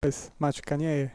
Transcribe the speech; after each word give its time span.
Pes. 0.00 0.32
Mačka 0.40 0.80
nie 0.80 0.88
je. 0.96 1.06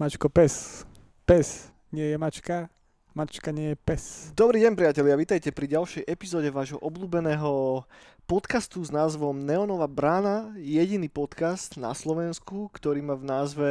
Mačko 0.00 0.32
pes. 0.32 0.80
Pes 1.28 1.68
nie 1.92 2.08
je 2.08 2.16
mačka. 2.16 2.72
Mačka 3.12 3.52
nie 3.52 3.68
je 3.68 3.76
pes. 3.84 4.32
Dobrý 4.32 4.64
deň 4.64 4.72
priatelia, 4.72 5.12
vítajte 5.12 5.52
pri 5.52 5.68
ďalšej 5.76 6.08
epizóde 6.08 6.48
vášho 6.48 6.80
obľúbeného 6.80 7.84
podcastu 8.24 8.80
s 8.80 8.88
názvom 8.88 9.36
Neonová 9.36 9.84
brána, 9.84 10.56
jediný 10.56 11.12
podcast 11.12 11.76
na 11.76 11.92
Slovensku, 11.92 12.72
ktorý 12.72 13.04
má 13.04 13.12
v 13.12 13.28
názve 13.28 13.68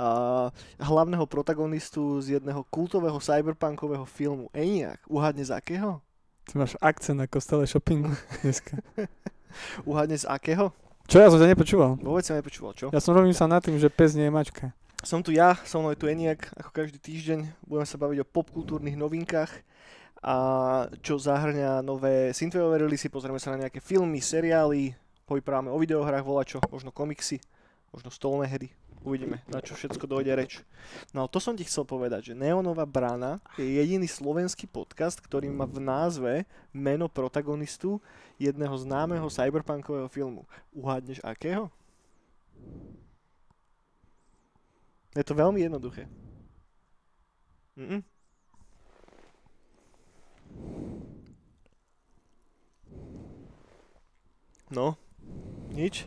uh, 0.00 0.48
hlavného 0.80 1.28
protagonistu 1.28 2.24
z 2.24 2.40
jedného 2.40 2.64
kultového 2.72 3.20
cyberpunkového 3.20 4.08
filmu. 4.08 4.48
Eniak, 4.56 5.04
uhádne 5.04 5.44
z 5.44 5.52
akého? 5.52 6.00
Ty 6.48 6.56
máš 6.56 6.72
akcent 6.80 7.20
ako 7.20 7.36
stále 7.36 7.68
shoppingu 7.68 8.16
dneska. 8.40 8.80
uhádne 9.84 10.16
z 10.16 10.24
akého? 10.24 10.72
Čo 11.10 11.18
ja 11.18 11.26
som 11.26 11.42
ťa 11.42 11.50
nepočúval? 11.50 11.98
Vôbec 11.98 12.22
sa 12.22 12.38
nepočúval, 12.38 12.70
čo? 12.78 12.86
Ja 12.94 13.02
som 13.02 13.18
robím 13.18 13.34
sa 13.34 13.50
nad 13.50 13.58
tým, 13.58 13.74
že 13.82 13.90
pes 13.90 14.14
nie 14.14 14.30
je 14.30 14.32
mačka. 14.32 14.70
Som 15.02 15.26
tu 15.26 15.34
ja, 15.34 15.58
so 15.66 15.82
mnou 15.82 15.90
je 15.90 15.98
tu 15.98 16.06
Eniak, 16.06 16.54
ako 16.54 16.70
každý 16.70 17.02
týždeň. 17.02 17.50
Budeme 17.66 17.82
sa 17.82 17.98
baviť 17.98 18.22
o 18.22 18.30
popkultúrnych 18.30 18.94
novinkách 18.94 19.50
a 20.22 20.36
čo 21.02 21.18
zahrňa 21.18 21.82
nové 21.82 22.30
synthwaveové 22.30 22.86
releasy, 22.86 23.10
pozrieme 23.10 23.42
sa 23.42 23.50
na 23.50 23.66
nejaké 23.66 23.82
filmy, 23.82 24.22
seriály, 24.22 24.94
povyprávame 25.26 25.74
o 25.74 25.82
videohrách, 25.82 26.22
volačo, 26.22 26.62
možno 26.70 26.94
komiksy, 26.94 27.42
možno 27.90 28.14
stolné 28.14 28.46
hry. 28.46 28.70
Uvidíme, 29.00 29.40
na 29.48 29.64
čo 29.64 29.72
všetko 29.72 30.04
dojde 30.04 30.36
reč. 30.36 30.60
No 31.16 31.24
to 31.24 31.40
som 31.40 31.56
ti 31.56 31.64
chcel 31.64 31.88
povedať, 31.88 32.32
že 32.32 32.34
Neonová 32.36 32.84
brána 32.84 33.40
je 33.56 33.64
jediný 33.64 34.04
slovenský 34.04 34.68
podcast, 34.68 35.16
ktorý 35.24 35.48
má 35.48 35.64
v 35.64 35.80
názve 35.80 36.32
meno 36.68 37.08
protagonistu 37.08 37.96
jedného 38.36 38.76
známeho 38.76 39.24
cyberpunkového 39.32 40.04
filmu. 40.12 40.44
Uhádneš 40.76 41.24
akého? 41.24 41.72
Je 45.16 45.24
to 45.24 45.32
veľmi 45.32 45.64
jednoduché. 45.64 46.04
Mm-mm. 47.80 48.04
No, 54.70 54.94
nič? 55.72 56.06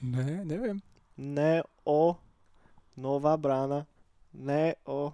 Ne, 0.00 0.46
neviem. 0.46 0.80
Neo, 1.20 2.16
nová 2.96 3.36
brána, 3.36 3.84
Neo, 4.32 5.12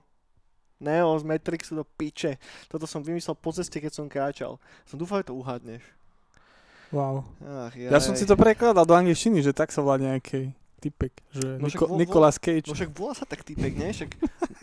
Neo 0.78 1.10
z 1.12 1.24
Matrixu 1.24 1.74
do 1.74 1.82
piče. 1.84 2.38
Toto 2.66 2.84
som 2.84 3.00
vymyslel 3.00 3.34
po 3.34 3.50
ceste, 3.50 3.76
keď 3.76 3.90
som 3.90 4.06
kráčal. 4.06 4.60
Som 4.84 4.96
dúfal, 4.96 5.20
že 5.20 5.28
to 5.28 5.34
uhádneš. 5.34 5.82
Wow. 6.88 7.26
Ach, 7.42 7.74
Ja 7.74 7.98
som 7.98 8.14
si 8.14 8.22
to 8.22 8.34
prekladal 8.34 8.86
do 8.86 8.94
angličtiny, 8.94 9.40
že 9.40 9.50
tak 9.50 9.68
sa 9.68 9.82
volá 9.82 9.98
nejaký 9.98 10.54
typek, 10.78 11.10
že 11.32 11.58
No 11.58 11.66
Niko, 11.66 11.82
vo- 11.82 11.90
vo- 11.90 11.98
Nicolas 11.98 12.36
Cage. 12.36 12.68
No 12.68 12.76
však 12.76 12.92
volá 12.92 13.10
sa 13.10 13.24
tak 13.24 13.42
typek, 13.42 13.74
nie? 13.74 13.90
Však 13.90 14.10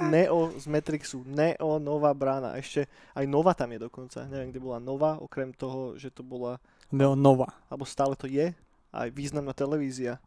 Neo 0.06 0.56
z 0.56 0.66
Matrixu, 0.66 1.26
Neo, 1.26 1.76
nová 1.78 2.14
brána. 2.14 2.56
Ešte 2.56 2.88
aj 3.12 3.26
Nova 3.26 3.52
tam 3.52 3.68
je 3.70 3.80
dokonca. 3.82 4.24
Neviem, 4.24 4.50
kde 4.50 4.62
bola 4.62 4.80
Nova, 4.80 5.20
okrem 5.20 5.52
toho, 5.52 5.98
že 5.98 6.08
to 6.08 6.22
bola, 6.22 6.64
Neo 6.88 7.12
Nova. 7.14 7.52
alebo 7.68 7.84
stále 7.84 8.14
to 8.14 8.24
je, 8.24 8.56
aj 8.92 9.10
významná 9.10 9.52
televízia, 9.52 10.22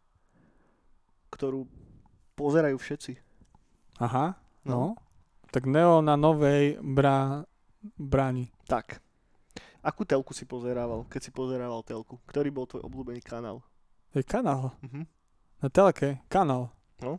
ktorú 1.29 1.65
pozerajú 2.33 2.77
všetci. 2.77 3.17
Aha, 3.99 4.35
No. 4.63 4.93
no. 4.93 4.99
Tak 5.47 5.63
Neo 5.63 6.03
na 6.03 6.13
novej 6.13 6.75
brá, 6.83 7.47
bráni. 7.95 8.51
Tak. 8.67 8.99
Akú 9.79 10.03
telku 10.03 10.35
si 10.35 10.43
pozerával, 10.43 11.07
keď 11.07 11.21
si 11.23 11.31
pozerával 11.31 11.79
telku? 11.81 12.19
Ktorý 12.27 12.51
bol 12.51 12.67
tvoj 12.67 12.83
obľúbený 12.83 13.23
kanál? 13.23 13.63
Je 14.11 14.21
kanál. 14.21 14.75
Mhm. 14.83 15.07
Na 15.63 15.67
telke. 15.71 16.19
Kanál. 16.27 16.69
No. 16.99 17.17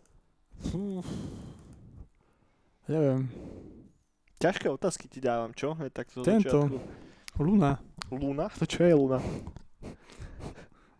Neviem. 2.87 3.29
Ťažké 4.39 4.71
otázky 4.71 5.11
ti 5.11 5.19
dávam, 5.19 5.51
čo? 5.51 5.75
Je 5.83 5.91
tak 5.91 6.07
zo 6.13 6.23
Tento. 6.23 6.47
začiatku. 6.47 6.79
Luna. 7.43 7.79
Luna? 8.11 8.47
To 8.55 8.65
čo 8.65 8.87
je 8.87 8.95
Luna? 8.95 9.19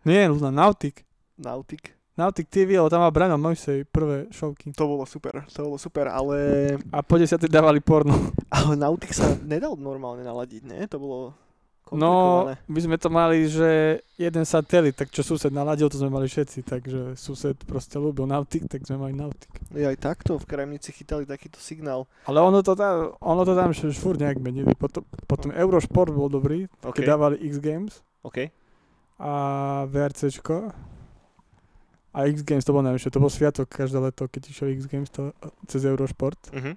Nie, 0.03 0.27
Luna. 0.27 0.51
Nautic. 0.51 1.03
Nautic? 1.37 1.95
Nautic 2.19 2.51
TV, 2.51 2.75
ale 2.75 2.91
tam 2.91 2.99
má 2.99 3.07
Brano 3.07 3.39
Mojsej 3.39 3.87
prvé 3.87 4.27
šovky. 4.35 4.75
To 4.75 4.85
bolo 4.91 5.07
super, 5.07 5.47
to 5.47 5.59
bolo 5.63 5.79
super, 5.79 6.11
ale, 6.11 6.75
A 6.91 6.99
po 6.99 7.15
desiatej 7.15 7.47
dávali 7.47 7.79
porno. 7.79 8.11
ale 8.51 8.75
Nautic 8.75 9.15
sa 9.15 9.39
nedal 9.39 9.79
normálne 9.79 10.27
naladiť, 10.27 10.61
nie? 10.67 10.83
To 10.91 10.99
bolo 10.99 11.19
No, 11.89 12.45
my 12.69 12.79
sme 12.85 13.01
to 13.01 13.09
mali, 13.09 13.49
že 13.49 14.01
jeden 14.13 14.45
satelit, 14.45 14.93
tak 14.93 15.09
čo 15.09 15.25
sused 15.25 15.49
naladil, 15.49 15.89
to 15.89 15.97
sme 15.97 16.13
mali 16.13 16.29
všetci, 16.29 16.61
takže 16.61 17.17
sused 17.17 17.57
proste 17.65 17.97
ľúbil 17.97 18.29
Nautic, 18.29 18.69
tak 18.69 18.85
sme 18.85 19.01
mali 19.01 19.13
Nautic. 19.17 19.49
Je 19.73 19.81
aj 19.81 19.97
takto, 19.97 20.37
v 20.37 20.45
Kremnici 20.45 20.93
chytali 20.93 21.25
takýto 21.25 21.57
signál. 21.57 22.05
Ale 22.29 22.45
ono 22.45 22.61
to 22.61 22.77
tam, 22.77 23.17
ono 23.17 23.41
to 23.41 23.57
tam 23.57 23.73
furt 23.73 24.21
nejak 24.21 24.37
menili. 24.37 24.69
Potom, 24.77 25.01
potom 25.25 25.49
Eurošport 25.49 26.13
bol 26.13 26.29
dobrý, 26.29 26.69
OK, 26.85 27.01
keď 27.01 27.17
dávali 27.17 27.41
X 27.41 27.57
Games 27.57 28.05
OK. 28.21 28.53
a 29.17 29.31
VRCčko. 29.89 30.69
A 32.09 32.25
X 32.25 32.41
Games 32.41 32.65
to 32.65 32.73
bol 32.73 32.81
najvyššie, 32.81 33.13
to 33.13 33.19
bol 33.19 33.29
sviatok 33.29 33.69
každé 33.69 34.01
leto, 34.01 34.25
keď 34.25 34.49
išiel 34.49 34.73
X 34.73 34.89
Games 34.89 35.09
to, 35.09 35.29
cez 35.69 35.85
Eurošport. 35.85 36.39
Uh-huh. 36.49 36.73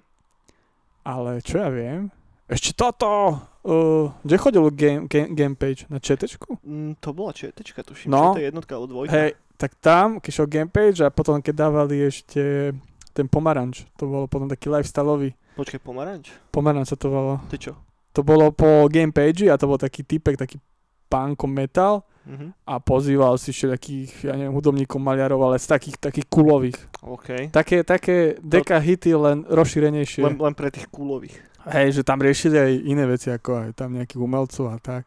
Ale 1.03 1.41
čo 1.41 1.59
ja 1.59 1.67
viem, 1.67 2.07
ešte 2.45 2.71
toto, 2.73 3.41
uh, 3.65 4.07
kde 4.21 4.35
chodil 4.37 4.63
game, 4.71 5.01
game, 5.07 5.33
game 5.33 5.55
page? 5.57 5.89
Na 5.89 5.97
četečku? 5.99 6.61
Mm, 6.61 6.95
to 7.01 7.11
bola 7.11 7.33
četečka, 7.33 7.81
tuším, 7.83 8.11
No. 8.11 8.37
to 8.37 8.39
je 8.39 8.47
jednotka 8.47 8.77
alebo 8.77 8.87
dvojka. 8.87 9.11
Hej, 9.11 9.29
tak 9.57 9.73
tam, 9.81 10.21
keď 10.21 10.31
šiel 10.31 10.47
game 10.47 10.69
page 10.69 10.99
a 11.01 11.09
potom 11.09 11.41
keď 11.41 11.65
dávali 11.65 12.03
ešte 12.03 12.71
ten 13.11 13.25
pomaranč, 13.25 13.89
to 13.97 14.05
bolo 14.05 14.25
potom 14.27 14.45
taký 14.45 14.69
lifestyleový, 14.69 15.33
Počkaj, 15.53 15.79
pomaranč? 15.81 16.33
pomaranč 16.49 16.87
sa 16.89 16.97
to 16.97 17.09
volalo. 17.09 17.37
To 17.49 17.57
čo? 17.57 17.73
To 18.13 18.21
bolo 18.21 18.53
po 18.53 18.85
game 18.87 19.09
page 19.09 19.49
a 19.49 19.57
to 19.57 19.65
bol 19.65 19.77
taký 19.77 20.01
typek, 20.01 20.37
taký 20.37 20.61
punko 21.09 21.45
metal 21.45 22.05
Uh-huh. 22.23 22.55
a 22.63 22.79
pozýval 22.79 23.35
si 23.35 23.51
všetkých, 23.51 24.31
ja 24.31 24.39
neviem, 24.39 24.55
hudobníkov, 24.55 24.95
maliarov, 24.95 25.43
ale 25.43 25.59
z 25.59 25.67
takých, 25.67 25.99
takých 25.99 26.27
kulových. 26.31 26.79
OK. 27.03 27.51
Také, 27.51 27.83
také 27.83 28.39
deka 28.39 28.79
hity, 28.79 29.11
len 29.11 29.43
rozšírenejšie. 29.43 30.23
Len, 30.23 30.39
len 30.39 30.55
pre 30.55 30.71
tých 30.71 30.87
kulových. 30.87 31.35
Hej, 31.67 31.99
že 31.99 32.07
tam 32.07 32.23
riešili 32.23 32.55
aj 32.55 32.71
iné 32.87 33.03
veci, 33.03 33.27
ako 33.27 33.67
aj 33.67 33.69
tam 33.75 33.95
nejakých 33.95 34.23
umelcov 34.23 34.71
a 34.71 34.79
tak. 34.79 35.03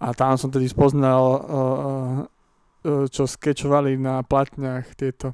A 0.00 0.12
tam 0.12 0.36
som 0.36 0.52
tedy 0.52 0.68
spoznal, 0.68 1.22
uh, 1.24 1.40
uh, 2.84 3.04
čo 3.08 3.24
skečovali 3.24 3.96
na 3.96 4.20
platňach 4.20 4.92
tieto. 4.92 5.32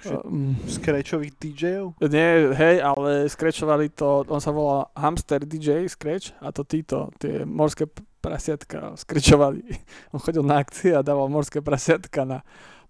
Že- 0.00 0.24
Um, 0.24 0.56
Scratchových 0.64 1.36
DJov? 1.36 2.00
nie, 2.08 2.56
hej, 2.56 2.80
ale 2.80 3.28
skrečovali 3.28 3.92
to, 3.92 4.24
on 4.32 4.40
sa 4.40 4.48
volá 4.48 4.88
Hamster 4.96 5.44
DJ 5.44 5.84
Scratch 5.92 6.32
a 6.40 6.48
to 6.56 6.64
títo, 6.64 7.12
tie 7.20 7.44
morské 7.44 7.84
prasiatka 8.20 8.94
skrečovali. 8.96 9.64
On 10.12 10.20
chodil 10.20 10.44
na 10.44 10.60
akcie 10.60 10.92
a 10.92 11.00
dával 11.00 11.26
morské 11.26 11.58
prasiatka 11.58 12.22
na 12.22 12.38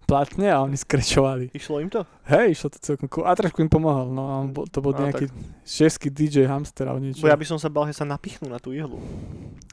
platne 0.01 0.51
a 0.51 0.59
oni 0.59 0.75
skrečovali. 0.75 1.55
Išlo 1.55 1.79
im 1.79 1.87
to? 1.87 2.03
Hej, 2.27 2.51
išlo 2.51 2.67
to 2.67 2.83
celkom 2.83 3.07
cool. 3.07 3.23
A 3.23 3.31
trošku 3.31 3.63
im 3.63 3.71
pomohol, 3.71 4.11
no 4.11 4.23
a 4.27 4.35
bol, 4.43 4.67
to 4.67 4.83
bol 4.83 4.91
No, 4.91 5.07
nejaký 5.07 5.31
český 5.63 6.11
DJ 6.11 6.51
Hamster 6.51 6.89
alebo 6.89 6.99
niečo. 6.99 7.23
Bo 7.23 7.31
ja 7.31 7.37
by 7.37 7.45
som 7.47 7.55
sa 7.55 7.71
bal, 7.71 7.87
že 7.87 7.95
sa 7.95 8.03
napichnú 8.03 8.51
na 8.51 8.59
tú 8.59 8.75
ihlu. 8.75 8.99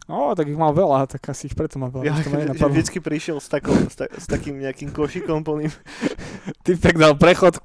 No, 0.06 0.30
tak 0.38 0.46
ich 0.46 0.54
mal 0.54 0.70
veľa, 0.70 1.10
tak 1.10 1.26
asi 1.26 1.50
ich 1.50 1.56
preto 1.58 1.80
mal 1.82 1.90
veľa. 1.90 2.04
Ja, 2.06 2.14
nenapadlo. 2.54 2.70
vždycky 2.70 3.02
prišiel 3.02 3.42
s, 3.42 3.50
takou, 3.50 3.74
s, 3.74 3.98
ta, 3.98 4.06
s 4.06 4.30
takým 4.30 4.62
nejakým 4.62 4.94
košikom 4.94 5.42
plným. 5.42 5.72
Typek 6.64 6.94
dal 6.94 7.18
prechod, 7.18 7.58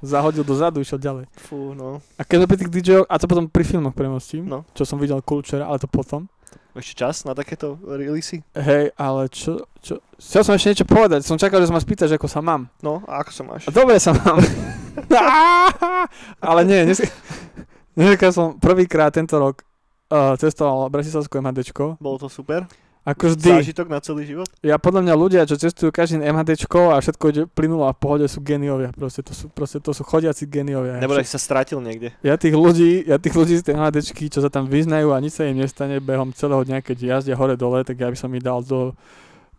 zahodil 0.00 0.42
dozadu, 0.42 0.80
išiel 0.80 1.02
ďalej. 1.02 1.24
Fú, 1.36 1.76
no. 1.76 2.00
A 2.16 2.24
keď 2.24 2.36
sme 2.40 2.48
pri 2.48 2.58
tých 2.58 2.72
DJ, 2.72 2.90
a 3.04 3.14
to 3.20 3.26
potom 3.26 3.50
pri 3.50 3.66
filmoch 3.66 3.92
premostím, 3.92 4.48
No. 4.48 4.64
čo 4.72 4.88
som 4.88 4.96
videl 4.96 5.20
Kulčera, 5.20 5.68
ale 5.68 5.76
to 5.76 5.90
potom. 5.90 6.24
Ešte 6.78 6.94
čas 6.94 7.26
na 7.26 7.34
takéto 7.34 7.74
releasy? 7.82 8.46
Hej, 8.54 8.94
ale 8.94 9.26
čo, 9.34 9.66
čo, 9.82 9.98
chcel 10.14 10.46
som 10.46 10.54
ešte 10.54 10.70
niečo 10.70 10.86
povedať, 10.86 11.26
som 11.26 11.34
čakal, 11.34 11.58
že 11.58 11.66
sa 11.66 11.74
ma 11.74 11.82
spýtaš, 11.82 12.14
ako 12.14 12.30
sa 12.30 12.38
mám. 12.38 12.70
No, 12.78 13.02
a 13.10 13.18
ako 13.26 13.30
sa 13.34 13.42
máš? 13.42 13.66
A 13.66 13.74
dobre 13.74 13.98
sa 13.98 14.14
mám. 14.14 14.38
ale 16.48 16.60
nie, 16.62 16.86
dnes, 16.86 17.02
dneska 17.98 18.30
som 18.36 18.62
prvýkrát 18.62 19.10
tento 19.10 19.42
rok 19.42 19.66
uh, 20.14 20.38
cestoval 20.38 20.86
Bratislavskú 20.86 21.42
MHDčko. 21.42 21.98
Bolo 21.98 22.22
to 22.22 22.30
super? 22.30 22.62
Ako 23.08 23.32
vždy, 23.32 23.64
Zážitok 23.64 23.88
na 23.88 24.04
celý 24.04 24.28
život? 24.28 24.44
ja 24.60 24.76
podľa 24.76 25.00
mňa 25.00 25.14
ľudia, 25.16 25.48
čo 25.48 25.56
cestujú 25.56 25.88
každý 25.88 26.20
MHDčko 26.20 26.92
a 26.92 27.00
všetko 27.00 27.24
ide 27.32 27.42
plynulo 27.48 27.88
a 27.88 27.96
v 27.96 28.00
pohode 28.04 28.26
sú 28.28 28.44
geniovia. 28.44 28.92
Proste 28.92 29.24
to 29.24 29.32
sú, 29.32 29.48
proste 29.48 29.80
to 29.80 29.96
sú 29.96 30.04
chodiaci 30.04 30.44
geniovia. 30.44 31.00
Nebo 31.00 31.16
si 31.16 31.32
sa 31.32 31.40
strátil 31.40 31.80
niekde. 31.80 32.12
Ja 32.20 32.36
tých 32.36 32.52
ľudí, 32.52 33.08
ja 33.08 33.16
tých 33.16 33.32
ľudí 33.32 33.56
z 33.56 33.64
tej 33.64 33.80
MHDčky, 33.80 34.28
čo 34.28 34.44
sa 34.44 34.52
tam 34.52 34.68
vyznajú 34.68 35.16
a 35.16 35.22
nič 35.24 35.40
sa 35.40 35.48
im 35.48 35.56
nestane 35.56 36.04
behom 36.04 36.36
celého 36.36 36.60
dňa, 36.68 36.84
keď 36.84 36.96
jazdia 37.00 37.38
hore 37.40 37.56
dole, 37.56 37.80
tak 37.80 37.96
ja 37.96 38.12
by 38.12 38.16
som 38.20 38.28
ich 38.36 38.44
dal 38.44 38.60
do, 38.60 38.92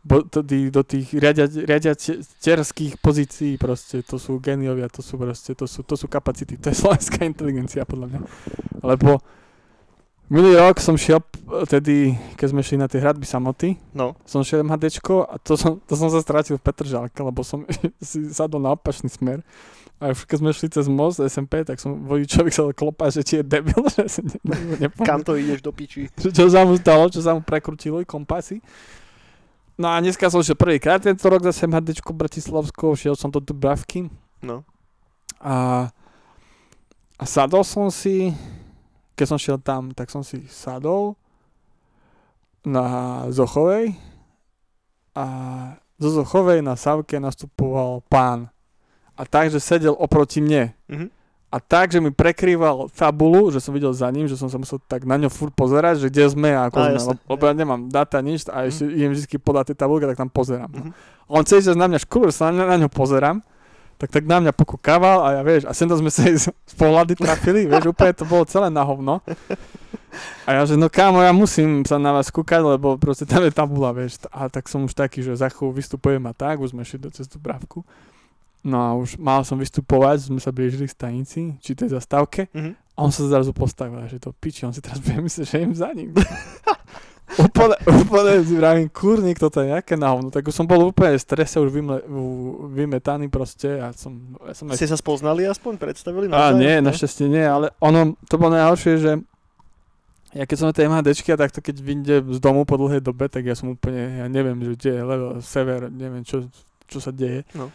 bo, 0.05 0.21
tých, 0.21 0.69
do 0.69 0.81
tých 0.85 1.07
riadia, 1.17 1.49
riadiacerských 1.49 3.01
pozícií 3.01 3.57
proste, 3.57 4.05
to 4.05 4.21
sú 4.21 4.37
geniovia, 4.37 4.85
to 4.93 5.01
sú 5.01 5.17
proste, 5.17 5.57
to 5.57 5.65
sú, 5.65 5.81
to 5.81 5.97
sú 5.97 6.05
kapacity, 6.05 6.53
to 6.53 6.69
je 6.69 6.77
slovenská 6.77 7.25
inteligencia 7.31 7.81
podľa 7.81 8.13
mňa. 8.13 8.19
Lebo 8.85 9.17
Minulý 10.29 10.61
rok 10.61 10.77
som 10.77 10.93
šiel, 10.93 11.17
p- 11.19 11.41
tedy, 11.65 11.95
keď 12.37 12.47
sme 12.47 12.61
šli 12.61 12.77
na 12.77 12.85
tie 12.85 13.01
hradby 13.01 13.25
samoty, 13.25 13.81
No, 13.91 14.13
som 14.23 14.45
šiel 14.45 14.61
MHDčko 14.61 15.25
a 15.25 15.35
to 15.35 15.57
som, 15.57 15.81
to 15.81 15.97
som 15.97 16.05
sa 16.07 16.21
stratil 16.21 16.55
v 16.55 16.63
Petržalke, 16.63 17.17
lebo 17.17 17.41
som 17.41 17.65
si 17.99 18.29
sadol 18.29 18.61
na 18.61 18.71
opačný 18.71 19.09
smer. 19.09 19.41
A 19.97 20.13
keď 20.13 20.37
sme 20.37 20.53
šli 20.53 20.69
cez 20.69 20.85
most 20.85 21.17
SMP, 21.19 21.65
tak 21.65 21.75
som 21.75 22.05
vodičovi 22.05 22.47
chcel 22.47 22.71
klopať, 22.71 23.09
že 23.11 23.21
či 23.21 23.33
je 23.35 23.43
debil, 23.43 23.81
že 23.91 24.05
si 24.07 24.21
ne, 24.21 24.37
ne, 24.77 24.87
kam 25.01 25.19
to 25.19 25.33
ideš 25.33 25.59
do 25.59 25.73
piči? 25.73 26.07
že 26.23 26.29
čo 26.29 26.45
sa 26.45 26.61
mu 26.61 26.77
stalo, 26.77 27.09
čo 27.09 27.19
sa 27.19 27.33
mu 27.33 27.41
prekrutilo, 27.41 27.97
kompasy. 28.05 28.61
No 29.75 29.89
a 29.89 29.97
dneska 29.97 30.29
som 30.29 30.39
šiel 30.39 30.55
prvýkrát 30.55 30.99
tento 30.99 31.25
rok 31.25 31.41
zase 31.41 31.65
MHDčko 31.65 32.11
Bratislavsko, 32.11 32.93
šiel 32.93 33.15
som 33.15 33.27
do 33.27 33.39
Dubravky 33.39 34.11
No. 34.39 34.61
a, 35.41 35.87
a 37.15 37.23
sadol 37.25 37.63
som 37.63 37.89
si, 37.89 38.31
keď 39.19 39.27
som 39.27 39.35
šiel 39.35 39.59
tam, 39.59 39.91
tak 39.91 40.07
som 40.07 40.23
si 40.23 40.47
sadol 40.47 41.19
na 42.63 43.27
Zochovej 43.27 43.99
a 45.11 45.25
zo 45.99 46.09
Zochovej 46.23 46.63
na 46.63 46.79
Savke 46.79 47.19
nastupoval 47.19 47.99
pán. 48.07 48.47
A 49.19 49.27
takže 49.27 49.59
sedel 49.59 49.91
oproti 49.91 50.39
mne. 50.39 50.71
Mhm. 50.87 51.11
A 51.49 51.57
tak, 51.57 51.89
že 51.89 51.97
mi 51.97 52.13
prekrýval 52.13 52.93
tabulu, 52.93 53.49
že 53.49 53.57
som 53.57 53.73
videl 53.73 53.89
za 53.89 54.05
ním, 54.13 54.29
že 54.29 54.37
som 54.37 54.53
sa 54.53 54.61
musel 54.61 54.77
tak 54.85 55.01
na 55.01 55.17
ňo 55.17 55.33
furt 55.33 55.49
pozerať, 55.49 56.05
že 56.05 56.07
kde 56.13 56.29
sme 56.29 56.53
a 56.53 56.69
ako 56.69 56.77
Á, 56.77 56.93
sme, 57.01 57.17
lebo, 57.25 57.41
ja 57.41 57.53
nemám 57.57 57.89
data 57.89 58.21
nič 58.21 58.45
a 58.53 58.69
ešte 58.69 58.85
idem 58.85 59.17
vždy 59.17 59.25
podať 59.41 59.73
tie 59.73 59.81
tabulky, 59.81 60.05
tak 60.05 60.21
tam 60.23 60.29
pozerám. 60.29 60.69
Mhm. 60.69 60.89
A 61.25 61.29
on 61.33 61.43
celý 61.43 61.65
čas 61.65 61.75
na 61.75 61.89
mňa 61.89 61.99
škúr, 62.05 62.29
sa 62.29 62.53
na, 62.53 62.69
na 62.69 62.77
ňo 62.77 62.87
pozerám, 62.87 63.41
tak 63.99 64.15
tak 64.15 64.23
na 64.23 64.39
mňa 64.39 64.55
pokúkával 64.55 65.27
a 65.27 65.27
ja 65.35 65.41
vieš, 65.43 65.67
a 65.67 65.75
sem 65.75 65.83
to 65.83 65.99
sme 65.99 66.07
sa 66.07 66.23
z, 66.31 66.47
z 66.47 66.73
pohľady 66.79 67.19
trafili, 67.19 67.67
vieš, 67.67 67.91
úplne 67.91 68.15
to 68.15 68.23
bolo 68.23 68.47
celé 68.47 68.71
na 68.71 68.81
hovno. 68.87 69.19
A 70.47 70.57
ja 70.57 70.65
že 70.65 70.73
no 70.73 70.89
kámo, 70.89 71.21
ja 71.21 71.29
musím 71.29 71.85
sa 71.85 72.01
na 72.01 72.15
vás 72.15 72.33
kúkať, 72.33 72.65
lebo 72.65 72.97
proste 72.97 73.27
tam 73.27 73.45
je 73.45 73.53
tabula, 73.53 73.93
vieš. 73.93 74.25
A 74.33 74.49
tak 74.49 74.65
som 74.65 74.87
už 74.87 74.97
taký, 74.97 75.21
že 75.21 75.37
za 75.37 75.51
chvíľu 75.51 75.77
vystupujem 75.77 76.23
a 76.25 76.33
tak, 76.33 76.57
už 76.57 76.73
sme 76.73 76.81
šli 76.81 77.05
do 77.05 77.13
cestu 77.13 77.37
brávku. 77.37 77.85
No 78.65 78.77
a 78.81 78.89
už 78.97 79.15
mal 79.21 79.45
som 79.47 79.55
vystupovať, 79.55 80.33
sme 80.33 80.41
sa 80.41 80.51
blížili 80.51 80.89
k 80.89 80.95
stanici, 80.95 81.41
či 81.61 81.77
tej 81.77 81.93
zastávke. 81.93 82.49
Mhm. 82.51 82.73
A 82.97 82.99
on 83.05 83.13
sa 83.15 83.23
zrazu 83.29 83.55
postavil, 83.55 84.03
že 84.11 84.19
to 84.19 84.35
piči, 84.35 84.67
on 84.67 84.75
si 84.75 84.83
teraz 84.83 84.99
bude 84.99 85.23
myslieť, 85.23 85.45
že 85.47 85.63
im 85.63 85.71
za 85.71 85.87
ním. 85.95 86.11
úplne, 87.37 87.75
úplne 87.85 88.33
si 88.41 88.55
vravím, 88.57 88.87
kurník, 88.89 89.37
toto 89.37 89.61
je 89.61 89.75
nejaké 89.75 89.93
na 89.93 90.09
hovno. 90.09 90.33
Tak 90.33 90.49
už 90.49 90.55
som 90.55 90.65
bol 90.65 90.89
úplne 90.89 91.13
v 91.13 91.21
strese, 91.21 91.61
už 91.61 91.69
vymle, 91.69 92.01
vymetaný 92.73 93.29
proste 93.29 93.77
a 93.77 93.93
som, 93.93 94.33
ja 94.41 94.55
som 94.57 94.65
aj... 94.71 94.79
Ste 94.79 94.89
sa 94.89 94.97
spoznali 94.97 95.45
aspoň, 95.45 95.77
predstavili? 95.77 96.25
A 96.29 96.55
navzájom? 96.55 96.57
nie, 96.57 96.75
našťastie 96.81 97.27
nie, 97.29 97.45
ale 97.45 97.69
ono, 97.77 98.17
to 98.25 98.35
bolo 98.41 98.57
najhoršie, 98.57 98.93
že 98.97 99.11
ja 100.29 100.45
keď 100.45 100.55
som 100.57 100.67
na 100.69 100.75
tej 100.77 100.85
MHDčke, 100.89 101.33
tak 101.33 101.49
to 101.49 101.59
keď 101.61 101.75
vyjde 101.81 102.15
z 102.37 102.39
domu 102.41 102.61
po 102.61 102.77
dlhej 102.77 103.01
dobe, 103.01 103.25
tak 103.29 103.49
ja 103.49 103.57
som 103.57 103.73
úplne, 103.73 104.21
ja 104.21 104.25
neviem, 104.29 104.61
že 104.61 104.77
kde 104.77 104.91
je 104.93 105.03
levo, 105.05 105.27
sever, 105.41 105.89
neviem, 105.89 106.21
čo, 106.21 106.45
čo 106.85 107.01
sa 107.01 107.09
deje. 107.09 107.49
No. 107.57 107.73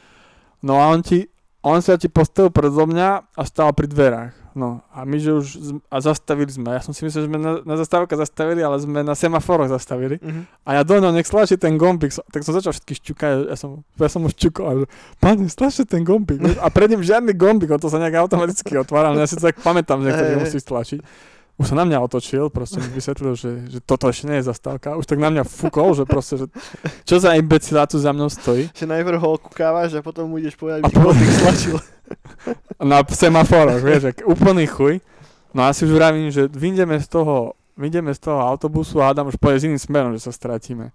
No 0.62 0.78
a 0.78 0.86
on 0.94 1.02
ti, 1.02 1.26
on 1.66 1.82
sa 1.82 1.98
ti 1.98 2.06
postavil 2.06 2.54
predo 2.54 2.86
mňa 2.86 3.34
a 3.34 3.42
stál 3.42 3.74
pri 3.74 3.90
dverách. 3.90 4.43
No 4.54 4.86
a 4.94 5.02
my, 5.02 5.18
že 5.18 5.34
už, 5.34 5.46
a 5.90 5.98
zastavili 5.98 6.46
sme. 6.46 6.70
Ja 6.70 6.78
som 6.78 6.94
si 6.94 7.02
myslel, 7.02 7.26
že 7.26 7.28
sme 7.28 7.42
na, 7.42 7.58
na 7.66 7.74
zastávke 7.74 8.14
zastavili, 8.14 8.62
ale 8.62 8.78
sme 8.78 9.02
na 9.02 9.18
semaforoch 9.18 9.66
zastavili. 9.66 10.22
Mhm. 10.22 10.46
A 10.62 10.78
ja 10.78 10.82
do 10.86 10.94
ňoho 10.94 11.10
nech 11.10 11.26
stlačí 11.26 11.58
ten 11.58 11.74
gombík, 11.74 12.14
So- 12.14 12.22
tak 12.30 12.46
som 12.46 12.54
začal 12.54 12.70
všetky 12.70 12.94
šťukať, 13.02 13.50
ja 13.50 13.56
som, 13.58 13.82
ja 13.98 14.06
som 14.06 14.22
už 14.22 14.38
šťukol, 14.38 14.64
a 14.64 14.72
že 14.78 14.86
pane, 15.18 15.50
stlačte 15.50 15.82
ten 15.90 16.06
gombík. 16.06 16.38
vieš. 16.38 16.62
A 16.62 16.70
pred 16.70 16.86
ním 16.86 17.02
žiadny 17.02 17.34
gombík, 17.34 17.74
on 17.74 17.82
to 17.82 17.90
sa 17.90 17.98
nejak 17.98 18.14
automaticky 18.14 18.78
otváral, 18.78 19.12
no 19.12 19.20
ja 19.20 19.26
si 19.26 19.34
to 19.34 19.42
tak 19.42 19.58
pamätám, 19.58 19.98
že 20.06 20.14
niekto 20.14 20.22
Hej, 20.22 20.34
hej. 20.38 20.42
musí 20.46 20.58
stlačiť. 20.62 21.00
Už 21.54 21.70
sa 21.70 21.78
na 21.78 21.86
mňa 21.86 22.02
otočil, 22.02 22.50
proste 22.50 22.82
mi 22.82 22.90
vysvetlil, 22.90 23.38
že, 23.38 23.50
že 23.70 23.78
toto 23.78 24.10
ešte 24.10 24.26
nie 24.26 24.42
je 24.42 24.50
zastávka. 24.50 24.98
Už 24.98 25.06
tak 25.06 25.22
na 25.22 25.30
mňa 25.30 25.46
fúkol, 25.46 25.94
že 25.94 26.02
proste, 26.02 26.34
že 26.34 26.46
čo 27.06 27.22
za 27.22 27.38
imbecila 27.38 27.86
tu 27.86 27.94
za 27.94 28.10
mnou 28.10 28.26
stojí. 28.26 28.74
Že 28.74 28.90
najprv 28.90 29.18
ho 29.22 29.38
okúkávaš 29.38 29.94
a 29.94 30.02
potom 30.02 30.26
mu 30.26 30.42
ideš 30.42 30.58
povedať, 30.58 30.90
ti 30.90 30.98
po- 30.98 31.14
kolik 31.14 31.30
stlačil. 31.30 31.76
Na 32.90 33.06
semaforoch, 33.06 33.80
vieš, 33.80 34.10
jak 34.10 34.26
úplný 34.26 34.66
chuj. 34.66 34.98
No 35.54 35.62
a 35.62 35.70
si 35.70 35.86
už 35.86 35.94
vravím, 35.94 36.34
že 36.34 36.50
vyjdeme 36.50 36.98
z 36.98 37.06
toho, 37.06 37.54
vyjdeme 37.78 38.10
z 38.10 38.18
toho 38.18 38.42
autobusu 38.42 38.98
a 38.98 39.14
Adam 39.14 39.30
už 39.30 39.38
pôjde 39.38 39.58
s 39.62 39.66
iným 39.70 39.78
smerom, 39.78 40.10
že 40.10 40.26
sa 40.26 40.34
stratíme. 40.34 40.90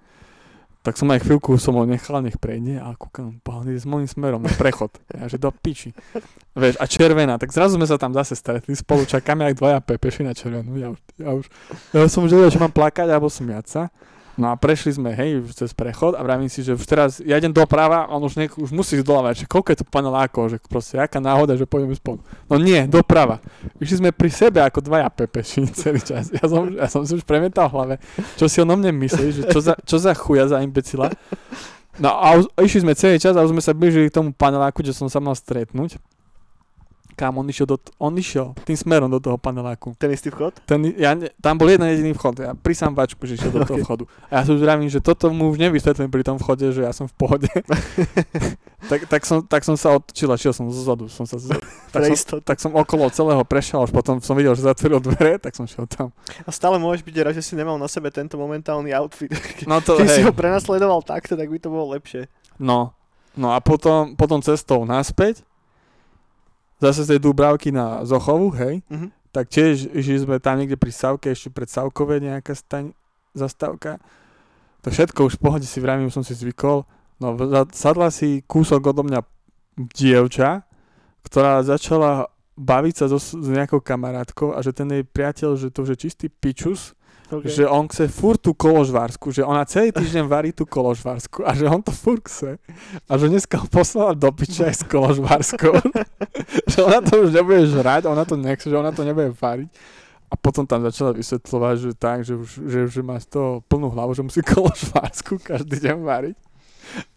Tak 0.89 0.97
som 0.97 1.05
aj 1.13 1.21
chvíľku 1.21 1.53
som 1.61 1.77
ho 1.77 1.85
nechal, 1.85 2.17
nech 2.25 2.41
prejde 2.41 2.81
a 2.81 2.97
kúkam, 2.97 3.37
ide 3.69 3.77
s 3.77 3.85
môjim 3.85 4.09
smerom 4.09 4.41
na 4.41 4.49
prechod. 4.57 4.97
Ja, 5.13 5.29
že 5.29 5.37
do 5.37 5.53
piči. 5.53 5.93
Vieš, 6.57 6.81
a 6.81 6.89
červená, 6.89 7.37
tak 7.37 7.53
zrazu 7.53 7.77
sme 7.77 7.85
sa 7.85 8.01
tam 8.01 8.09
zase 8.17 8.33
stretli, 8.33 8.73
spolu 8.73 9.05
čakáme 9.05 9.45
aj 9.45 9.61
dvaja 9.61 9.79
pepeši 9.85 10.25
na 10.25 10.33
červenú. 10.33 10.73
Ja 10.81 10.89
ja 11.19 11.35
už, 11.35 11.45
ja 11.93 12.07
som 12.09 12.25
už 12.25 12.33
vedel, 12.33 12.49
či 12.49 12.57
mám 12.57 12.73
plakať 12.73 13.05
alebo 13.05 13.29
smiať 13.29 13.65
sa. 13.69 13.81
No 14.39 14.47
a 14.47 14.55
prešli 14.55 14.95
sme, 14.95 15.11
hej, 15.11 15.43
už 15.43 15.51
cez 15.51 15.75
prechod 15.75 16.15
a 16.15 16.23
vravím 16.23 16.47
si, 16.47 16.63
že 16.63 16.71
už 16.71 16.87
teraz, 16.87 17.19
ja 17.19 17.35
idem 17.35 17.51
doprava 17.51 18.07
on 18.07 18.23
už, 18.23 18.39
nech, 18.39 18.55
už 18.55 18.71
musí 18.71 18.95
doľava, 19.03 19.35
že 19.35 19.43
koľko 19.43 19.67
je 19.75 19.77
to 19.83 19.85
panelákov, 19.91 20.55
že 20.55 20.57
proste, 20.63 20.95
aká 20.95 21.19
náhoda, 21.19 21.59
že 21.59 21.67
pôjdeme 21.67 21.91
spolu. 21.91 22.23
No 22.47 22.55
nie, 22.55 22.87
doprava. 22.87 23.43
Išli 23.83 23.99
sme 23.99 24.09
pri 24.15 24.31
sebe 24.31 24.63
ako 24.63 24.79
dvaja 24.79 25.11
pepeši 25.11 25.67
celý 25.83 25.99
čas. 25.99 26.31
Ja 26.31 26.47
som, 26.47 26.71
ja 26.71 26.87
som 26.87 27.03
si 27.03 27.19
už 27.19 27.27
premietal 27.27 27.67
v 27.67 27.75
hlave, 27.75 27.95
čo 28.39 28.47
si 28.47 28.63
on 28.63 28.71
o 28.71 28.79
mne 28.79 28.95
myslí, 28.95 29.27
že 29.35 29.41
čo 29.51 29.59
za, 29.59 29.75
čo 29.83 29.99
za 29.99 30.15
chuja, 30.15 30.47
za 30.47 30.63
imbecila. 30.63 31.11
No 31.99 32.15
a 32.15 32.39
už, 32.39 32.47
išli 32.63 32.87
sme 32.87 32.95
celý 32.95 33.19
čas 33.19 33.35
a 33.35 33.43
už 33.43 33.51
sme 33.51 33.59
sa 33.59 33.75
blížili 33.75 34.07
k 34.07 34.15
tomu 34.23 34.31
paneláku, 34.31 34.79
kde 34.79 34.95
som 34.95 35.11
sa 35.11 35.19
mal 35.19 35.35
stretnúť. 35.35 35.99
Kam 37.19 37.35
on 37.35 37.43
išiel, 37.45 37.67
do, 37.67 37.75
t- 37.75 37.91
on 37.99 38.15
išiel 38.15 38.55
tým 38.63 38.79
smerom 38.79 39.11
do 39.11 39.19
toho 39.19 39.35
paneláku. 39.35 39.91
Ten 39.93 40.07
istý 40.09 40.31
vchod? 40.31 40.63
Ten, 40.63 40.87
ja, 40.95 41.11
ne- 41.11 41.35
tam 41.35 41.59
bol 41.59 41.67
jeden 41.67 41.83
jediný 41.85 42.15
vchod, 42.15 42.35
ja 42.39 42.55
pri 42.55 42.71
sambačku, 42.71 43.19
že 43.23 43.35
išiel 43.35 43.51
do 43.51 43.59
toho 43.67 43.75
Ok. 43.75 43.83
vchodu. 43.83 44.03
A 44.25 44.39
ja 44.39 44.47
si 44.47 44.55
už 44.55 44.63
vravím, 44.63 44.87
že 44.87 44.97
toto 44.97 45.27
mu 45.27 45.51
už 45.51 45.59
nevysvetlím 45.59 46.07
pri 46.07 46.23
tom 46.23 46.39
vchode, 46.39 46.71
že 46.71 46.79
ja 46.79 46.95
som 46.95 47.05
v 47.05 47.15
pohode. 47.19 47.51
tak, 48.89 48.99
tak, 49.05 49.21
som, 49.21 49.43
tak 49.43 49.61
som 49.61 49.75
sa 49.75 49.93
otočil 49.93 50.29
a 50.29 50.37
šiel 50.37 50.53
som 50.53 50.71
zozadu. 50.71 51.05
Som 51.07 51.27
sa, 51.27 51.35
z- 51.35 51.51
tak, 51.93 52.07
som, 52.07 52.39
tak 52.39 52.57
som 52.57 52.71
okolo 52.71 53.11
celého 53.11 53.43
prešiel, 53.43 53.83
až 53.83 53.91
potom 53.91 54.17
som 54.19 54.33
videl, 54.33 54.55
že 54.55 54.63
zatvoril 54.63 55.03
dvere, 55.03 55.35
tak 55.37 55.53
som 55.53 55.67
šiel 55.67 55.85
tam. 55.85 56.15
A 56.41 56.49
stále 56.49 56.79
môžeš 56.79 57.03
byť 57.03 57.15
rád, 57.19 57.35
že 57.35 57.43
si 57.43 57.53
nemal 57.53 57.75
na 57.75 57.91
sebe 57.91 58.07
tento 58.09 58.39
momentálny 58.39 58.95
outfit. 58.95 59.35
No 59.67 59.79
to, 59.79 59.99
Keď 59.99 60.07
si 60.07 60.21
hej, 60.21 60.25
ho 60.25 60.31
prenasledoval 60.31 61.03
takto, 61.03 61.35
tak 61.35 61.45
by 61.45 61.59
to 61.59 61.67
bolo 61.67 61.91
lepšie. 61.91 62.31
no, 62.55 62.95
no 63.35 63.51
a 63.51 63.59
potom, 63.59 64.15
potom 64.15 64.39
cestou 64.39 64.83
naspäť, 64.83 65.43
zase 66.79 67.03
z 67.03 67.15
tej 67.15 67.19
Dúbravky 67.19 67.69
na 67.71 68.03
Zochovu, 68.07 68.55
hej, 68.55 68.81
Mhm. 68.89 69.07
tak 69.31 69.51
tiež 69.51 69.93
išli 69.93 70.25
sme 70.25 70.39
tam 70.41 70.57
niekde 70.57 70.79
pri 70.79 70.89
Savke, 70.89 71.29
ešte 71.29 71.53
pred 71.53 71.69
Savkové 71.69 72.17
nejaká 72.23 72.55
staň, 72.57 72.95
zastávka. 73.37 74.01
To 74.81 74.89
všetko 74.89 75.27
už 75.27 75.37
v 75.37 75.43
pohode 75.43 75.67
si 75.67 75.77
vravím, 75.83 76.09
som 76.09 76.23
si 76.23 76.33
zvykol. 76.33 76.87
No 77.19 77.35
sadla 77.75 78.09
si 78.09 78.41
kúsok 78.47 78.95
odo 78.95 79.03
mňa 79.03 79.21
dievča, 79.75 80.63
ktorá 81.27 81.59
začala 81.61 82.31
baviť 82.55 82.95
sa 82.95 83.05
so, 83.11 83.19
s 83.19 83.35
nejakou 83.35 83.79
kamarátkou 83.83 84.55
a 84.55 84.59
že 84.63 84.71
ten 84.75 84.87
jej 84.91 85.03
priateľ, 85.03 85.55
že 85.55 85.71
to 85.71 85.83
už 85.83 85.95
je 85.95 85.97
čistý 86.07 86.25
pičus, 86.27 86.95
Okay. 87.29 87.45
že 87.45 87.69
on 87.69 87.85
chce 87.85 88.09
furt 88.09 88.41
tú 88.41 88.57
koložvársku, 88.57 89.29
že 89.29 89.45
ona 89.45 89.61
celý 89.61 89.93
týždeň 89.93 90.25
varí 90.25 90.49
tú 90.49 90.65
koložvársku 90.65 91.45
a 91.45 91.53
že 91.53 91.69
on 91.69 91.77
to 91.77 91.93
furt 91.93 92.25
chce. 92.25 92.57
A 93.05 93.11
že 93.21 93.29
dneska 93.29 93.61
ho 93.61 93.69
poslala 93.69 94.17
do 94.17 94.33
piče 94.33 94.65
aj 94.65 94.81
s 94.81 94.83
koložvárskou. 94.89 95.77
že 96.73 96.79
ona 96.81 97.05
to 97.05 97.21
už 97.21 97.29
nebude 97.29 97.69
žrať, 97.69 98.09
ona 98.09 98.25
to 98.25 98.33
nechce, 98.33 98.65
že 98.65 98.73
ona 98.73 98.89
to 98.89 99.05
nebude 99.05 99.29
variť. 99.37 99.69
A 100.29 100.33
potom 100.37 100.65
tam 100.65 100.81
začala 100.81 101.13
vysvetľovať, 101.13 101.75
že 101.77 101.91
tak, 101.93 102.25
že 102.25 102.33
už, 102.33 102.49
že, 102.65 102.79
že 102.89 103.01
má 103.05 103.17
z 103.21 103.29
toho 103.29 103.49
plnú 103.65 103.93
hlavu, 103.93 104.17
že 104.17 104.25
musí 104.25 104.41
koložvársku 104.57 105.37
každý 105.37 105.85
deň 105.85 106.01
variť. 106.01 106.37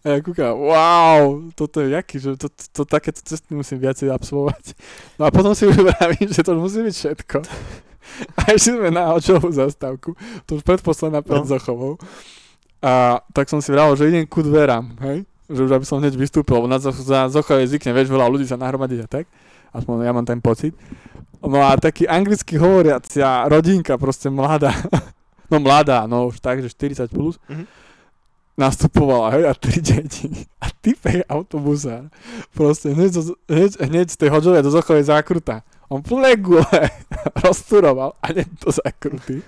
A 0.05 0.17
ja 0.17 0.19
kúkam, 0.21 0.53
wow, 0.61 1.41
toto 1.57 1.81
je 1.81 1.97
jaký, 1.97 2.21
že 2.21 2.37
to, 2.37 2.53
to, 2.53 2.65
to 2.69 2.83
takéto 2.85 3.25
cesty 3.25 3.57
musím 3.57 3.81
viacej 3.81 4.13
absolvovať. 4.13 4.77
No 5.17 5.25
a 5.25 5.33
potom 5.33 5.57
si 5.57 5.65
už 5.65 5.81
vravím, 5.89 6.29
že 6.29 6.45
to 6.45 6.53
musí 6.61 6.85
byť 6.85 6.95
všetko. 7.01 7.39
A 8.41 8.55
išli 8.55 8.79
sme 8.79 8.91
na 8.91 9.13
očovú 9.15 9.49
zastávku, 9.51 10.15
to 10.47 10.59
už 10.59 10.63
predposledná 10.63 11.23
pred 11.23 11.43
No. 11.43 11.49
Zochovou. 11.49 11.99
A 12.83 13.23
tak 13.31 13.47
som 13.47 13.63
si 13.63 13.71
vravil, 13.71 13.95
že 13.95 14.11
idem 14.11 14.27
ku 14.27 14.43
dverám, 14.43 14.99
hej? 15.07 15.23
Že 15.47 15.61
už 15.67 15.73
aby 15.79 15.87
som 15.87 16.03
hneď 16.03 16.19
vystúpil, 16.19 16.59
lebo 16.59 16.67
na, 16.67 16.83
za 16.83 17.31
Zochovej 17.31 17.71
zvykne, 17.71 17.95
vieš, 17.95 18.11
veľa 18.11 18.27
ľudí 18.27 18.47
sa 18.47 18.59
nahromadiť 18.59 19.07
a 19.07 19.09
tak. 19.09 19.25
Aspoň 19.73 20.05
ja 20.05 20.13
mám 20.13 20.27
ten 20.27 20.43
pocit. 20.43 20.75
No 21.43 21.59
a 21.59 21.75
taký 21.75 22.07
anglicky 22.07 22.55
hovoriacia 22.55 23.47
rodinka, 23.51 23.99
proste 23.99 24.31
mladá. 24.31 24.75
No 25.53 25.61
mladá, 25.61 26.09
no 26.09 26.33
už 26.33 26.41
tak, 26.41 26.65
že 26.65 26.73
40 26.73 27.13
plus. 27.13 27.37
Mhm. 27.45 27.69
Nastupovala, 28.57 29.37
hej, 29.37 29.45
a 29.49 29.53
tri 29.53 29.85
deti. 29.85 30.49
A 30.65 30.73
typek 30.73 31.29
autobusa. 31.29 32.09
Proste 32.57 32.97
hneď, 32.97 33.21
hneď, 33.53 33.73
hneď 33.85 34.07
z 34.09 34.17
tej 34.17 34.33
hodžovej 34.33 34.65
do 34.65 34.73
Zochovej 34.73 35.05
zákruta. 35.05 35.61
On 35.93 36.01
plegule 36.01 36.65
rozturoval 37.45 38.17
a 38.17 38.33
hneď 38.33 38.49
do 38.65 38.73
zákruty. 38.73 39.45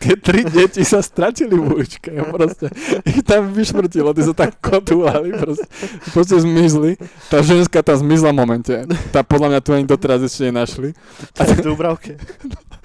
Tie 0.00 0.16
tri 0.16 0.40
deti 0.40 0.80
sa 0.88 1.04
stratili 1.04 1.52
v 1.52 1.76
uličke. 1.76 2.08
Ja 2.08 2.24
proste, 2.24 2.72
ich 3.04 3.20
tam 3.28 3.52
vyšmrtilo, 3.52 4.16
tí 4.16 4.24
sa 4.24 4.32
tak 4.32 4.56
kotúlali, 4.64 5.36
proste, 5.36 5.68
proste 6.16 6.36
zmizli. 6.40 6.96
Tá 7.28 7.44
ženská 7.44 7.84
tá 7.84 7.92
zmizla 7.92 8.32
v 8.32 8.40
momente. 8.40 8.72
Tá 9.12 9.20
podľa 9.20 9.52
mňa 9.52 9.60
tu 9.60 9.76
ani 9.76 9.84
doteraz 9.84 10.24
ešte 10.24 10.48
nenašli. 10.48 10.96
To 11.36 11.40
je 11.44 11.60
v 11.60 11.66
Dúbravke. 11.66 12.16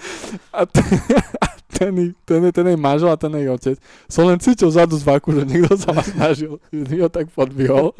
A, 0.54 0.66
t- 0.66 0.82
a 1.44 1.48
ten, 1.72 2.16
ten, 2.26 2.42
ten 2.52 2.66
jej 2.68 2.80
manžel 2.80 3.10
a 3.12 3.18
ten 3.18 3.32
jej 3.36 3.48
otec 3.50 3.78
som 4.06 4.28
len 4.28 4.38
cítil 4.38 4.70
vzadu 4.70 4.96
z 5.00 5.08
vaku, 5.08 5.34
že 5.34 5.44
niekto 5.48 5.74
sa 5.80 5.96
ma 5.96 6.04
snažil. 6.04 6.60
Ho 6.72 7.10
tak 7.10 7.32
podbihol 7.32 7.96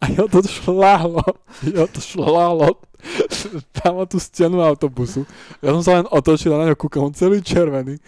a 0.00 0.04
jo 0.10 0.24
to 0.30 0.40
šláhlo. 0.44 1.24
Jo 1.62 1.84
to 1.90 2.00
šláhlo 2.00 2.80
tam 3.72 4.02
tú 4.08 4.18
stenu 4.18 4.60
autobusu. 4.62 5.28
Ja 5.62 5.72
som 5.76 5.82
sa 5.84 5.92
len 6.00 6.06
otočil 6.10 6.52
a 6.54 6.60
na 6.62 6.68
ňo 6.72 6.76
kúkal, 6.78 7.06
on 7.06 7.14
celý 7.14 7.40
červený. 7.44 8.00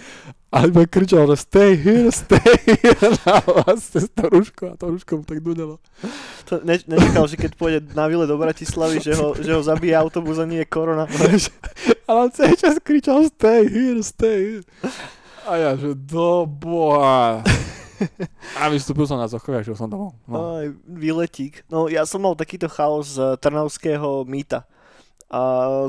A 0.49 0.65
iba 0.65 0.89
kričal, 0.89 1.29
že 1.29 1.45
stay 1.45 1.77
here, 1.77 2.09
stay 2.09 2.41
here. 2.65 2.97
A 3.29 3.45
vlastne 3.45 4.01
s 4.01 4.09
tou 4.09 4.33
rúškou 4.33 4.73
a 4.73 4.81
to 4.81 4.89
rúško 4.89 5.21
mu 5.21 5.25
tak 5.29 5.45
dudelo. 5.45 5.77
To 6.49 6.65
ne, 6.65 6.81
nečakal, 6.89 7.29
že 7.29 7.37
keď 7.37 7.53
pôjde 7.53 7.79
na 7.93 8.09
výlet 8.09 8.25
do 8.25 8.41
Bratislavy, 8.41 9.05
že 9.05 9.13
ho, 9.13 9.37
že 9.37 9.53
ho 9.53 9.61
zabije 9.61 9.93
autobus 9.93 10.41
a 10.41 10.49
nie 10.49 10.65
je 10.65 10.73
korona. 10.73 11.05
Ale 12.09 12.19
on 12.25 12.33
celý 12.33 12.57
čas 12.57 12.81
kričal 12.81 13.29
stay 13.29 13.69
here, 13.69 14.01
stay 14.01 14.37
here. 14.41 14.65
A 15.45 15.61
ja, 15.61 15.71
že 15.77 15.93
do 15.93 16.49
boha. 16.49 17.45
A 18.57 18.73
vystúpil 18.73 19.05
som 19.05 19.21
na 19.21 19.29
Zochovia, 19.29 19.61
že 19.61 19.77
som 19.77 19.91
domov. 19.91 20.17
No. 20.25 20.65
Aj, 20.65 20.73
výletík. 20.89 21.69
No 21.69 21.93
ja 21.93 22.09
som 22.09 22.25
mal 22.25 22.33
takýto 22.33 22.73
chaos 22.73 23.21
z 23.21 23.37
Trnavského 23.37 24.25
mýta. 24.25 24.65
A 25.29 25.41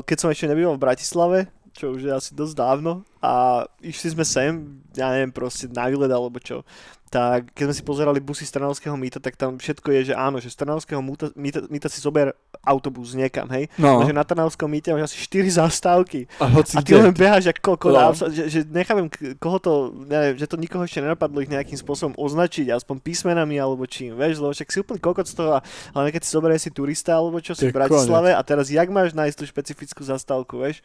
keď 0.04 0.16
som 0.20 0.28
ešte 0.28 0.52
nebýval 0.52 0.76
v 0.76 0.84
Bratislave, 0.84 1.38
čo 1.80 1.96
už 1.96 2.04
je 2.04 2.12
asi 2.12 2.30
dosť 2.36 2.54
dávno, 2.60 3.08
a 3.24 3.64
išli 3.80 4.12
sme 4.12 4.24
sem, 4.28 4.84
ja 4.92 5.08
neviem, 5.16 5.32
proste 5.32 5.64
na 5.72 5.88
výlet 5.88 6.12
alebo 6.12 6.36
čo, 6.36 6.60
tak 7.10 7.50
keď 7.58 7.64
sme 7.66 7.74
si 7.74 7.82
pozerali 7.82 8.22
busy 8.22 8.46
z 8.46 8.54
Trnavského 8.54 8.94
mýta, 8.94 9.18
tak 9.18 9.34
tam 9.34 9.58
všetko 9.58 9.90
je, 9.98 10.00
že 10.10 10.14
áno, 10.14 10.38
že 10.38 10.46
z 10.46 10.62
Trnavského 10.62 11.02
mýta, 11.02 11.34
mýta, 11.34 11.60
mýta 11.66 11.90
si 11.90 11.98
zober 11.98 12.30
autobus 12.62 13.18
niekam, 13.18 13.50
hej. 13.50 13.66
no. 13.76 13.90
No. 13.90 14.06
Že 14.06 14.14
na 14.14 14.22
Trnavskom 14.22 14.70
mýte 14.70 14.94
máš 14.94 15.10
asi 15.10 15.26
4 15.26 15.58
zastávky. 15.58 16.30
A 16.38 16.46
A 16.46 16.80
ty 16.86 16.94
len 16.94 17.10
beháš 17.10 17.50
ako 17.50 17.74
kokot, 17.74 17.90
No. 17.90 18.14
že, 18.14 18.46
že 18.46 18.60
nechápem, 18.62 19.10
koho 19.42 19.58
to, 19.58 19.72
neviem, 20.06 20.38
že 20.38 20.46
to 20.46 20.54
nikoho 20.54 20.86
ešte 20.86 21.02
nenapadlo 21.02 21.42
ich 21.42 21.50
nejakým 21.50 21.74
spôsobom 21.74 22.14
označiť, 22.14 22.70
aspoň 22.70 23.02
písmenami 23.02 23.58
alebo 23.58 23.82
čím, 23.90 24.14
vieš, 24.14 24.38
lebo 24.38 24.54
však 24.54 24.70
si 24.70 24.78
úplne 24.78 25.02
kokot 25.02 25.26
z 25.26 25.34
toho, 25.34 25.58
ale 25.90 26.06
keď 26.14 26.22
si 26.22 26.30
zoberieš 26.30 26.62
si 26.62 26.70
turista 26.70 27.18
alebo 27.18 27.42
čo 27.42 27.58
si 27.58 27.66
v 27.66 27.74
Bratislave 27.74 28.30
a 28.30 28.40
teraz 28.46 28.70
jak 28.70 28.86
máš 28.86 29.10
nájsť 29.18 29.34
tú 29.34 29.44
špecifickú 29.50 30.06
zastávku, 30.06 30.62
vieš? 30.62 30.78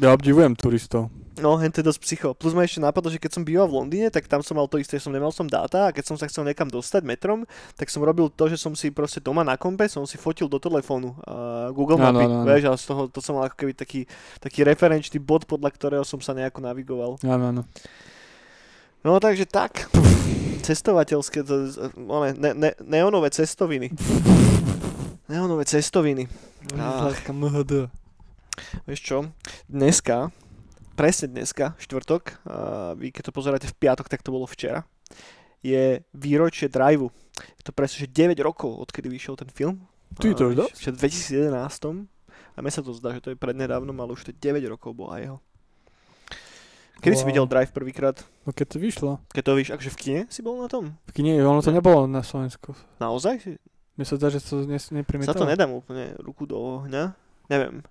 Ja 0.00 0.16
obdivujem 0.16 0.56
turistov. 0.56 1.12
No, 1.38 1.54
hen 1.54 1.70
to 1.70 1.80
je 1.80 1.86
dosť 1.86 2.00
psycho. 2.02 2.28
Plus 2.34 2.50
ma 2.50 2.66
ešte 2.66 2.82
napadlo, 2.82 3.10
že 3.14 3.22
keď 3.22 3.38
som 3.38 3.42
býval 3.46 3.70
v 3.70 3.78
Londýne, 3.78 4.10
tak 4.10 4.26
tam 4.26 4.42
som 4.42 4.58
mal 4.58 4.66
to 4.66 4.82
isté, 4.82 4.98
že 4.98 5.06
som 5.06 5.14
nemal 5.14 5.30
som 5.30 5.46
dáta 5.46 5.86
a 5.86 5.94
keď 5.94 6.04
som 6.10 6.16
sa 6.18 6.26
chcel 6.26 6.42
niekam 6.42 6.66
dostať 6.66 7.06
metrom, 7.06 7.46
tak 7.78 7.86
som 7.88 8.02
robil 8.02 8.26
to, 8.26 8.50
že 8.50 8.58
som 8.58 8.74
si 8.74 8.90
proste 8.90 9.22
doma 9.22 9.46
na 9.46 9.54
kompe, 9.54 9.86
som 9.86 10.02
si 10.02 10.18
fotil 10.18 10.50
do 10.50 10.58
telefónu 10.58 11.14
uh, 11.22 11.70
Google 11.70 12.02
Mapy, 12.02 12.26
áno, 12.26 12.42
áno. 12.42 12.46
vieš, 12.46 12.62
a 12.66 12.74
z 12.74 12.84
toho 12.90 13.02
to 13.06 13.22
som 13.22 13.38
mal 13.38 13.46
ako 13.46 13.56
keby 13.62 13.72
taký, 13.78 14.10
taký 14.42 14.66
referenčný 14.66 15.22
bod, 15.22 15.46
podľa 15.46 15.70
ktorého 15.70 16.04
som 16.04 16.18
sa 16.18 16.34
nejako 16.34 16.58
navigoval. 16.58 17.22
Áno, 17.22 17.44
áno. 17.54 17.62
No 19.06 19.22
takže 19.22 19.46
tak, 19.46 19.86
cestovateľské, 20.66 21.46
to, 21.46 21.70
one, 21.96 22.34
ne, 22.34 22.50
ne, 22.50 22.70
neonové 22.82 23.30
cestoviny. 23.30 23.94
Neonové 25.30 25.64
cestoviny. 25.70 26.26
Ach. 26.74 27.14
Vieš 28.90 29.00
čo, 29.00 29.18
dneska, 29.70 30.34
presne 30.98 31.30
dneska, 31.30 31.78
štvrtok, 31.78 32.42
vy 32.94 33.08
keď 33.08 33.22
to 33.22 33.32
pozeráte 33.32 33.66
v 33.66 33.78
piatok, 33.78 34.10
tak 34.10 34.20
to 34.20 34.28
bolo 34.28 34.44
včera, 34.44 34.82
je 35.60 36.02
výročie 36.12 36.66
Driveu. 36.66 37.14
Je 37.54 37.62
to 37.62 37.70
presne, 37.70 38.02
že 38.02 38.10
9 38.10 38.34
rokov, 38.40 38.74
odkedy 38.80 39.06
vyšiel 39.06 39.34
ten 39.34 39.46
film. 39.48 39.86
Ty, 40.16 40.34
to 40.34 40.50
už 40.50 40.74
v 40.74 40.98
2011. 40.98 41.54
A 42.50 42.58
mne 42.58 42.72
sa 42.74 42.82
to 42.82 42.90
zdá, 42.90 43.14
že 43.14 43.20
to 43.20 43.30
je 43.30 43.38
prednedávnom, 43.38 43.94
ale 43.94 44.10
už 44.12 44.26
to 44.26 44.30
je 44.30 44.38
9 44.40 44.58
rokov 44.68 44.90
bola 44.92 45.16
jeho. 45.16 45.38
Kedy 46.98 47.14
si 47.14 47.22
Wow. 47.22 47.30
videl 47.30 47.46
Drive 47.46 47.70
prvýkrát? 47.70 48.18
No 48.42 48.50
keď 48.50 48.66
to 48.68 48.78
vyšlo. 48.80 49.10
Keď 49.30 49.42
to 49.44 49.52
víš, 49.54 49.68
akže 49.70 49.86
v 49.88 49.96
kine 49.96 50.20
si 50.26 50.42
bol 50.42 50.58
na 50.58 50.66
tom? 50.66 50.98
V 51.06 51.12
kine, 51.14 51.38
ono 51.38 51.62
to 51.62 51.70
nebolo 51.70 52.10
na 52.10 52.26
Slovensku. 52.26 52.74
Naozaj? 52.98 53.34
Si- 53.38 53.62
Mne 53.94 54.04
sa 54.04 54.14
zdá, 54.14 54.30
že 54.30 54.38
to 54.40 54.62
ne, 54.62 54.74
Sa 54.76 54.90
to 54.90 54.94
neprimietalo. 54.96 55.46
nedám 55.46 55.70
úplne 55.72 56.18
ruku 56.18 56.42
do 56.42 56.54
ohňa. 56.54 57.14
Neviem. 57.46 57.82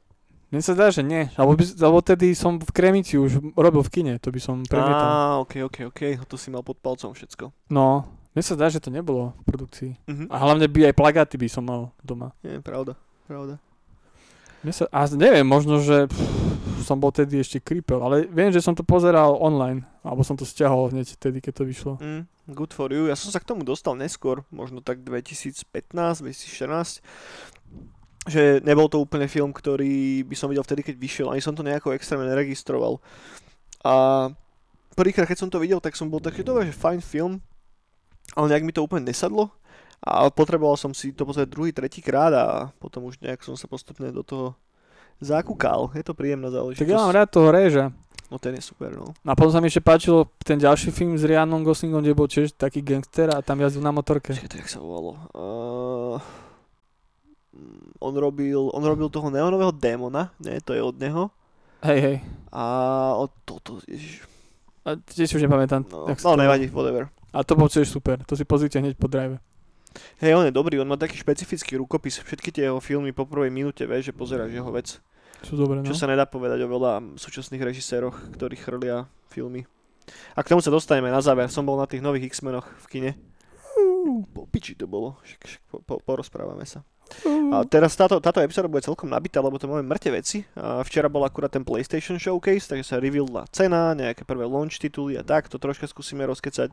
Mne 0.47 0.63
sa 0.63 0.71
zdá, 0.79 0.87
že 0.87 1.03
nie. 1.03 1.27
Alebo, 1.35 1.59
by, 1.59 1.63
alebo 1.75 1.99
tedy 1.99 2.31
som 2.31 2.55
v 2.55 2.71
Kremici 2.71 3.19
už 3.19 3.51
robil 3.51 3.83
v 3.83 3.91
kine, 3.91 4.13
to 4.15 4.31
by 4.31 4.39
som 4.39 4.63
premietal. 4.63 5.07
Á, 5.11 5.43
ok, 5.43 5.67
ok, 5.67 5.77
ok. 5.91 6.01
To 6.23 6.39
si 6.39 6.47
mal 6.47 6.63
pod 6.63 6.79
palcom 6.79 7.11
všetko. 7.11 7.51
No, 7.67 8.07
mne 8.31 8.43
sa 8.45 8.55
zdá, 8.55 8.71
že 8.71 8.79
to 8.79 8.87
nebolo 8.87 9.35
v 9.41 9.43
produkcii. 9.43 9.91
Mhm. 10.07 10.25
A 10.31 10.35
hlavne 10.39 10.71
by 10.71 10.87
aj 10.87 10.95
plagáty 10.95 11.35
by 11.35 11.51
som 11.51 11.67
mal 11.67 11.91
doma. 11.99 12.31
Nie, 12.47 12.63
pravda. 12.63 12.95
Pravda. 13.27 13.59
Mne 14.63 14.71
sa, 14.71 14.87
a 14.87 15.03
neviem, 15.11 15.43
možno, 15.43 15.83
že 15.83 16.07
pff, 16.07 16.47
som 16.87 16.97
bol 16.97 17.11
tedy 17.11 17.43
ešte 17.43 17.59
kripel, 17.59 17.99
ale 17.99 18.23
viem, 18.31 18.47
že 18.47 18.63
som 18.63 18.71
to 18.71 18.87
pozeral 18.87 19.35
online, 19.43 19.83
alebo 19.99 20.23
som 20.23 20.39
to 20.39 20.47
stiahol 20.47 20.87
hneď 20.87 21.19
tedy, 21.19 21.43
keď 21.43 21.53
to 21.59 21.63
vyšlo. 21.67 21.93
Mm, 21.99 22.23
good 22.55 22.71
for 22.71 22.87
you. 22.87 23.11
Ja 23.11 23.19
som 23.19 23.27
sa 23.29 23.43
k 23.43 23.49
tomu 23.51 23.67
dostal 23.67 23.99
neskôr, 23.99 24.47
možno 24.47 24.79
tak 24.79 25.03
2015, 25.03 25.67
2014. 26.23 27.03
Že 28.27 28.61
nebol 28.67 28.91
to 28.91 28.99
úplne 28.99 29.31
film, 29.31 29.55
ktorý 29.55 30.27
by 30.27 30.35
som 30.35 30.51
videl 30.51 30.67
vtedy, 30.67 30.83
keď 30.83 30.95
vyšiel. 30.99 31.27
Ani 31.31 31.39
som 31.39 31.55
to 31.55 31.63
nejako 31.63 31.95
extrémne 31.95 32.27
neregistroval. 32.27 32.99
A 33.87 34.27
prvýkrát, 34.99 35.23
keď 35.23 35.47
som 35.47 35.49
to 35.49 35.63
videl, 35.63 35.79
tak 35.79 35.95
som 35.95 36.11
bol 36.11 36.19
taký, 36.19 36.43
dobre, 36.43 36.67
že 36.67 36.75
fajn 36.75 36.99
film, 36.99 37.39
ale 38.35 38.51
nejak 38.51 38.67
mi 38.67 38.75
to 38.75 38.83
úplne 38.83 39.07
nesadlo. 39.07 39.47
A 40.03 40.29
potreboval 40.29 40.77
som 40.77 40.93
si 40.93 41.15
to 41.15 41.25
pozrieť 41.25 41.49
druhý, 41.49 41.71
tretí 41.73 42.05
krát 42.05 42.29
a 42.35 42.45
potom 42.77 43.09
už 43.09 43.17
nejak 43.23 43.41
som 43.41 43.57
sa 43.57 43.65
postupne 43.65 44.11
do 44.13 44.21
toho 44.21 44.53
zakúkal. 45.17 45.89
Je 45.97 46.05
to 46.05 46.13
príjemná 46.13 46.53
záležitosť. 46.53 46.85
Tak 46.85 46.93
ja 46.93 47.01
mám 47.01 47.15
rád 47.15 47.29
toho 47.33 47.49
Réža. 47.49 47.89
No 48.27 48.35
ten 48.37 48.59
je 48.59 48.61
super, 48.61 48.91
no. 48.91 49.15
A 49.23 49.33
potom 49.39 49.55
sa 49.55 49.63
mi 49.63 49.71
ešte 49.71 49.79
páčilo 49.79 50.27
ten 50.43 50.59
ďalší 50.59 50.91
film 50.91 51.15
s 51.15 51.23
Ryanom 51.23 51.63
Goslingom, 51.63 52.03
kde 52.03 52.11
bol 52.11 52.27
tiež 52.27 52.53
taký 52.59 52.83
gangster 52.83 53.31
a 53.31 53.39
tam 53.39 53.63
jazdil 53.63 53.79
na 53.79 53.95
motorke. 53.95 54.35
Počkaj, 54.35 54.51
to 54.51 54.59
jak 54.59 54.67
sa 54.67 54.83
volalo? 54.83 55.15
Uh, 55.31 56.19
on, 57.99 58.13
robil, 58.15 58.69
on 58.73 58.83
robil 58.83 59.09
toho 59.09 59.29
neonového 59.29 59.71
démona, 59.71 60.31
nie, 60.41 60.59
to 60.61 60.73
je 60.73 60.81
od 60.81 60.95
neho. 60.97 61.29
Hej, 61.85 61.99
hej. 62.01 62.17
A 62.49 62.63
od 63.17 63.29
toto, 63.45 63.77
ježiš, 63.85 64.25
A 64.87 64.95
tiež 64.97 65.37
už 65.37 65.43
nepamätám. 65.45 65.85
no, 65.91 66.09
no 66.09 66.31
nevadí, 66.39 66.71
whatever. 66.73 67.11
A 67.35 67.43
to 67.43 67.53
bol 67.59 67.69
tiež 67.69 67.85
super. 67.85 68.23
To 68.25 68.33
si 68.33 68.47
pozrite 68.47 68.79
hneď 68.79 68.97
po 68.97 69.05
drive. 69.11 69.37
Hej, 70.21 70.33
on 70.37 70.45
je 70.47 70.53
dobrý, 70.53 70.77
on 70.79 70.89
má 70.89 70.97
taký 70.97 71.17
špecifický 71.17 71.77
rukopis. 71.77 72.21
Všetky 72.21 72.49
tie 72.53 72.69
jeho 72.69 72.79
filmy 72.81 73.11
po 73.13 73.25
prvej 73.25 73.49
minúte, 73.49 73.83
vieš, 73.85 74.09
že 74.09 74.13
pozeráš 74.13 74.53
jeho 74.53 74.69
vec. 74.69 75.01
Sú 75.45 75.53
dobré, 75.53 75.81
no. 75.81 75.85
Čo 75.85 75.93
sa 75.93 76.09
nedá 76.09 76.25
povedať 76.25 76.65
o 76.65 76.71
veľa 76.71 77.17
súčasných 77.17 77.61
režiséroch, 77.61 78.15
ktorí 78.33 78.57
chrlia 78.57 79.05
filmy. 79.29 79.69
A 80.33 80.41
k 80.41 80.49
tomu 80.55 80.63
sa 80.63 80.73
dostaneme 80.73 81.13
na 81.13 81.21
záver. 81.21 81.51
Som 81.51 81.67
bol 81.67 81.77
na 81.77 81.85
tých 81.85 82.01
nových 82.01 82.33
X-menoch 82.33 82.65
v 82.65 82.85
kine. 82.89 83.11
Po 84.33 84.47
piči 84.49 84.73
to 84.73 84.87
bolo, 84.87 85.19
však, 85.21 85.41
však 85.45 85.61
po, 85.67 85.77
po, 85.83 85.95
porozprávame 86.01 86.63
sa. 86.65 86.81
A 87.53 87.63
teraz 87.63 87.95
táto, 87.95 88.19
táto 88.19 88.43
epizóda 88.43 88.67
bude 88.67 88.83
celkom 88.83 89.07
nabitá, 89.07 89.39
lebo 89.39 89.55
to 89.55 89.65
máme 89.65 89.83
mŕte 89.83 90.11
veci. 90.11 90.43
A 90.53 90.83
včera 90.83 91.07
bol 91.07 91.23
akurát 91.23 91.47
ten 91.47 91.63
PlayStation 91.63 92.19
Showcase, 92.19 92.67
takže 92.67 92.83
sa 92.83 92.99
revealila 92.99 93.47
cena, 93.49 93.95
nejaké 93.95 94.27
prvé 94.27 94.43
launch 94.43 94.77
tituly 94.77 95.15
a 95.15 95.23
tak, 95.23 95.47
to 95.47 95.55
troška 95.55 95.87
skúsime 95.87 96.27
rozkecať. 96.27 96.71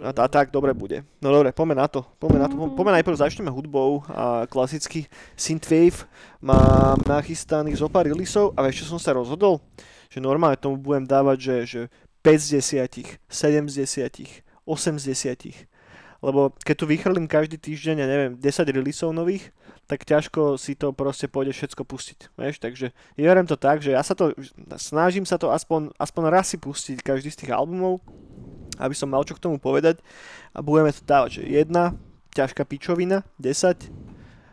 A, 0.00 0.12
tá, 0.12 0.24
tak, 0.28 0.52
dobre 0.52 0.72
bude. 0.72 1.04
No 1.20 1.32
dobre, 1.32 1.52
poďme 1.52 1.76
na 1.76 1.88
to. 1.88 2.04
Poďme 2.16 2.38
na 2.40 2.48
to. 2.48 2.56
Po- 2.56 2.72
Poďme 2.72 2.96
najprv 3.00 3.16
začneme 3.16 3.50
hudbou 3.52 4.04
a 4.08 4.48
klasický 4.48 5.04
Synthwave 5.36 6.04
má 6.40 6.96
nachystaných 7.04 7.80
zo 7.80 7.88
pár 7.92 8.08
releaseov 8.08 8.56
a 8.56 8.64
vieš 8.64 8.84
čo 8.84 8.96
som 8.96 9.00
sa 9.00 9.12
rozhodol? 9.12 9.60
Že 10.08 10.24
normálne 10.24 10.56
tomu 10.56 10.80
budem 10.80 11.04
dávať, 11.04 11.38
že, 11.38 11.56
že 11.64 11.80
5 12.24 12.36
z 12.36 12.48
10, 12.90 13.16
7 13.28 13.68
z 13.68 13.74
10, 14.08 14.44
8 14.64 14.98
z 15.00 15.04
10. 15.64 15.69
Lebo 16.20 16.52
keď 16.60 16.74
tu 16.76 16.84
vychrlím 16.84 17.24
každý 17.24 17.56
týždeň, 17.56 17.96
ja 17.96 18.08
neviem, 18.08 18.32
10 18.36 18.44
releaseov 18.76 19.16
nových, 19.16 19.52
tak 19.88 20.04
ťažko 20.04 20.60
si 20.60 20.76
to 20.76 20.92
proste 20.92 21.26
pôjde 21.32 21.56
všetko 21.56 21.82
pustiť. 21.82 22.36
Vieš? 22.36 22.60
Takže 22.60 22.92
ja 22.92 23.24
verím 23.24 23.48
to 23.48 23.56
tak, 23.56 23.80
že 23.80 23.96
ja 23.96 24.04
sa 24.04 24.12
to, 24.12 24.36
snažím 24.76 25.24
sa 25.24 25.40
to 25.40 25.50
aspoň, 25.50 25.90
aspoň 25.96 26.22
raz 26.28 26.52
si 26.52 26.60
pustiť 26.60 27.00
každý 27.00 27.32
z 27.32 27.42
tých 27.42 27.56
albumov, 27.56 27.98
aby 28.78 28.94
som 28.94 29.10
mal 29.10 29.24
čo 29.24 29.34
k 29.34 29.42
tomu 29.42 29.56
povedať 29.58 29.98
a 30.52 30.62
budeme 30.62 30.92
to 30.92 31.02
dávať, 31.02 31.40
že 31.40 31.42
jedna 31.50 31.96
ťažká 32.36 32.62
pičovina, 32.68 33.26
10, 33.42 33.90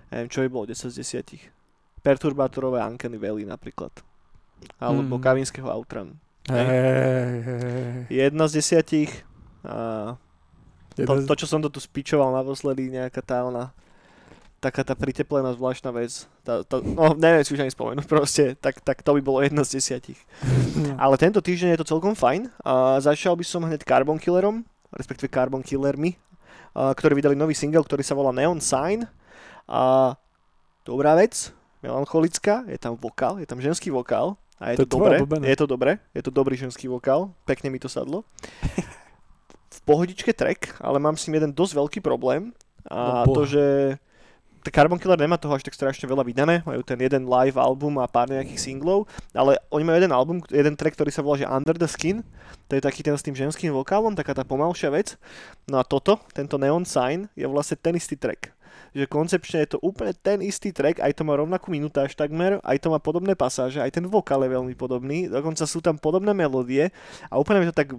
neviem 0.09 0.29
čo 0.31 0.41
by 0.41 0.49
bolo 0.49 0.65
10 0.71 0.89
z 0.89 0.95
10. 1.03 1.53
Perturbátorové 2.01 2.79
Uncanny 2.81 3.19
Valley 3.19 3.43
napríklad. 3.43 3.91
Alebo 4.81 5.19
Mm. 5.19 5.21
Kavinského 5.21 5.69
Outrun. 5.69 6.17
Hej, 6.49 6.65
hej, 6.65 7.41
hej. 7.43 7.95
Jedna 8.09 8.47
z 8.47 8.63
desiatich 8.63 9.11
a 9.67 10.15
to, 11.05 11.13
to, 11.27 11.33
čo 11.37 11.47
som 11.49 11.61
to 11.61 11.69
tu 11.69 11.77
spičoval 11.77 12.33
naposledy, 12.33 12.89
nejaká 12.89 13.21
tá 13.21 13.45
ona, 13.45 13.69
taká 14.57 14.81
tá 14.81 14.97
priteplená 14.97 15.53
zvláštna 15.53 15.93
vec, 15.93 16.25
tá, 16.41 16.65
tá, 16.65 16.81
no 16.81 17.13
neviem 17.13 17.45
si 17.45 17.53
už 17.53 17.61
ani 17.61 17.73
spomenúť 17.73 18.07
proste, 18.13 18.57
tak, 18.57 18.81
tak 18.81 19.05
to 19.05 19.13
by 19.17 19.21
bolo 19.21 19.45
jedna 19.45 19.61
z 19.61 19.77
desiatich. 19.77 20.17
Ale 20.97 21.19
tento 21.21 21.37
týždeň 21.43 21.77
je 21.77 21.79
to 21.85 21.91
celkom 21.93 22.17
fajn 22.17 22.49
a 22.65 22.97
začal 22.97 23.37
by 23.37 23.45
som 23.45 23.61
hneď 23.65 23.85
Carbon 23.85 24.17
Killerom, 24.17 24.65
respektíve 24.95 25.29
Carbon 25.29 25.61
Killermi, 25.61 26.17
a, 26.73 26.93
ktorí 26.97 27.21
vydali 27.21 27.37
nový 27.37 27.53
single, 27.53 27.85
ktorý 27.85 28.01
sa 28.01 28.17
volá 28.17 28.33
Neon 28.33 28.57
Sign 28.57 29.05
a 29.69 30.13
dobrá 30.81 31.13
vec, 31.13 31.53
melancholická, 31.85 32.65
je 32.65 32.79
tam 32.81 32.97
vokál, 32.97 33.37
je 33.37 33.45
tam 33.45 33.61
ženský 33.61 33.93
vokál 33.93 34.33
A 34.57 34.73
je 34.73 34.81
To 34.81 34.85
to, 34.89 34.97
je 35.05 35.21
je 35.45 35.57
to 35.57 35.65
dobre, 35.69 35.91
je 36.17 36.23
to 36.25 36.31
dobrý 36.33 36.57
ženský 36.57 36.89
vokál, 36.89 37.29
pekne 37.45 37.69
mi 37.69 37.77
to 37.77 37.85
sadlo. 37.85 38.25
V 39.67 39.79
pohodičke 39.83 40.31
track, 40.31 40.79
ale 40.79 40.97
mám 40.97 41.19
s 41.19 41.27
ním 41.27 41.43
jeden 41.43 41.51
dosť 41.51 41.73
veľký 41.75 41.99
problém 41.99 42.55
a 42.87 43.27
No 43.27 43.35
to, 43.35 43.43
že 43.43 43.63
t- 44.63 44.71
Carbon 44.71 44.99
Killer 44.99 45.19
nemá 45.19 45.35
toho 45.35 45.55
až 45.55 45.63
tak 45.63 45.75
strašne 45.75 46.07
veľa 46.07 46.23
vydané, 46.23 46.63
majú 46.63 46.83
ten 46.83 46.95
jeden 46.99 47.27
live 47.27 47.59
album 47.59 47.99
a 47.99 48.07
pár 48.07 48.31
nejakých 48.31 48.59
singlov, 48.59 49.07
ale 49.35 49.59
oni 49.71 49.83
majú 49.83 49.97
jeden 49.99 50.13
album, 50.15 50.37
jeden 50.47 50.75
track, 50.79 50.95
ktorý 50.95 51.11
sa 51.11 51.23
volá 51.23 51.39
že 51.39 51.47
Under 51.47 51.75
the 51.75 51.87
Skin, 51.87 52.23
to 52.67 52.79
je 52.79 52.83
taký 52.83 53.03
ten 53.03 53.15
s 53.15 53.23
tým 53.23 53.35
ženským 53.35 53.71
vokálom, 53.75 54.15
taká 54.15 54.35
tá 54.35 54.47
pomalšia 54.47 54.91
vec. 54.91 55.15
No 55.67 55.79
a 55.79 55.83
toto, 55.87 56.19
tento 56.31 56.59
Neon 56.59 56.87
Sign, 56.87 57.27
je 57.35 57.47
vlastne 57.47 57.79
ten 57.79 57.95
istý 57.95 58.15
track. 58.19 58.55
Že 58.97 59.05
koncepčne 59.05 59.61
je 59.61 59.77
to 59.77 59.79
úplne 59.85 60.09
ten 60.17 60.41
istý 60.41 60.73
track, 60.73 60.97
aj 60.97 61.13
to 61.13 61.21
má 61.21 61.37
rovnakú 61.37 61.69
minutáž 61.69 62.17
takmer, 62.17 62.57
aj 62.65 62.81
to 62.81 62.89
má 62.89 62.97
podobné 62.97 63.37
pasáže, 63.37 63.77
aj 63.77 63.93
ten 63.93 64.09
vokál 64.09 64.41
je 64.41 64.49
veľmi 64.57 64.73
podobný, 64.73 65.29
dokonca 65.29 65.69
sú 65.69 65.85
tam 65.85 66.01
podobné 66.01 66.33
melódie 66.33 66.89
a 67.29 67.37
úplne 67.37 67.61
mi 67.61 67.69
to 67.69 67.77
tak 67.77 67.93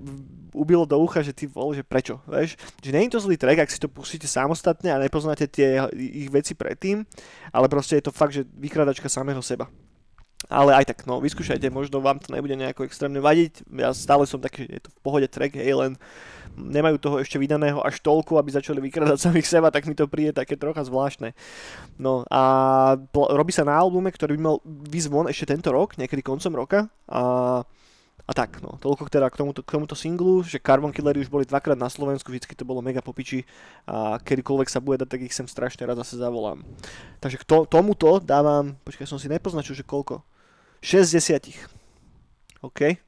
ubilo 0.51 0.83
do 0.83 0.99
ucha, 0.99 1.23
že 1.23 1.31
ty 1.31 1.47
vole, 1.47 1.79
že 1.79 1.87
prečo, 1.87 2.19
vieš? 2.27 2.59
Že 2.83 2.91
nie 2.91 3.07
je 3.07 3.15
to 3.15 3.23
zlý 3.23 3.39
track, 3.39 3.63
ak 3.63 3.71
si 3.71 3.79
to 3.79 3.87
pustíte 3.87 4.27
samostatne 4.27 4.91
a 4.91 4.99
nepoznáte 4.99 5.47
tie 5.47 5.87
ich 5.95 6.27
veci 6.35 6.59
predtým, 6.59 7.07
ale 7.55 7.71
proste 7.71 8.03
je 8.03 8.11
to 8.11 8.13
fakt, 8.13 8.35
že 8.35 8.43
vykradačka 8.59 9.07
samého 9.07 9.39
seba. 9.39 9.71
Ale 10.47 10.71
aj 10.71 10.95
tak, 10.95 10.99
no, 11.11 11.19
vyskúšajte, 11.19 11.67
možno 11.75 11.99
vám 11.99 12.23
to 12.23 12.31
nebude 12.31 12.55
nejako 12.55 12.87
extrémne 12.87 13.19
vadiť. 13.19 13.67
Ja 13.75 13.91
stále 13.91 14.23
som 14.23 14.39
taký, 14.39 14.71
že 14.71 14.79
je 14.79 14.83
to 14.87 14.95
v 14.95 15.03
pohode 15.03 15.27
track, 15.27 15.59
hej, 15.59 15.75
len 15.75 15.99
nemajú 16.55 16.99
toho 16.99 17.17
ešte 17.19 17.39
vydaného 17.39 17.83
až 17.83 17.99
toľko, 18.03 18.39
aby 18.39 18.51
začali 18.55 18.79
vykradať 18.79 19.19
samých 19.31 19.51
seba, 19.51 19.75
tak 19.75 19.91
mi 19.91 19.99
to 19.99 20.07
príde 20.07 20.39
také 20.39 20.55
trocha 20.55 20.87
zvláštne. 20.87 21.35
No 21.99 22.23
a 22.31 22.43
pl- 23.11 23.31
robí 23.35 23.51
sa 23.51 23.67
na 23.67 23.75
albume, 23.75 24.15
ktorý 24.15 24.39
by 24.39 24.43
mal 24.43 24.57
výsť 24.67 25.09
von 25.11 25.27
ešte 25.27 25.55
tento 25.55 25.75
rok, 25.75 25.99
niekedy 25.99 26.23
koncom 26.23 26.53
roka. 26.55 26.79
A, 27.11 27.63
a 28.29 28.33
tak, 28.37 28.61
no, 28.61 28.77
toľko 28.77 29.09
teda 29.09 29.33
k 29.33 29.41
tomuto, 29.41 29.65
k 29.65 29.73
tomuto 29.73 29.97
singlu, 29.97 30.45
že 30.45 30.61
Carbon 30.61 30.93
Killery 30.93 31.25
už 31.25 31.33
boli 31.33 31.49
dvakrát 31.49 31.81
na 31.81 31.89
Slovensku, 31.89 32.29
vždycky 32.29 32.53
to 32.53 32.69
bolo 32.69 32.85
mega 32.85 33.01
popiči 33.01 33.49
a 33.89 34.21
kedykoľvek 34.21 34.69
sa 34.69 34.85
bude 34.85 35.01
dať, 35.01 35.09
tak 35.09 35.25
ich 35.25 35.33
sem 35.33 35.49
strašne 35.49 35.89
rád 35.89 36.05
zase 36.05 36.21
zavolám. 36.21 36.61
Takže 37.25 37.41
k 37.41 37.45
to, 37.49 37.65
tomuto 37.65 38.21
dávam, 38.21 38.77
počkaj, 38.85 39.09
som 39.09 39.17
si 39.17 39.33
nepoznačil, 39.33 39.73
že 39.73 39.89
koľko. 39.89 40.21
60. 40.85 41.57
OK? 42.61 43.08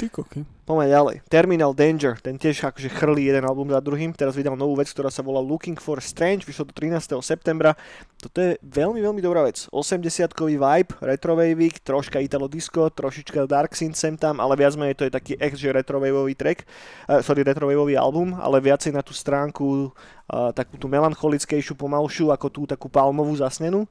Ty 0.00 0.08
koky. 0.08 0.48
Poďme 0.64 0.88
ďalej. 0.88 1.16
Terminal 1.28 1.76
Danger, 1.76 2.16
ten 2.24 2.40
tiež 2.40 2.64
akože 2.64 2.88
chrlí 2.88 3.28
jeden 3.28 3.44
album 3.44 3.68
za 3.68 3.84
druhým. 3.84 4.16
Teraz 4.16 4.32
vydal 4.32 4.56
novú 4.56 4.80
vec, 4.80 4.88
ktorá 4.88 5.12
sa 5.12 5.20
volá 5.20 5.44
Looking 5.44 5.76
for 5.76 6.00
Strange, 6.00 6.48
vyšlo 6.48 6.72
to 6.72 6.72
13. 6.72 7.20
septembra. 7.20 7.76
Toto 8.16 8.40
je 8.40 8.56
veľmi, 8.64 8.96
veľmi 8.96 9.20
dobrá 9.20 9.44
vec. 9.44 9.68
80-kový 9.68 10.56
vibe, 10.56 10.96
retrowaveík, 11.04 11.84
troška 11.84 12.16
italo 12.24 12.48
disco, 12.48 12.88
trošička 12.88 13.44
dark 13.44 13.76
synth 13.76 14.00
sem 14.00 14.16
tam, 14.16 14.40
ale 14.40 14.56
viac 14.56 14.72
menej 14.80 14.96
to 14.96 15.04
je 15.04 15.12
taký 15.12 15.36
ex, 15.36 15.60
že 15.60 15.68
retrowaveový 15.68 16.32
track, 16.32 16.64
uh, 16.64 17.20
sorry, 17.20 17.44
retrowaveový 17.44 18.00
album, 18.00 18.32
ale 18.40 18.56
viacej 18.64 18.96
na 18.96 19.04
tú 19.04 19.12
stránku 19.12 19.92
uh, 19.92 20.48
takú 20.56 20.80
tú 20.80 20.88
melancholickejšiu, 20.88 21.76
pomalšiu, 21.76 22.32
ako 22.32 22.48
tú 22.48 22.64
takú 22.64 22.88
palmovú 22.88 23.36
zasnenú. 23.36 23.84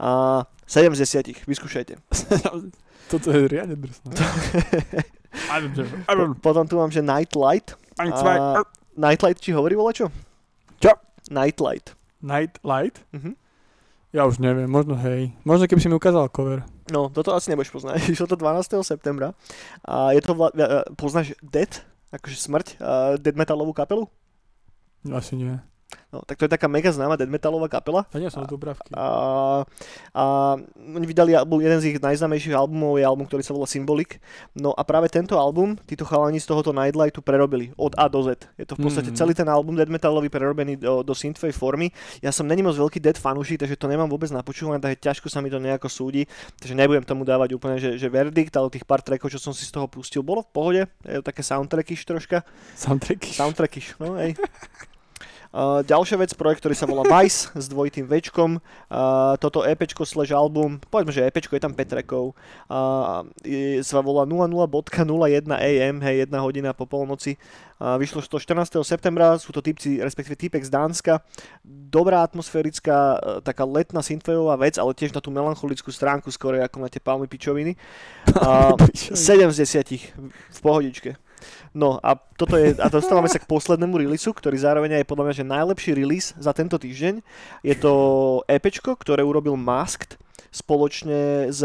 A 0.00 0.40
70, 0.64 1.44
vyskúšajte. 1.44 2.00
Toto 3.12 3.28
je 3.28 3.44
riadne 3.44 3.76
drsné. 3.76 4.16
Po- 6.04 6.34
Potom 6.36 6.64
tu 6.64 6.74
mám, 6.74 6.88
že 6.88 7.00
Nightlight. 7.00 7.74
A 8.58 8.60
Nightlight 8.94 9.38
ti 9.38 9.50
hovorí 9.50 9.74
vola 9.74 9.90
čo? 9.90 10.10
Nightlight. 11.28 11.94
Night 12.20 12.58
Light? 12.60 12.98
Mhm. 13.14 13.38
Ja 14.10 14.26
už 14.26 14.42
neviem, 14.42 14.66
možno 14.66 14.98
hej. 14.98 15.30
Možno 15.46 15.64
keby 15.64 15.78
si 15.78 15.86
mi 15.86 15.94
ukázal 15.94 16.26
cover. 16.28 16.66
No, 16.90 17.06
toto 17.06 17.30
asi 17.30 17.46
nebudeš 17.46 17.70
poznať. 17.70 18.02
Išlo 18.10 18.26
to 18.26 18.34
12. 18.34 18.82
septembra. 18.82 19.30
A 19.80 20.10
je 20.10 20.18
to, 20.18 20.34
vla... 20.34 20.50
a, 20.50 20.82
poznáš 20.92 21.38
Dead? 21.38 21.70
Akože 22.10 22.34
smrť? 22.34 22.66
A 22.76 22.90
dead 23.16 23.38
metalovú 23.38 23.70
kapelu? 23.70 24.10
Asi 25.06 25.38
nie. 25.38 25.54
No, 26.10 26.26
tak 26.26 26.42
to 26.42 26.46
je 26.46 26.50
taká 26.50 26.66
mega 26.66 26.90
známa 26.90 27.14
metalová 27.30 27.70
kapela. 27.70 28.02
A 28.10 28.18
nie 28.18 28.26
som 28.30 28.42
z 28.42 28.50
Dubravky. 28.50 28.90
A, 28.98 29.06
a 30.10 30.22
oni 30.76 31.06
vydali 31.06 31.38
album, 31.38 31.62
jeden 31.62 31.78
z 31.78 31.94
ich 31.94 31.98
najznámejších 32.02 32.50
albumov 32.50 32.98
je 32.98 33.06
album, 33.06 33.30
ktorý 33.30 33.46
sa 33.46 33.54
volá 33.54 33.70
Symbolic. 33.70 34.18
No 34.58 34.74
a 34.74 34.82
práve 34.82 35.06
tento 35.06 35.38
album, 35.38 35.78
títo 35.86 36.02
chalani 36.02 36.42
z 36.42 36.50
tohoto 36.50 36.74
Nightlightu 36.74 37.22
prerobili 37.22 37.70
od 37.78 37.94
A 37.94 38.10
do 38.10 38.26
Z. 38.26 38.50
Je 38.58 38.66
to 38.66 38.74
v 38.74 38.90
podstate 38.90 39.10
Mm. 39.10 39.16
celý 39.16 39.32
ten 39.34 39.46
album 39.46 39.74
dead 39.78 39.90
metalový 39.90 40.26
prerobený 40.30 40.78
do, 40.82 41.02
do 41.06 41.14
synthwave 41.14 41.54
formy. 41.54 41.90
Ja 42.22 42.30
som 42.34 42.46
není 42.46 42.62
moc 42.62 42.74
veľký 42.74 42.98
dead 42.98 43.18
fanúšik, 43.18 43.62
takže 43.62 43.78
to 43.78 43.86
nemám 43.86 44.10
vôbec 44.10 44.30
napočúvané, 44.34 44.82
takže 44.82 44.98
ťažko 45.02 45.26
sa 45.30 45.38
mi 45.38 45.50
to 45.50 45.62
nejako 45.62 45.86
súdi. 45.86 46.26
Takže 46.58 46.74
nebudem 46.74 47.06
tomu 47.06 47.22
dávať 47.22 47.54
úplne, 47.54 47.78
že, 47.78 47.94
že 47.98 48.10
verdikt, 48.10 48.54
ale 48.58 48.70
tých 48.70 48.82
pár 48.86 49.02
trackov, 49.02 49.30
čo 49.30 49.38
som 49.38 49.54
si 49.54 49.62
z 49.62 49.70
toho 49.70 49.86
pustil, 49.86 50.26
bolo 50.26 50.42
v 50.42 50.50
pohode. 50.50 50.82
Je 51.06 51.18
to 51.18 51.24
také 51.26 51.42
soundtrackish 51.46 52.02
troška. 52.02 52.42
Soundtracky. 52.74 53.30
Soundtrackish, 53.30 53.94
no 54.02 54.18
hej. 54.18 54.34
Uh, 55.50 55.82
ďalšia 55.82 56.14
vec, 56.14 56.30
projekt, 56.38 56.62
ktorý 56.62 56.78
sa 56.78 56.86
volá 56.86 57.02
Vice 57.02 57.50
s 57.58 57.66
dvojitým 57.66 58.06
Včkom. 58.06 58.62
Uh, 58.86 59.34
toto 59.42 59.66
EPčko 59.66 60.06
slash 60.06 60.30
album, 60.30 60.78
povedzme, 60.78 61.10
že 61.10 61.26
EPčko 61.26 61.58
je 61.58 61.62
tam 61.66 61.74
5 61.74 61.90
trackov. 61.90 62.38
Uh, 62.70 63.26
je, 63.42 63.82
sa 63.82 63.98
volá 63.98 64.22
00.01 64.30 65.50
AM, 65.50 65.96
hej, 66.06 66.30
1 66.30 66.38
hodina 66.38 66.70
po 66.70 66.86
polnoci. 66.86 67.34
Uh, 67.82 67.98
vyšlo 67.98 68.22
to 68.22 68.38
14. 68.38 68.78
septembra, 68.86 69.42
sú 69.42 69.50
to 69.50 69.58
typci, 69.58 69.98
respektíve 69.98 70.38
typek 70.38 70.62
z 70.62 70.70
Dánska. 70.70 71.18
Dobrá 71.66 72.22
atmosférická, 72.22 73.18
uh, 73.18 73.42
taká 73.42 73.66
letná 73.66 74.06
synthwaveová 74.06 74.54
vec, 74.54 74.78
ale 74.78 74.94
tiež 74.94 75.10
na 75.10 75.18
tú 75.18 75.34
melancholickú 75.34 75.90
stránku, 75.90 76.30
skôr 76.30 76.62
ako 76.62 76.78
na 76.78 76.86
tie 76.86 77.02
palmy 77.02 77.26
pičoviny. 77.26 77.74
Uh, 78.40 78.72
7 78.94 79.50
z 79.50 79.66
10 79.66 80.14
v 80.54 80.58
pohodičke. 80.62 81.18
No 81.72 81.98
a 82.02 82.18
toto 82.36 82.58
je, 82.58 82.74
a 82.76 82.86
dostávame 82.90 83.30
sa 83.30 83.40
k 83.40 83.48
poslednému 83.48 83.96
releaseu, 83.96 84.34
ktorý 84.34 84.56
zároveň 84.58 85.00
je 85.00 85.10
podľa 85.10 85.24
mňa 85.30 85.34
že 85.38 85.44
najlepší 85.46 85.90
release 85.94 86.34
za 86.36 86.50
tento 86.50 86.76
týždeň. 86.76 87.22
Je 87.62 87.74
to 87.78 87.92
EPčko, 88.48 88.96
ktoré 88.98 89.22
urobil 89.22 89.54
Masked 89.54 90.18
spoločne 90.50 91.48
s 91.48 91.62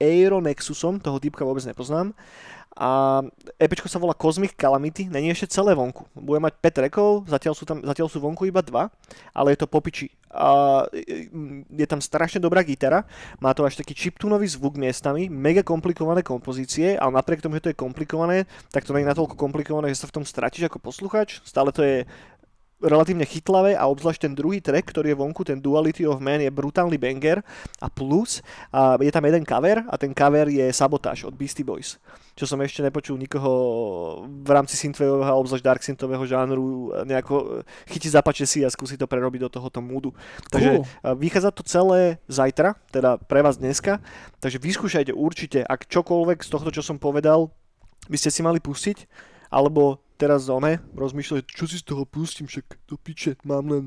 Aeronexusom, 0.00 1.02
toho 1.02 1.20
typka 1.20 1.44
vôbec 1.44 1.62
nepoznám. 1.66 2.16
A 2.80 3.20
EPčko 3.60 3.90
sa 3.90 4.00
volá 4.00 4.16
Cosmic 4.16 4.56
Calamity, 4.56 5.10
není 5.10 5.28
ešte 5.28 5.60
celé 5.60 5.76
vonku. 5.76 6.06
Bude 6.16 6.40
mať 6.40 6.56
5 6.64 6.78
trackov, 6.80 7.08
zatiaľ 7.28 7.54
sú, 7.58 7.64
tam, 7.68 7.84
zatiaľ 7.84 8.08
sú 8.08 8.22
vonku 8.22 8.48
iba 8.48 8.64
2, 8.64 8.72
ale 9.36 9.52
je 9.52 9.58
to 9.60 9.68
popiči. 9.68 10.08
A 10.30 10.86
je 11.74 11.86
tam 11.90 11.98
strašne 11.98 12.38
dobrá 12.38 12.62
gitara, 12.62 13.02
má 13.42 13.50
to 13.50 13.66
až 13.66 13.82
taký 13.82 13.98
chiptunový 13.98 14.46
zvuk 14.46 14.78
miestami, 14.78 15.26
mega 15.26 15.66
komplikované 15.66 16.22
kompozície, 16.22 16.94
ale 16.94 17.18
napriek 17.18 17.42
tomu, 17.42 17.58
že 17.58 17.66
to 17.66 17.70
je 17.74 17.82
komplikované, 17.82 18.46
tak 18.70 18.86
to 18.86 18.94
nie 18.94 19.02
je 19.02 19.10
natoľko 19.10 19.34
komplikované, 19.34 19.90
že 19.90 20.06
sa 20.06 20.10
v 20.10 20.22
tom 20.22 20.24
stratíš 20.24 20.70
ako 20.70 20.78
posluchač. 20.78 21.42
Stále 21.42 21.74
to 21.74 21.82
je 21.82 22.06
relatívne 22.80 23.28
chytlavé 23.28 23.76
a 23.76 23.86
obzvlášť 23.86 24.28
ten 24.28 24.32
druhý 24.32 24.64
track, 24.64 24.90
ktorý 24.90 25.12
je 25.12 25.20
vonku, 25.20 25.44
ten 25.44 25.60
Duality 25.60 26.08
of 26.08 26.20
Man 26.24 26.40
je 26.40 26.50
brutálny 26.50 26.96
banger 26.96 27.44
a 27.80 27.88
plus 27.92 28.40
a 28.72 28.96
je 29.00 29.12
tam 29.12 29.24
jeden 29.24 29.44
cover 29.44 29.84
a 29.84 29.94
ten 30.00 30.16
cover 30.16 30.48
je 30.48 30.66
Sabotage 30.72 31.28
od 31.28 31.36
Beastie 31.36 31.64
Boys 31.64 32.00
čo 32.40 32.48
som 32.48 32.56
ešte 32.64 32.80
nepočul 32.80 33.20
nikoho 33.20 33.52
v 34.24 34.48
rámci 34.48 34.72
synthwaveového 34.80 35.28
a 35.28 35.40
obzvlášť 35.44 35.60
dark 35.60 35.82
synthového 35.84 36.24
žánru 36.24 36.88
nejako 37.04 37.60
chytiť 37.84 38.16
zapače 38.16 38.48
si 38.48 38.64
a 38.64 38.72
skúsiť 38.72 39.04
to 39.04 39.04
prerobiť 39.04 39.44
do 39.44 39.52
tohoto 39.52 39.84
múdu. 39.84 40.16
Takže 40.48 40.80
Cool. 40.80 40.88
a 41.04 41.12
vychádza 41.12 41.52
to 41.52 41.60
celé 41.68 42.16
zajtra, 42.32 42.80
teda 42.88 43.20
pre 43.20 43.44
vás 43.44 43.60
dneska, 43.60 44.00
takže 44.40 44.56
vyskúšajte 44.56 45.12
určite, 45.12 45.60
ak 45.60 45.84
čokoľvek 45.84 46.40
z 46.40 46.48
tohto, 46.48 46.72
čo 46.72 46.80
som 46.80 46.96
povedal, 46.96 47.52
by 48.08 48.16
ste 48.16 48.32
si 48.32 48.40
mali 48.40 48.56
pustiť, 48.56 49.04
alebo 49.52 50.00
teraz 50.20 50.52
one 50.52 50.84
rozmýšľať, 50.92 51.48
čo 51.48 51.64
si 51.64 51.80
z 51.80 51.88
toho 51.88 52.04
pustím, 52.04 52.44
však 52.44 52.76
do 52.84 53.00
piče, 53.00 53.40
mám 53.48 53.64
len 53.72 53.84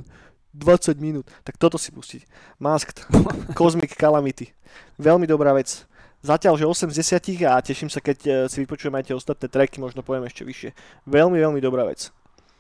20 0.58 0.98
minút, 0.98 1.30
tak 1.46 1.62
toto 1.62 1.78
si 1.78 1.93
pustiť. 1.93 2.26
Masked, 2.58 3.06
Cosmic 3.60 3.93
Calamity. 3.93 4.50
Veľmi 4.98 5.30
dobrá 5.30 5.54
vec. 5.54 5.86
Zatiaľ, 6.24 6.56
že 6.58 6.65
8 6.65 6.89
z 6.89 7.19
10 7.19 7.46
a 7.46 7.60
teším 7.62 7.91
sa, 7.93 8.00
keď 8.02 8.17
eh, 8.26 8.34
si 8.50 8.58
vypočujem 8.65 8.96
aj 8.98 9.06
tie 9.12 9.15
ostatné 9.17 9.46
tracky, 9.52 9.78
možno 9.78 10.02
poviem 10.02 10.26
ešte 10.26 10.41
vyššie. 10.41 10.69
Veľmi, 11.06 11.38
veľmi 11.38 11.60
dobrá 11.62 11.86
vec. 11.86 12.10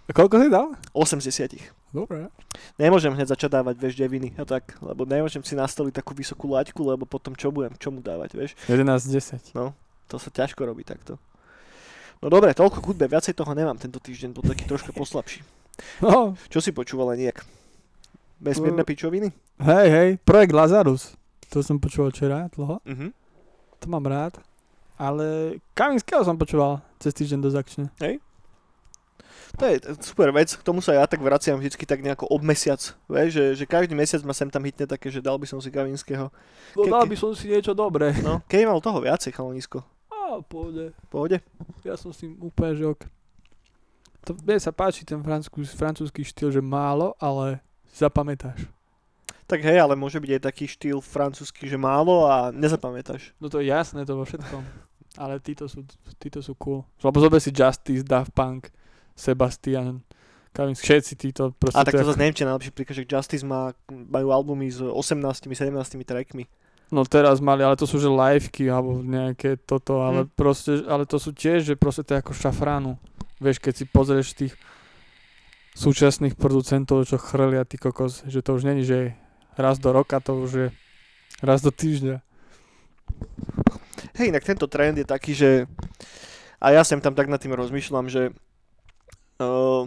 A 0.03 0.11
koľko 0.11 0.35
si 0.35 0.51
dal? 0.51 0.75
8 0.91 1.23
z 1.23 1.47
10. 1.49 1.95
Dobre. 1.95 2.27
Nemôžem 2.75 3.13
hneď 3.15 3.31
začať 3.31 3.55
dávať, 3.55 3.79
vieš, 3.79 3.95
deviny 3.95 4.35
a 4.35 4.43
tak, 4.43 4.75
lebo 4.83 5.07
nemôžem 5.07 5.39
si 5.45 5.55
nastoliť 5.55 5.95
takú 5.95 6.11
vysokú 6.11 6.51
laťku, 6.51 6.81
lebo 6.83 7.07
potom 7.07 7.37
čo 7.37 7.55
budem, 7.55 7.71
čomu 7.79 8.03
dávať, 8.03 8.35
vieš. 8.35 8.51
11 8.67 8.99
z 8.99 9.39
10. 9.47 9.55
To 10.11 10.15
sa 10.19 10.29
ťažko 10.33 10.67
robí 10.67 10.83
takto. 10.83 11.15
No 12.23 12.31
dobre, 12.31 12.55
toľko 12.55 12.79
k 12.79 12.87
hudbe, 12.87 13.05
viacej 13.11 13.35
toho 13.35 13.51
nemám 13.51 13.75
tento 13.75 13.99
týždeň, 13.99 14.31
bol 14.31 14.47
taký 14.47 14.63
troška 14.63 14.95
poslabší. 14.95 15.43
No, 16.05 16.37
Čo 16.53 16.61
si 16.61 16.69
počúval 16.69 17.17
nejak? 17.17 17.41
Vesmírne 18.37 18.85
pičoviny? 18.85 19.33
hej, 19.57 19.87
hej. 19.89 20.09
Projekt 20.21 20.53
Lazarus. 20.53 21.17
To 21.49 21.65
som 21.65 21.81
počúval 21.81 22.13
včera 22.13 22.45
dlho. 22.53 22.77
Mhm. 22.85 23.09
To 23.81 23.85
mám 23.89 24.05
rád. 24.05 24.37
Ale 24.95 25.57
Kaminského 25.73 26.21
som 26.21 26.37
počúval 26.37 26.79
cez 27.01 27.11
týždeň 27.17 27.39
dosť 27.41 27.57
akčne. 27.57 27.85
To 29.53 29.63
je 29.69 29.75
super 30.01 30.33
vec, 30.33 30.49
k 30.49 30.65
tomu 30.65 30.81
sa 30.81 30.97
ja 30.97 31.05
tak 31.05 31.21
vraciam 31.21 31.57
vždycky 31.61 31.85
tak 31.85 32.01
nejako 32.01 32.25
ob 32.25 32.41
mesiac, 32.41 32.81
vieš, 33.05 33.37
že, 33.37 33.45
že 33.61 33.65
každý 33.69 33.93
mesiac 33.93 34.21
ma 34.25 34.33
sem 34.33 34.49
tam 34.49 34.65
hitne 34.65 34.89
také, 34.89 35.13
že 35.13 35.21
dal 35.21 35.37
by 35.37 35.45
som 35.45 35.61
si 35.61 35.69
Kavinského. 35.69 36.33
No 36.73 36.81
Ke- 36.81 36.89
dal 36.89 37.05
by 37.05 37.13
som 37.13 37.37
si 37.37 37.53
niečo 37.53 37.77
dobré. 37.77 38.17
No, 38.25 38.41
keď 38.49 38.65
mal 38.65 38.81
toho 38.81 38.97
viacej, 38.97 39.29
chalanisko. 39.29 39.85
V 40.41 41.07
pohode? 41.11 41.37
Ja 41.85 41.93
som 41.93 42.09
s 42.09 42.25
tým 42.25 42.39
úplne, 42.41 42.73
že 42.73 42.85
ok. 42.89 43.01
To, 44.23 44.31
mne 44.39 44.57
sa 44.57 44.71
páči 44.71 45.03
ten 45.03 45.19
francúzsky, 45.19 45.67
francúzsky 45.75 46.21
štýl, 46.23 46.49
že 46.49 46.63
málo, 46.63 47.11
ale 47.19 47.59
zapamätáš. 47.91 48.65
Tak 49.43 49.59
hej, 49.59 49.83
ale 49.83 49.99
môže 49.99 50.23
byť 50.23 50.31
aj 50.39 50.41
taký 50.47 50.65
štýl 50.71 51.03
francúzsky, 51.03 51.67
že 51.67 51.75
málo 51.75 52.23
a 52.23 52.49
nezapamätáš. 52.55 53.35
No 53.43 53.51
to 53.51 53.59
je 53.59 53.67
jasné, 53.67 54.07
to 54.07 54.15
vo 54.15 54.23
všetkom. 54.23 54.63
Ale 55.19 55.37
títo 55.43 55.67
sú, 55.67 55.83
títo 56.17 56.39
sú 56.39 56.55
cool. 56.55 56.87
Lebo 57.03 57.19
zober 57.19 57.43
si 57.43 57.51
Justice, 57.51 58.01
Daft 58.07 58.31
Punk, 58.31 58.71
Sebastian, 59.13 60.01
Kavin, 60.55 60.73
všetci 60.73 61.13
títo 61.19 61.51
proste. 61.53 61.81
A 61.81 61.85
tak 61.85 61.97
to 61.97 62.07
zase 62.07 62.17
neviem, 62.17 62.37
či 62.37 62.45
najlepší 62.45 62.71
príklad, 62.71 62.97
že 62.97 63.09
Justice 63.09 63.45
má, 63.45 63.73
majú 63.89 64.31
albumy 64.31 64.71
s 64.71 64.79
18-17 64.79 65.49
trackmi. 66.05 66.45
No 66.91 67.07
teraz 67.07 67.39
mali, 67.39 67.63
ale 67.63 67.79
to 67.79 67.87
sú 67.87 67.97
že 67.97 68.11
liveky 68.11 68.69
alebo 68.69 69.01
nejaké 69.01 69.57
toto, 69.63 70.03
ale 70.03 70.25
Hm. 70.25 70.29
proste, 70.35 70.73
ale 70.85 71.07
to 71.07 71.17
sú 71.17 71.31
tiež, 71.31 71.63
že 71.63 71.79
proste 71.79 72.03
to 72.03 72.13
je 72.13 72.21
ako 72.21 72.33
šafránu. 72.35 72.99
Vieš, 73.41 73.57
keď 73.59 73.73
si 73.75 73.85
pozrieš 73.89 74.27
tých 74.35 74.53
súčasných 75.73 76.37
producentov, 76.37 77.09
čo 77.09 77.17
chrlia 77.17 77.65
ty 77.65 77.81
kokos, 77.81 78.23
že 78.29 78.45
to 78.45 78.53
už 78.53 78.63
není, 78.63 78.85
že 78.85 79.17
raz 79.57 79.81
do 79.81 79.89
roka, 79.89 80.21
to 80.21 80.37
už 80.37 80.51
je 80.53 80.67
raz 81.41 81.65
do 81.65 81.73
týždňa. 81.73 82.21
Hej, 84.13 84.29
inak 84.29 84.45
tento 84.45 84.69
trend 84.69 85.01
je 85.01 85.05
taký, 85.05 85.33
že 85.33 85.65
a 86.61 86.71
ja 86.71 86.85
sem 86.85 87.01
tam 87.01 87.17
tak 87.17 87.27
nad 87.27 87.41
tým 87.41 87.57
rozmýšľam, 87.57 88.07
že 88.07 88.31
uh, 89.41 89.83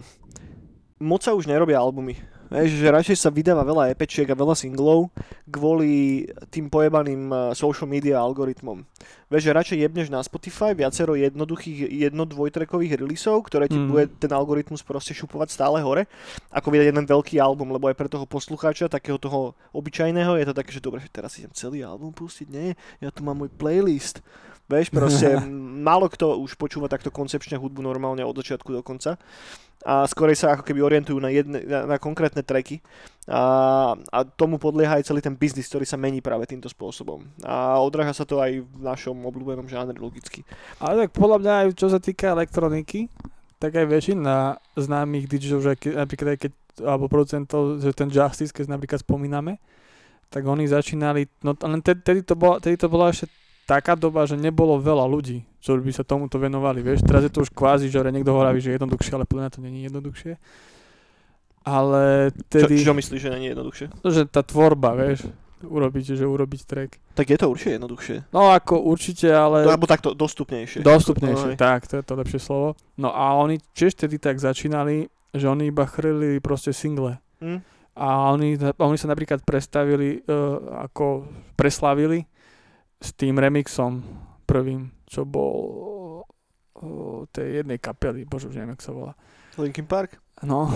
moc 0.99 1.21
sa 1.23 1.33
už 1.33 1.47
nerobia 1.49 1.79
albumy. 1.79 2.19
Vieš, 2.47 2.79
že 2.79 2.87
radšej 2.87 3.17
sa 3.17 3.33
vydáva 3.33 3.65
veľa 3.65 3.91
EPčiek 3.97 4.29
a 4.29 4.37
veľa 4.37 4.53
singlov 4.53 5.09
kvôli 5.49 6.23
tým 6.53 6.69
pojebaným 6.69 7.27
uh, 7.31 7.39
social 7.57 7.89
media 7.89 8.21
algoritmom. 8.21 8.85
Vieš, 9.27 9.43
že 9.43 9.57
radšej 9.57 9.77
jebneš 9.83 10.07
na 10.07 10.23
Spotify 10.23 10.71
viacero 10.71 11.17
jednoduchých, 11.19 11.91
jedno 11.91 12.23
dvojtrekových 12.23 12.95
releaseov, 13.03 13.43
ktoré 13.47 13.67
ti 13.67 13.77
Mm. 13.77 13.87
bude 13.93 14.05
ten 14.19 14.31
algoritmus 14.33 14.81
proste 14.81 15.13
šupovať 15.13 15.53
stále 15.53 15.79
hore, 15.85 16.09
ako 16.49 16.67
vydať 16.73 16.87
jeden 16.91 17.05
veľký 17.05 17.37
album, 17.37 17.71
lebo 17.71 17.87
aj 17.87 17.95
pre 17.95 18.09
toho 18.09 18.25
poslucháča, 18.25 18.89
takého 18.89 19.21
toho 19.21 19.53
obyčajného, 19.71 20.35
je 20.41 20.45
to 20.49 20.57
také, 20.57 20.71
že 20.73 20.81
dobre, 20.81 20.99
že 21.03 21.13
teraz 21.13 21.37
idem 21.37 21.53
celý 21.53 21.85
album 21.85 22.09
pustiť, 22.11 22.47
nie, 22.49 22.73
ja 22.99 23.13
tu 23.13 23.21
mám 23.21 23.37
môj 23.37 23.53
playlist. 23.53 24.25
Vieš, 24.67 24.91
proste 24.91 25.39
málo 25.87 26.11
kto 26.11 26.43
už 26.43 26.59
počúva 26.59 26.91
takto 26.91 27.07
koncepčne 27.07 27.55
hudbu 27.55 27.79
normálne 27.79 28.25
od 28.27 28.35
začiatku 28.35 28.75
do 28.75 28.81
konca. 28.83 29.15
A 29.85 30.07
skorej 30.09 30.37
sa 30.39 30.57
ako 30.57 30.63
keby 30.65 30.81
orientujú 30.81 31.17
na, 31.21 31.29
jedne, 31.29 31.61
na, 31.63 31.85
na 31.85 31.97
konkrétne 32.01 32.41
tracky. 32.41 32.81
A, 33.27 33.93
a 33.93 34.17
tomu 34.23 34.55
podlieha 34.57 34.97
aj 34.97 35.11
celý 35.11 35.19
ten 35.19 35.35
biznis, 35.35 35.67
ktorý 35.67 35.83
sa 35.83 35.99
mení 35.99 36.23
práve 36.23 36.47
týmto 36.47 36.71
spôsobom. 36.71 37.27
A 37.43 37.77
odráža 37.83 38.23
sa 38.23 38.25
to 38.25 38.39
aj 38.39 38.63
v 38.63 38.79
našom 38.81 39.19
obľúbenom 39.27 39.67
žánre 39.67 39.99
logicky. 39.99 40.47
Ale 40.81 41.07
tak 41.07 41.15
podľa 41.15 41.37
mňa 41.43 41.53
aj 41.53 41.67
čo 41.75 41.87
sa 41.91 41.99
týka 41.99 42.31
elektroniky, 42.33 43.11
tak 43.57 43.73
aj 43.77 43.85
väčšina 43.89 44.57
známych 44.77 45.25
DJov, 45.25 45.59
že 45.65 45.73
napríklad 45.93 46.37
aj 46.37 46.39
keď, 46.45 46.51
alebo 46.85 47.09
producentov, 47.09 47.81
že 47.81 47.93
ten 47.93 48.09
Justice, 48.09 48.53
keď 48.53 48.69
napríklad 48.69 49.01
spomíname, 49.01 49.57
tak 50.29 50.43
oni 50.45 50.67
začínali, 50.67 51.25
no 51.41 51.55
len 51.55 51.81
te- 51.81 51.97
tedy 51.97 52.21
to 52.21 52.35
bola, 52.35 52.59
tedy 52.59 52.75
to 52.75 52.91
bola 52.91 53.09
ešte 53.09 53.31
taká 53.67 53.99
doba, 53.99 54.23
že 54.23 54.39
nebolo 54.39 54.79
veľa 54.79 55.03
ľudí, 55.03 55.43
čo 55.59 55.75
by 55.75 55.91
sa 55.91 56.07
tomuto 56.07 56.39
venovali, 56.39 56.79
vieš. 56.79 57.03
Teraz 57.03 57.27
je 57.27 57.31
to 57.31 57.43
už 57.43 57.51
kvázi, 57.51 57.91
že 57.91 57.99
niekto 58.07 58.31
hovorí, 58.31 58.63
že 58.63 58.71
je 58.71 58.75
jednoduchšie, 58.79 59.11
ale 59.11 59.27
podľa 59.27 59.41
mňa 59.43 59.51
to 59.51 59.61
není 59.61 59.79
jednoduchšie. 59.83 60.33
Ale 61.67 62.31
Čo, 62.31 62.47
tedy, 62.47 62.79
čo 62.79 62.95
myslíš, 62.95 63.19
že 63.19 63.27
je 63.27 63.51
jednoduchšie? 63.51 63.87
no, 63.99 64.07
že 64.07 64.23
tá 64.23 64.39
tvorba, 64.39 64.95
vieš, 64.95 65.27
urobiť, 65.59 66.15
že 66.15 66.23
urobiť 66.23 66.61
track. 66.63 66.95
Tak 67.11 67.27
je 67.27 67.37
to 67.37 67.51
určite 67.51 67.75
jednoduchšie. 67.75 68.31
No 68.31 68.55
ako 68.55 68.87
určite, 68.87 69.27
ale... 69.35 69.67
To, 69.67 69.75
alebo 69.75 69.83
takto 69.83 70.15
dostupnejšie. 70.15 70.79
Dostupnejšie, 70.79 71.53
Hej. 71.53 71.59
tak, 71.59 71.91
to 71.91 71.99
je 71.99 72.03
to 72.07 72.13
lepšie 72.15 72.39
slovo. 72.39 72.79
No 72.95 73.11
a 73.11 73.35
oni 73.35 73.59
tiež 73.75 73.99
tedy 73.99 74.15
tak 74.15 74.39
začínali, 74.39 75.11
že 75.35 75.51
oni 75.51 75.67
iba 75.67 75.83
chrlili 75.83 76.39
proste 76.39 76.71
single. 76.71 77.19
Hm? 77.43 77.59
A 77.99 78.31
oni, 78.31 78.55
oni 78.79 78.95
sa 78.95 79.11
napríklad 79.11 79.43
predstavili, 79.43 80.23
uh, 80.23 80.87
ako 80.87 81.27
preslavili 81.59 82.23
s 82.97 83.09
tým 83.11 83.35
remixom 83.35 84.01
prvým, 84.43 84.89
čo 85.03 85.23
bol 85.23 86.23
tej 87.27 87.61
jednej 87.61 87.77
kapely, 87.77 88.21
bože, 88.21 88.47
už 88.47 88.55
neviem, 88.55 88.73
jak 88.73 88.81
sa 88.81 88.91
volá. 88.91 89.13
Linkin 89.55 89.83
Park? 89.83 90.21
No, 90.39 90.69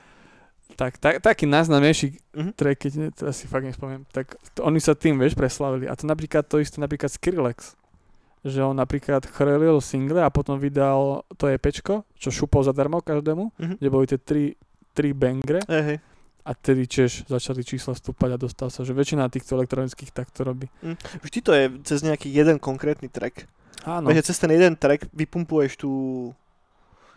tak, 0.80 0.96
tak, 0.96 1.20
taký 1.20 1.44
najznámejší 1.44 2.08
Mhm. 2.32 2.50
track, 2.52 2.78
keď 2.78 2.92
ne, 2.96 3.08
teraz 3.10 3.36
si 3.36 3.46
fakt 3.46 3.62
nespomínam, 3.62 4.08
tak 4.08 4.32
to, 4.52 4.62
oni 4.62 4.78
sa 4.78 4.92
tým, 4.92 5.14
vieš, 5.14 5.34
preslavili. 5.34 5.84
A 5.84 5.92
to 5.92 6.04
napríklad 6.04 6.42
to 6.42 6.58
isté 6.58 6.80
napríklad 6.80 7.08
Skrillex. 7.08 7.76
Že 8.40 8.60
on 8.66 8.76
napríklad 8.76 9.24
chrlil 9.26 9.80
single 9.80 10.20
a 10.20 10.28
potom 10.28 10.56
vydal 10.56 11.24
to 11.36 11.46
EPčko, 11.46 12.04
čo 12.14 12.28
šupol 12.30 12.60
zadarmo 12.60 13.00
každému, 13.00 13.52
Mhm. 13.54 13.74
kde 13.78 13.88
boli 13.88 14.04
tie 14.06 14.18
tri, 14.18 14.44
tri 14.92 15.12
bangre 15.12 15.60
Hej, 15.64 15.82
hej. 15.84 15.98
A 16.44 16.50
tedy 16.52 16.84
tiež 16.84 17.24
začali 17.24 17.64
čísla 17.64 17.96
stúpať 17.96 18.36
a 18.36 18.40
dostal 18.40 18.68
sa, 18.68 18.84
že 18.84 18.92
väčšina 18.92 19.32
týchto 19.32 19.56
elektronických 19.56 20.12
tak 20.12 20.28
to 20.28 20.44
robí. 20.44 20.68
Vždy 21.24 21.38
to 21.40 21.50
je 21.56 21.64
cez 21.88 22.04
nejaký 22.04 22.28
jeden 22.28 22.60
konkrétny 22.60 23.08
track. 23.08 23.48
Áno, 23.84 24.04
No. 24.04 24.12
Vieš, 24.12 24.24
že 24.24 24.28
cez 24.32 24.38
ten 24.44 24.52
jeden 24.52 24.76
track 24.76 25.08
vypumpuješ 25.12 25.80
tú 25.80 25.92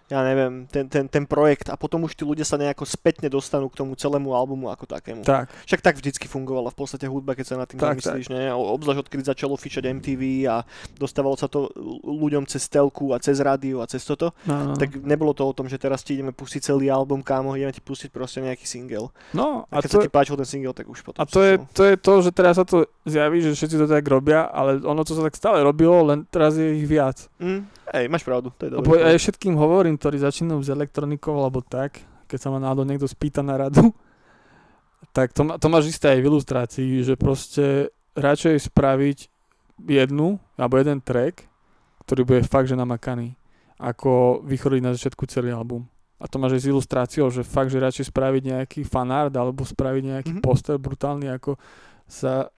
ja 0.08 0.24
neviem, 0.24 0.64
ten, 0.66 0.88
ten, 0.88 1.06
ten 1.06 1.24
projekt 1.24 1.68
a 1.68 1.76
potom 1.76 2.00
už 2.02 2.14
tí 2.14 2.24
ľudia 2.24 2.42
sa 2.42 2.56
nejako 2.56 2.84
spätne 2.84 3.28
dostanú 3.28 3.68
k 3.68 3.76
tomu 3.76 3.92
celému 3.92 4.32
albumu 4.32 4.68
ako 4.68 4.88
takému. 4.88 5.22
tak. 5.22 5.52
Však 5.64 5.82
tak 5.82 5.96
vždycky 5.96 6.26
fungovala 6.26 6.72
v 6.72 6.78
podstate 6.78 7.04
hudba, 7.06 7.32
keď 7.32 7.46
sa 7.46 7.56
nad 7.56 7.66
tým 7.66 7.76
Tak, 7.76 8.00
zamyslíš, 8.00 8.28
nie? 8.30 8.48
O- 8.50 8.72
Obzvlášť 8.74 9.00
odkedy 9.02 9.24
začalo 9.26 9.54
fičať 9.54 9.84
MTV 9.90 10.22
a 10.46 10.64
dostávalo 10.94 11.36
sa 11.36 11.46
to 11.46 11.68
ľuďom 12.02 12.46
cez 12.46 12.66
telku 12.66 13.12
a 13.12 13.20
cez 13.20 13.38
rádio 13.38 13.80
a 13.80 13.86
cez 13.86 14.02
toto, 14.02 14.32
No, 14.44 14.72
no. 14.72 14.76
tak 14.76 14.96
nebolo 14.98 15.32
to 15.32 15.44
o 15.44 15.52
tom, 15.52 15.66
že 15.66 15.76
teraz 15.76 16.02
ti 16.02 16.14
ideme 16.14 16.32
pustiť 16.32 16.64
celý 16.64 16.88
album, 16.88 17.20
kámo, 17.20 17.52
ideme 17.54 17.72
ti 17.72 17.80
pustiť 17.80 18.08
proste 18.08 18.40
nejaký 18.40 18.64
single. 18.64 19.12
no 19.32 19.68
A 19.68 19.78
a 19.78 19.82
keď 19.82 19.90
to, 19.90 19.94
sa 19.94 20.06
ti 20.06 20.10
páčil 20.10 20.36
ten 20.36 20.48
single, 20.48 20.72
tak 20.72 20.86
už 20.86 21.04
potom. 21.04 21.20
a 21.20 21.24
to, 21.24 21.40
je, 21.42 21.60
to 21.70 21.84
je 21.84 21.96
to, 21.96 22.14
že 22.22 22.32
teraz 22.32 22.56
sa 22.56 22.64
to 22.64 22.88
zjaví, 23.04 23.42
že 23.42 23.52
všetci 23.52 23.76
to 23.76 23.86
tak 23.86 24.04
robia, 24.04 24.48
ale 24.48 24.80
ono 24.80 25.04
to 25.04 25.12
sa 25.12 25.22
tak 25.22 25.36
stále 25.36 25.60
robilo, 25.60 26.00
len 26.06 26.24
teraz 26.26 26.56
je 26.56 26.68
ich 26.74 26.86
viac. 26.86 27.28
Mm, 27.38 27.68
hej, 27.90 28.06
máš 28.08 28.22
pravdu, 28.22 28.52
to 28.52 28.64
je 28.64 28.72
Lebo 28.74 28.92
dobré. 28.92 29.06
aj 29.06 29.18
všetkým 29.18 29.54
hovorím, 29.54 29.96
ktorí 29.96 30.18
začínajú 30.18 30.60
s 30.60 30.70
elektronikou 30.70 31.34
alebo 31.34 31.60
tak, 31.60 31.98
keď 32.26 32.38
sa 32.38 32.50
ma 32.50 32.58
náhodou 32.58 32.84
niekto 32.84 33.06
spýta 33.06 33.40
na 33.40 33.56
radu, 33.58 33.92
tak 35.16 35.32
to, 35.32 35.46
to 35.48 35.68
máš 35.68 35.90
isté 35.90 36.10
aj 36.10 36.20
v 36.20 36.28
ilustrácii, 36.28 36.88
že 37.02 37.14
proste 37.16 37.90
radšej 38.14 38.68
spraviť 38.68 39.18
jednu 39.84 40.28
alebo 40.56 40.76
jeden 40.76 41.00
track, 41.00 41.46
ktorý 42.02 42.22
bude 42.24 42.42
fakt, 42.44 42.66
že 42.66 42.76
namakaný, 42.76 43.38
ako 43.78 44.42
vychodiť 44.44 44.82
na 44.82 44.92
začiatku 44.92 45.24
celý 45.26 45.52
album. 45.52 45.86
A 46.18 46.26
to 46.26 46.36
máš 46.36 46.58
aj 46.58 46.64
s 46.66 46.72
ilustráciou, 46.72 47.30
že 47.30 47.46
fakt, 47.46 47.70
že 47.70 47.78
radšej 47.78 48.10
spraviť 48.10 48.44
nejaký 48.48 48.82
fanart 48.82 49.30
alebo 49.32 49.62
spraviť 49.62 50.04
nejaký 50.08 50.32
Mhm. 50.34 50.42
poster 50.42 50.76
brutálny, 50.76 51.30
ako 51.30 51.62
sa 52.04 52.50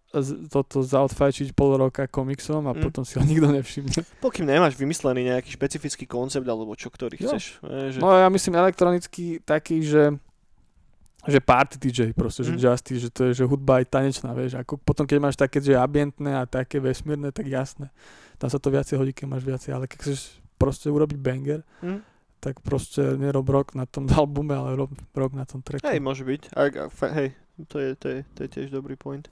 toto 0.48 0.82
zaodfajčiť 0.82 1.54
pol 1.54 1.78
roka 1.80 2.06
komiksom 2.06 2.66
a 2.66 2.74
Mm. 2.74 2.82
potom 2.82 3.04
si 3.04 3.14
ho 3.14 3.24
nikto 3.24 3.46
nevšimne. 3.48 3.94
Pokým 4.18 4.44
nemáš 4.44 4.74
vymyslený 4.74 5.22
nejaký 5.28 5.50
špecifický 5.52 6.04
koncept 6.04 6.44
alebo 6.44 6.74
čo, 6.74 6.88
ktorý 6.88 7.14
Jo. 7.16 7.30
chceš. 7.30 7.62
Vieš, 7.62 7.92
že... 7.94 8.00
No 8.00 8.10
ja 8.12 8.26
myslím 8.26 8.58
elektronický 8.58 9.26
taký, 9.40 9.82
že 9.82 10.18
že 11.22 11.38
party 11.38 11.76
DJ 11.78 12.10
proste, 12.10 12.42
že 12.42 12.56
Mhm. 12.56 12.62
justice, 12.64 12.96
že 12.98 13.10
to 13.10 13.22
je, 13.26 13.32
že 13.36 13.44
hudba 13.44 13.84
aj 13.84 13.92
tanečná, 13.92 14.32
vieš, 14.32 14.56
ako 14.56 14.80
potom 14.80 15.04
keď 15.04 15.20
máš 15.20 15.36
také, 15.36 15.60
že 15.60 15.76
ambientné 15.76 16.32
a 16.34 16.48
také 16.48 16.80
vesmírne, 16.80 17.30
tak 17.30 17.44
jasné, 17.46 17.92
tam 18.36 18.48
sa 18.48 18.56
to 18.56 18.72
viacej 18.72 18.96
hodí, 18.96 19.12
keď 19.12 19.28
máš 19.28 19.44
viacej, 19.44 19.70
ale 19.70 19.84
keď 19.84 20.00
chceš 20.02 20.20
proste 20.56 20.88
urobiť 20.88 21.20
banger, 21.20 21.60
Hm? 21.82 22.00
tak 22.40 22.64
proste 22.64 23.04
nerob 23.14 23.46
rock 23.46 23.76
na 23.76 23.84
tom 23.84 24.08
albume, 24.16 24.56
ale 24.56 24.74
rob 24.74 24.90
rock 25.12 25.36
na 25.36 25.44
tom 25.44 25.60
tracku. 25.60 25.84
Hej, 25.84 26.00
môže 26.00 26.24
byť. 26.24 26.56
A, 26.56 26.62
a, 26.66 26.84
fa- 26.88 27.12
hej, 27.14 27.36
to 27.68 27.78
je, 27.78 27.90
to, 27.94 28.06
je, 28.08 28.20
to 28.26 28.40
je 28.40 28.50
tiež 28.50 28.68
dobrý 28.72 28.96
point. 28.96 29.28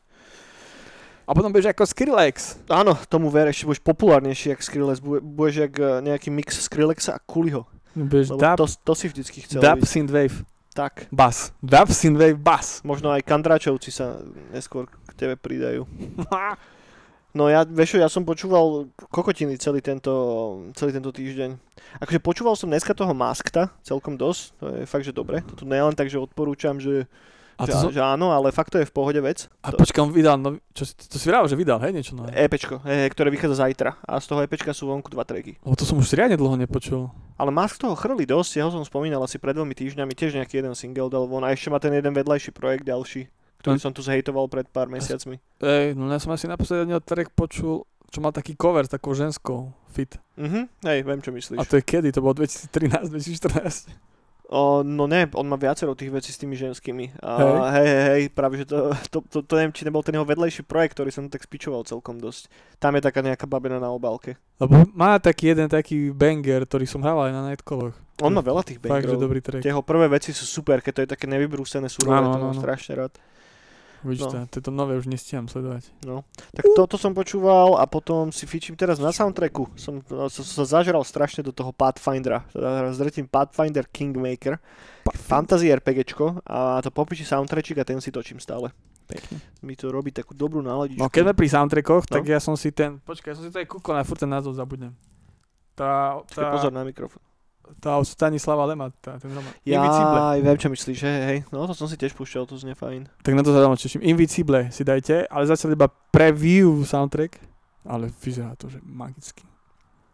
A 1.27 1.35
potom 1.35 1.51
budeš 1.51 1.75
ako 1.75 1.83
Skrillex. 1.83 2.55
Áno, 2.71 2.95
tomu 3.11 3.27
ver, 3.27 3.51
ešte 3.51 3.67
budeš 3.67 3.83
populárnejší 3.83 4.55
jak 4.55 4.63
Skrillex, 4.63 5.03
bude- 5.03 5.19
budeš 5.19 5.67
jak 5.67 5.73
eh, 5.75 5.87
nejaký 6.01 6.31
mix 6.31 6.55
Skrillexa 6.63 7.13
a 7.13 7.19
Kuliho. 7.19 7.67
Budeš 7.91 8.31
Lebo 8.31 8.39
dub, 8.39 8.57
to, 8.57 8.65
to 8.65 8.93
si 8.95 9.05
vždycky 9.11 9.37
chcel 9.43 9.59
dub 9.59 9.83
byť. 9.83 9.89
synthwave, 9.89 10.35
Tak. 10.71 11.11
bass. 11.11 11.51
Dub 11.59 11.89
synthwave, 11.91 12.37
bass. 12.39 12.79
Možno 12.81 13.11
aj 13.11 13.27
Kandračovci 13.27 13.91
sa 13.91 14.23
neskôr 14.53 14.87
k 14.87 15.11
tebe 15.13 15.35
pridajú. 15.35 15.83
No 17.37 17.53
ja, 17.53 17.61
vieš 17.61 18.01
ja 18.01 18.09
som 18.09 18.25
počúval 18.25 18.89
kokotiny 19.13 19.61
celý 19.61 19.77
tento, 19.77 20.09
celý 20.73 20.89
tento 20.89 21.13
týždeň. 21.13 21.53
Akože 22.01 22.17
počúval 22.17 22.57
som 22.57 22.65
dneska 22.65 22.97
toho 22.97 23.13
Maskta 23.13 23.69
celkom 23.85 24.17
dosť, 24.17 24.41
to 24.57 24.65
je 24.73 24.89
fakt, 24.89 25.05
že 25.05 25.13
dobre. 25.13 25.45
To 25.45 25.53
tu 25.53 25.63
nie 25.69 25.77
len 25.77 25.93
tak, 25.93 26.09
že 26.09 26.17
odporúčam, 26.17 26.81
že 26.81 27.05
A 27.57 27.65
to, 27.65 27.67
že, 27.67 27.75
som, 27.75 27.89
že 27.89 27.99
áno, 27.99 28.29
ale 28.29 28.49
fakt 28.49 28.69
to 28.69 28.77
je 28.77 28.85
v 28.85 28.93
pohode 28.93 29.17
vec. 29.17 29.49
a 29.59 29.69
to- 29.69 29.77
počkam, 29.77 30.09
vydal, 30.09 30.37
no, 30.37 30.61
čo, 30.71 30.85
si- 30.85 30.93
to 30.93 31.17
si 31.17 31.25
vral, 31.25 31.43
že 31.43 31.53
vydal, 31.53 31.77
hej, 31.79 31.89
niečo 31.91 32.13
nové. 32.13 32.29
EPčko, 32.29 32.81
hej, 32.83 33.09
ktoré 33.09 33.27
vychádza 33.27 33.65
zajtra. 33.65 33.97
A 33.99 34.17
z 34.17 34.25
toho 34.25 34.39
EPčka 34.41 34.71
sú 34.71 34.85
vonku 34.85 35.09
dva 35.09 35.21
tracky. 35.21 35.57
Lebo 35.59 35.73
to 35.73 35.81
som 35.81 35.97
už 35.97 36.13
riadne 36.13 36.35
dlho 36.35 36.53
nepočul. 36.55 37.09
Ale 37.33 37.49
Musk 37.49 37.77
toho 37.77 37.93
chrli 37.93 38.23
dosť, 38.23 38.51
jeho 38.55 38.69
som 38.69 38.81
spomínal 38.81 39.19
asi 39.19 39.37
pred 39.37 39.53
dvomi 39.53 39.73
týždňami, 39.73 40.09
tiež 40.11 40.33
nejaký 40.35 40.59
jeden 40.59 40.73
single 40.73 41.07
dal 41.07 41.25
von 41.25 41.41
a 41.41 41.49
ešte 41.49 41.67
má 41.67 41.77
ten 41.77 41.91
jeden 41.91 42.11
vedľajší 42.11 42.49
projekt 42.51 42.83
ďalší, 42.83 43.25
ktorý 43.59 43.75
Hm. 43.75 43.81
som 43.81 43.91
tu 43.91 44.01
zhejtoval 44.01 44.45
pred 44.47 44.65
pár 44.65 44.85
mesiacmi. 44.85 45.41
Ej, 45.57 45.93
no 45.93 46.07
ja 46.07 46.17
som 46.17 46.29
asi 46.29 46.45
naposledy 46.45 46.89
od 46.89 47.01
track 47.01 47.29
počul, 47.31 47.81
čo 48.07 48.19
mal 48.19 48.29
taký 48.29 48.53
cover 48.53 48.81
s 48.81 48.91
takou 48.91 49.11
ženskou 49.11 49.73
fit. 49.87 50.13
Mhm, 50.35 50.69
hej, 50.83 51.01
viem 51.01 51.19
čo 51.19 51.29
myslíš. 51.29 51.57
A 51.57 51.65
to 51.65 51.75
je 51.75 51.83
kedy? 51.83 52.09
To 52.11 52.21
bolo 52.21 52.37
2013, 52.37 53.09
2014. 53.09 53.89
O, 54.47 54.79
no 54.79 55.11
ne, 55.11 55.27
on 55.35 55.43
má 55.43 55.59
viacero 55.59 55.91
tých 55.91 56.07
vecí 56.07 56.31
s 56.31 56.39
tými 56.39 56.55
ženskými. 56.55 57.19
A 57.19 57.31
Hej. 57.35 57.51
hej, 57.75 57.87
hej, 57.87 58.03
hej, 58.07 58.23
práve 58.31 58.63
že 58.63 58.65
to, 58.71 58.95
to, 59.11 59.17
to, 59.27 59.37
to, 59.43 59.53
neviem, 59.59 59.75
či 59.75 59.83
nebol 59.83 59.99
ten 59.99 60.15
jeho 60.15 60.23
vedlejší 60.23 60.63
projekt, 60.63 60.95
ktorý 60.95 61.11
som 61.11 61.27
tak 61.27 61.43
spičoval 61.43 61.83
celkom 61.83 62.15
dosť. 62.15 62.47
Tam 62.79 62.95
je 62.95 63.03
taká 63.03 63.19
nejaká 63.19 63.43
babina 63.43 63.75
na 63.75 63.91
obálke. 63.91 64.39
Lebo 64.63 64.87
má 64.95 65.19
taký 65.19 65.51
jeden 65.51 65.67
taký 65.67 66.15
banger, 66.15 66.63
ktorý 66.63 66.87
som 66.87 67.03
hral 67.03 67.27
aj 67.27 67.31
na 67.35 67.41
Nightcalloch. 67.51 67.95
On 68.23 68.31
má 68.31 68.39
veľa 68.39 68.63
tých 68.63 68.79
Fakt, 68.79 69.03
že 69.03 69.13
bangerov. 69.13 69.21
dobrý 69.21 69.39
track. 69.43 69.61
Tie 69.61 69.71
jeho 69.75 69.83
prvé 69.83 70.07
veci 70.07 70.31
sú 70.31 70.47
super, 70.47 70.79
keď 70.79 70.91
to 70.95 71.01
je 71.03 71.09
také 71.11 71.25
nevybrúsené 71.27 71.91
to 71.91 72.07
áno, 72.07 72.39
mám 72.39 72.55
áno. 72.55 72.61
strašne 72.63 72.95
rád. 72.97 73.13
Vidíš 74.07 74.31
no. 74.31 74.31
to, 74.31 74.37
tieto 74.57 74.71
nové 74.71 74.95
už 74.95 75.11
nestíham 75.11 75.51
sledovať. 75.51 75.91
Tak 76.55 76.65
toto 76.73 76.95
som 76.95 77.11
počúval 77.11 77.75
a 77.75 77.83
potom 77.83 78.31
si 78.31 78.47
fičím 78.47 78.79
teraz 78.79 78.97
na 79.03 79.11
soundtracku. 79.11 79.67
Som, 79.75 79.99
no, 80.07 80.31
som 80.31 80.43
sa 80.47 80.63
zažral 80.63 81.03
strašne 81.03 81.43
do 81.43 81.51
toho 81.51 81.75
Pathfindera. 81.75 82.47
Teda 82.55 82.87
zdretím 82.95 83.27
Pathfinder 83.27 83.83
Kingmaker. 83.91 84.57
Fantasy 85.07 85.71
RPGčko 85.71 86.43
a 86.43 86.83
to 86.83 86.91
popiči 86.91 87.23
soundtrackik 87.23 87.79
a 87.79 87.87
ten 87.87 87.99
si 88.03 88.11
točím 88.11 88.39
stále. 88.43 88.71
Pekne. 89.07 89.39
Mi 89.63 89.79
to 89.79 89.87
robí 89.87 90.11
takú 90.11 90.35
dobrú 90.35 90.59
náladičku. 90.59 90.99
No 90.99 91.07
keď 91.07 91.31
sme 91.31 91.33
pri 91.35 91.47
soundtrackoch, 91.47 92.03
No. 92.07 92.13
tak 92.19 92.23
ja 92.27 92.43
som 92.43 92.59
si 92.59 92.75
ten, 92.75 92.99
počkaj, 93.07 93.31
ja 93.31 93.35
som 93.39 93.43
si 93.47 93.51
to 93.55 93.59
aj 93.63 93.67
kúkol, 93.71 93.95
na 93.95 94.03
furt 94.03 94.19
ten 94.19 94.27
názov 94.27 94.51
zabudnem. 94.59 94.91
Tá, 95.79 96.19
tá, 96.27 96.51
pozor 96.51 96.75
na 96.75 96.83
mikrofón. 96.83 97.23
Tá 97.77 97.95
od 97.95 98.03
Stanislava 98.03 98.65
Lema, 98.65 98.89
tá, 98.97 99.17
ten 99.17 99.29
román. 99.29 99.51
Invisible. 99.61 100.17
Ja 100.17 100.41
viem, 100.41 100.57
čo 100.57 100.69
myslíš, 100.69 100.99
hej, 101.03 101.19
hej. 101.25 101.39
No 101.49 101.63
to 101.63 101.73
som 101.73 101.85
si 101.85 101.95
tiež 101.95 102.13
púšťal, 102.13 102.43
to 102.43 102.55
znie 102.55 102.73
fajn. 102.73 103.07
Tak 103.21 103.33
na 103.33 103.41
to 103.41 103.51
sa 103.51 103.63
teším. 103.75 104.01
Invisible 104.03 104.69
si 104.69 104.81
dajte, 104.81 105.25
ale 105.25 105.43
zatiaľ 105.45 105.75
iba 105.75 105.87
preview 106.09 106.81
soundtrack, 106.81 107.37
ale 107.83 108.09
vyzerá 108.19 108.55
to, 108.55 108.67
že 108.67 108.79
magicky. 108.81 109.43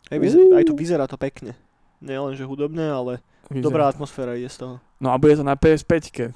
Hej, 0.10 0.20
vyzer- 0.20 0.44
Uú. 0.44 0.58
aj 0.58 0.66
to 0.66 0.74
vyzerá 0.74 1.06
to 1.06 1.16
pekne. 1.16 1.56
Nie 2.04 2.20
len, 2.20 2.36
že 2.36 2.44
hudobné, 2.44 2.84
ale 2.84 3.24
Vyzerá. 3.48 3.64
dobrá 3.64 3.84
atmosféra 3.88 4.36
ide 4.36 4.52
z 4.52 4.60
toho. 4.60 4.74
No 5.00 5.10
a 5.10 5.18
bude 5.18 5.34
to 5.34 5.44
na 5.44 5.56
PS5, 5.56 6.36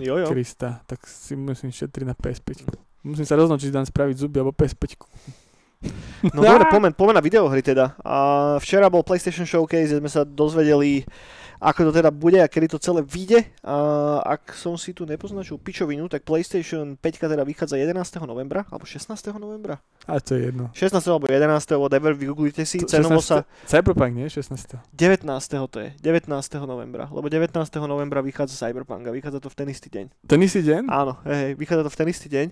Jo, 0.00 0.16
jo. 0.16 0.26
Krista, 0.26 0.80
tak 0.88 1.04
si 1.04 1.36
musím 1.36 1.68
šetriť 1.68 2.06
na 2.08 2.16
PS5. 2.16 2.64
Musím 3.04 3.26
sa 3.28 3.36
rozhodnúť, 3.36 3.60
či 3.60 3.74
dám 3.74 3.84
spraviť 3.84 4.16
zuby 4.16 4.40
alebo 4.40 4.56
PS5. 4.56 4.96
No 6.30 6.38
dobre, 6.38 6.70
poďme, 6.70 6.88
poďme 6.94 7.14
na 7.18 7.24
videohry 7.24 7.60
teda. 7.60 7.98
A 8.06 8.16
včera 8.62 8.86
bol 8.86 9.02
PlayStation 9.02 9.42
Showcase, 9.42 9.90
kde 9.90 9.98
sme 9.98 10.10
sa 10.10 10.22
dozvedeli, 10.22 11.02
ako 11.58 11.90
to 11.90 11.92
teda 11.98 12.14
bude 12.14 12.38
a 12.38 12.46
kedy 12.46 12.70
to 12.70 12.78
celé 12.78 13.02
vyjde. 13.02 13.42
A 13.66 13.74
ak 14.22 14.54
som 14.54 14.78
si 14.78 14.94
tu 14.94 15.02
nepoznačil 15.02 15.58
pičovinu, 15.58 16.06
tak 16.06 16.22
PlayStation 16.22 16.94
5 16.94 17.02
teda 17.26 17.42
vychádza 17.42 17.74
11. 17.74 18.22
novembra, 18.22 18.62
alebo 18.70 18.86
16. 18.86 19.10
novembra? 19.34 19.82
A 20.06 20.22
to 20.22 20.38
je 20.38 20.50
jedno. 20.54 20.70
16. 20.74 20.94
alebo 21.10 21.26
11. 21.26 21.74
whatever, 21.74 22.14
vygooglite 22.14 22.62
si, 22.62 22.78
To- 22.78 22.86
cenovo 22.86 23.18
sa 23.18 23.42
16. 23.66 23.82
Cyberpunk, 23.82 24.12
nie? 24.14 24.26
16. 24.30 24.78
19. 24.94 25.26
to 25.66 25.78
je, 25.82 25.90
19. 25.98 26.30
novembra, 26.70 27.10
lebo 27.10 27.26
19. 27.26 27.50
novembra 27.90 28.22
vychádza 28.22 28.54
Cyberpunk 28.62 29.06
a 29.06 29.10
vychádza 29.10 29.42
to 29.42 29.50
v 29.50 29.56
ten 29.58 29.66
istý 29.74 29.90
deň. 29.90 30.06
Ten 30.22 30.38
istý 30.38 30.62
deň? 30.62 30.86
Áno, 30.86 31.18
hej, 31.26 31.58
vychádza 31.58 31.82
to 31.86 31.90
v 31.90 31.98
ten 31.98 32.06
istý 32.10 32.30
deň. 32.30 32.46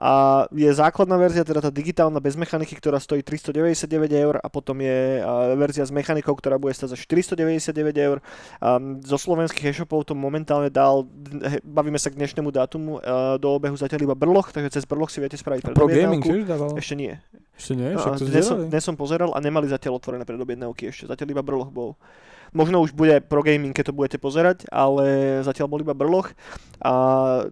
A 0.00 0.44
je 0.50 0.70
základná 0.72 1.20
verzia, 1.20 1.44
teda 1.44 1.60
tá 1.60 1.70
digitálna 1.70 2.18
bez 2.18 2.34
mechaniky, 2.36 2.72
ktorá 2.76 2.96
stojí 3.00 3.20
399 3.20 3.88
eur 4.12 4.34
a 4.40 4.46
potom 4.48 4.80
je 4.80 5.20
verzia 5.56 5.84
s 5.84 5.92
mechanikou, 5.92 6.32
ktorá 6.32 6.56
bude 6.56 6.72
stať 6.72 6.96
za 6.96 6.98
499 6.98 7.92
eur. 8.00 8.18
A, 8.58 8.80
zo 9.04 9.18
slovenských 9.20 9.72
e-shopov 9.72 10.08
to 10.08 10.16
momentálne 10.16 10.72
dal, 10.72 11.04
bavíme 11.62 12.00
sa 12.00 12.08
k 12.08 12.18
dnešnému 12.18 12.50
dátumu, 12.50 12.98
do 13.38 13.48
obehu 13.52 13.76
zatiaľ 13.76 14.12
iba 14.12 14.16
Brloch, 14.16 14.52
takže 14.52 14.80
cez 14.80 14.84
Brloch 14.88 15.12
si 15.12 15.20
viete 15.20 15.36
spraviť 15.36 15.72
Pro 15.72 15.86
gaming 15.88 16.24
predobjednávku. 16.24 16.80
Ešte 16.80 16.94
nie. 16.96 17.12
Ešte 17.56 17.72
nie? 17.76 17.90
Však 17.94 18.12
to 18.18 18.26
dnes, 18.26 18.44
som, 18.48 18.58
dnes 18.66 18.82
som 18.82 18.96
pozeral 18.96 19.36
a 19.36 19.38
nemali 19.38 19.68
zatiaľ 19.68 20.00
otvorené 20.00 20.24
predobjednávky 20.24 20.88
ešte, 20.88 21.04
zatiaľ 21.06 21.28
iba 21.38 21.42
Brloch 21.44 21.70
bol. 21.70 21.94
Možno 22.52 22.84
už 22.84 22.92
bude 22.92 23.24
pro 23.24 23.40
gaming, 23.40 23.72
keď 23.72 23.88
to 23.88 23.96
budete 23.96 24.18
pozerať, 24.20 24.68
ale 24.68 25.40
zatiaľ 25.40 25.72
bol 25.72 25.80
iba 25.80 25.96
Brloch. 25.96 26.36
A 26.84 26.92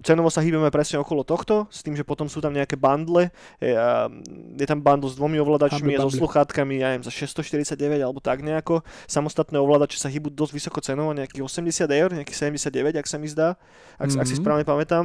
cenovo 0.05 0.29
sa 0.29 0.45
hýbeme 0.45 0.69
presne 0.69 1.01
okolo 1.01 1.25
tohto, 1.25 1.65
s 1.73 1.81
tým, 1.81 1.97
že 1.97 2.05
potom 2.05 2.29
sú 2.29 2.45
tam 2.45 2.53
nejaké 2.53 2.77
bundle. 2.77 3.33
Je, 3.63 3.73
a, 3.73 4.13
je 4.61 4.67
tam 4.69 4.85
bundle 4.85 5.09
s 5.09 5.17
dvomi 5.17 5.41
ovládačmi, 5.41 5.97
Bundle, 5.97 6.05
so 6.11 6.21
sluchátkami, 6.21 6.85
ja 6.85 6.93
neviem, 6.93 7.07
za 7.07 7.15
649 7.15 7.79
alebo 8.03 8.21
tak 8.21 8.45
nejako. 8.45 8.85
Samostatné 9.09 9.57
ovládače 9.57 9.97
sa 9.97 10.13
hýbu 10.13 10.29
dosť 10.35 10.53
vysoko 10.53 10.79
cenovo, 10.85 11.17
nejakých 11.17 11.47
80 11.47 11.89
eur, 11.89 12.11
nejakých 12.13 12.37
79, 12.53 13.01
ak 13.01 13.07
sa 13.09 13.17
mi 13.17 13.29
zdá, 13.31 13.57
ak, 13.97 14.11
mm-hmm. 14.11 14.21
ak 14.21 14.27
si 14.29 14.35
Mhm. 14.37 14.41
správne 14.43 14.65
pamätám. 14.69 15.05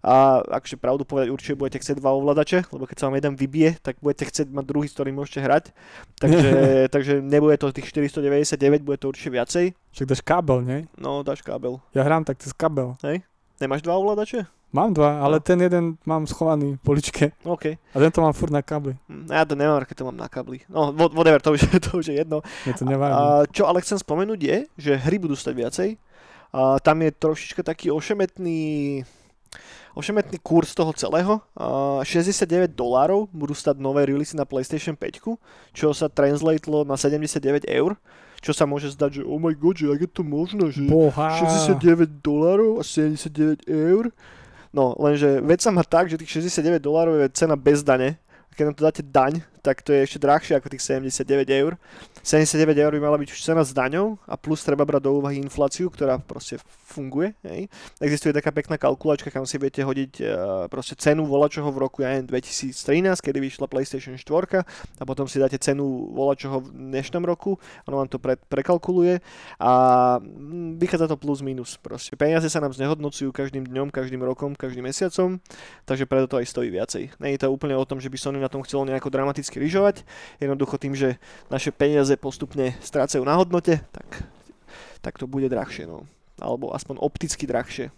A 0.00 0.40
akože 0.40 0.76
pravdu 0.76 1.04
povedať, 1.04 1.28
určite 1.28 1.54
budete 1.54 1.78
chcieť 1.78 1.96
dva 1.96 2.12
ovládače, 2.12 2.64
lebo 2.68 2.88
keď 2.88 2.96
sa 2.96 3.06
vám 3.06 3.16
jeden 3.16 3.34
vybije, 3.34 3.76
tak 3.78 4.00
budete 4.00 4.24
chcieť 4.24 4.48
mať 4.48 4.64
druhý, 4.64 4.88
s 4.88 4.94
ktorým 4.94 5.12
môžete 5.12 5.40
hrať. 5.40 5.64
Takže, 6.16 6.50
takže 6.94 7.12
nebude 7.20 7.56
to 7.56 7.68
tých 7.68 7.84
499, 7.86 8.56
bude 8.80 8.96
to 8.96 9.08
určite 9.08 9.28
viacej. 9.30 9.76
Však 9.92 10.06
dáš 10.06 10.22
kábel, 10.22 10.58
nie? 10.60 10.78
No, 10.94 11.20
dáš 11.20 11.40
kábel. 11.40 11.84
Ja 11.90 12.00
hrám 12.00 12.24
tak 12.24 12.38
cez 12.38 12.50
kábel. 12.50 12.96
Nemáš 13.56 13.80
dva 13.80 13.94
ovládače? 13.94 14.48
Mám 14.70 14.94
dva, 14.94 15.18
ale 15.18 15.36
No. 15.36 15.42
ten 15.42 15.58
jeden 15.58 15.98
mám 16.06 16.24
schovaný 16.24 16.78
v 16.78 16.82
poličke 16.86 17.34
OK. 17.42 17.74
a 17.74 17.96
tento 17.98 18.22
mám 18.22 18.30
furt 18.30 18.54
na 18.54 18.62
kábli. 18.62 18.94
Hm, 19.04 19.26
Ja 19.28 19.42
to 19.42 19.52
nemám, 19.52 19.82
keď 19.82 19.96
to 19.98 20.06
mám 20.06 20.14
na 20.14 20.30
kabli. 20.30 20.62
No, 20.64 20.94
wha- 20.94 21.10
whatever, 21.10 21.42
to 21.42 21.52
už, 21.52 21.60
to 21.84 21.98
už 21.98 22.06
je 22.06 22.16
jedno. 22.16 22.38
Mne 22.64 22.72
to 22.72 22.84
nevadí. 22.86 23.10
A 23.10 23.20
čo 23.50 23.66
ale 23.66 23.82
chcem 23.82 23.98
spomenúť 23.98 24.40
je, 24.40 24.56
že 24.78 24.92
hry 24.96 25.18
budú 25.18 25.34
stať 25.34 25.54
viacej. 25.56 25.88
A 26.50 26.78
tam 26.78 26.96
je 26.98 27.10
trošička 27.10 27.60
taký 27.60 27.90
ošemetný 27.90 29.02
ošemetný 29.94 30.38
kurz 30.42 30.74
toho 30.74 30.92
celého. 30.94 31.42
A 31.58 32.00
69 32.06 32.72
dolárov 32.74 33.26
budú 33.30 33.54
stať 33.54 33.78
nové 33.78 34.06
releasy 34.06 34.38
na 34.38 34.46
PlayStation 34.46 34.94
5, 34.94 35.38
čo 35.74 35.94
sa 35.94 36.06
translatelo 36.10 36.86
na 36.86 36.94
79 36.94 37.66
eur. 37.66 37.98
Čo 38.40 38.56
sa 38.56 38.64
môže 38.64 38.88
zdať, 38.96 39.20
že 39.20 39.22
oh 39.28 39.36
my 39.36 39.52
god, 39.52 39.76
že 39.76 39.92
ak 39.92 40.00
je 40.00 40.10
to 40.10 40.24
možné, 40.24 40.72
že 40.72 40.80
Boha. 40.88 41.36
69 41.76 42.24
dolárov 42.24 42.80
a 42.80 42.82
79 42.82 43.68
eur. 43.68 44.08
No, 44.72 44.96
lenže 44.96 45.44
vec 45.44 45.60
sa 45.60 45.68
má 45.68 45.84
tak, 45.84 46.08
že 46.08 46.16
tých 46.16 46.40
69 46.40 46.80
dolárov 46.80 47.20
je 47.20 47.28
cena 47.36 47.52
bez 47.52 47.84
dane. 47.84 48.16
Keď 48.56 48.64
nám 48.64 48.76
to 48.76 48.86
dáte 48.86 49.02
daň, 49.04 49.32
tak 49.60 49.84
to 49.84 49.92
je 49.92 50.08
ešte 50.08 50.18
drahšie 50.24 50.56
ako 50.56 50.72
tých 50.72 50.82
79 50.82 51.52
eur. 51.52 51.76
79 52.20 52.76
eur 52.76 52.92
by 52.92 53.00
mala 53.00 53.16
byť 53.16 53.28
už 53.32 53.40
cena 53.40 53.64
s 53.64 53.72
daňou 53.72 54.20
a 54.28 54.36
plus 54.36 54.60
treba 54.60 54.84
brať 54.84 55.08
do 55.08 55.16
úvahy 55.16 55.40
infláciu, 55.40 55.88
ktorá 55.88 56.20
proste 56.20 56.60
funguje. 56.90 57.32
Hej. 57.46 57.70
Existuje 58.02 58.34
taká 58.34 58.50
pekná 58.50 58.74
kalkulačka, 58.74 59.30
kam 59.30 59.46
si 59.46 59.56
viete 59.56 59.80
hodiť 59.80 60.12
uh, 60.20 60.26
proste 60.66 60.98
cenu 60.98 61.22
volačoho 61.24 61.70
v 61.70 61.78
roku 61.78 62.02
ja 62.02 62.18
neviem, 62.18 62.26
2013, 62.28 62.74
kedy 63.22 63.38
vyšla 63.38 63.70
PlayStation 63.70 64.18
4 64.18 64.66
a 65.00 65.02
potom 65.06 65.30
si 65.30 65.38
dáte 65.38 65.56
cenu 65.62 66.10
volačoho 66.12 66.66
v 66.66 66.68
dnešnom 66.74 67.22
roku, 67.22 67.56
ono 67.86 68.02
vám 68.02 68.08
to 68.10 68.18
pre, 68.18 68.34
prekalkuluje 68.50 69.22
a 69.62 69.72
mm, 70.18 70.82
vychádza 70.82 71.06
to 71.06 71.16
plus 71.16 71.40
minus. 71.46 71.78
Proste 71.78 72.18
peniaze 72.18 72.50
sa 72.50 72.58
nám 72.58 72.74
znehodnocujú 72.74 73.30
každým 73.30 73.64
dňom, 73.70 73.94
každým 73.94 74.20
rokom, 74.26 74.58
každým 74.58 74.84
mesiacom, 74.84 75.38
takže 75.86 76.04
preto 76.10 76.36
to 76.36 76.36
aj 76.42 76.46
stojí 76.50 76.68
viacej. 76.74 77.14
Nie 77.22 77.38
je 77.38 77.46
to 77.46 77.54
úplne 77.54 77.78
o 77.78 77.86
tom, 77.86 78.02
že 78.02 78.10
by 78.10 78.18
Sony 78.18 78.42
na 78.42 78.50
tom 78.50 78.66
chcelo 78.66 78.82
nejako 78.82 79.14
dramaticky 79.14 79.62
lyžovať, 79.62 80.02
jednoducho 80.42 80.74
tým, 80.80 80.98
že 80.98 81.22
naše 81.52 81.70
peniaze 81.70 82.09
postupne 82.16 82.74
strácajú 82.80 83.22
na 83.22 83.36
hodnote, 83.36 83.82
tak, 83.92 84.08
tak 85.04 85.14
to 85.18 85.28
bude 85.28 85.50
drahšie, 85.50 85.86
no. 85.86 86.06
alebo 86.40 86.72
aspoň 86.72 86.98
opticky 87.02 87.44
drahšie. 87.44 87.92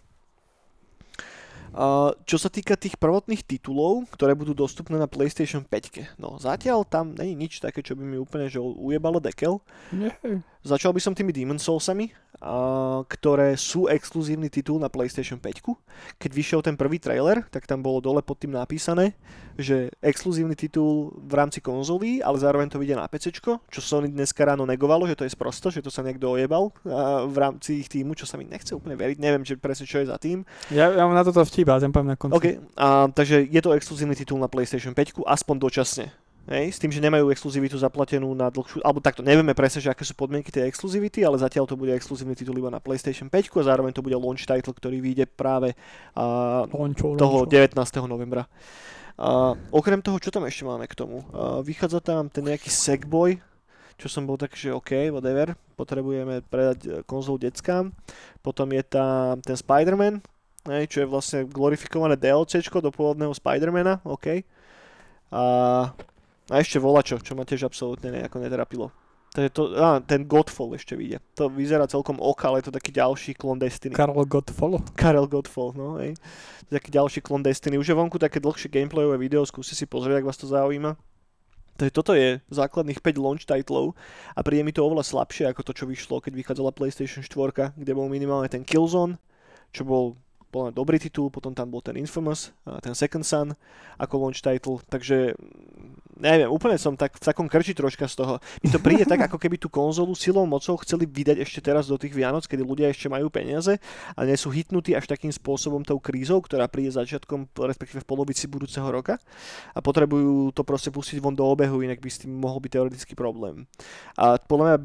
Uh, 1.73 2.13
čo 2.29 2.37
sa 2.37 2.53
týka 2.53 2.77
tých 2.77 3.01
prvotných 3.01 3.49
titulov, 3.49 4.05
ktoré 4.13 4.37
budú 4.37 4.53
dostupné 4.53 5.01
na 5.01 5.09
PlayStation 5.09 5.65
5, 5.65 6.21
no 6.21 6.37
zatiaľ 6.37 6.85
tam 6.85 7.17
není 7.17 7.33
nič 7.33 7.65
také, 7.65 7.81
čo 7.81 7.97
by 7.97 8.05
mi 8.05 8.21
úplne 8.21 8.53
že 8.53 8.61
ujebalo 8.61 9.25
dekel. 9.25 9.57
Nie. 9.89 10.13
Začal 10.61 10.93
by 10.93 11.01
som 11.01 11.17
tými 11.17 11.33
Demon 11.33 11.57
Soulsami, 11.57 12.13
ktoré 13.07 13.55
sú 13.55 13.87
exkluzívny 13.87 14.51
titul 14.51 14.83
na 14.83 14.91
PlayStation 14.91 15.39
5. 15.39 16.19
Keď 16.19 16.31
vyšiel 16.35 16.61
ten 16.61 16.75
prvý 16.75 16.99
trailer, 16.99 17.47
tak 17.55 17.71
tam 17.71 17.87
bolo 17.87 18.03
dole 18.03 18.19
pod 18.19 18.43
tým 18.43 18.51
napísané, 18.59 19.15
že 19.55 19.95
exkluzívny 20.03 20.59
titul 20.59 21.15
v 21.23 21.39
rámci 21.39 21.63
konzolí, 21.63 22.19
ale 22.19 22.43
zároveň 22.43 22.67
to 22.67 22.83
vyjde 22.83 22.99
na 22.99 23.07
PC, 23.07 23.39
čo 23.39 23.79
Sony 23.79 24.11
dneska 24.11 24.43
ráno 24.43 24.67
negovalo, 24.67 25.07
že 25.07 25.15
to 25.15 25.23
je 25.23 25.31
sprosto, 25.31 25.71
že 25.71 25.85
to 25.85 25.93
sa 25.93 26.03
niekto 26.03 26.35
ojebal 26.35 26.75
v 27.31 27.37
rámci 27.39 27.79
ich 27.79 27.87
týmu, 27.87 28.19
čo 28.19 28.27
sa 28.27 28.35
mi 28.35 28.43
nechce 28.43 28.75
úplne 28.75 28.99
veriť, 28.99 29.23
neviem 29.23 29.47
že 29.47 29.55
presne 29.55 29.87
čo 29.87 30.03
je 30.03 30.11
za 30.11 30.19
tým. 30.19 30.43
Ja, 30.75 30.91
ja 30.91 31.07
mám 31.07 31.15
na 31.15 31.23
toto 31.23 31.47
ale 31.47 31.79
ten 31.79 31.95
poviem 31.95 32.11
na 32.11 32.19
konci. 32.19 32.35
OK, 32.35 32.47
a, 32.75 33.07
takže 33.07 33.47
je 33.47 33.61
to 33.63 33.71
exkluzívny 33.79 34.19
titul 34.19 34.43
na 34.43 34.51
PlayStation 34.51 34.99
5, 34.99 35.23
aspoň 35.23 35.57
dočasne. 35.63 36.11
Hej, 36.43 36.75
s 36.75 36.79
tým, 36.83 36.91
že 36.91 36.99
nemajú 36.99 37.31
exkluzivitu 37.31 37.79
zaplatenú 37.79 38.27
na 38.35 38.51
dlhšiu, 38.51 38.83
alebo 38.83 38.99
takto 38.99 39.23
nevieme 39.23 39.55
presne, 39.55 39.79
že 39.79 39.95
aké 39.95 40.03
sú 40.03 40.19
podmienky 40.19 40.51
tej 40.51 40.67
exkluzivity, 40.67 41.23
ale 41.23 41.39
zatiaľ 41.39 41.71
to 41.71 41.79
bude 41.79 41.95
exkluzívny 41.95 42.35
titul 42.35 42.59
iba 42.59 42.67
na 42.67 42.83
PlayStation 42.83 43.31
5 43.31 43.55
a 43.63 43.63
zároveň 43.63 43.95
to 43.95 44.03
bude 44.03 44.19
launch 44.19 44.43
title, 44.43 44.75
ktorý 44.75 44.99
vyjde 44.99 45.31
práve 45.31 45.79
uh, 46.19 46.67
Lončo, 46.67 47.15
toho 47.15 47.47
lončo. 47.47 47.79
19. 47.79 47.79
novembra. 48.11 48.51
Uh, 49.15 49.55
okrem 49.71 50.03
toho, 50.03 50.19
čo 50.19 50.35
tam 50.35 50.43
ešte 50.43 50.67
máme 50.67 50.91
k 50.91 50.99
tomu? 50.99 51.23
Uh, 51.31 51.63
vychádza 51.63 52.03
tam 52.03 52.27
ten 52.27 52.43
nejaký 52.43 52.75
Sackboy, 52.75 53.39
čo 54.03 54.11
som 54.11 54.27
bol 54.27 54.35
tak, 54.35 54.59
že 54.59 54.75
OK, 54.75 55.15
whatever, 55.15 55.55
potrebujeme 55.79 56.43
predať 56.51 56.79
eh, 56.83 56.91
konzolu 57.07 57.39
deckám. 57.39 57.95
Potom 58.43 58.67
je 58.75 58.83
tam 58.83 59.39
ten 59.39 59.55
Spider-Man, 59.55 60.19
hej, 60.67 60.85
čo 60.91 61.07
je 61.07 61.07
vlastne 61.07 61.47
glorifikované 61.47 62.19
DLCčko 62.19 62.83
do 62.83 62.91
pôvodného 62.91 63.31
Spider-Mana, 63.31 64.03
OK. 64.03 64.43
A, 65.31 65.43
a 66.51 66.59
ešte 66.59 66.83
volačo, 66.83 67.23
čo 67.23 67.39
ma 67.39 67.47
tiež 67.47 67.69
absolútne 67.69 68.11
nejako 68.11 68.43
netrapilo. 68.43 68.91
Takže 69.33 69.51
to, 69.57 69.63
á, 69.81 70.05
ten 70.05 70.29
Godfall 70.29 70.77
ešte 70.77 70.93
vyjde. 70.93 71.17
To 71.41 71.49
vyzerá 71.49 71.89
celkom 71.89 72.21
ok, 72.21 72.41
ale 72.53 72.61
je 72.61 72.69
to 72.69 72.77
taký 72.77 72.93
ďalší 72.93 73.33
klon 73.33 73.57
Destiny. 73.57 73.97
Karol 73.97 74.29
Godfall. 74.29 74.85
Karel 74.93 75.25
Godfall, 75.25 75.73
no 75.73 75.97
hej. 76.05 76.13
To 76.69 76.69
je 76.69 76.77
taký 76.77 76.93
ďalší 76.93 77.25
klon 77.25 77.41
Destiny. 77.41 77.81
Už 77.81 77.89
je 77.89 77.97
vonku 77.97 78.21
také 78.21 78.45
dlhšie 78.45 78.69
gameplayové 78.69 79.17
video, 79.17 79.41
skúste 79.49 79.73
si 79.73 79.89
pozrieť, 79.89 80.21
ak 80.21 80.29
vás 80.29 80.37
to 80.37 80.45
zaujíma. 80.45 81.01
Takže 81.81 81.93
toto 81.97 82.13
je 82.13 82.45
základných 82.53 83.01
5 83.01 83.25
launch 83.25 83.49
titlov 83.49 83.97
a 84.37 84.41
príde 84.45 84.69
mi 84.69 84.77
to 84.77 84.85
oveľa 84.85 85.09
slabšie 85.09 85.49
ako 85.49 85.65
to, 85.65 85.73
čo 85.73 85.89
vyšlo, 85.89 86.21
keď 86.21 86.37
vychádzala 86.37 86.77
PlayStation 86.77 87.25
4, 87.25 87.73
kde 87.73 87.93
bol 87.97 88.13
minimálne 88.13 88.53
ten 88.53 88.61
Killzone, 88.61 89.17
čo 89.73 89.89
bol 89.89 90.21
bol 90.53 90.69
len 90.69 90.77
dobrý 90.77 91.01
titul, 91.01 91.33
potom 91.33 91.57
tam 91.57 91.73
bol 91.73 91.81
ten 91.81 91.97
Infamous, 91.97 92.53
ten 92.85 92.93
Second 92.93 93.25
Son 93.25 93.49
ako 93.97 94.29
launch 94.29 94.45
title, 94.45 94.85
takže 94.85 95.33
mm, 95.33 96.21
neviem, 96.21 96.53
úplne 96.53 96.77
som 96.77 96.93
tak, 96.93 97.17
v 97.17 97.25
takom 97.25 97.49
krči 97.49 97.73
troška 97.73 98.05
z 98.05 98.21
toho. 98.21 98.35
Mi 98.61 98.69
to 98.69 98.77
príde 98.77 99.09
tak, 99.09 99.25
ako 99.33 99.41
keby 99.41 99.57
tú 99.57 99.73
konzolu 99.73 100.13
silou 100.13 100.45
mocou 100.45 100.77
chceli 100.85 101.09
vydať 101.09 101.41
ešte 101.41 101.65
teraz 101.65 101.89
do 101.89 101.97
tých 101.97 102.13
Vianoc, 102.13 102.45
kedy 102.45 102.61
ľudia 102.61 102.93
ešte 102.93 103.09
majú 103.09 103.33
peniaze 103.33 103.81
a 104.13 104.21
nie 104.29 104.37
sú 104.37 104.53
hitnutí 104.53 104.93
až 104.93 105.09
takým 105.09 105.33
spôsobom 105.33 105.81
tou 105.89 105.97
krízou, 105.97 106.45
ktorá 106.45 106.69
príde 106.69 106.93
začiatkom, 106.93 107.49
respektíve 107.57 108.05
v 108.05 108.09
polovici 108.13 108.45
budúceho 108.45 108.85
roka 108.93 109.17
a 109.73 109.81
potrebujú 109.81 110.53
to 110.53 110.61
proste 110.69 110.93
pustiť 110.93 111.17
von 111.17 111.33
do 111.33 111.49
obehu, 111.49 111.81
inak 111.81 112.05
by 112.05 112.11
s 112.13 112.29
tým 112.29 112.37
mohol 112.37 112.61
byť 112.61 112.71
teoretický 112.77 113.17
problém. 113.17 113.65
A 114.21 114.37
podľa 114.37 114.65
mňa 114.69 114.79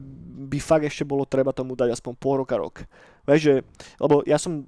by 0.47 0.59
fakt 0.63 0.87
ešte 0.87 1.03
bolo 1.03 1.27
treba 1.27 1.51
tomu 1.51 1.75
dať 1.75 1.91
aspoň 1.91 2.13
pol 2.15 2.39
roka, 2.39 2.55
rok. 2.55 2.87
Vieš, 3.27 3.41
že, 3.43 3.55
lebo 3.99 4.23
ja 4.23 4.39
som 4.39 4.63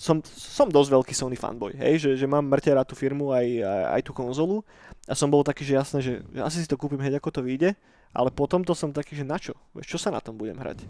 som, 0.00 0.24
som 0.24 0.64
dosť 0.64 0.96
veľký 0.96 1.12
Sony 1.12 1.36
fanboy, 1.36 1.76
hej, 1.76 2.00
že, 2.00 2.10
že 2.16 2.24
mám 2.24 2.48
mŕte 2.48 2.72
rád 2.72 2.88
tú 2.88 2.96
firmu 2.96 3.36
aj, 3.36 3.44
aj, 3.60 3.82
aj 4.00 4.02
tú 4.08 4.12
konzolu 4.16 4.64
a 5.04 5.12
som 5.12 5.28
bol 5.28 5.44
taký, 5.44 5.68
že 5.68 5.76
jasné, 5.76 6.00
že, 6.00 6.24
že 6.32 6.40
asi 6.40 6.64
si 6.64 6.68
to 6.68 6.80
kúpim 6.80 6.96
hneď 6.96 7.20
ako 7.20 7.28
to 7.28 7.40
vyjde, 7.44 7.76
ale 8.16 8.32
potom 8.32 8.64
to 8.64 8.72
som 8.72 8.96
taký, 8.96 9.12
že 9.12 9.28
na 9.28 9.36
čo? 9.36 9.52
Čo 9.84 10.00
sa 10.00 10.08
na 10.08 10.24
tom 10.24 10.40
budem 10.40 10.56
hrať? 10.56 10.88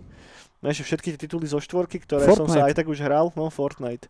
Vieš, 0.63 0.87
všetky 0.87 1.17
tie 1.17 1.21
tituly 1.27 1.51
zo 1.51 1.59
štvorky, 1.59 1.99
ktoré 2.07 2.31
som 2.31 2.47
Fortnite. 2.47 2.55
sa 2.55 2.69
aj 2.71 2.75
tak 2.79 2.87
už 2.87 3.03
hral, 3.03 3.35
no 3.35 3.51
Fortnite. 3.51 4.07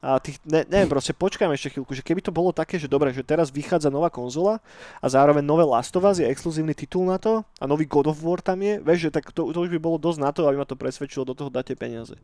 A 0.00 0.16
tých, 0.16 0.40
ne, 0.48 0.64
neviem, 0.64 0.88
proste 0.88 1.12
počkám 1.12 1.52
ešte 1.52 1.76
chvíľku, 1.76 1.92
že 1.92 2.00
keby 2.00 2.24
to 2.24 2.32
bolo 2.32 2.56
také, 2.56 2.80
že 2.80 2.88
dobre, 2.88 3.12
že 3.12 3.20
teraz 3.20 3.52
vychádza 3.52 3.92
nová 3.92 4.08
konzola 4.08 4.56
a 4.96 5.06
zároveň 5.12 5.44
nové 5.44 5.60
Last 5.60 5.92
of 5.92 6.08
Us 6.08 6.16
je 6.16 6.24
exkluzívny 6.24 6.72
titul 6.72 7.04
na 7.04 7.20
to 7.20 7.44
a 7.60 7.68
nový 7.68 7.84
God 7.84 8.08
of 8.08 8.16
War 8.24 8.40
tam 8.40 8.64
je, 8.64 8.80
vieš, 8.80 9.08
že 9.08 9.20
tak 9.20 9.28
to, 9.28 9.52
to 9.52 9.58
už 9.60 9.68
by 9.68 9.76
bolo 9.76 10.00
dosť 10.00 10.18
na 10.24 10.32
to, 10.32 10.48
aby 10.48 10.56
ma 10.56 10.64
to 10.64 10.72
presvedčilo, 10.72 11.28
do 11.28 11.36
toho 11.36 11.52
dáte 11.52 11.76
peniaze. 11.76 12.16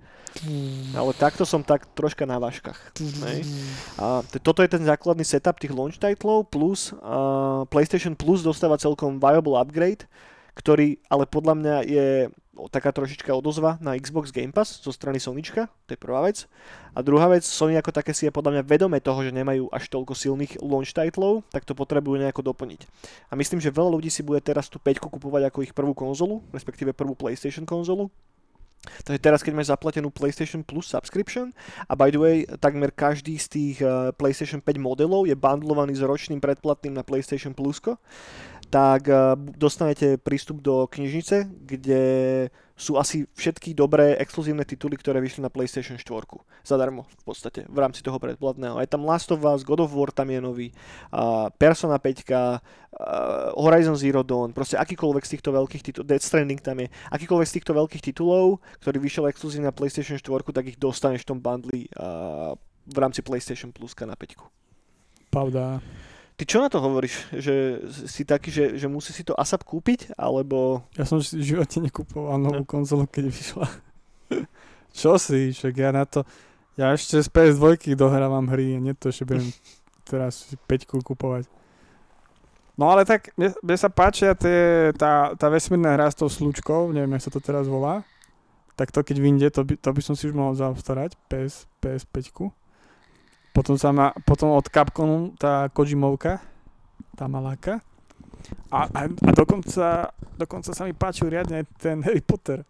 Ale 0.96 1.12
takto 1.12 1.44
som 1.44 1.60
tak 1.60 1.84
troška 1.92 2.24
na 2.24 2.40
váškach. 2.40 2.96
A 4.00 4.24
t- 4.24 4.40
toto 4.40 4.64
je 4.64 4.72
ten 4.72 4.80
základný 4.80 5.28
setup 5.28 5.60
tých 5.60 5.76
launch 5.76 6.00
titlov, 6.00 6.48
plus 6.48 6.96
uh, 6.96 7.68
PlayStation 7.68 8.16
Plus 8.16 8.40
dostáva 8.40 8.80
celkom 8.80 9.20
viable 9.20 9.60
upgrade, 9.60 10.08
ktorý 10.56 10.96
ale 11.12 11.28
podľa 11.28 11.54
mňa 11.60 11.76
je 11.84 12.08
taká 12.72 12.90
trošička 12.90 13.28
odozva 13.36 13.76
na 13.78 13.94
Xbox 13.94 14.32
Game 14.32 14.50
Pass 14.50 14.80
zo 14.80 14.90
strany 14.90 15.20
Sonyčka, 15.20 15.68
to 15.84 15.94
je 15.94 16.00
prvá 16.00 16.24
vec. 16.24 16.48
A 16.96 17.04
druhá 17.04 17.28
vec, 17.28 17.44
Sony 17.44 17.76
ako 17.76 17.92
také 17.92 18.16
si 18.16 18.24
je 18.24 18.32
podľa 18.32 18.58
mňa 18.58 18.62
vedome 18.64 18.98
toho, 19.04 19.20
že 19.20 19.36
nemajú 19.36 19.68
až 19.68 19.92
toľko 19.92 20.16
silných 20.16 20.58
launch 20.64 20.96
titlov, 20.96 21.44
tak 21.52 21.68
to 21.68 21.76
potrebujú 21.76 22.16
nejako 22.16 22.40
doplniť. 22.52 22.88
A 23.28 23.36
myslím, 23.36 23.60
že 23.60 23.68
veľa 23.68 24.00
ľudí 24.00 24.08
si 24.08 24.24
bude 24.24 24.40
teraz 24.40 24.72
tú 24.72 24.80
5 24.80 24.96
kupovať 24.98 25.52
ako 25.52 25.58
ich 25.62 25.76
prvú 25.76 25.92
konzolu, 25.92 26.40
respektíve 26.50 26.96
prvú 26.96 27.12
PlayStation 27.12 27.68
konzolu. 27.68 28.08
Takže 29.02 29.18
teraz, 29.18 29.40
keď 29.42 29.52
máš 29.54 29.68
zaplatenú 29.70 30.14
PlayStation 30.14 30.62
Plus 30.62 30.86
subscription 30.86 31.50
a 31.90 31.92
by 31.98 32.10
the 32.14 32.20
way, 32.20 32.36
takmer 32.62 32.94
každý 32.94 33.34
z 33.38 33.46
tých 33.50 33.76
uh, 33.82 34.14
PlayStation 34.14 34.62
5 34.62 34.78
modelov 34.78 35.26
je 35.26 35.34
bundlovaný 35.34 35.98
s 35.98 36.02
ročným 36.06 36.38
predplatným 36.38 36.94
na 36.94 37.02
PlayStation 37.02 37.50
Plusko, 37.50 37.98
tak 38.70 39.06
uh, 39.08 39.34
dostanete 39.36 40.18
prístup 40.18 40.60
do 40.60 40.86
knižnice, 40.90 41.46
kde 41.64 42.02
sú 42.76 43.00
asi 43.00 43.24
všetky 43.32 43.72
dobré 43.72 44.20
exkluzívne 44.20 44.60
tituly, 44.68 45.00
ktoré 45.00 45.16
vyšli 45.24 45.40
na 45.40 45.48
PlayStation 45.48 45.96
4. 45.96 46.04
Zadarmo 46.60 47.08
v 47.08 47.24
podstate, 47.24 47.64
v 47.64 47.78
rámci 47.80 48.04
toho 48.04 48.20
predplatného. 48.20 48.76
Je 48.84 48.90
tam 48.90 49.08
Last 49.08 49.32
of 49.32 49.40
Us, 49.48 49.64
God 49.64 49.80
of 49.80 49.96
War 49.96 50.12
tam 50.12 50.28
je 50.28 50.40
nový, 50.44 50.68
uh, 51.16 51.48
Persona 51.56 51.96
5, 51.96 52.28
uh, 52.28 52.60
Horizon 53.56 53.96
Zero 53.96 54.20
Dawn, 54.20 54.52
proste 54.52 54.76
akýkoľvek 54.76 55.24
z 55.24 55.30
týchto 55.38 55.50
veľkých 55.56 55.82
titulov, 55.88 56.06
Death 56.08 56.26
Stranding 56.28 56.60
tam 56.60 56.84
je, 56.84 56.92
akýkoľvek 57.12 57.48
z 57.48 57.54
týchto 57.56 57.72
veľkých 57.72 58.02
titulov, 58.12 58.60
ktorý 58.84 59.00
vyšiel 59.00 59.24
exkluzívne 59.32 59.72
na 59.72 59.76
PlayStation 59.76 60.20
4, 60.20 60.24
tak 60.52 60.64
ich 60.68 60.76
dostaneš 60.76 61.24
v 61.24 61.28
tom 61.32 61.38
bundli 61.40 61.88
v 62.86 62.98
rámci 62.98 63.20
PlayStation 63.20 63.74
Pluska 63.74 64.06
na 64.06 64.14
5. 64.14 64.36
Pravda. 65.30 65.82
Ty 66.36 66.44
čo 66.44 66.60
na 66.60 66.68
to 66.68 66.84
hovoríš? 66.84 67.32
Že 67.32 67.54
si 68.04 68.28
taký, 68.28 68.52
že, 68.52 68.76
že 68.76 68.86
musí 68.92 69.16
si 69.16 69.24
to 69.24 69.32
ASAP 69.32 69.64
kúpiť? 69.64 70.12
Alebo... 70.20 70.84
Ja 70.92 71.08
som 71.08 71.16
v 71.16 71.40
živote 71.40 71.80
nekupoval 71.80 72.36
novú 72.36 72.60
konzolu, 72.68 73.08
keď 73.08 73.32
vyšla. 73.32 73.66
Čo 74.96 75.16
si, 75.16 75.56
však 75.56 75.72
ja 75.76 75.96
na 75.96 76.04
to... 76.04 76.28
Ja 76.76 76.92
ešte 76.92 77.16
z 77.24 77.32
PS2 77.32 77.96
dohrávam 77.96 78.52
hry, 78.52 78.76
nie 78.76 78.92
to, 78.92 79.08
že 79.08 79.24
budem 79.24 79.48
teraz 80.10 80.52
5 80.68 80.84
kupovať. 80.84 81.48
No 82.76 82.92
ale 82.92 83.08
tak, 83.08 83.32
mne, 83.40 83.56
mne 83.64 83.76
sa 83.80 83.88
páčia 83.88 84.36
tie, 84.36 84.92
tá, 84.92 85.32
tá 85.32 85.48
vesmírna 85.48 85.96
hra 85.96 86.12
s 86.12 86.20
tou 86.20 86.28
slučkou, 86.28 86.92
neviem, 86.92 87.16
jak 87.16 87.24
sa 87.24 87.32
to 87.32 87.40
teraz 87.40 87.64
volá. 87.64 88.04
Tak 88.76 88.92
to 88.92 89.00
keď 89.00 89.16
vyjde, 89.24 89.48
to 89.56 89.64
by, 89.64 89.74
to 89.80 89.88
by 89.88 90.00
som 90.04 90.12
si 90.12 90.28
už 90.28 90.36
mohol 90.36 90.52
zaobstarať, 90.52 91.16
PS, 91.32 91.64
PS5. 91.80 92.52
Potom, 93.56 93.80
sa 93.80 93.88
ma, 93.88 94.12
potom 94.28 94.52
od 94.52 94.68
Capcomu 94.68 95.32
tá 95.40 95.72
Kojimovka, 95.72 96.44
tá 97.16 97.24
maláka. 97.24 97.80
A, 98.68 98.84
a, 98.84 99.00
a 99.08 99.30
dokonca, 99.32 100.12
dokonca 100.36 100.76
sa 100.76 100.84
mi 100.84 100.92
páčil 100.92 101.32
riadne 101.32 101.64
ten 101.80 102.04
Harry 102.04 102.20
Potter. 102.20 102.68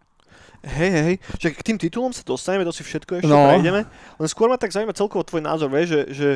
Hej, 0.63 0.91
hej. 0.95 1.17
Však 1.43 1.53
k 1.59 1.67
tým 1.67 1.79
titulom 1.79 2.15
sa 2.15 2.23
dostaneme, 2.23 2.63
to 2.63 2.71
si 2.71 2.87
všetko 2.87 3.19
ešte 3.19 3.29
No. 3.31 3.51
prejdeme. 3.51 3.83
Len 4.17 4.29
skôr 4.31 4.47
ma 4.47 4.55
tak 4.55 4.71
zaujíma 4.71 4.95
celkovo 4.95 5.27
tvoj 5.27 5.43
názor, 5.43 5.69
vieš, 5.71 5.91
že, 5.91 6.01
že, 6.15 6.31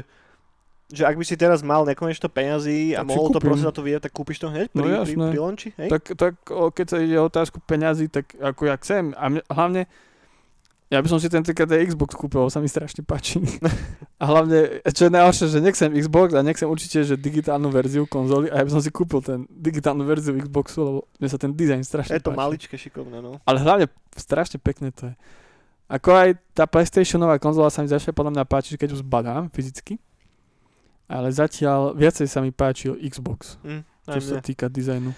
že 0.91 1.03
ak 1.07 1.15
by 1.15 1.25
si 1.25 1.39
teraz 1.39 1.63
mal 1.63 1.87
nekonečno 1.87 2.27
peňazí 2.27 2.95
a 2.99 3.03
Tak 3.03 3.11
mohol 3.11 3.31
to 3.31 3.39
proste 3.39 3.67
za 3.67 3.75
to 3.75 3.83
vyjať, 3.87 4.11
tak 4.11 4.13
kúpiš 4.15 4.43
to 4.43 4.51
hneď 4.51 4.71
No 4.75 4.83
pri, 4.83 4.91
pri, 5.03 5.15
pri 5.15 5.39
launchi, 5.39 5.69
hej? 5.79 5.89
Tak, 5.95 6.03
tak 6.19 6.35
o, 6.51 6.71
keď 6.71 6.87
sa 6.91 6.99
ide 6.99 7.17
o 7.19 7.27
otázku 7.27 7.59
peňazí, 7.63 8.07
tak 8.11 8.35
ako 8.39 8.61
ja 8.67 8.75
chcem. 8.83 9.15
A 9.15 9.25
mne, 9.31 9.43
hlavne, 9.47 9.83
ja 10.91 10.99
by 10.99 11.07
som 11.07 11.23
si 11.23 11.31
tentokrát 11.31 11.71
aj 11.71 11.95
Xbox 11.95 12.19
kúpil, 12.19 12.51
sa 12.51 12.59
mi 12.59 12.67
strašne 12.67 13.07
páči. 13.07 13.39
a 14.19 14.25
hlavne, 14.27 14.83
čo 14.91 15.07
je 15.07 15.13
najhoršie, 15.15 15.47
že 15.47 15.59
nechcem 15.63 15.95
Xbox 15.95 16.35
a 16.35 16.43
nechcem 16.43 16.67
určite, 16.67 17.07
že 17.07 17.15
digitálnu 17.15 17.71
verziu 17.71 18.11
konzoly 18.11 18.51
a 18.51 18.59
ja 18.59 18.65
by 18.67 18.75
som 18.75 18.83
si 18.83 18.91
kúpil 18.91 19.23
ten 19.23 19.47
digitálnu 19.47 20.03
verziu 20.03 20.35
Xboxu, 20.35 20.83
lebo 20.83 20.99
mne 21.17 21.29
sa 21.31 21.39
ten 21.39 21.55
dizajn 21.55 21.87
strašne 21.87 22.19
je 22.19 22.27
to 22.27 22.35
páči. 22.35 22.41
maličké 22.43 22.75
šikovné, 22.75 23.23
no. 23.23 23.39
Ale 23.47 23.63
hlavne 23.63 23.87
strašne 24.19 24.59
pekné 24.59 24.91
to 24.91 25.09
je. 25.09 25.15
Ako 25.91 26.11
aj 26.11 26.29
tá 26.55 26.67
PlayStationová 26.67 27.39
konzola 27.39 27.71
sa 27.71 27.83
mi 27.83 27.91
začne 27.91 28.11
podľa 28.11 28.35
mňa 28.39 28.45
páčiť, 28.47 28.75
keď 28.79 28.95
ju 28.95 29.03
zbadám 29.03 29.51
fyzicky. 29.51 29.99
Ale 31.11 31.31
zatiaľ 31.35 31.99
viacej 31.99 32.31
sa 32.31 32.39
mi 32.39 32.55
páčil 32.55 32.95
Xbox, 33.03 33.59
Hm, 33.67 33.83
čo 34.17 34.21
sa 34.23 34.39
týka 34.43 34.67
dizajnu. 34.67 35.15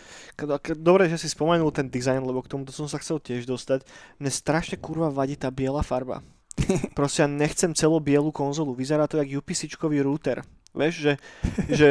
Dobre, 0.76 1.08
že 1.08 1.16
si 1.16 1.28
spomenul 1.30 1.72
ten 1.72 1.88
dizajn, 1.88 2.24
lebo 2.24 2.44
k 2.44 2.50
tomuto 2.52 2.72
som 2.74 2.88
sa 2.88 3.00
chcel 3.00 3.22
tiež 3.22 3.48
dostať. 3.48 3.86
Mne 4.20 4.30
strašne 4.32 4.76
kurva 4.76 5.08
vadí 5.08 5.36
tá 5.36 5.48
biela 5.48 5.80
farba. 5.80 6.20
Proste 6.98 7.24
ja 7.24 7.28
nechcem 7.28 7.72
celú 7.72 8.00
bielu 8.00 8.28
konzolu. 8.28 8.76
Vyzerá 8.76 9.08
to 9.08 9.16
jak 9.16 9.28
UPC-čkový 9.28 10.04
router. 10.04 10.44
Vieš, 10.72 10.94
že, 11.04 11.12
že 11.80 11.90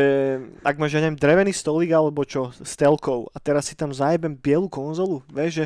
ak 0.65 0.77
máš, 0.81 0.97
ja 0.97 1.01
neviem, 1.05 1.17
drevený 1.17 1.53
stolík 1.53 1.93
alebo 1.93 2.25
čo, 2.25 2.49
s 2.49 2.73
telkou 2.73 3.29
a 3.29 3.37
teraz 3.37 3.69
si 3.69 3.77
tam 3.77 3.93
zajebem 3.93 4.33
bielu 4.33 4.65
konzolu, 4.65 5.21
vieš, 5.29 5.65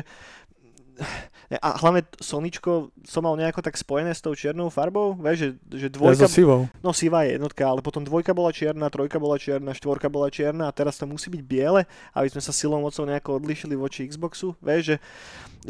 a 1.46 1.78
hlavne 1.78 2.02
Soničko 2.18 2.90
som 3.06 3.22
mal 3.22 3.38
nejako 3.38 3.62
tak 3.62 3.78
spojené 3.78 4.10
s 4.10 4.18
tou 4.18 4.34
čiernou 4.34 4.66
farbou, 4.66 5.14
vieš, 5.14 5.38
že, 5.38 5.48
že 5.78 5.86
Ja 5.86 5.94
dvojka, 5.94 6.26
so 6.26 6.34
sivou. 6.34 6.60
No 6.82 6.90
sivá 6.90 7.22
je 7.22 7.38
jednotka, 7.38 7.62
ale 7.62 7.86
potom 7.86 8.02
dvojka 8.02 8.34
bola 8.34 8.50
čierna, 8.50 8.90
trojka 8.90 9.22
bola 9.22 9.38
čierna, 9.38 9.70
štvorka 9.70 10.10
bola 10.10 10.26
čierna 10.26 10.66
a 10.66 10.74
teraz 10.74 10.98
to 10.98 11.06
musí 11.06 11.30
byť 11.30 11.42
biele, 11.46 11.86
aby 12.18 12.26
sme 12.26 12.42
sa 12.42 12.50
silou 12.50 12.82
mocou 12.82 13.06
nejako 13.06 13.38
odlišili 13.38 13.78
voči 13.78 14.10
Xboxu. 14.10 14.58
Vieš, 14.58 14.82
že, 14.82 14.96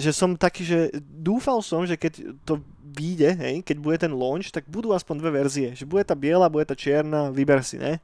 že 0.01 0.11
som 0.17 0.33
taký, 0.33 0.65
že 0.65 0.79
dúfal 1.05 1.61
som, 1.61 1.85
že 1.85 2.01
keď 2.01 2.25
to 2.49 2.65
vyjde, 2.97 3.37
hej, 3.37 3.55
keď 3.61 3.77
bude 3.77 3.97
ten 4.01 4.13
launch, 4.17 4.49
tak 4.49 4.65
budú 4.65 4.97
aspoň 4.97 5.21
dve 5.21 5.31
verzie. 5.45 5.69
Že 5.77 5.85
bude 5.85 6.05
tá 6.09 6.17
biela, 6.17 6.49
bude 6.49 6.65
tá 6.65 6.73
čierna, 6.73 7.29
vyber 7.29 7.61
si, 7.61 7.77
ne? 7.77 8.01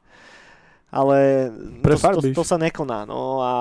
Ale 0.93 1.49
to, 1.49 1.57
to, 1.57 1.81
Prefarbíš. 1.81 2.37
to 2.37 2.45
sa 2.45 2.61
nekoná. 2.61 3.09
No 3.09 3.41
a 3.41 3.53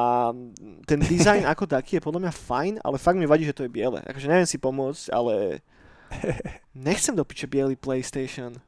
ten 0.84 1.00
dizajn 1.00 1.48
ako 1.48 1.64
taký 1.64 1.98
je 1.98 2.04
podľa 2.04 2.28
mňa 2.28 2.34
fajn, 2.36 2.74
ale 2.84 3.00
fakt 3.00 3.16
mi 3.16 3.24
vadí, 3.24 3.48
že 3.48 3.56
to 3.56 3.64
je 3.64 3.72
biele. 3.72 4.04
Akože 4.04 4.28
neviem 4.28 4.44
si 4.44 4.60
pomôcť, 4.60 5.16
ale 5.16 5.64
nechcem 6.76 7.16
do 7.16 7.24
piče 7.24 7.48
biely 7.48 7.80
PlayStation. 7.80 8.60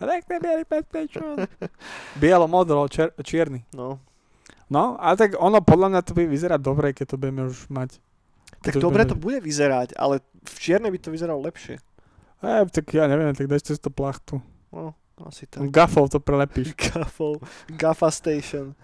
Nechme 0.00 0.36
bielý 0.40 0.64
PlayStation. 0.64 1.44
Bielo, 2.16 2.46
modro, 2.48 2.86
čier, 2.88 3.12
čierny. 3.20 3.66
No. 3.74 3.98
No, 4.70 4.94
ale 5.00 5.16
tak 5.18 5.34
ono 5.36 5.58
podľa 5.60 5.88
mňa 5.92 6.00
to 6.04 6.12
by 6.14 6.24
vyzerať 6.28 6.60
dobre, 6.60 6.92
keď 6.92 7.16
to 7.16 7.16
budeme 7.20 7.48
už 7.50 7.66
mať. 7.68 7.98
Tak 8.62 8.78
To 8.78 8.84
dobre 8.84 9.04
to 9.08 9.16
bude 9.16 9.40
vyzerať, 9.42 9.96
ale 9.96 10.24
v 10.44 10.56
čiernej 10.60 10.92
by 10.92 10.98
to 11.02 11.10
vyzeralo 11.10 11.40
lepšie. 11.42 11.82
E, 12.44 12.64
tak 12.70 12.84
ja 12.94 13.10
neviem, 13.10 13.34
tak 13.34 13.50
daj 13.50 13.64
cez 13.64 13.80
to 13.82 13.90
plachtu. 13.90 14.38
No, 14.70 14.92
asi 15.26 15.48
tak. 15.50 15.66
Gafou 15.72 16.06
to 16.06 16.20
prelepíš. 16.22 16.76
Gafou, 16.92 17.40
Gafa 17.66 18.10
Station. 18.10 18.76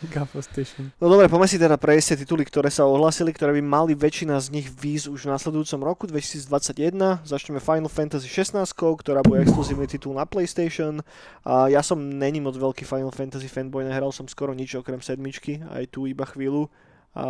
Gafa 0.00 0.40
Station. 0.40 0.88
No 0.96 1.12
dobre, 1.12 1.28
poďme 1.28 1.44
si 1.44 1.60
teda 1.60 1.76
prejsť 1.76 2.16
tie 2.16 2.18
tituly, 2.24 2.48
ktoré 2.48 2.72
sa 2.72 2.88
ohlasili, 2.88 3.36
ktoré 3.36 3.52
by 3.60 3.62
mali 3.64 3.92
väčšina 3.92 4.40
z 4.40 4.48
nich 4.48 4.72
výjsť 4.72 5.12
už 5.12 5.28
v 5.28 5.32
nasledujúcom 5.36 5.80
roku 5.84 6.04
2021. 6.08 7.20
Začneme 7.20 7.60
Final 7.60 7.92
Fantasy 7.92 8.24
16, 8.24 8.64
ktorá 8.72 9.20
bude 9.20 9.44
exkluzívny 9.44 9.84
titul 9.84 10.16
na 10.16 10.24
PlayStation. 10.24 11.04
A 11.44 11.68
ja 11.68 11.84
som 11.84 12.00
není 12.00 12.40
moc 12.40 12.56
veľký 12.56 12.88
Final 12.88 13.12
Fantasy 13.12 13.52
fanboy, 13.52 13.84
nehral 13.84 14.08
som 14.08 14.24
skoro 14.24 14.56
nič 14.56 14.72
okrem 14.72 15.04
sedmičky, 15.04 15.60
aj 15.68 15.92
tu 15.92 16.08
iba 16.08 16.24
chvíľu. 16.24 16.72
A 17.10 17.24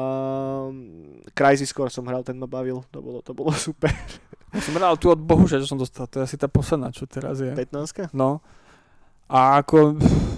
Crysis 1.33 1.73
Core 1.73 1.89
som 1.89 2.05
hral, 2.05 2.21
ten 2.21 2.37
ma 2.37 2.45
bavil, 2.45 2.85
to 2.93 3.01
bolo, 3.01 3.25
to 3.25 3.33
bolo 3.33 3.53
super. 3.69 3.89
Ja 4.51 4.61
som 4.61 4.77
hral 4.77 4.99
tu 5.01 5.09
od 5.09 5.21
Bohuša, 5.21 5.63
čo 5.63 5.69
som 5.71 5.81
dostal. 5.81 6.11
To 6.11 6.21
je 6.21 6.27
asi 6.27 6.37
tá 6.37 6.51
posledná, 6.51 6.91
čo 6.93 7.07
teraz 7.07 7.41
je. 7.41 7.55
15 7.55 8.13
No. 8.13 8.45
A 9.31 9.63
ako, 9.63 9.95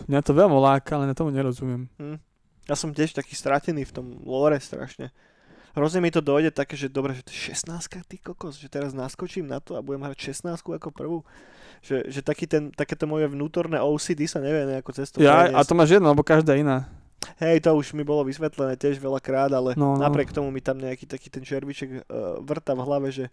mňa 0.06 0.20
to 0.20 0.36
veľmi 0.36 0.58
láka, 0.60 1.00
ale 1.00 1.08
na 1.08 1.16
tomu 1.16 1.32
nerozumiem. 1.32 1.88
Hm. 1.96 2.20
Ja 2.68 2.76
som 2.76 2.94
tiež 2.94 3.16
taký 3.16 3.34
stratený 3.34 3.88
v 3.88 3.92
tom 3.92 4.06
lore 4.22 4.60
strašne. 4.60 5.10
Hrozne 5.72 6.04
mi 6.04 6.12
to 6.12 6.20
dojde 6.20 6.52
také, 6.52 6.76
že 6.76 6.92
dobre, 6.92 7.16
že 7.16 7.24
to 7.24 7.32
je 7.32 7.56
16 7.56 7.88
ty 8.04 8.20
kokos, 8.20 8.60
že 8.60 8.68
teraz 8.68 8.92
naskočím 8.92 9.48
na 9.48 9.56
to 9.56 9.72
a 9.72 9.80
budem 9.80 10.04
hrať 10.04 10.36
16 10.36 10.60
ako 10.60 10.92
prvú. 10.92 11.24
Že, 11.80 12.12
že 12.12 12.20
taký 12.20 12.44
ten, 12.44 12.68
takéto 12.68 13.08
moje 13.08 13.32
vnútorné 13.32 13.80
OCD 13.80 14.28
sa 14.28 14.44
nevie 14.44 14.68
nejako 14.68 14.92
cez 14.92 15.08
to 15.08 15.24
Ja, 15.24 15.48
a 15.48 15.64
to 15.64 15.72
máš 15.72 15.96
jedno, 15.96 16.12
lebo 16.12 16.20
každá 16.20 16.54
iná. 16.54 16.92
Hej, 17.38 17.62
to 17.62 17.72
už 17.72 17.92
mi 17.92 18.02
bolo 18.02 18.22
vysvetlené 18.22 18.74
tiež 18.74 18.98
veľakrát, 18.98 19.50
ale 19.50 19.74
No, 19.74 19.94
no. 19.94 20.00
napriek 20.00 20.30
tomu 20.30 20.48
mi 20.48 20.58
tam 20.58 20.76
nejaký 20.76 21.06
taký 21.06 21.28
ten 21.28 21.42
červiček 21.42 22.02
uh, 22.02 22.38
vrta 22.38 22.72
v 22.72 22.82
hlave, 22.82 23.08
že, 23.08 23.30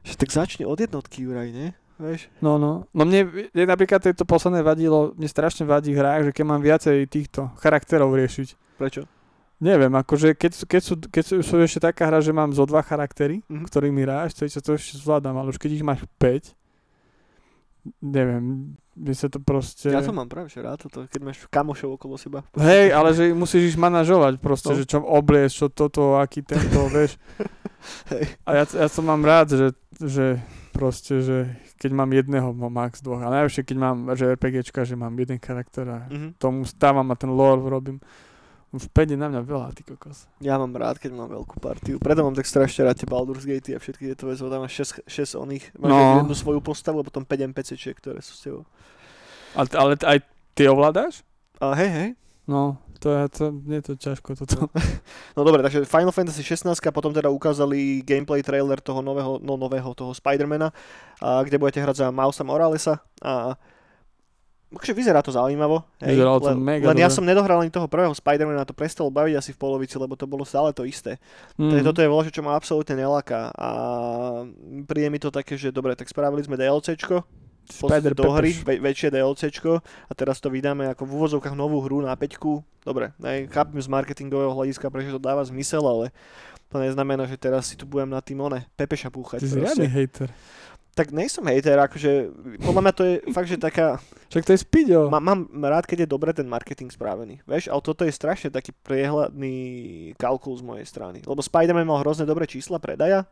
že 0.00 0.14
tak 0.14 0.28
začni 0.28 0.64
od 0.64 0.76
jednotky, 0.76 1.22
Juraj, 1.22 1.50
ne? 1.50 1.68
Vieš? 1.94 2.26
No, 2.40 2.58
no. 2.58 2.90
No 2.90 3.02
mne 3.04 3.22
je 3.48 3.64
napríklad 3.64 4.02
tejto 4.02 4.24
posledné 4.24 4.60
vadilo, 4.60 5.14
mne 5.14 5.28
strašne 5.28 5.62
vadí 5.62 5.94
v 5.94 6.00
hrách, 6.00 6.22
že 6.24 6.34
keď 6.34 6.44
mám 6.44 6.58
viacej 6.58 7.06
týchto 7.06 7.54
charakterov 7.56 8.10
riešiť. 8.10 8.48
Prečo? 8.80 9.06
Neviem, 9.62 9.94
akože 9.94 10.34
keď, 10.34 10.66
keď, 10.66 10.82
sú, 10.82 10.94
keď 10.98 11.22
sú, 11.24 11.34
sú 11.40 11.54
ešte 11.62 11.78
taká 11.80 12.10
hra, 12.10 12.18
že 12.18 12.34
mám 12.34 12.50
zo 12.50 12.66
dva 12.66 12.82
charaktery, 12.82 13.46
Mhm. 13.46 13.64
ktorými 13.70 14.02
hráš, 14.02 14.34
to, 14.34 14.42
to 14.50 14.74
ešte 14.74 14.98
zvládam, 14.98 15.38
ale 15.38 15.54
už 15.54 15.58
keď 15.62 15.70
ich 15.70 15.86
máš 15.86 16.02
5, 16.18 16.52
neviem, 18.02 18.74
by 18.94 19.12
sa 19.12 19.26
to 19.26 19.38
proste... 19.38 19.86
Ja 19.86 20.00
to 20.00 20.10
mám 20.10 20.26
práve 20.26 20.46
že 20.46 20.58
rád, 20.58 20.78
toto, 20.80 21.04
keď 21.04 21.20
máš 21.20 21.38
kamošov 21.46 21.94
okolo 21.94 22.14
seba. 22.14 22.46
Hej, 22.54 22.90
ale 22.90 23.10
že 23.10 23.30
musíš 23.30 23.70
ich 23.70 23.76
manažovať 23.76 24.38
proste, 24.38 24.70
No. 24.70 24.76
že 24.76 24.84
čo 24.84 24.98
oblieš, 24.98 25.50
čo 25.52 25.66
toto, 25.68 26.16
aký 26.16 26.40
tento, 26.40 26.86
vieš. 26.94 27.18
Hej. 28.08 28.24
A 28.42 28.50
ja, 28.54 28.64
ja 28.64 28.86
to 28.86 29.00
mám 29.00 29.20
rád, 29.20 29.50
že, 29.50 29.66
že 29.96 30.26
proste, 30.70 31.18
že 31.18 31.36
keď 31.76 31.90
mám 31.92 32.10
jedného, 32.10 32.50
mám 32.50 32.72
max 32.72 32.98
dvoch. 32.98 33.18
A 33.18 33.30
najlepšie, 33.30 33.62
keď 33.62 33.76
mám, 33.76 33.96
že 34.12 34.30
RPGčka, 34.30 34.82
že 34.82 34.94
mám 34.94 35.12
jeden 35.12 35.36
charakter 35.36 35.84
a 35.84 35.98
Mhm. 36.06 36.28
tomu 36.36 36.62
stávam 36.62 37.04
a 37.04 37.14
ten 37.14 37.28
lore 37.28 37.60
robím. 37.60 37.98
Už 38.74 38.90
5 38.90 39.14
je 39.14 39.14
na 39.14 39.30
mňa 39.30 39.46
veľa, 39.46 39.70
ty 39.70 39.86
kokos. 39.86 40.26
Ja 40.42 40.58
mám 40.58 40.74
rád, 40.74 40.98
keď 40.98 41.14
mám 41.14 41.30
veľkú 41.30 41.62
partiu. 41.62 42.02
Preto 42.02 42.26
mám 42.26 42.34
tak 42.34 42.42
strašne 42.42 42.82
rád 42.82 42.98
tie 42.98 43.06
Baldur's 43.06 43.46
Gate 43.46 43.70
a 43.70 43.78
všetky 43.78 44.10
tieto 44.10 44.26
veci, 44.26 44.42
tam 44.42 44.66
máš 44.66 44.98
6, 44.98 45.06
6 45.06 45.38
oných, 45.38 45.64
máš 45.78 45.90
No. 45.94 46.18
jednu 46.18 46.34
svoju 46.34 46.58
postavu 46.58 46.98
a 46.98 47.06
potom 47.06 47.22
5 47.22 47.54
NPCčiek, 47.54 47.94
ktoré 47.94 48.18
sú 48.18 48.34
s 48.34 48.42
tebou. 48.42 48.66
Ale, 49.54 49.70
ale 49.78 49.92
aj 49.94 50.18
ty 50.52 50.66
ovládaš? 50.66 51.22
A 51.62 51.70
hej, 51.78 51.86
hej. 51.88 52.08
No, 52.50 52.82
to 52.98 53.14
je, 53.14 53.22
to, 53.30 53.44
je 53.62 53.80
to 53.80 53.92
ťažko 53.94 54.34
toto. 54.34 54.66
No 55.38 55.46
dobre, 55.46 55.62
takže 55.62 55.86
Final 55.86 56.10
Fantasy 56.10 56.42
16 56.42 56.74
a 56.74 56.90
potom 56.90 57.14
teda 57.14 57.30
ukázali 57.30 58.02
gameplay 58.02 58.42
trailer 58.42 58.82
toho 58.82 59.02
nového, 59.02 59.38
no 59.38 59.54
nového 59.54 59.94
toho 59.94 60.10
Spidermana, 60.10 60.74
a 61.22 61.46
kde 61.46 61.58
budete 61.58 61.78
hrať 61.78 61.96
za 62.02 62.06
Mausa 62.10 62.42
Moralesa 62.42 62.98
a 63.22 63.54
akože 64.74 64.92
vyzerá 64.92 65.22
to 65.22 65.30
zaujímavo. 65.30 65.82
Hej, 66.02 66.18
Vyzeralo 66.18 66.38
to 66.42 66.50
len, 66.52 66.58
mega 66.58 66.84
len 66.90 66.98
ja 66.98 67.06
dobre. 67.06 67.16
som 67.16 67.24
nedohral 67.24 67.58
ani 67.62 67.70
toho 67.70 67.86
prvého 67.86 68.12
Spidermana, 68.12 68.66
to 68.66 68.74
prestalo 68.76 69.08
baviť 69.08 69.34
asi 69.38 69.50
v 69.54 69.58
polovici, 69.58 69.94
lebo 69.96 70.18
to 70.18 70.26
bolo 70.26 70.42
stále 70.42 70.74
to 70.74 70.82
isté. 70.84 71.16
Mm. 71.56 71.80
Mm. 71.80 71.84
Toto 71.86 72.02
je 72.02 72.08
voľačo, 72.10 72.32
čo 72.34 72.42
ma 72.42 72.58
absolútne 72.58 72.98
neláka 72.98 73.54
a 73.54 73.68
príde 74.84 75.08
mi 75.08 75.18
to 75.18 75.30
také, 75.30 75.54
že 75.56 75.70
dobre, 75.70 75.94
tak 75.94 76.10
spravili 76.10 76.42
sme 76.42 76.58
DLCčko, 76.58 77.22
Spider 77.64 78.12
do 78.12 78.28
hry, 78.28 78.52
ve- 78.60 78.76
väčšie 78.76 79.08
DLCčko 79.08 79.80
a 79.80 80.12
teraz 80.12 80.36
to 80.36 80.52
vydáme 80.52 80.84
ako 80.92 81.08
v 81.08 81.12
úvozovkách 81.16 81.56
novú 81.56 81.80
hru 81.80 82.04
na 82.04 82.12
peťku. 82.12 82.60
Dobre, 82.84 83.16
aj 83.24 83.48
chápem 83.48 83.80
z 83.80 83.88
marketingového 83.88 84.52
hľadiska, 84.52 84.92
prečo 84.92 85.16
to 85.16 85.20
dáva 85.22 85.40
zmysel, 85.48 85.80
ale 85.80 86.12
to 86.68 86.76
neznamená, 86.76 87.24
že 87.24 87.40
teraz 87.40 87.72
si 87.72 87.80
tu 87.80 87.88
budem 87.88 88.12
na 88.12 88.20
tým 88.20 88.36
one 88.42 88.68
pepeša 88.76 89.08
púchať. 89.08 89.40
Ty 89.40 89.48
si 89.48 89.56
riadny 89.64 89.88
hejter. 89.88 90.28
Tak 90.94 91.10
nejsom 91.10 91.50
hejter, 91.50 91.74
akože 91.74 92.30
podľa 92.62 92.82
mňa 92.86 92.94
to 92.94 93.02
je 93.02 93.14
fakt, 93.36 93.50
že 93.50 93.58
taká, 93.58 93.98
Však 94.30 94.46
to 94.46 94.54
je 94.54 94.62
Spidio. 94.62 95.10
má, 95.10 95.18
mám 95.18 95.50
rád, 95.50 95.90
keď 95.90 96.06
je 96.06 96.12
dobre 96.14 96.30
ten 96.30 96.46
marketing 96.46 96.90
spravený, 96.90 97.42
vieš, 97.44 97.66
ale 97.66 97.82
toto 97.82 98.06
je 98.06 98.14
strašne 98.14 98.54
taký 98.54 98.70
priehľadný 98.86 99.56
kalkul 100.14 100.54
z 100.54 100.62
mojej 100.62 100.86
strany, 100.86 101.18
lebo 101.26 101.42
Spider-Man 101.42 101.86
mal 101.86 102.02
hrozne 102.06 102.24
dobré 102.24 102.46
čísla 102.46 102.78
predaja 102.78 103.26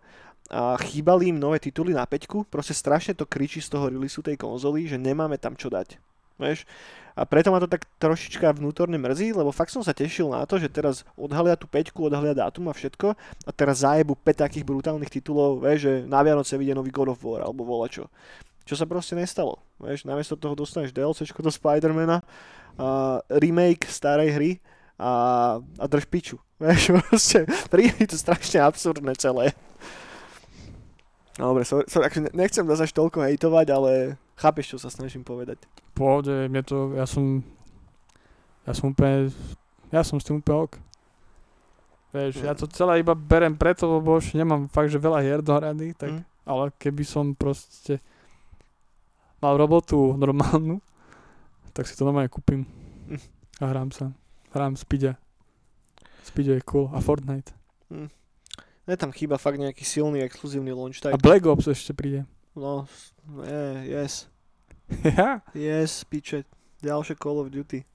a 0.50 0.74
chýbali 0.74 1.30
im 1.30 1.38
nové 1.38 1.62
tituly 1.62 1.94
na 1.94 2.02
peťku, 2.02 2.50
proste 2.50 2.74
strašne 2.74 3.14
to 3.14 3.24
kričí 3.30 3.62
z 3.62 3.70
toho 3.70 3.86
releaseu 3.88 4.26
tej 4.26 4.34
konzoly, 4.34 4.90
že 4.90 4.98
nemáme 4.98 5.38
tam 5.38 5.54
čo 5.54 5.70
dať. 5.70 6.02
Vieš? 6.40 6.64
A 7.12 7.28
preto 7.28 7.52
ma 7.52 7.60
to 7.60 7.68
tak 7.68 7.84
trošička 8.00 8.56
vnútorne 8.56 8.96
mrzí, 8.96 9.36
lebo 9.36 9.52
fakt 9.52 9.68
som 9.68 9.84
sa 9.84 9.92
tešil 9.92 10.32
na 10.32 10.48
to, 10.48 10.56
že 10.56 10.72
teraz 10.72 11.04
odhalia 11.12 11.60
tú 11.60 11.68
peťku, 11.68 12.08
odhalia 12.08 12.32
dátum 12.32 12.72
a 12.72 12.74
všetko 12.76 13.12
a 13.44 13.50
teraz 13.52 13.84
zajebu 13.84 14.16
5 14.16 14.44
takých 14.48 14.64
brutálnych 14.64 15.12
titulov, 15.12 15.60
vieš, 15.60 15.78
že 15.84 15.92
na 16.08 16.24
Vianoce 16.24 16.56
vyjde 16.56 16.72
nový 16.72 16.88
God 16.88 17.12
of 17.12 17.20
War 17.20 17.44
alebo 17.44 17.68
volačo. 17.68 18.08
Čo 18.64 18.80
sa 18.80 18.88
proste 18.88 19.12
nestalo. 19.12 19.60
Vieš, 19.76 20.08
namiesto 20.08 20.40
toho 20.40 20.56
dostaneš 20.56 20.94
DLCčko 20.96 21.44
do 21.44 21.52
Spidermana, 21.52 22.24
a 22.80 23.20
remake 23.28 23.84
starej 23.84 24.32
hry 24.32 24.50
a, 24.96 25.12
a 25.60 25.84
drž 25.84 26.08
piču. 26.08 26.40
Vieš, 26.62 26.96
proste 26.96 27.44
príde 27.68 28.08
to 28.08 28.16
strašne 28.16 28.64
absurdné 28.64 29.12
celé. 29.20 29.52
No 31.36 31.52
dobre, 31.52 31.64
sorry, 31.64 31.84
sorry, 31.88 32.08
akože 32.08 32.22
ne- 32.28 32.34
nechcem 32.44 32.64
zase 32.68 32.88
až 32.88 32.92
toľko 32.92 33.24
hejtovať, 33.24 33.66
ale 33.72 33.92
chápeš, 34.34 34.74
čo 34.74 34.78
sa 34.78 34.88
snažím 34.88 35.22
povedať. 35.22 35.58
Pohode, 35.92 36.48
mne 36.48 36.62
to, 36.62 36.92
ja 36.94 37.04
som, 37.04 37.40
ja 38.64 38.72
som 38.72 38.90
úplne, 38.90 39.28
ja 39.88 40.02
som 40.02 40.16
s 40.16 40.24
tým 40.24 40.38
úplne 40.38 40.66
ok. 40.66 40.74
Vieš, 42.12 42.44
ja 42.44 42.52
to 42.52 42.68
celé 42.68 43.00
iba 43.00 43.12
berem 43.12 43.56
preto, 43.56 43.88
lebo 43.88 44.16
už 44.16 44.36
nemám 44.36 44.68
fakt, 44.68 44.92
že 44.92 45.00
veľa 45.00 45.24
hier 45.24 45.40
dohraných, 45.40 45.96
tak, 45.96 46.10
Mm. 46.12 46.22
ale 46.44 46.64
keby 46.76 47.02
som 47.02 47.32
proste 47.32 48.04
mal 49.40 49.56
robotu 49.56 50.12
normálnu, 50.14 50.78
tak 51.72 51.88
si 51.88 51.96
to 51.96 52.04
normálne 52.04 52.28
kúpim 52.28 52.68
Mm. 53.08 53.20
a 53.58 53.64
hrám 53.64 53.90
sa. 53.90 54.12
Hrám 54.52 54.76
Speedia. 54.76 55.16
Speedia 56.22 56.54
je 56.54 56.64
cool. 56.68 56.92
A 56.92 57.00
Fortnite. 57.00 57.56
Je 58.82 58.96
tam 58.98 59.08
chýba 59.14 59.38
fakt 59.38 59.56
nejaký 59.56 59.80
silný 59.80 60.20
exkluzívny 60.20 60.74
launch 60.74 61.00
A 61.00 61.14
type. 61.14 61.22
Black 61.22 61.46
Ops 61.46 61.64
ešte 61.66 61.94
príde. 61.94 62.28
No, 62.52 62.84
je, 63.26 63.62
yes, 63.88 64.26
Ja? 65.18 65.40
yes, 65.56 66.04
piče, 66.04 66.44
ďalšie 66.84 67.16
Call 67.16 67.40
of 67.40 67.48
Duty. 67.48 67.86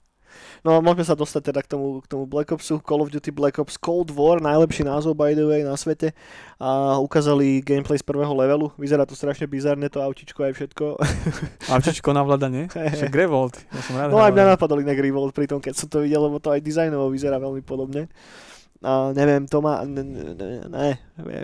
No 0.60 0.76
a 0.76 0.84
môžeme 0.84 1.08
sa 1.08 1.16
dostať 1.16 1.52
teda 1.52 1.60
k 1.64 1.72
tomu, 1.72 2.04
k 2.04 2.06
tomu 2.10 2.28
Black 2.28 2.52
Opsu, 2.52 2.76
Call 2.84 3.00
of 3.00 3.08
Duty 3.08 3.32
Black 3.32 3.56
Ops 3.56 3.80
Cold 3.80 4.12
War, 4.12 4.44
najlepší 4.44 4.84
názov 4.84 5.16
by 5.16 5.32
the 5.32 5.46
way 5.48 5.64
na 5.64 5.72
svete. 5.72 6.12
A 6.60 7.00
ukázali 7.00 7.64
gameplay 7.64 7.96
z 7.96 8.04
prvého 8.04 8.28
levelu, 8.36 8.68
vyzerá 8.76 9.08
to 9.08 9.16
strašne 9.16 9.48
bizarne, 9.48 9.88
to 9.88 10.04
autičko 10.04 10.44
aj 10.44 10.52
všetko. 10.52 10.84
Avčičko 11.72 12.12
navláda, 12.12 12.52
nie? 12.52 12.68
Však 12.68 13.14
Revolt. 13.14 13.56
Ja 13.72 13.80
som 13.80 13.96
rád 13.96 14.12
No 14.12 14.20
aj 14.20 14.34
mňa 14.36 14.44
napadol 14.58 14.84
inak 14.84 15.00
Revolt 15.00 15.32
pri 15.32 15.48
tom, 15.48 15.64
keď 15.64 15.74
som 15.80 15.88
to 15.88 16.04
videl, 16.04 16.28
lebo 16.28 16.36
to 16.42 16.52
aj 16.52 16.60
dizajnovo 16.60 17.08
vyzerá 17.08 17.40
veľmi 17.40 17.64
podobne. 17.64 18.12
A 18.78 19.10
neviem, 19.10 19.42
to 19.50 19.58
má, 19.58 19.82
ne, 19.82 20.06
ne, 20.06 20.62
ne, 20.70 20.90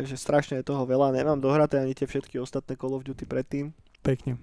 že 0.06 0.14
strašne 0.14 0.62
je 0.62 0.70
toho 0.70 0.86
veľa, 0.86 1.10
nemám 1.10 1.42
dohraté 1.42 1.82
ani 1.82 1.90
tie 1.90 2.06
všetky 2.06 2.38
ostatné 2.38 2.78
Call 2.78 2.94
of 2.94 3.02
Duty 3.02 3.26
predtým. 3.26 3.74
Pekne. 4.06 4.38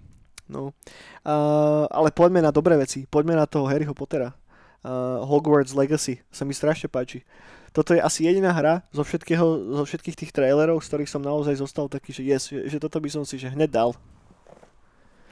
No. 0.52 0.76
Uh, 1.24 1.88
ale 1.88 2.12
poďme 2.12 2.44
na 2.44 2.52
dobré 2.52 2.76
veci, 2.76 3.08
poďme 3.08 3.40
na 3.40 3.48
toho 3.48 3.64
Harryho 3.64 3.96
Pottera. 3.96 4.36
Uh, 4.84 5.24
Hogwarts 5.24 5.72
Legacy, 5.78 6.20
sa 6.34 6.44
mi 6.44 6.52
strašne 6.52 6.92
páči. 6.92 7.24
Toto 7.72 7.96
je 7.96 8.04
asi 8.04 8.28
jediná 8.28 8.52
hra 8.52 8.84
zo, 8.92 9.08
všetkého, 9.08 9.80
zo 9.80 9.84
všetkých 9.88 10.18
tých 10.18 10.32
trailerov, 10.36 10.84
z 10.84 10.92
ktorých 10.92 11.12
som 11.14 11.24
naozaj 11.24 11.56
zostal 11.56 11.88
taký, 11.88 12.12
že 12.12 12.24
yes, 12.28 12.52
že, 12.52 12.68
že 12.68 12.78
toto 12.84 13.00
by 13.00 13.08
som 13.08 13.24
si 13.24 13.40
že 13.40 13.48
hneď 13.48 13.72
dal. 13.72 13.90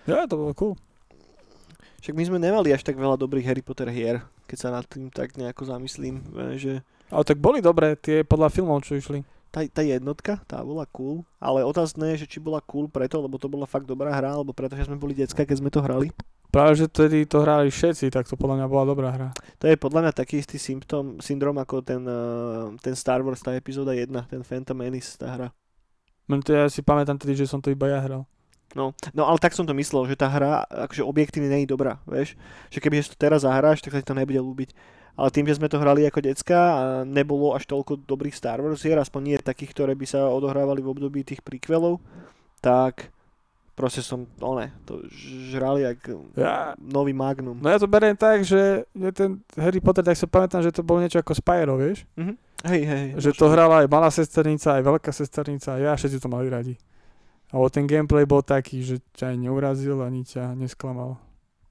Ja, 0.08 0.24
to 0.24 0.40
bolo 0.40 0.56
cool. 0.56 0.74
Však 2.00 2.16
my 2.16 2.24
sme 2.24 2.40
nemali 2.40 2.72
až 2.72 2.88
tak 2.88 2.96
veľa 2.96 3.20
dobrých 3.20 3.44
Harry 3.44 3.60
Potter 3.60 3.92
hier, 3.92 4.24
keď 4.48 4.58
sa 4.58 4.70
nad 4.72 4.88
tým 4.88 5.12
tak 5.12 5.36
nejako 5.36 5.68
zamyslím, 5.68 6.24
e, 6.32 6.56
že 6.56 6.74
Ale 7.10 7.24
tak 7.26 7.42
boli 7.42 7.60
dobré 7.60 7.98
tie 7.98 8.22
podľa 8.22 8.54
filmov, 8.54 8.86
čo 8.86 8.98
išli. 8.98 9.26
tá, 9.50 9.66
tá 9.66 9.82
jednotka, 9.82 10.38
tá 10.46 10.62
bola 10.62 10.86
cool, 10.94 11.26
ale 11.42 11.66
otázne 11.66 12.14
je, 12.14 12.26
že 12.26 12.30
či 12.30 12.38
bola 12.38 12.62
cool 12.62 12.86
preto, 12.86 13.18
lebo 13.18 13.42
to 13.42 13.50
bola 13.50 13.66
fakt 13.66 13.90
dobrá 13.90 14.14
hra, 14.14 14.38
alebo 14.38 14.54
preto, 14.54 14.78
že 14.78 14.86
sme 14.86 15.02
boli 15.02 15.18
decka, 15.18 15.42
keď 15.42 15.58
sme 15.58 15.74
to 15.74 15.82
hrali. 15.82 16.14
Práve, 16.50 16.82
že 16.82 16.86
tedy 16.90 17.30
to 17.30 17.46
hrali 17.46 17.70
všetci, 17.70 18.10
tak 18.10 18.26
to 18.26 18.34
podľa 18.34 18.62
mňa 18.62 18.68
bola 18.70 18.86
dobrá 18.90 19.10
hra. 19.14 19.30
To 19.62 19.70
je 19.70 19.78
podľa 19.78 20.10
mňa 20.10 20.14
taký 20.18 20.42
istý 20.42 20.58
symptom, 20.58 21.22
syndrom 21.22 21.54
ako 21.62 21.86
ten, 21.86 22.02
uh, 22.06 22.74
ten 22.82 22.98
Star 22.98 23.22
Wars, 23.22 23.42
tá 23.42 23.54
epizóda 23.54 23.94
1, 23.94 24.10
ten 24.26 24.42
Phantom 24.42 24.74
Menace, 24.74 25.14
tá 25.14 25.30
hra. 25.30 25.48
Men 26.26 26.42
to 26.42 26.54
ja 26.54 26.66
si 26.70 26.82
pamätám 26.82 27.22
tedy, 27.22 27.38
že 27.38 27.50
som 27.50 27.62
to 27.62 27.70
iba 27.74 27.90
ja 27.90 28.02
hral. 28.02 28.26
No, 28.78 28.94
no 29.18 29.26
ale 29.26 29.42
tak 29.42 29.58
som 29.58 29.66
to 29.66 29.74
myslel, 29.74 30.06
že 30.06 30.18
tá 30.18 30.30
hra 30.30 30.62
akože 30.70 31.02
objektívne 31.02 31.50
nie 31.50 31.66
je 31.66 31.74
dobrá, 31.74 31.98
vieš? 32.06 32.38
Že 32.70 32.80
keby 32.86 33.02
to 33.02 33.18
teraz 33.18 33.42
zahráš, 33.42 33.82
tak 33.82 33.98
sa 33.98 34.02
ti 34.02 34.06
to 34.06 34.18
nebude 34.18 34.38
ľúbiť. 34.38 34.70
Ale 35.20 35.36
tým, 35.36 35.44
že 35.44 35.60
sme 35.60 35.68
to 35.68 35.84
hrali 35.84 36.08
ako 36.08 36.24
decka 36.24 36.56
a 36.56 36.84
nebolo 37.04 37.52
až 37.52 37.68
toľko 37.68 38.08
dobrých 38.08 38.32
Star 38.32 38.64
Wars 38.64 38.80
hier, 38.80 38.96
aspoň 38.96 39.22
nie 39.22 39.36
takých, 39.36 39.76
ktoré 39.76 39.92
by 39.92 40.08
sa 40.08 40.32
odohrávali 40.32 40.80
v 40.80 40.92
období 40.96 41.28
tých 41.28 41.44
prequelov, 41.44 42.00
tak 42.64 43.12
proste 43.76 44.00
som, 44.00 44.28
one, 44.40 44.72
to 44.88 45.04
žrali 45.52 45.84
jak 45.84 46.00
Ja, 46.40 46.72
nový 46.80 47.12
Magnum. 47.12 47.60
no 47.60 47.68
ja 47.68 47.80
to 47.80 47.88
beriem 47.88 48.16
tak, 48.16 48.48
že 48.48 48.88
ten 49.12 49.44
Harry 49.60 49.84
Potter, 49.84 50.04
tak 50.04 50.16
sa 50.16 50.28
pamätám, 50.28 50.64
že 50.64 50.72
to 50.72 50.84
bolo 50.84 51.04
niečo 51.04 51.20
ako 51.20 51.36
Spyro, 51.36 51.76
vieš? 51.76 52.08
Mhm. 52.16 52.36
Hej, 52.60 52.82
hej. 52.84 53.06
Že 53.16 53.30
to 53.40 53.46
hrala 53.48 53.84
aj 53.84 53.88
malá 53.88 54.12
sesternica, 54.12 54.76
aj 54.76 54.84
veľká 54.84 55.12
sesternica, 55.16 55.76
a 55.76 55.80
ja 55.80 55.92
všetci 55.96 56.20
to 56.20 56.28
mali 56.28 56.52
radi. 56.52 56.76
A 57.50 57.56
ten 57.72 57.88
gameplay 57.88 58.28
bol 58.28 58.44
taký, 58.44 58.84
že 58.84 59.00
ťa 59.16 59.32
aj 59.32 59.38
neurazil 59.40 59.98
ani 60.04 60.28
ťa 60.28 60.60
nesklamal. 60.60 61.16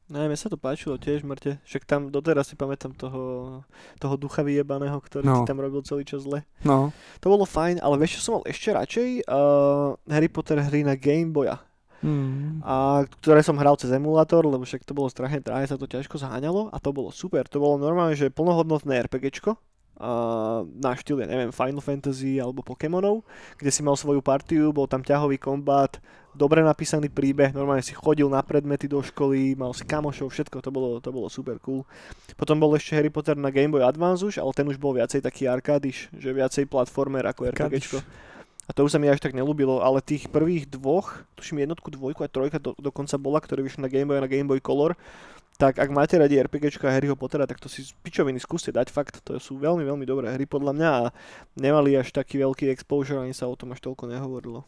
No, 0.08 0.20
mne 0.20 0.34
sa 0.34 0.48
to 0.48 0.56
páčilo 0.56 0.96
tiež, 0.96 1.20
mŕte. 1.20 1.60
Však 1.62 1.84
tam 1.84 2.08
doteraz 2.08 2.48
si 2.48 2.56
pamätám 2.56 2.92
toho, 2.92 3.60
toho 3.96 4.14
ducha 4.16 4.40
vyjebaného, 4.40 4.96
ktorý 4.98 5.22
No. 5.22 5.34
ti 5.36 5.44
tam 5.44 5.60
robil 5.60 5.80
celý 5.82 6.02
čas 6.02 6.24
zle. 6.24 6.48
No, 6.62 6.96
To 7.20 7.28
bolo 7.28 7.44
fajn, 7.44 7.78
ale 7.78 7.96
vieš, 7.96 8.16
čo 8.16 8.24
som 8.24 8.32
mal 8.36 8.44
ešte 8.44 8.72
radšej? 8.72 9.08
Uh, 9.28 10.00
Harry 10.08 10.26
Potter 10.26 10.56
hry 10.58 10.80
na 10.80 10.94
Game 10.94 11.28
Boya. 11.28 11.60
mm. 12.00 12.64
A 12.64 13.04
ktoré 13.20 13.42
som 13.42 13.54
hral 13.54 13.76
cez 13.76 13.90
emulátor, 13.90 14.42
lebo 14.42 14.64
však 14.64 14.80
to 14.82 14.96
bolo 14.96 15.08
strašne 15.08 15.42
drahé, 15.42 15.66
sa 15.66 15.74
to 15.74 15.84
ťažko 15.84 16.16
zaháňalo 16.16 16.72
a 16.72 16.78
to 16.78 16.88
bolo 16.88 17.12
super. 17.12 17.44
To 17.44 17.60
bolo 17.60 17.76
normálne, 17.76 18.14
že 18.14 18.30
plnohodnotné 18.30 19.04
RPGčko, 19.04 19.60
uh, 19.98 20.62
na 20.64 20.94
štýl, 20.94 21.20
ja 21.20 21.28
neviem, 21.28 21.50
Final 21.50 21.82
Fantasy 21.82 22.38
alebo 22.38 22.62
Pokémonov, 22.62 23.26
kde 23.56 23.68
si 23.68 23.82
mal 23.82 23.92
svoju 23.92 24.22
partiu, 24.22 24.70
bol 24.70 24.86
tam 24.86 25.02
ťahový 25.02 25.36
kombat, 25.36 25.98
dobre 26.38 26.62
napísaný 26.62 27.10
príbeh, 27.10 27.50
normálne 27.50 27.82
si 27.82 27.90
chodil 27.90 28.30
na 28.30 28.38
predmety 28.38 28.86
do 28.86 29.02
školy, 29.02 29.58
mal 29.58 29.74
si 29.74 29.82
kamošov, 29.82 30.30
všetko, 30.30 30.62
to 30.62 30.70
bolo, 30.70 31.02
to 31.02 31.10
bolo 31.10 31.26
super 31.26 31.58
cool. 31.58 31.82
Potom 32.38 32.62
bol 32.62 32.70
ešte 32.78 32.94
Harry 32.94 33.10
Potter 33.10 33.34
na 33.34 33.50
Game 33.50 33.74
Boy 33.74 33.82
Advance 33.82 34.22
už, 34.22 34.38
ale 34.38 34.54
ten 34.54 34.70
už 34.70 34.78
bol 34.78 34.94
viacej 34.94 35.18
taký 35.18 35.50
arkádiš, 35.50 36.06
že 36.14 36.30
viacej 36.30 36.70
platformer 36.70 37.26
ako 37.26 37.50
RPGčko. 37.50 37.98
A 38.68 38.76
to 38.76 38.84
už 38.84 38.94
sa 38.94 39.00
mi 39.00 39.08
až 39.08 39.18
tak 39.18 39.32
nelúbilo, 39.32 39.80
ale 39.80 40.04
tých 40.04 40.28
prvých 40.28 40.68
dvoch, 40.68 41.24
tuším 41.40 41.64
jednotku, 41.64 41.88
dvojku 41.88 42.20
a 42.22 42.28
trojka 42.28 42.60
do, 42.60 42.76
dokonca 42.76 43.16
bola, 43.16 43.40
ktoré 43.40 43.64
vyšli 43.64 43.82
na 43.82 43.90
Game 43.90 44.06
Boy 44.06 44.20
a 44.20 44.24
na 44.24 44.30
Game 44.30 44.46
Boy 44.46 44.60
Color, 44.60 44.94
tak 45.58 45.80
ak 45.82 45.90
máte 45.90 46.14
radi 46.14 46.38
RPGčka 46.38 46.86
a 46.86 46.94
Harryho 46.94 47.18
Pottera, 47.18 47.48
tak 47.48 47.58
to 47.58 47.66
si 47.66 47.82
z 47.82 47.90
pičoviny 48.04 48.38
skúste 48.38 48.70
dať, 48.70 48.94
fakt, 48.94 49.24
to 49.26 49.42
sú 49.42 49.58
veľmi, 49.58 49.82
veľmi 49.82 50.06
dobré 50.06 50.30
hry 50.30 50.46
podľa 50.46 50.70
mňa 50.70 50.90
a 51.02 51.04
nemali 51.58 51.98
až 51.98 52.14
taký 52.14 52.38
veľký 52.38 52.70
exposure, 52.70 53.18
ani 53.18 53.34
sa 53.34 53.50
o 53.50 53.58
tom 53.58 53.74
až 53.74 53.82
toľko 53.82 54.06
nehovorilo. 54.06 54.62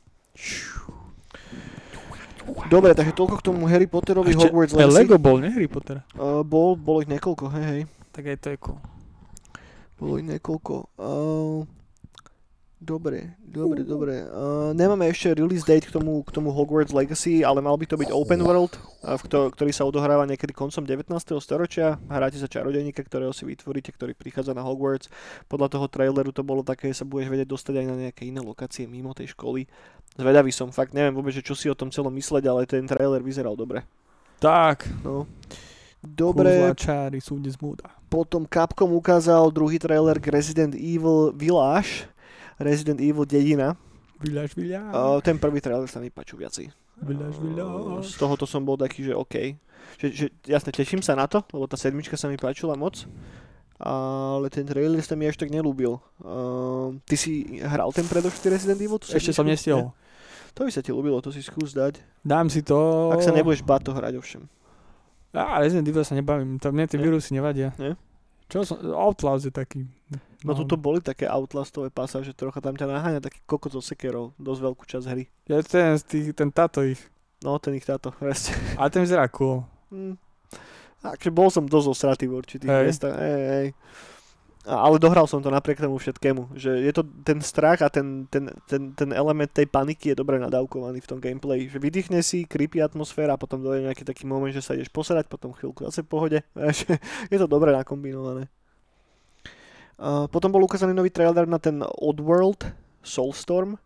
Dobre, 2.71 2.95
takže 2.95 3.15
toľko 3.15 3.35
k 3.39 3.43
tomu 3.47 3.71
Harry 3.71 3.87
Potterovi 3.87 4.35
Ešte, 4.35 4.51
Hogwarts 4.51 4.75
Legacy. 4.75 4.97
Lego 4.97 5.17
bol, 5.23 5.39
ne 5.39 5.51
Harry 5.55 5.71
Potter? 5.71 6.03
Uh, 6.19 6.43
bol, 6.43 6.75
bolo 6.75 7.03
ich 7.03 7.11
niekoľko, 7.11 7.47
hej, 7.55 7.65
hej. 7.65 7.83
Tak 8.11 8.25
aj 8.27 8.37
to 8.43 8.49
je 8.51 8.59
cool. 8.59 8.79
Bolo 10.01 10.13
ich 10.19 10.27
niekoľko. 10.27 10.75
Uh, 10.99 11.63
dobre, 12.81 13.37
dobre, 13.45 13.85
dobre. 13.85 14.25
Uh, 14.27 14.73
nemáme 14.73 15.07
ešte 15.13 15.37
release 15.37 15.63
date 15.63 15.87
k 15.87 15.93
tomu, 15.93 16.25
k 16.25 16.33
tomu 16.33 16.49
Hogwarts 16.51 16.97
Legacy, 16.97 17.45
ale 17.45 17.61
mal 17.61 17.77
by 17.77 17.87
to 17.87 18.01
byť 18.01 18.11
open 18.11 18.41
world, 18.41 18.75
v 19.05 19.23
kto, 19.29 19.53
ktorý 19.53 19.71
sa 19.71 19.85
odohráva 19.85 20.25
niekedy 20.25 20.57
koncom 20.57 20.83
19. 20.83 21.13
storočia. 21.39 22.01
Hráte 22.09 22.41
sa 22.41 22.49
čarodejníka, 22.49 23.05
ktorého 23.05 23.31
si 23.37 23.45
vytvoríte, 23.45 23.93
ktorý 23.93 24.17
prichádza 24.17 24.57
na 24.57 24.65
Hogwarts. 24.65 25.13
Podľa 25.47 25.69
toho 25.77 25.87
traileru 25.93 26.33
to 26.33 26.41
bolo 26.41 26.65
také, 26.65 26.91
že 26.91 27.05
sa 27.05 27.09
budeš 27.09 27.29
vedieť 27.31 27.49
dostať 27.53 27.75
aj 27.79 27.87
na 27.87 27.97
nejaké 28.09 28.27
iné 28.27 28.41
lokácie 28.41 28.89
mimo 28.89 29.13
tej 29.13 29.37
školy. 29.37 29.69
Zvedavý 30.19 30.51
som, 30.51 30.75
fakt 30.75 30.97
neviem 30.97 31.15
vôbec, 31.15 31.37
že 31.37 31.45
čo 31.47 31.55
si 31.55 31.71
o 31.71 31.79
tom 31.79 31.95
celom 31.95 32.11
mysleť, 32.17 32.45
ale 32.51 32.67
ten 32.67 32.83
trailer 32.89 33.23
vyzeral 33.23 33.55
dobre. 33.55 33.85
Tak, 34.41 34.89
No. 35.05 35.29
Dobre, 36.01 36.73
čáry 36.81 37.21
sú 37.21 37.37
dnes 37.37 37.61
múda. 37.61 37.85
potom 38.09 38.49
Capcom 38.49 38.89
ukázal 38.97 39.53
druhý 39.53 39.77
trailer 39.77 40.17
k 40.17 40.33
Resident 40.33 40.73
Evil 40.73 41.29
Village, 41.37 42.09
Resident 42.61 43.01
Evil 43.01 43.25
dedina. 43.25 43.75
Vyľaž, 44.21 44.53
vyľaž. 44.53 44.93
Uh, 44.93 45.19
ten 45.25 45.41
prvý 45.41 45.65
trailer 45.65 45.89
sa 45.89 45.97
mi 45.97 46.13
páčil 46.13 46.37
viacej. 46.37 46.69
Vyľaž, 47.01 47.35
Uh, 47.41 47.45
vyľaž. 47.49 48.05
z 48.05 48.15
tohoto 48.21 48.45
som 48.45 48.61
bol 48.61 48.77
taký, 48.77 49.09
že 49.09 49.17
OK. 49.17 49.57
Že, 49.97 50.07
že, 50.13 50.27
jasne, 50.45 50.71
teším 50.71 51.01
sa 51.01 51.17
na 51.17 51.25
to, 51.25 51.41
lebo 51.57 51.65
tá 51.65 51.81
sedmička 51.81 52.21
sa 52.21 52.29
mi 52.29 52.37
páčila 52.37 52.77
moc. 52.77 53.09
Ale 53.81 54.53
ten 54.53 54.69
trailer 54.69 55.01
sa 55.01 55.17
mi 55.17 55.25
až 55.25 55.41
tak 55.41 55.49
nelúbil. 55.49 55.97
Uh, 56.21 57.01
ty 57.09 57.17
si 57.17 57.65
hral 57.65 57.89
ten 57.97 58.05
predošlý 58.05 58.53
Resident 58.53 58.77
Evil? 58.77 59.01
Ešte 59.01 59.33
som 59.33 59.49
nestihol. 59.49 59.97
To 60.53 60.69
by 60.69 60.71
sa 60.75 60.85
ti 60.85 60.93
ľúbilo, 60.93 61.23
to 61.25 61.33
si 61.33 61.41
skús 61.41 61.73
dať. 61.73 61.97
Dám 62.21 62.53
si 62.53 62.61
to... 62.61 63.09
Ak 63.09 63.25
sa 63.25 63.33
nebudeš 63.33 63.65
báť 63.65 63.89
to 63.89 63.97
hrať 63.97 64.21
ovšem. 64.21 64.43
Á, 65.33 65.65
Resident 65.65 65.89
Evil 65.89 66.05
sa 66.05 66.13
nebavím, 66.13 66.61
tam 66.61 66.77
mne 66.77 66.91
tie 66.91 67.01
vírusy 67.01 67.33
nevadia. 67.33 67.73
Nie? 67.81 67.97
Čo 68.51 68.67
som... 68.67 68.77
Outlast 68.83 69.47
je 69.47 69.55
taký... 69.55 69.87
No 70.43 70.57
tuto 70.57 70.75
boli 70.75 70.99
také 71.05 71.29
outlastové 71.29 71.93
pasáže, 71.93 72.33
trocha 72.33 72.59
tam 72.59 72.75
ťa 72.75 72.89
naháňa 72.89 73.21
taký 73.21 73.45
kokot 73.45 73.77
so 73.77 73.85
sekerov, 73.85 74.33
dosť 74.41 74.61
veľkú 74.67 74.85
časť 74.89 75.07
hry. 75.07 75.25
Ja 75.47 75.61
ten, 75.63 75.95
tých, 76.01 76.33
ten 76.35 76.51
táto 76.51 76.81
ich. 76.83 76.99
No, 77.45 77.61
ten 77.63 77.77
ich 77.77 77.87
táto, 77.87 78.11
presne. 78.21 78.57
Ale 78.75 78.89
ten 78.91 79.07
vyzerá 79.07 79.31
cool. 79.31 79.63
Mm. 79.93 80.17
Takže 81.01 81.31
bol 81.33 81.49
som 81.49 81.65
dosť 81.65 81.87
osratý 81.89 82.25
v 82.29 82.37
určitých 82.41 82.69
Hej. 82.69 82.85
miestach. 82.85 83.15
Hej, 83.17 83.43
hej. 83.49 83.67
Ale 84.61 85.01
dohral 85.01 85.25
som 85.25 85.41
to 85.41 85.49
napriek 85.49 85.81
tomu 85.81 85.97
všetkému. 85.97 86.53
Že 86.53 86.85
je 86.85 86.93
to 86.93 87.03
ten 87.25 87.41
strach 87.41 87.81
a 87.81 87.89
ten, 87.89 88.29
ten, 88.29 88.53
ten, 88.69 88.93
ten 88.93 89.11
element 89.17 89.49
tej 89.49 89.65
paniky 89.65 90.13
je 90.13 90.21
dobre 90.21 90.37
nadávkovaný 90.37 91.01
v 91.01 91.09
tom 91.09 91.17
gameplay. 91.17 91.65
Že 91.65 91.81
vydýchne 91.81 92.21
si, 92.21 92.45
creepy 92.45 92.85
atmosféra 92.85 93.41
potom 93.41 93.65
dojde 93.65 93.89
nejaký 93.89 94.05
taký 94.05 94.29
moment, 94.29 94.53
že 94.53 94.61
sa 94.61 94.77
ideš 94.77 94.93
posadať, 94.93 95.33
potom 95.33 95.57
chvíľku 95.57 95.89
zase 95.89 96.05
v 96.05 96.13
pohode. 96.13 96.39
Je 97.33 97.39
to 97.41 97.49
dobre 97.49 97.73
nakombinované. 97.73 98.53
Potom 100.29 100.49
bol 100.53 100.65
ukázaný 100.65 100.97
nový 100.97 101.13
trailer 101.13 101.45
na 101.45 101.61
ten 101.61 101.81
Oddworld 101.81 102.65
Soulstorm. 103.05 103.77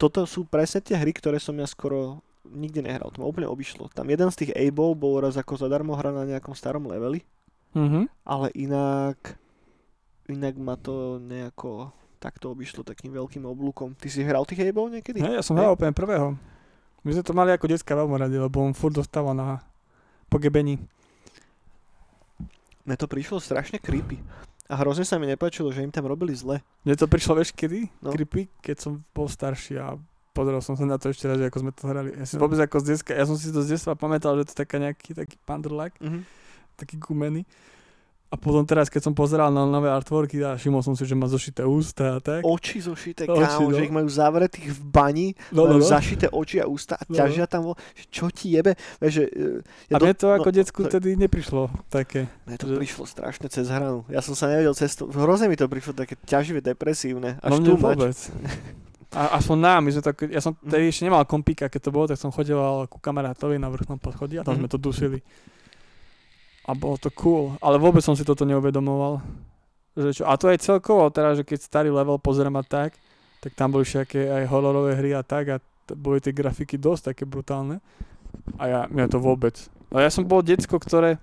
Toto 0.00 0.20
sú 0.24 0.48
presne 0.48 0.80
tie 0.84 0.96
hry, 0.96 1.12
ktoré 1.16 1.36
som 1.40 1.56
ja 1.56 1.68
skoro 1.68 2.24
nikdy 2.44 2.84
nehral. 2.84 3.12
To 3.12 3.24
ma 3.24 3.28
úplne 3.28 3.48
obišlo. 3.48 3.88
Tam 3.92 4.08
jeden 4.08 4.28
z 4.32 4.44
tých 4.44 4.52
A-ball 4.56 4.96
bol 4.96 5.20
raz 5.20 5.36
ako 5.36 5.60
zadarmo 5.60 5.96
hra 5.96 6.12
na 6.12 6.24
nejakom 6.28 6.52
starom 6.52 6.88
leveli, 6.88 7.24
Mhm. 7.70 8.10
ale 8.24 8.50
inak 8.52 9.38
inak 10.26 10.54
ma 10.56 10.74
to 10.74 11.18
nejako 11.18 11.90
takto 12.18 12.50
obišlo 12.50 12.82
takým 12.82 13.10
veľkým 13.10 13.42
oblúkom. 13.42 13.94
Ty 13.94 14.06
si 14.06 14.20
hral 14.20 14.44
tých 14.44 14.62
A-ball 14.62 14.88
niekedy? 14.88 15.18
Hej, 15.18 15.34
ja 15.36 15.42
som 15.42 15.56
hral 15.56 15.72
úplne 15.72 15.90
prvého. 15.90 16.36
My 17.00 17.10
sme 17.10 17.22
to 17.22 17.32
mali 17.32 17.50
ako 17.50 17.66
detská 17.66 17.96
veľmi 17.96 18.14
radi, 18.14 18.36
lebo 18.36 18.60
on 18.60 18.70
furt 18.70 18.92
dostával 18.92 19.32
na 19.32 19.64
pogebení. 20.28 20.76
Mne 22.82 22.96
to 22.96 23.06
prišlo 23.06 23.38
strašne 23.38 23.78
creepy. 23.78 24.20
A 24.66 24.78
hrozne 24.78 25.02
sa 25.02 25.16
mi 25.16 25.26
nepáčilo, 25.26 25.70
že 25.70 25.80
im 25.80 25.90
tam 25.90 26.06
robili 26.06 26.30
zle. 26.32 26.62
Mne 26.84 26.94
to 26.94 27.06
prišlo, 27.06 27.34
vieš 27.34 27.50
kedy? 27.50 27.90
No. 27.98 28.12
Creepy, 28.12 28.46
keď 28.60 28.76
som 28.78 28.92
bol 29.10 29.26
starší 29.26 29.76
a 29.76 29.98
pozrel 30.30 30.60
som 30.60 30.74
sa 30.74 30.84
na 30.84 30.94
to 30.94 31.10
ešte 31.10 31.26
raz, 31.26 31.40
ako 31.40 31.58
sme 31.58 31.72
to 31.72 31.84
hrali. 31.84 32.14
Ja 32.14 32.22
si 32.22 32.36
No. 32.36 32.46
vôbec 32.46 32.56
ako 32.56 32.78
z 32.78 32.94
deska, 32.94 33.12
ja 33.12 33.24
som 33.24 33.34
si 33.34 33.48
to 33.48 33.60
z 33.60 33.74
detstva 33.74 33.98
pamätal, 33.98 34.36
že 34.36 34.46
to 34.46 34.52
je 34.52 34.60
taká 34.60 34.76
nejaký 34.76 35.10
taký 35.12 35.36
pandrlak, 35.42 35.98
Mhm. 35.98 36.22
Taký 36.80 36.96
gumený. 36.96 37.44
A 38.26 38.38
potom 38.38 38.62
teraz, 38.62 38.86
keď 38.86 39.02
som 39.02 39.12
pozeral 39.12 39.50
na 39.50 39.66
nové 39.66 39.90
artworky 39.90 40.38
a 40.38 40.54
všimol 40.54 40.86
som 40.86 40.94
si, 40.94 41.02
že 41.02 41.18
má 41.18 41.26
zošité 41.26 41.66
ústa 41.66 42.14
a 42.14 42.22
tak. 42.22 42.46
Oči 42.46 42.78
zošité, 42.78 43.26
Oči, 43.26 43.42
kámo, 43.42 43.66
no. 43.66 43.74
že 43.74 43.82
ich 43.82 43.90
majú 43.90 44.06
zavretých 44.06 44.70
v 44.70 44.80
bani, 44.84 45.28
no, 45.50 45.66
majú 45.66 45.76
no, 45.76 45.82
no. 45.82 45.90
zašité 45.90 46.30
oči 46.30 46.62
a 46.62 46.70
ústa 46.70 46.94
a 46.94 47.02
No, 47.04 47.18
ťažia 47.18 47.50
tam, 47.50 47.74
čo 48.06 48.30
ti 48.30 48.54
jebe? 48.54 48.78
Vieš, 49.02 49.12
že, 49.12 49.24
e, 49.26 49.50
ja 49.90 49.94
A 49.94 50.00
mne 50.00 50.14
to 50.14 50.30
ako 50.30 50.46
no, 50.46 50.54
decku 50.54 50.80
to- 50.80 50.94
tedy 50.94 51.18
neprišlo 51.18 51.74
také. 51.90 52.30
Mne 52.46 52.54
to 52.56 52.66
že- 52.68 52.78
prišlo 52.78 53.02
strašne 53.04 53.50
cez 53.50 53.66
hranu. 53.66 54.06
Ja 54.06 54.22
som 54.22 54.32
sa 54.32 54.46
nevedel 54.46 54.78
cesto... 54.78 55.10
Hrozne 55.10 55.50
mi 55.50 55.58
to 55.58 55.66
prišlo 55.66 55.98
také 55.98 56.14
ťaživé, 56.22 56.62
depresívne. 56.62 57.34
Až 57.36 57.50
no 57.50 57.66
tu 57.66 57.74
vôbec. 57.74 58.14
A 59.10 59.42
aspoň 59.42 59.56
nám, 59.58 59.80
my 59.82 59.90
sme 59.90 60.02
tak, 60.04 60.22
ja 60.24 60.38
som 60.38 60.54
Mhm. 60.54 60.70
tedy 60.70 60.84
ešte 60.86 61.02
nemal 61.02 61.26
kompíka, 61.26 61.66
keď 61.66 61.80
to 61.82 61.90
bolo, 61.90 62.06
tak 62.06 62.14
som 62.14 62.30
chodeval 62.30 62.86
ku 62.86 62.94
kamarátovi 62.96 63.58
na 63.58 63.66
vrchnom 63.66 63.98
poschodí 63.98 64.38
a 64.38 64.46
tam 64.46 64.54
Mhm. 64.54 64.60
sme 64.60 64.68
to 64.70 64.78
dusili. 64.78 65.18
A 66.62 66.72
bolo 66.72 66.96
to 66.96 67.08
cool, 67.12 67.56
ale 67.58 67.76
vôbec 67.76 68.00
som 68.00 68.12
si 68.12 68.22
toto 68.22 68.44
neuvedomoval. 68.44 69.20
Že 69.92 70.10
čo, 70.12 70.22
a 70.22 70.34
to 70.34 70.46
aj 70.46 70.60
celkovo, 70.60 71.08
teraz, 71.08 71.34
že 71.34 71.44
keď 71.44 71.58
starý 71.58 71.88
level 71.88 72.16
pozerám 72.16 72.54
a 72.54 72.62
tak, 72.62 72.94
tak 73.38 73.52
tam 73.52 73.70
boli 73.70 73.82
všaké 73.82 74.28
aj 74.30 74.44
hororové 74.46 74.94
hry 74.94 75.10
a 75.10 75.20
tak 75.20 75.44
a 75.48 75.56
t- 75.58 75.64
boli 75.92 76.18
tie 76.18 76.30
grafiky 76.30 76.76
dosť 76.76 77.10
také 77.10 77.24
brutálne. 77.24 77.80
A 78.54 78.62
ja, 78.64 78.80
mňa 78.86 79.06
to 79.08 79.18
vôbec. 79.18 79.56
No 79.88 79.98
ja 79.98 80.08
som 80.08 80.22
bol 80.22 80.40
decko, 80.40 80.76
ktoré, 80.76 81.18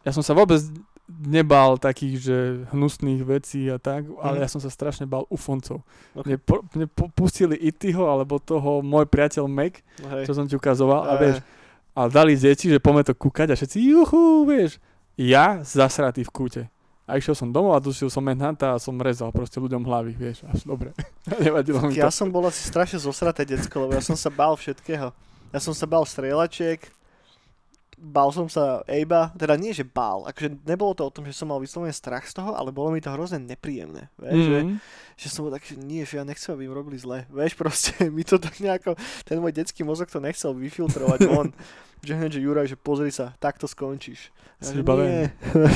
ja 0.00 0.10
som 0.10 0.22
sa 0.22 0.32
vôbec 0.32 0.62
nebal 1.04 1.76
takých, 1.76 2.14
že 2.16 2.36
hnusných 2.70 3.20
vecí 3.22 3.68
a 3.68 3.76
tak, 3.76 4.08
ale 4.16 4.38
Mhm. 4.38 4.42
ja 4.42 4.48
som 4.48 4.56
sa 4.58 4.68
strašne 4.68 5.04
bal 5.04 5.28
ufoncov. 5.28 5.84
Ok. 6.14 6.24
Mne, 6.24 6.36
po, 6.38 6.54
mne 6.70 6.86
po, 6.86 7.04
pustili 7.10 7.58
Ityho, 7.58 8.08
alebo 8.08 8.38
toho 8.38 8.80
môj 8.80 9.04
priateľ 9.04 9.44
Mac, 9.44 9.84
No 10.00 10.08
hej. 10.10 10.24
čo 10.24 10.32
som 10.32 10.48
ti 10.48 10.54
ukazoval, 10.54 11.04
a 11.04 11.12
Eh, 11.12 11.20
vieš, 11.20 11.36
a 11.94 12.10
dali 12.10 12.34
deti, 12.34 12.66
že 12.66 12.82
poďme 12.82 13.06
to 13.06 13.14
kúkať 13.14 13.54
a 13.54 13.58
všetci 13.58 13.78
juhu, 13.80 14.44
vieš. 14.44 14.82
Ja 15.14 15.62
zasratý 15.62 16.26
v 16.26 16.30
kúte. 16.34 16.62
A 17.04 17.20
išiel 17.20 17.36
som 17.36 17.52
domov 17.52 17.76
a 17.76 17.84
dušil 17.84 18.08
som 18.08 18.24
Manhunta 18.24 18.72
a 18.72 18.80
som 18.80 18.96
rezal 18.96 19.28
proste 19.28 19.60
ľuďom 19.60 19.84
hlavy, 19.84 20.16
vieš, 20.16 20.40
až 20.48 20.64
dobre. 20.64 20.90
Nevadilo 21.44 21.84
mi 21.84 21.94
Ja 21.94 22.08
to. 22.08 22.16
som 22.16 22.32
bol 22.32 22.48
asi 22.48 22.64
strašne 22.64 22.96
zosraté 22.98 23.44
decko, 23.44 23.84
lebo 23.84 23.92
ja 23.92 24.02
som 24.02 24.16
sa 24.16 24.32
bál 24.32 24.56
všetkého. 24.56 25.12
Ja 25.52 25.60
som 25.60 25.76
sa 25.76 25.84
bál 25.86 26.02
strieľačiek, 26.02 26.80
bál 28.04 28.28
som 28.28 28.44
sa 28.46 28.84
Ejba, 28.84 29.32
teda 29.32 29.56
nie, 29.56 29.72
že 29.72 29.82
bál, 29.82 30.28
akože 30.28 30.60
nebolo 30.62 30.92
to 30.92 31.02
o 31.02 31.10
tom, 31.10 31.24
že 31.24 31.32
som 31.32 31.48
mal 31.48 31.56
vyslovene 31.56 31.88
strach 31.90 32.28
z 32.28 32.36
toho, 32.36 32.52
ale 32.52 32.68
bolo 32.68 32.92
mi 32.92 33.00
to 33.00 33.08
hrozne 33.08 33.40
nepríjemné, 33.40 34.12
vieš, 34.14 34.40
že, 34.44 34.58
Mhm. 34.60 34.74
že 35.16 35.26
som 35.32 35.40
bol 35.42 35.52
tak, 35.52 35.64
že 35.64 35.74
nie, 35.74 36.04
že 36.04 36.20
ja 36.20 36.24
nechcem, 36.24 36.52
aby 36.52 36.68
im 36.68 36.76
robili 36.76 37.00
zle, 37.00 37.24
vieš, 37.32 37.56
proste, 37.60 37.96
mi 38.06 38.20
to 38.20 38.36
tak 38.36 38.60
nejako, 38.60 38.92
ten 39.24 39.40
môj 39.40 39.56
detský 39.56 39.80
mozog 39.82 40.12
to 40.12 40.20
nechcel 40.20 40.52
vyfiltrovať 40.52 41.20
von, 41.32 41.56
že 42.04 42.12
hneď, 42.12 42.36
že 42.36 42.44
Juraj, 42.44 42.68
že 42.68 42.76
pozri 42.76 43.08
sa, 43.08 43.32
takto 43.40 43.64
skončíš. 43.64 44.28
Ja, 44.60 44.68
že 44.68 44.84
vybavený. 44.84 45.08
nie, 45.16 45.24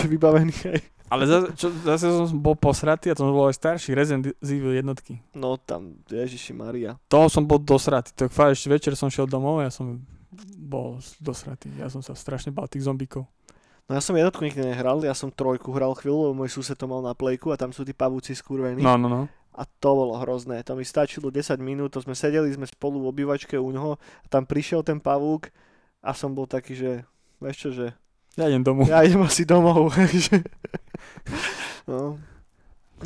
vybavený, 0.07 0.55
hej. 0.69 0.81
Ale 1.09 1.25
zase, 1.25 1.57
čo, 1.57 1.73
zase 1.89 2.05
som 2.05 2.37
bol 2.37 2.53
posratý 2.53 3.09
a 3.09 3.17
to 3.17 3.25
som 3.25 3.33
bol 3.33 3.49
aj 3.49 3.57
starší 3.57 3.97
Resident 3.97 4.29
Evil 4.45 4.77
jednotky. 4.77 5.25
No 5.33 5.57
tam, 5.57 5.97
Ježiši 6.05 6.53
Maria. 6.53 7.01
Toho 7.09 7.33
som 7.33 7.49
bol 7.49 7.57
dosratý. 7.57 8.13
Tak 8.13 8.29
fakt 8.29 8.53
ešte 8.53 8.69
večer 8.69 8.93
som 8.93 9.09
šiel 9.09 9.25
domov 9.25 9.65
a 9.65 9.65
ja 9.65 9.73
som 9.73 10.05
bol 10.59 11.01
dosratý. 11.19 11.73
Ja 11.81 11.89
som 11.89 12.05
sa 12.05 12.13
strašne 12.13 12.53
bal 12.53 12.69
tých 12.69 12.85
zombíkov. 12.85 13.25
No 13.89 13.97
ja 13.97 14.05
som 14.05 14.13
jednotku 14.13 14.45
nikdy 14.45 14.61
nehral, 14.61 15.01
ja 15.01 15.17
som 15.17 15.33
trojku 15.33 15.73
hral 15.73 15.97
chvíľu, 15.97 16.29
lebo 16.29 16.45
môj 16.45 16.53
sused 16.53 16.77
to 16.77 16.85
mal 16.85 17.01
na 17.01 17.17
plejku 17.17 17.49
a 17.49 17.57
tam 17.57 17.73
sú 17.73 17.89
tí 17.89 17.97
pavúci 17.97 18.37
skurvení. 18.37 18.85
No, 18.85 19.01
no, 19.01 19.09
no. 19.09 19.23
A 19.57 19.65
to 19.65 19.91
bolo 19.97 20.21
hrozné. 20.21 20.61
To 20.69 20.77
mi 20.77 20.85
stačilo 20.85 21.33
10 21.33 21.57
minút, 21.59 21.97
to 21.97 22.05
sme 22.05 22.13
sedeli, 22.13 22.53
sme 22.53 22.69
spolu 22.69 23.01
v 23.01 23.11
obývačke 23.11 23.57
u 23.57 23.73
ňoho 23.73 23.97
a 23.97 24.27
tam 24.29 24.45
prišiel 24.45 24.85
ten 24.85 25.01
pavúk 25.01 25.49
a 26.05 26.13
som 26.13 26.37
bol 26.37 26.45
taký, 26.45 26.77
že 26.77 26.91
vieš 27.41 27.57
čo, 27.59 27.69
že 27.73 27.87
Ja 28.37 28.47
idem 28.47 28.63
domov. 28.63 28.87
ja 28.87 29.03
idem 29.03 29.25
asi 29.25 29.49
domov. 29.49 29.89
no. 31.91 32.21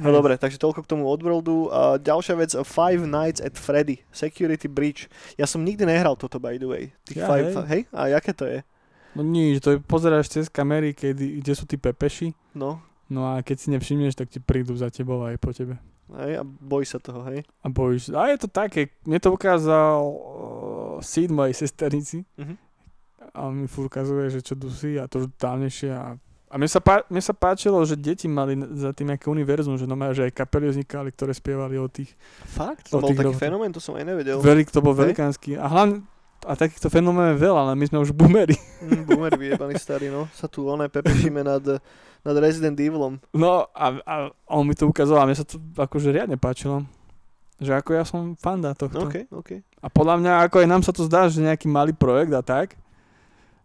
No 0.00 0.08
dobre, 0.08 0.40
takže 0.40 0.56
toľko 0.56 0.80
k 0.80 0.88
tomu 0.88 1.04
Oddworldu. 1.04 1.68
A 1.68 1.80
ďalšia 2.00 2.32
vec, 2.32 2.56
Five 2.64 3.04
Nights 3.04 3.44
at 3.44 3.60
Freddy, 3.60 4.00
Security 4.08 4.64
Breach. 4.64 5.04
Ja 5.36 5.44
som 5.44 5.60
nikdy 5.60 5.84
nehral 5.84 6.16
toto, 6.16 6.40
by 6.40 6.56
the 6.56 6.64
way. 6.64 6.84
Tých 7.04 7.20
Ja, 7.20 7.28
five, 7.28 7.52
hej. 7.52 7.66
hej? 7.68 7.82
A 7.92 8.08
jaké 8.08 8.32
to 8.32 8.48
je? 8.48 8.64
No 9.12 9.20
nič, 9.20 9.60
to 9.60 9.76
je, 9.76 9.78
pozeráš 9.84 10.32
cez 10.32 10.48
kamery, 10.48 10.96
kedy, 10.96 11.44
kde 11.44 11.52
sú 11.52 11.68
tí 11.68 11.76
pepeši. 11.76 12.32
No, 12.56 12.80
No 13.12 13.28
a 13.28 13.44
keď 13.44 13.56
si 13.60 13.68
nevšimneš, 13.68 14.16
tak 14.16 14.32
ti 14.32 14.40
prídu 14.40 14.72
za 14.72 14.88
tebou 14.88 15.20
aj 15.20 15.36
po 15.36 15.52
tebe. 15.52 15.76
hej, 16.16 16.40
a 16.40 16.42
boj 16.48 16.88
sa 16.88 16.96
toho, 16.96 17.20
hej? 17.28 17.44
A 17.60 17.68
bojíš. 17.68 18.08
A 18.16 18.32
je 18.32 18.40
to 18.40 18.48
také, 18.48 18.88
mne 19.04 19.20
to 19.20 19.28
ukázal 19.28 20.00
uh, 20.00 20.16
Sid 21.04 21.28
mojej 21.28 21.52
sesternici. 21.52 22.24
Mhm. 22.40 22.56
A 23.36 23.48
on 23.48 23.60
mi 23.60 23.68
furt 23.68 23.92
ukazuje, 23.92 24.28
že 24.28 24.40
čo 24.40 24.56
dusí 24.56 24.96
a 24.96 25.04
to 25.04 25.24
už 25.24 25.36
dávnejšie. 25.36 25.92
A, 25.92 26.16
a 26.52 26.60
mne, 26.60 26.68
sa 26.68 26.84
pá, 26.84 27.00
mne 27.08 27.24
sa 27.24 27.32
páčilo, 27.32 27.80
že 27.88 27.96
deti 27.96 28.28
mali 28.28 28.60
za 28.76 28.92
tým 28.92 29.08
nejaké 29.08 29.32
univerzum, 29.32 29.80
že, 29.80 29.88
no, 29.88 29.96
že 30.12 30.28
aj 30.28 30.36
kapely 30.36 30.68
vznikali, 30.68 31.08
ktoré 31.08 31.32
spievali 31.32 31.80
o 31.80 31.88
tých 31.88 32.12
Fakt? 32.44 32.92
To 32.92 33.00
bol 33.00 33.08
taký 33.08 33.32
robotoch. 33.32 33.40
fenomén, 33.40 33.72
to 33.72 33.80
som 33.80 33.96
aj 33.96 34.04
nevedel. 34.04 34.36
Veľk, 34.44 34.68
to 34.68 34.84
bol 34.84 34.92
Hej. 34.92 35.16
velikánsky. 35.16 35.56
A 35.56 35.64
hlavne, 35.64 36.04
a 36.44 36.52
takýchto 36.52 36.92
fenoménov 36.92 37.40
je 37.40 37.48
veľa, 37.48 37.60
ale 37.64 37.72
my 37.72 37.84
sme 37.88 37.98
už 38.04 38.12
boomery. 38.12 38.52
Mm, 38.82 39.06
boomer 39.06 39.32
vyjebaný 39.38 39.78
starý, 39.78 40.10
no. 40.10 40.26
Sa 40.34 40.50
tu 40.50 40.66
oné 40.66 40.90
pepešíme 40.90 41.40
nad, 41.46 41.62
nad 42.20 42.36
Resident 42.42 42.74
Evilom. 42.74 43.22
No 43.30 43.70
a, 43.70 43.86
a 44.02 44.14
on 44.50 44.66
mi 44.66 44.74
to 44.74 44.90
ukazoval 44.90 45.22
a 45.22 45.28
mne 45.30 45.38
sa 45.38 45.46
to 45.46 45.62
akože 45.78 46.10
riadne 46.10 46.34
páčilo. 46.34 46.82
Že 47.62 47.78
ako 47.78 47.90
ja 47.94 48.02
som 48.02 48.34
fanda 48.34 48.74
tohto. 48.74 49.06
OK, 49.06 49.30
OK. 49.30 49.62
A 49.78 49.86
podľa 49.86 50.18
mňa, 50.18 50.32
ako 50.50 50.66
aj 50.66 50.68
nám 50.68 50.82
sa 50.82 50.90
to 50.90 51.06
zdá, 51.06 51.30
že 51.30 51.46
nejaký 51.46 51.70
malý 51.70 51.94
projekt 51.94 52.34
a 52.34 52.42
tak, 52.42 52.74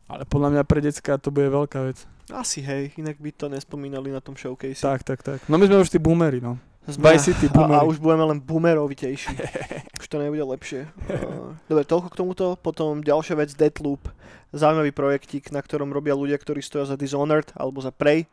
ale 0.08 0.24
podľa 0.24 0.50
mňa 0.56 0.64
pre 0.64 0.80
decka 0.80 1.20
to 1.20 1.30
bude 1.30 1.52
veľká 1.52 1.80
vec. 1.84 2.08
Asi 2.28 2.60
hej, 2.60 2.92
inak 3.00 3.20
by 3.20 3.32
to 3.32 3.48
nespomínali 3.48 4.12
na 4.12 4.20
tom 4.20 4.36
showcase. 4.36 4.84
Tak, 4.84 5.04
tak, 5.08 5.24
tak. 5.24 5.40
No 5.48 5.56
my 5.56 5.68
sme 5.68 5.80
už 5.80 5.92
tí 5.92 6.00
boomery, 6.00 6.44
no. 6.44 6.60
Sme, 6.88 7.16
Vice 7.16 7.36
City 7.36 7.48
a, 7.48 7.52
a 7.52 7.56
boomery. 7.56 7.86
už 7.88 7.98
budeme 8.00 8.26
len 8.32 8.40
boomerovitejší. 8.40 9.36
už 10.02 10.08
to 10.08 10.20
nebude 10.20 10.44
lepšie. 10.44 10.88
Uh, 11.08 11.56
dobre, 11.68 11.84
toľko 11.84 12.08
k 12.12 12.20
tomuto. 12.20 12.46
Potom 12.60 13.04
ďalšia 13.04 13.36
vec, 13.40 13.52
Deathloop. 13.56 14.12
Zaujímavý 14.56 14.96
projektík, 14.96 15.52
na 15.52 15.60
ktorom 15.60 15.92
robia 15.92 16.16
ľudia, 16.16 16.40
ktorí 16.40 16.64
stoja 16.64 16.88
za 16.88 16.96
Dishonored 16.96 17.52
alebo 17.56 17.84
za 17.84 17.92
Prey. 17.92 18.28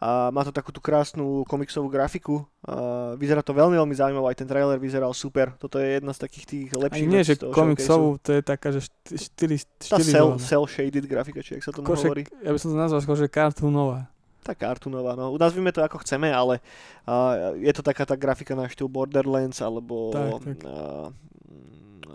A 0.00 0.32
má 0.32 0.40
to 0.42 0.48
takú 0.48 0.72
tú 0.72 0.80
krásnu 0.80 1.44
komiksovú 1.44 1.92
grafiku. 1.92 2.48
A 2.64 3.12
vyzerá 3.20 3.44
to 3.44 3.52
veľmi, 3.52 3.76
veľmi 3.76 3.92
zaujímavé. 3.92 4.32
Aj 4.32 4.38
ten 4.40 4.48
trailer 4.48 4.80
vyzeral 4.80 5.12
super. 5.12 5.52
Toto 5.60 5.76
je 5.76 6.00
jedna 6.00 6.16
z 6.16 6.24
takých 6.24 6.44
tých 6.48 6.68
lepších 6.72 7.04
nie, 7.04 7.20
vecí 7.20 7.36
že 7.36 7.44
komiksovú, 7.44 8.16
to 8.16 8.32
je 8.32 8.40
taká, 8.40 8.72
že 8.72 8.88
štyri, 9.12 9.60
Tá 9.60 10.00
štyri 10.00 10.08
cel, 10.08 10.28
cel 10.40 10.62
shaded 10.64 11.04
grafika, 11.04 11.44
či 11.44 11.60
jak 11.60 11.68
sa 11.68 11.76
Kože, 11.76 12.08
hovorí. 12.08 12.24
ja 12.40 12.48
by 12.48 12.56
som 12.56 12.72
to 12.72 12.80
nazval 12.80 13.04
skôr, 13.04 13.20
že 13.20 13.28
cartoonová. 13.28 14.08
Tá 14.40 14.56
cartoonová, 14.56 15.12
no. 15.20 15.36
Nazvime 15.36 15.68
to 15.68 15.84
ako 15.84 16.00
chceme, 16.00 16.32
ale 16.32 16.64
uh, 17.04 17.52
je 17.60 17.72
to 17.76 17.84
taká 17.84 18.08
tá 18.08 18.16
grafika 18.16 18.56
na 18.56 18.64
štýl 18.64 18.88
Borderlands, 18.88 19.60
alebo 19.60 20.16
Tak, 20.16 20.32
tak. 20.40 20.58
Uh, 20.64 21.12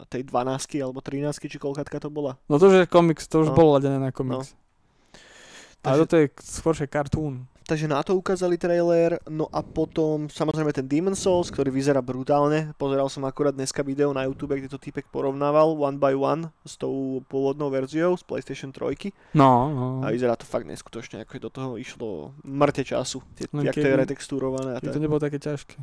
tej 0.09 0.25
12 0.25 0.81
alebo 0.81 1.01
13 1.05 1.37
či 1.37 1.57
koľkatka 1.57 2.01
to 2.01 2.09
bola. 2.09 2.37
No 2.49 2.57
to, 2.57 2.69
že 2.69 2.89
komiks, 2.89 3.29
to 3.29 3.45
už 3.45 3.53
No. 3.53 3.57
bolo 3.57 3.77
ladené 3.77 3.97
na 3.97 4.09
komiks. 4.09 4.57
Ale 5.81 5.97
Takže, 5.97 6.01
toto 6.01 6.15
je 6.17 6.25
skôršie 6.41 6.85
cartoon. 6.89 7.45
Takže 7.65 7.89
na 7.89 7.99
to 8.05 8.13
ukázali 8.13 8.61
trailer, 8.61 9.17
no 9.25 9.49
a 9.49 9.65
potom 9.65 10.29
samozrejme 10.29 10.69
ten 10.69 10.85
Demon 10.85 11.17
Souls, 11.17 11.49
ktorý 11.49 11.73
vyzerá 11.73 11.99
brutálne. 11.99 12.71
Pozeral 12.77 13.09
som 13.09 13.25
akurát 13.25 13.57
dneska 13.57 13.81
video 13.81 14.13
na 14.13 14.29
YouTube, 14.29 14.53
kde 14.53 14.69
to 14.69 14.77
týpek 14.77 15.09
porovnával 15.09 15.73
one 15.73 15.97
by 15.97 16.13
one 16.13 16.53
s 16.61 16.77
tou 16.77 17.25
pôvodnou 17.25 17.73
verziou 17.73 18.13
z 18.13 18.23
PlayStation 18.23 18.69
3 18.69 19.11
No, 19.33 19.73
no. 19.73 19.87
a 20.05 20.13
vyzerá 20.13 20.37
to 20.37 20.45
fakt 20.45 20.69
neskutočne, 20.69 21.25
ako 21.25 21.41
do 21.41 21.49
toho 21.49 21.71
išlo 21.81 22.37
mŕte 22.45 22.85
času, 22.85 23.25
tie, 23.33 23.49
Len 23.49 23.65
jak 23.65 23.75
to 23.75 23.87
je 23.89 23.97
retexturované 23.97 24.77
a 24.77 24.79
to 24.79 25.01
nebolo 25.01 25.17
také 25.17 25.41
ťažké. 25.41 25.81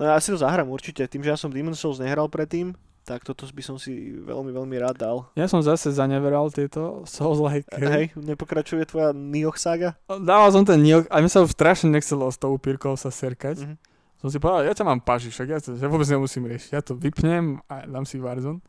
No 0.00 0.08
ja 0.08 0.16
si 0.18 0.32
to 0.32 0.40
zahrám 0.40 0.72
určite, 0.72 1.04
tým, 1.04 1.20
že 1.20 1.30
ja 1.30 1.38
som 1.38 1.52
Demon 1.52 1.76
Souls 1.76 2.00
nehral 2.00 2.26
predtým, 2.32 2.72
tak 3.08 3.24
toto 3.24 3.48
by 3.48 3.62
som 3.64 3.80
si 3.80 4.12
veľmi, 4.20 4.52
veľmi 4.52 4.76
rád 4.76 5.00
dal. 5.00 5.16
Ja 5.32 5.48
som 5.48 5.64
zase 5.64 5.88
zaneveral 5.96 6.52
tieto 6.52 7.08
Souls-like 7.08 7.64
hry. 7.72 8.12
Hej, 8.12 8.20
nepokračuje 8.20 8.84
tvoja 8.84 9.16
Nioh 9.16 9.56
saga? 9.56 9.96
Dával 10.04 10.52
som 10.52 10.68
ten 10.68 10.76
Nioh, 10.84 11.08
a 11.08 11.24
mne 11.24 11.32
sa 11.32 11.40
strašne 11.48 11.88
nechcelo 11.88 12.28
s 12.28 12.36
tou 12.36 12.52
upírkou 12.52 12.92
sa 13.00 13.08
serkať. 13.08 13.64
Mhm. 13.64 13.76
Som 14.20 14.28
si 14.28 14.36
povedal, 14.36 14.68
ja 14.68 14.74
ťa 14.76 14.84
mám 14.84 15.00
paži, 15.00 15.32
však 15.32 15.46
ja 15.48 15.58
to 15.62 15.78
ja 15.78 15.88
vôbec 15.88 16.04
nemusím 16.10 16.50
riešiť. 16.50 16.70
Ja 16.74 16.82
to 16.84 16.98
vypnem 16.98 17.64
a 17.70 17.88
dám 17.88 18.04
si 18.04 18.20
Warzone. 18.20 18.60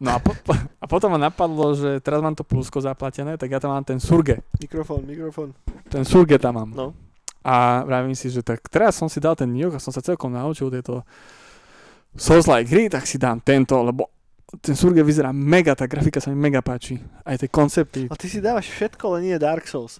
No 0.00 0.10
a, 0.10 0.18
po, 0.18 0.34
a 0.82 0.84
potom 0.90 1.14
ma 1.14 1.20
napadlo, 1.20 1.76
že 1.78 2.02
teraz 2.02 2.18
mám 2.18 2.34
to 2.34 2.42
plusko 2.42 2.82
zaplatené, 2.82 3.38
tak 3.38 3.52
ja 3.52 3.62
tam 3.62 3.78
mám 3.78 3.86
ten 3.86 4.02
Surge. 4.02 4.42
Mikrofón, 4.58 5.06
mikrofón. 5.06 5.54
Ten 5.86 6.02
Surge 6.02 6.40
tam 6.42 6.58
mám. 6.58 6.70
No. 6.74 6.86
A 7.44 7.84
vravím 7.84 8.16
si, 8.16 8.32
že 8.32 8.40
tak 8.40 8.64
teraz 8.72 8.96
som 8.96 9.06
si 9.06 9.20
dal 9.20 9.36
ten 9.36 9.52
Nioh 9.52 9.70
a 9.70 9.78
som 9.78 9.92
sa 9.92 10.00
celkom 10.00 10.32
naučil 10.32 10.72
tieto 10.72 11.04
Souls-like 12.14 12.70
hry, 12.70 12.86
tak 12.86 13.06
si 13.06 13.18
dám 13.18 13.42
tento, 13.42 13.74
lebo 13.82 14.10
ten 14.62 14.78
Surge 14.78 15.02
vyzerá 15.02 15.34
mega, 15.34 15.74
tá 15.74 15.86
grafika 15.90 16.22
sa 16.22 16.30
mi 16.30 16.38
mega 16.38 16.62
páči. 16.62 17.02
Aj 17.26 17.34
tie 17.34 17.50
koncepty. 17.50 18.06
A 18.06 18.14
ty 18.14 18.30
si 18.30 18.38
dávaš 18.38 18.70
všetko, 18.70 19.18
len 19.18 19.30
nie 19.30 19.38
Dark 19.38 19.66
Souls. 19.66 19.98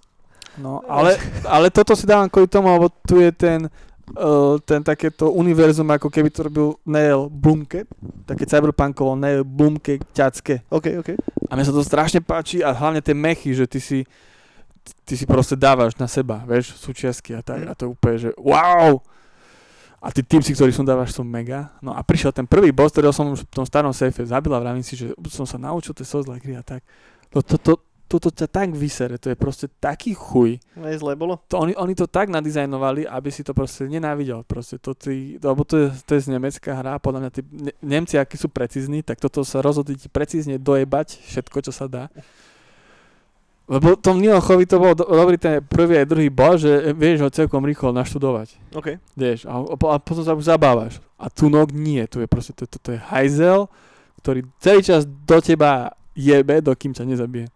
No, 0.54 0.86
ale, 0.86 1.18
ale 1.50 1.66
toto 1.74 1.98
si 1.98 2.06
dávam 2.06 2.30
kvôli 2.30 2.46
tomu, 2.46 2.70
lebo 2.70 2.86
tu 3.02 3.18
je 3.18 3.34
ten, 3.34 3.66
uh, 4.14 4.54
ten 4.62 4.86
takéto 4.86 5.34
univerzum, 5.34 5.90
ako 5.90 6.06
keby 6.06 6.30
to 6.30 6.46
robil 6.46 6.68
Neil 6.86 7.26
Blumke, 7.26 7.90
také 8.22 8.46
cyberpunkovo 8.46 9.18
Neil 9.18 9.42
Blumke 9.42 9.98
ťacké. 10.14 10.62
OK, 10.70 11.02
OK. 11.02 11.10
A 11.50 11.58
mne 11.58 11.66
sa 11.66 11.74
to 11.74 11.82
strašne 11.82 12.22
páči 12.22 12.62
a 12.62 12.70
hlavne 12.70 13.02
tie 13.02 13.16
mechy, 13.18 13.50
že 13.50 13.66
ty 13.66 13.82
si, 13.82 14.06
ty 15.02 15.18
si 15.18 15.26
proste 15.26 15.58
dávaš 15.58 15.98
na 15.98 16.06
seba, 16.06 16.46
vieš, 16.46 16.78
súčiastky 16.78 17.34
a 17.34 17.42
tak. 17.42 17.66
Mhm. 17.66 17.68
A 17.68 17.72
to 17.74 17.90
úplne, 17.90 18.16
že 18.22 18.30
wow! 18.38 19.02
A 20.04 20.12
tí 20.12 20.20
tipsy, 20.20 20.52
ktorí 20.52 20.68
som 20.68 20.84
dávaš, 20.84 21.16
sú 21.16 21.24
mega. 21.24 21.72
No 21.80 21.96
a 21.96 22.04
prišiel 22.04 22.28
ten 22.28 22.44
prvý 22.44 22.68
boss, 22.76 22.92
ktorého 22.92 23.16
som 23.16 23.32
už 23.32 23.48
v 23.48 23.56
tom 23.56 23.64
starom 23.64 23.96
safe 23.96 24.20
zabil 24.20 24.52
a 24.52 24.60
vravím 24.60 24.84
si, 24.84 25.00
že 25.00 25.16
som 25.32 25.48
sa 25.48 25.56
naučil 25.56 25.96
tie 25.96 26.04
souls 26.04 26.28
hry 26.28 26.60
a 26.60 26.62
tak. 26.62 26.84
No 27.32 27.40
to, 27.40 27.56
to, 27.56 27.80
toto 28.04 28.28
ťa 28.28 28.46
tak 28.46 28.68
vysere, 28.76 29.16
to 29.16 29.32
je 29.32 29.36
proste 29.38 29.66
taký 29.80 30.12
chuj. 30.12 30.60
No 30.76 30.86
je 30.92 31.00
zle 31.00 31.16
bolo? 31.16 31.40
To 31.48 31.64
oni, 31.64 31.72
oni 31.72 31.96
to 31.96 32.04
tak 32.04 32.28
nadizajnovali, 32.28 33.08
aby 33.08 33.32
si 33.32 33.40
to 33.40 33.56
proste 33.56 33.88
nenávidel. 33.88 34.44
Proste 34.44 34.76
to 34.76 34.92
ty, 34.92 35.40
lebo 35.40 35.64
to 35.64 35.74
je, 35.80 35.86
to 36.04 36.14
je 36.14 36.28
z 36.28 36.36
nemecká 36.36 36.76
hra, 36.76 37.00
podľa 37.00 37.20
mňa 37.24 37.30
tí 37.32 37.40
ne, 37.48 37.72
Nemci, 37.80 38.20
akí 38.20 38.36
sú 38.36 38.52
precízni, 38.52 39.00
tak 39.00 39.24
toto 39.24 39.40
sa 39.40 39.64
rozhodli 39.64 39.96
ti 39.96 40.12
precízne 40.12 40.60
dojebať 40.60 41.26
všetko, 41.32 41.58
čo 41.64 41.72
sa 41.72 41.88
dá. 41.88 42.12
Lebo 43.64 43.96
tom 43.96 44.20
Nilochovi 44.20 44.68
to 44.68 44.76
bol 44.76 44.92
do, 44.92 45.08
dobrý 45.08 45.40
ten 45.40 45.64
prvý 45.64 45.96
aj 45.96 46.04
druhý 46.04 46.28
bol, 46.28 46.60
že 46.60 46.92
vieš 46.92 47.24
ho 47.24 47.32
celkom 47.32 47.64
rýchlo 47.64 47.96
naštudovať. 47.96 48.76
OK. 48.76 49.00
Vieš, 49.16 49.48
a, 49.48 49.56
a 49.64 49.96
potom 49.96 50.20
sa 50.20 50.36
už 50.36 50.44
zabávaš. 50.44 51.00
A 51.16 51.32
tu 51.32 51.48
nog 51.48 51.72
nie, 51.72 52.04
tu 52.04 52.20
je 52.20 52.28
proste, 52.28 52.52
to, 52.52 52.68
to, 52.68 52.76
to 52.76 52.88
je 52.92 53.00
hajzel, 53.00 53.72
ktorý 54.20 54.44
celý 54.60 54.84
čas 54.84 55.08
do 55.08 55.40
teba 55.40 55.96
jebe, 56.12 56.60
dokým 56.60 56.92
ťa 56.92 57.08
nezabije. 57.08 57.48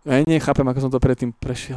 Ja 0.00 0.24
nechápem, 0.24 0.64
ako 0.64 0.80
som 0.80 0.88
to 0.88 0.96
predtým 0.96 1.28
prešiel. 1.28 1.76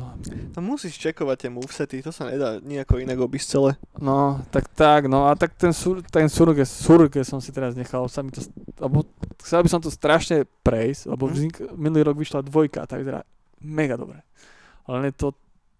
To 0.55 0.63
musíš 0.63 0.95
čekovať 0.95 1.35
tie 1.43 1.51
movesety, 1.51 1.99
to 1.99 2.07
sa 2.07 2.23
nedá 2.23 2.63
nejako 2.63 3.03
inak 3.03 3.19
obísť 3.19 3.47
celé. 3.51 3.71
No, 3.99 4.39
tak 4.47 4.71
tak, 4.71 5.11
no 5.11 5.27
a 5.27 5.35
tak 5.35 5.51
ten, 5.59 5.75
sur, 5.75 5.99
ten 6.07 6.31
surge, 6.31 6.63
surge 6.63 7.19
som 7.27 7.43
si 7.43 7.51
teraz 7.51 7.75
nechal, 7.75 8.07
sa 8.07 8.23
mi 8.23 8.31
to, 8.31 8.39
lebo 8.79 9.03
chcel 9.43 9.59
by 9.59 9.67
som 9.67 9.83
to 9.83 9.91
strašne 9.91 10.47
prejsť, 10.63 11.11
lebo 11.11 11.27
Mhm. 11.27 11.33
vznik, 11.35 11.55
minulý 11.75 12.07
rok 12.07 12.15
vyšla 12.15 12.47
dvojka, 12.47 12.87
tak 12.87 13.03
teda 13.03 13.27
mega 13.64 13.95
dobre. 13.95 14.22
Ale 14.84 15.05
je 15.05 15.16
to 15.16 15.28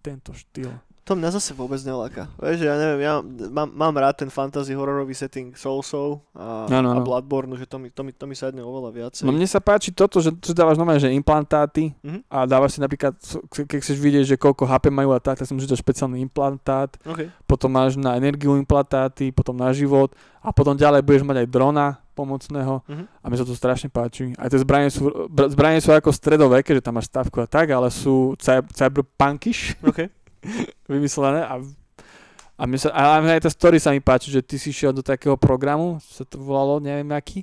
tento 0.00 0.32
štýl. 0.32 0.72
To 1.04 1.12
mňa 1.12 1.36
zase 1.36 1.52
vôbec 1.52 1.76
neláka. 1.80 2.32
Vieš, 2.34 2.56
že 2.56 2.66
ja 2.66 2.76
neviem, 2.76 3.00
ja 3.02 3.20
mám, 3.52 3.68
mám 3.68 3.92
rád 3.94 4.24
ten 4.24 4.32
fantasy 4.32 4.72
hororový 4.72 5.12
setting 5.12 5.52
Soulsov 5.52 6.24
a, 6.32 6.64
Áno, 6.66 6.88
a 6.88 6.96
áno. 6.96 7.04
Bloodborne, 7.04 7.52
že 7.54 7.68
to 7.68 7.76
mi, 7.76 7.92
to, 7.92 8.00
mi, 8.00 8.08
to 8.08 8.24
mi 8.24 8.32
sadne 8.32 8.64
oveľa 8.64 8.88
viacej. 8.90 9.22
No 9.22 9.28
mne 9.28 9.44
sa 9.44 9.60
páči 9.60 9.92
toto, 9.92 10.16
že 10.18 10.32
tu 10.32 10.56
dávaš 10.56 10.80
normálne, 10.80 10.96
že 10.98 11.12
implantáty 11.12 11.92
Mhm. 12.00 12.24
a 12.24 12.48
dávaš 12.48 12.70
si 12.70 12.80
napríklad, 12.80 13.20
ke- 13.46 13.66
keď 13.66 13.78
chceš 13.78 13.98
vidieť, 13.98 14.24
že 14.26 14.40
koľko 14.40 14.64
HP 14.64 14.88
majú 14.88 15.12
a 15.12 15.20
tak, 15.20 15.36
tak 15.36 15.44
si 15.44 15.52
môžeš 15.52 15.68
dať 15.70 15.78
špeciálny 15.78 16.24
implantát, 16.24 16.96
Okay. 16.98 17.28
potom 17.44 17.68
máš 17.68 18.00
na 18.00 18.16
energiu 18.16 18.56
implantáty, 18.56 19.28
potom 19.28 19.52
na 19.52 19.68
život 19.70 20.08
a 20.40 20.52
potom 20.52 20.72
ďalej 20.72 21.04
budeš 21.04 21.20
mať 21.22 21.36
aj 21.38 21.48
drona 21.48 21.86
pomocného 22.14 22.80
Mhm. 22.80 23.04
a 23.12 23.24
mne 23.24 23.36
sa 23.36 23.44
to 23.44 23.52
strašne 23.52 23.88
páči. 23.88 24.32
Aj 24.34 24.46
tie 24.46 24.56
zbranie 24.56 24.88
sú, 24.88 25.06
br- 25.26 25.50
zbranie 25.50 25.78
sú 25.78 25.90
ako 25.90 26.08
stredoveké, 26.08 26.70
že 26.70 26.80
tam 26.80 26.94
máš 26.94 27.06
stavku 27.06 27.36
a 27.36 27.46
tak, 27.46 27.68
ale 27.68 27.90
sú 27.90 28.32
cy- 28.36 28.62
cyberpunkish 28.70 29.74
Okay. 29.82 30.08
vymyslené 30.86 31.42
a 31.42 31.58
a 32.54 32.62
mne 32.64 32.78
sa, 32.78 32.86
a 32.88 33.18
aj 33.18 33.42
tá 33.42 33.50
story 33.50 33.76
sa 33.76 33.90
mi 33.90 33.98
páči, 33.98 34.30
že 34.30 34.38
ty 34.38 34.54
si 34.54 34.70
šiel 34.70 34.94
do 34.94 35.02
takého 35.02 35.34
programu, 35.34 35.98
sa 36.00 36.22
to 36.22 36.38
volalo, 36.38 36.78
neviem 36.78 37.10
aký, 37.10 37.42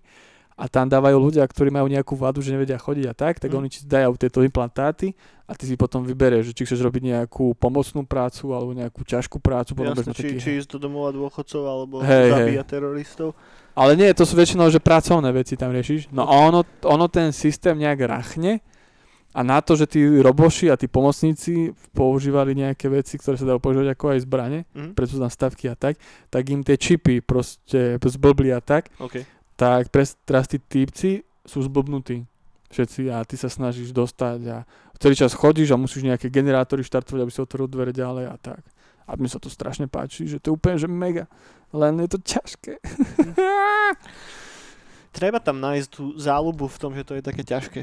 a 0.54 0.70
tam 0.70 0.88
dávajú 0.88 1.20
ľudia, 1.20 1.44
ktorí 1.44 1.68
majú 1.68 1.84
nejakú 1.86 2.16
vadu, 2.16 2.40
že 2.40 2.48
nevedia 2.48 2.80
chodiť 2.80 3.06
a 3.06 3.14
tak, 3.14 3.36
tak 3.36 3.50
Mm. 3.50 3.58
oni 3.58 3.68
ti 3.68 3.84
dajú 3.84 4.16
tieto 4.16 4.40
implantáty 4.40 5.12
a 5.44 5.52
ty 5.52 5.66
si 5.66 5.76
potom 5.76 6.00
vyberieš, 6.02 6.48
že 6.48 6.54
či 6.54 6.64
chceš 6.64 6.80
robiť 6.80 7.04
nejakú 7.12 7.52
pomocnú 7.54 8.06
prácu 8.06 8.56
alebo 8.56 8.72
nejakú 8.72 9.04
ťažkú 9.04 9.36
prácu. 9.36 9.76
Jasne, 9.76 10.16
či, 10.16 10.32
taký- 10.32 10.40
či 10.40 10.52
ísť 10.64 10.70
do 10.72 10.88
domova 10.88 11.12
dôchodcov 11.12 11.60
alebo 11.62 12.00
Hej, 12.00 12.32
zabíjať 12.32 12.68
teroristov. 12.70 13.30
Ale 13.72 13.96
nie, 13.96 14.12
to 14.12 14.24
sú 14.24 14.36
väčšinou, 14.36 14.68
že 14.68 14.78
pracovné 14.78 15.32
veci 15.32 15.56
tam 15.56 15.72
riešiš. 15.72 16.12
No 16.12 16.28
a 16.28 16.34
ono, 16.44 16.62
ono 16.84 17.06
ten 17.08 17.32
systém 17.32 17.80
nejak 17.80 18.04
rachne 18.04 18.60
a 19.32 19.40
na 19.42 19.64
to, 19.64 19.80
že 19.80 19.88
tí 19.88 20.04
roboši 20.04 20.68
a 20.68 20.76
tí 20.76 20.92
pomocníci 20.92 21.72
používali 21.96 22.52
nejaké 22.52 22.92
veci, 22.92 23.16
ktoré 23.16 23.40
sa 23.40 23.48
dajú 23.48 23.64
používať 23.64 23.96
ako 23.96 24.06
aj 24.12 24.20
zbrane, 24.28 24.60
Mhm. 24.76 24.92
preto 24.92 25.16
sú 25.16 25.20
tam 25.20 25.32
stavky 25.32 25.72
a 25.72 25.76
tak, 25.76 25.96
tak 26.28 26.44
im 26.48 26.68
tie 26.68 26.76
čipy 26.76 27.24
proste 27.24 27.96
zblbli 27.96 28.52
a 28.52 28.60
tak, 28.60 28.92
OK. 29.00 29.24
tak 29.56 29.88
pres, 29.88 30.20
teraz 30.28 30.52
tí 30.52 30.60
típci 30.60 31.24
sú 31.48 31.64
zblbnutí 31.64 32.28
všetci 32.72 33.08
a 33.08 33.24
ty 33.24 33.36
sa 33.36 33.48
snažíš 33.48 33.92
dostať 33.92 34.40
a 34.48 34.64
celý 35.00 35.16
čas 35.16 35.32
chodíš 35.32 35.72
a 35.72 35.80
musíš 35.80 36.04
nejaké 36.04 36.28
generátory 36.28 36.84
štartovať, 36.84 37.20
aby 37.20 37.32
si 37.32 37.40
otvoril 37.40 37.68
dvere 37.68 37.92
ďalej 37.92 38.26
a 38.28 38.36
tak. 38.36 38.64
A 39.12 39.20
mne 39.20 39.28
sa 39.28 39.44
to 39.44 39.52
strašne 39.52 39.92
páči, 39.92 40.24
že 40.24 40.40
to 40.40 40.52
je 40.52 40.56
úplne, 40.56 40.80
že 40.80 40.88
mega. 40.88 41.28
Len 41.76 42.00
je 42.00 42.16
to 42.16 42.20
ťažké. 42.24 42.80
Treba 45.12 45.44
tam 45.44 45.60
nájsť 45.60 45.88
tú 45.92 46.16
záľubu 46.16 46.72
v 46.72 46.80
tom, 46.80 46.96
že 46.96 47.04
to 47.04 47.20
je 47.20 47.24
také 47.24 47.44
ťažké. 47.44 47.82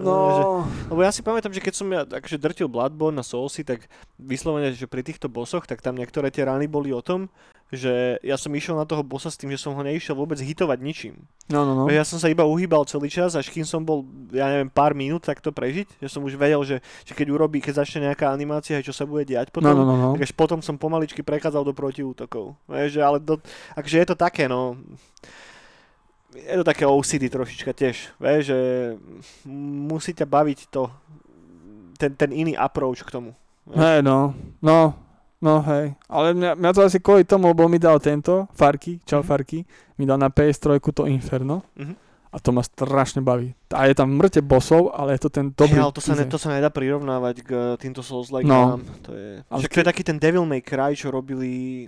No, 0.00 0.64
Lebo 0.88 1.04
ja 1.04 1.12
si 1.12 1.20
pamätám, 1.20 1.52
že 1.52 1.60
keď 1.60 1.74
som 1.76 1.88
ja 1.92 2.08
akože 2.08 2.40
drtil 2.40 2.72
Bloodborne 2.72 3.20
na 3.20 3.24
Soulsy, 3.26 3.68
tak 3.68 3.84
vyslovene, 4.16 4.72
že 4.72 4.88
pri 4.88 5.04
týchto 5.04 5.28
bosoch, 5.28 5.68
tak 5.68 5.84
tam 5.84 6.00
niektoré 6.00 6.32
tie 6.32 6.48
rány 6.48 6.64
boli 6.72 6.88
o 6.96 7.04
tom, 7.04 7.28
že 7.70 8.18
ja 8.26 8.34
som 8.34 8.50
išiel 8.50 8.74
na 8.74 8.82
toho 8.82 9.06
bossa 9.06 9.30
s 9.30 9.38
tým, 9.38 9.54
že 9.54 9.62
som 9.62 9.78
ho 9.78 9.82
neišiel 9.84 10.18
vôbec 10.18 10.40
hitovať 10.42 10.78
ničím. 10.82 11.14
no, 11.52 11.62
no, 11.62 11.72
no. 11.78 11.84
Ja 11.86 12.02
som 12.02 12.18
sa 12.18 12.26
iba 12.26 12.42
uhýbal 12.42 12.82
celý 12.88 13.06
čas, 13.06 13.38
až 13.38 13.46
kým 13.46 13.62
som 13.62 13.86
bol, 13.86 14.02
ja 14.34 14.50
neviem, 14.50 14.66
pár 14.72 14.90
minút 14.90 15.22
takto 15.22 15.54
prežiť, 15.54 16.02
že 16.02 16.08
som 16.10 16.26
už 16.26 16.34
vedel, 16.34 16.58
že, 16.66 16.82
že 17.06 17.12
keď 17.14 17.30
urobí, 17.30 17.62
keď 17.62 17.86
začne 17.86 18.10
nejaká 18.10 18.32
animácia, 18.32 18.82
čo 18.82 18.90
sa 18.90 19.06
bude 19.06 19.22
diať 19.22 19.54
potom, 19.54 19.70
No, 19.70 19.84
no, 19.84 19.86
no, 19.86 19.94
no. 19.94 20.10
tak 20.18 20.26
až 20.26 20.32
potom 20.34 20.58
som 20.64 20.74
pomaličky 20.74 21.22
prechádzal 21.22 21.62
do 21.62 21.70
protiútokov. 21.70 22.58
Vieš, 22.66 22.98
že 22.98 23.00
ale 23.06 23.22
do, 23.22 23.38
akože 23.78 23.96
je 24.02 24.06
to 24.08 24.16
také, 24.18 24.50
no, 24.50 24.74
je 26.32 26.56
to 26.56 26.64
také 26.64 26.86
OCD 26.86 27.26
trošička 27.26 27.72
tiež, 27.72 27.96
vieš, 28.16 28.42
že 28.46 28.58
musí 29.50 30.12
ťa 30.12 30.26
baviť 30.26 30.58
to, 30.68 30.86
ten, 31.96 32.14
ten 32.14 32.30
iný 32.30 32.54
approach 32.54 33.02
k 33.02 33.10
tomu. 33.10 33.30
Hej, 33.66 34.00
no, 34.00 34.34
no, 34.58 34.94
no, 35.38 35.54
hej. 35.62 35.94
Ale 36.06 36.32
mňa, 36.32 36.54
mňa 36.54 36.70
to 36.70 36.80
asi 36.82 36.98
kvôli 36.98 37.22
tomu, 37.22 37.48
lebo 37.48 37.66
mi 37.66 37.78
dal 37.78 37.98
tento, 37.98 38.46
Farky, 38.52 38.98
čau 39.02 39.22
Mhm. 39.22 39.26
Farky, 39.26 39.58
mi 39.94 40.06
dal 40.06 40.16
na 40.16 40.28
PS3 40.28 40.80
to 40.90 41.04
Inferno 41.04 41.62
Mhm. 41.76 41.94
a 42.30 42.36
to 42.38 42.50
ma 42.50 42.62
strašne 42.62 43.20
baví. 43.20 43.54
A 43.70 43.86
je 43.86 43.94
tam 43.94 44.10
mŕte 44.10 44.38
bosov, 44.40 44.90
ale 44.90 45.18
je 45.18 45.26
to 45.26 45.30
ten 45.30 45.50
dobrý 45.50 45.76
Hey, 45.76 45.82
ale 45.82 45.92
to 45.92 46.02
sa, 46.02 46.14
ne, 46.14 46.24
to 46.26 46.38
sa 46.38 46.50
nedá 46.50 46.70
prirovnávať 46.70 47.36
k 47.42 47.50
uh, 47.50 47.62
týmto 47.74 48.02
Souls-like 48.02 48.46
No. 48.46 48.78
To 49.02 49.10
je, 49.12 49.42
Ale 49.44 49.58
však 49.60 49.70
to 49.70 49.80
je 49.82 49.88
taký 49.90 50.02
ten 50.02 50.18
Devil 50.18 50.46
May 50.46 50.62
Cry, 50.62 50.94
čo 50.94 51.10
robili 51.10 51.86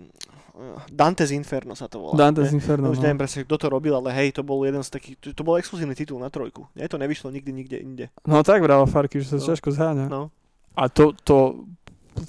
Dante's 0.88 1.30
Inferno 1.30 1.72
sa 1.72 1.88
to 1.88 1.96
volá. 1.98 2.14
Dante's 2.14 2.53
ne? 2.53 2.61
Inferno, 2.61 2.90
Už 2.90 3.00
no. 3.00 3.03
neviem 3.03 3.18
presne, 3.18 3.42
kto 3.42 3.57
to 3.57 3.66
robil, 3.66 3.94
ale 3.94 4.12
hej, 4.12 4.32
to 4.32 4.42
bol 4.42 4.61
jeden 4.62 4.80
z 4.80 4.90
takých, 4.90 5.16
to, 5.16 5.26
to 5.32 5.42
bol 5.42 5.57
exkluzívny 5.57 5.92
titul 5.92 6.20
na 6.20 6.28
trojku. 6.28 6.68
Nie, 6.72 6.86
to 6.86 6.96
nevyšlo 6.96 7.30
nikdy 7.30 7.50
nikde 7.50 7.76
inde. 7.76 8.05
No 8.22 8.40
tak 8.40 8.61
vrával 8.61 8.84
Farky, 8.84 9.18
že 9.18 9.32
sa 9.32 9.38
No. 9.40 9.46
ťažko 9.48 9.68
zháňa. 9.70 10.07
No. 10.07 10.28
A 10.72 10.88
to, 10.88 11.12
to, 11.24 11.64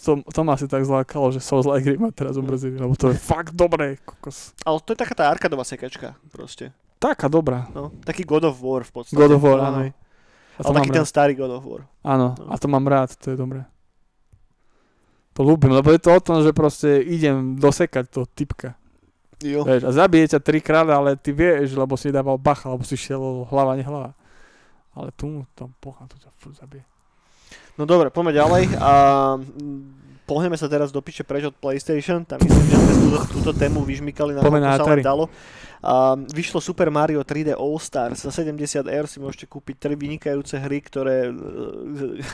to, 0.04 0.24
to 0.24 0.40
ma 0.42 0.56
asi 0.56 0.68
tak 0.68 0.84
zlákalo, 0.84 1.32
že 1.32 1.40
Souls 1.40 1.64
like 1.64 1.84
hry 1.84 1.96
ma 1.96 2.10
teraz 2.10 2.36
umrzili, 2.36 2.76
lebo 2.76 2.96
to 2.96 3.12
je 3.12 3.20
fakt 3.20 3.52
dobré, 3.52 4.00
kokos. 4.04 4.56
Ale 4.64 4.80
to 4.80 4.96
je 4.96 5.00
taká 5.00 5.16
tá 5.16 5.24
arkadová 5.28 5.64
sekačka, 5.64 6.16
proste. 6.32 6.72
Taká 7.00 7.28
dobrá. 7.28 7.68
No, 7.76 7.92
taký 8.04 8.24
God 8.24 8.48
of 8.48 8.56
War 8.60 8.88
v 8.88 8.92
podstate. 8.96 9.20
God 9.20 9.36
of 9.36 9.44
War, 9.44 9.60
áno. 9.60 9.92
to 10.56 10.64
Ale 10.64 10.76
taký 10.80 10.88
mám 10.88 10.96
ten 10.96 11.04
rád. 11.04 11.12
starý 11.12 11.34
God 11.36 11.52
of 11.52 11.64
War. 11.68 11.82
Áno, 12.04 12.28
No. 12.40 12.48
a 12.48 12.56
to 12.56 12.68
mám 12.72 12.88
rád, 12.88 13.12
to 13.20 13.32
je 13.32 13.38
dobré. 13.38 13.68
To 15.34 15.42
ľúbim, 15.42 15.74
lebo 15.74 15.90
je 15.90 16.02
to 16.02 16.14
o 16.14 16.22
tom, 16.22 16.46
že 16.46 16.54
proste 16.54 17.02
idem 17.02 17.58
dosekať 17.58 18.06
toho 18.06 18.30
typka. 18.30 18.78
Jo. 19.44 19.66
Vieš, 19.68 19.84
a 19.84 19.92
zabije 19.92 20.38
ťa 20.38 20.40
trikrát, 20.40 20.88
ale 20.88 21.20
ty 21.20 21.36
vieš, 21.36 21.76
lebo 21.76 21.98
si 22.00 22.14
dával 22.14 22.40
bacha, 22.40 22.72
alebo 22.72 22.86
si 22.86 22.96
šiel 22.96 23.44
hlava, 23.50 23.76
nehlava. 23.76 24.16
Ale 24.94 25.10
tu, 25.18 25.44
tam 25.58 25.74
pocha, 25.82 26.06
to 26.06 26.16
ťa 26.22 26.30
furt 26.38 26.56
zabije. 26.56 26.86
No 27.76 27.90
dobre, 27.90 28.14
poďme 28.14 28.38
ďalej. 28.38 28.64
A 28.78 28.92
pohneme 30.30 30.56
sa 30.56 30.70
teraz 30.70 30.94
do 30.94 31.02
piče 31.02 31.26
preč 31.26 31.50
od 31.50 31.58
PlayStation. 31.58 32.22
Tam 32.24 32.38
myslím, 32.40 32.66
že 32.70 32.78
sme 32.78 32.94
túto, 33.02 33.20
túto 33.34 33.52
tému 33.58 33.82
vyžmykali 33.82 34.38
na 34.38 34.42
na 34.46 34.78
sa 34.78 34.86
len 34.86 35.02
dalo. 35.02 35.28
A 35.84 36.16
vyšlo 36.16 36.64
Super 36.64 36.88
Mario 36.88 37.20
3D 37.28 37.60
All 37.60 37.76
Stars. 37.76 38.24
Za 38.24 38.32
70 38.32 38.88
eur 38.88 39.06
si 39.12 39.20
môžete 39.20 39.52
kúpiť 39.52 39.76
tri 39.84 40.00
vynikajúce 40.00 40.56
hry, 40.56 40.80
ktoré, 40.80 41.28
e, 41.28 41.34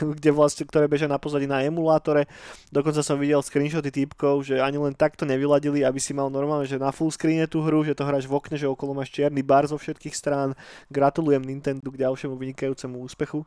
kde 0.16 0.30
vlastne, 0.30 0.62
ktoré 0.70 0.86
bežia 0.86 1.10
na 1.10 1.18
pozadí 1.18 1.50
na 1.50 1.66
emulátore. 1.66 2.30
Dokonca 2.70 3.02
som 3.02 3.18
videl 3.18 3.42
screenshoty 3.42 3.90
typkov, 3.90 4.46
že 4.46 4.62
ani 4.62 4.78
len 4.78 4.94
takto 4.94 5.26
nevyladili, 5.26 5.82
aby 5.82 5.98
si 5.98 6.14
mal 6.14 6.30
normálne, 6.30 6.70
že 6.70 6.78
na 6.78 6.94
full 6.94 7.10
screene 7.10 7.50
tú 7.50 7.58
hru, 7.66 7.82
že 7.82 7.98
to 7.98 8.06
hráš 8.06 8.30
v 8.30 8.38
okne, 8.38 8.54
že 8.54 8.70
okolo 8.70 8.94
máš 8.94 9.10
čierny 9.10 9.42
bar 9.42 9.66
zo 9.66 9.74
všetkých 9.74 10.14
strán. 10.14 10.54
Gratulujem 10.86 11.42
Nintendo 11.42 11.90
k 11.90 12.06
ďalšiemu 12.06 12.38
vynikajúcemu 12.38 13.02
úspechu. 13.02 13.42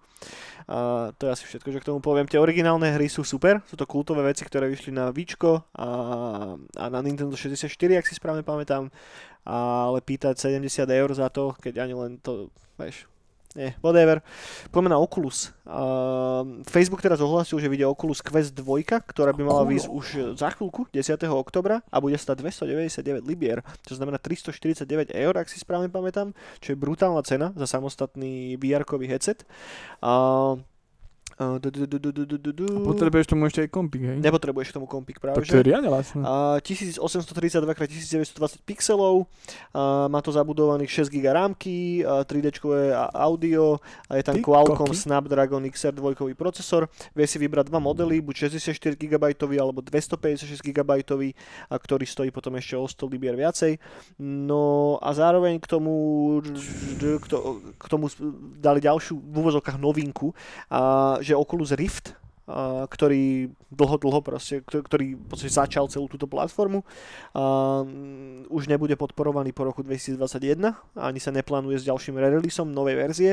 A 0.68 1.12
to 1.16 1.28
je 1.28 1.32
asi 1.32 1.44
všetko, 1.48 1.70
že 1.72 1.80
k 1.80 1.88
tomu 1.88 2.04
poviem. 2.04 2.28
Tie 2.28 2.44
originálne 2.44 2.92
hry 2.92 3.08
sú 3.08 3.24
super, 3.24 3.64
sú 3.72 3.80
to 3.80 3.88
kultové 3.88 4.28
veci, 4.28 4.44
ktoré 4.44 4.68
vyšli 4.68 4.92
na 4.92 5.16
Vičko 5.16 5.64
a, 5.76 5.88
a 6.60 6.86
na 6.92 7.00
Nintendo 7.00 7.40
64, 7.40 7.72
ak 8.00 8.08
si 8.08 8.20
správne 8.20 8.44
pamätám. 8.44 8.92
Ale 9.44 10.00
pýtať 10.00 10.40
70 10.40 10.88
eur 10.88 11.10
za 11.12 11.28
to, 11.28 11.56
keď 11.60 11.84
ani 11.84 11.94
len 11.94 12.12
to, 12.24 12.48
vieš, 12.80 13.08
nie, 13.54 13.70
whatever. 13.86 14.26
Poďme 14.74 14.90
na 14.90 14.98
Oculus. 14.98 15.54
Uh, 15.62 16.66
Facebook 16.66 17.06
teraz 17.06 17.22
ohlasil, 17.22 17.62
že 17.62 17.70
vyjde 17.70 17.86
Oculus 17.86 18.18
Quest 18.18 18.58
2, 18.58 18.66
ktorá 19.06 19.30
by 19.30 19.46
mala 19.46 19.62
výjsť 19.70 19.88
už 19.94 20.06
za 20.42 20.50
chvíľku, 20.58 20.90
10. 20.90 21.22
oktobra 21.30 21.86
a 21.94 22.02
bude 22.02 22.18
stať 22.18 22.42
299 22.42 23.22
libier, 23.22 23.62
čo 23.86 23.94
znamená 23.94 24.18
349 24.18 25.14
eur, 25.14 25.34
ak 25.38 25.54
si 25.54 25.62
správne 25.62 25.86
pamätám, 25.94 26.34
čo 26.66 26.74
je 26.74 26.82
brutálna 26.82 27.22
cena 27.22 27.54
za 27.54 27.70
samostatný 27.70 28.58
VR-kový 28.58 29.06
headset. 29.06 29.46
Uh, 30.02 30.58
uh, 31.40 31.58
du- 31.60 31.72
du- 31.72 31.88
du-. 32.54 32.84
Potrebuješ 32.86 33.26
tomu 33.28 33.46
ešte 33.50 33.62
aj 33.66 33.70
kompik, 33.74 34.02
hej? 34.06 34.18
Nepotrebuješ 34.22 34.70
k 34.70 34.74
tomu 34.78 34.86
kompik 34.86 35.18
práve, 35.20 35.36
Tak 35.42 35.48
to 35.50 35.58
je 35.60 35.64
riadne. 35.66 35.90
A 36.24 36.60
1832x1920 36.62 38.62
pixelov, 38.66 39.26
má 40.10 40.22
to 40.22 40.32
zabudovaných 40.32 40.90
6 41.06 41.10
GB 41.10 41.26
rámky, 41.34 42.06
a 42.06 42.24
3D 42.24 42.52
audio, 43.14 43.80
a 44.10 44.16
je 44.18 44.24
tam 44.24 44.36
Ty 44.38 44.42
Qualcomm 44.42 44.88
koky. 44.88 44.98
Snapdragon 44.98 45.64
XR2 45.66 46.34
procesor. 46.36 46.88
Vie 47.16 47.28
si 47.28 47.40
vybrať 47.42 47.68
dva 47.70 47.80
modely, 47.80 48.22
buď 48.22 48.36
64 48.50 48.96
GB 48.96 49.24
alebo 49.58 49.82
256 49.82 50.62
GB, 50.62 51.04
ktorý 51.70 52.06
stojí 52.06 52.32
potom 52.32 52.56
ešte 52.56 52.76
o 52.78 52.86
100 52.86 53.10
libier 53.10 53.36
viacej. 53.36 53.78
No 54.22 54.98
a 55.02 55.14
zároveň 55.14 55.60
k 55.60 55.68
tomu, 55.68 55.92
k 56.98 57.26
to- 57.28 57.60
k 57.78 57.86
tomu 57.90 58.08
dali 58.60 58.80
ďalšiu 58.82 59.18
v 59.18 59.36
úvozovkách 59.40 59.78
novinku, 59.80 60.34
a, 60.70 61.13
že 61.22 61.36
Oculus 61.36 61.72
Rift 61.72 62.16
ktorý 62.90 63.48
dlho, 63.72 63.96
dlho 63.98 64.20
proste, 64.20 64.60
ktorý 64.64 65.16
v 65.16 65.28
podstate 65.32 65.54
začal 65.54 65.88
celú 65.88 66.12
túto 66.12 66.28
platformu. 66.28 66.84
Uh, 67.32 67.88
už 68.52 68.68
nebude 68.68 68.94
podporovaný 69.00 69.56
po 69.56 69.64
roku 69.64 69.82
2021, 69.82 70.76
ani 71.00 71.20
sa 71.24 71.32
neplánuje 71.32 71.80
s 71.80 71.88
ďalším 71.88 72.20
releaseom 72.20 72.70
novej 72.70 72.96
verzie. 73.00 73.32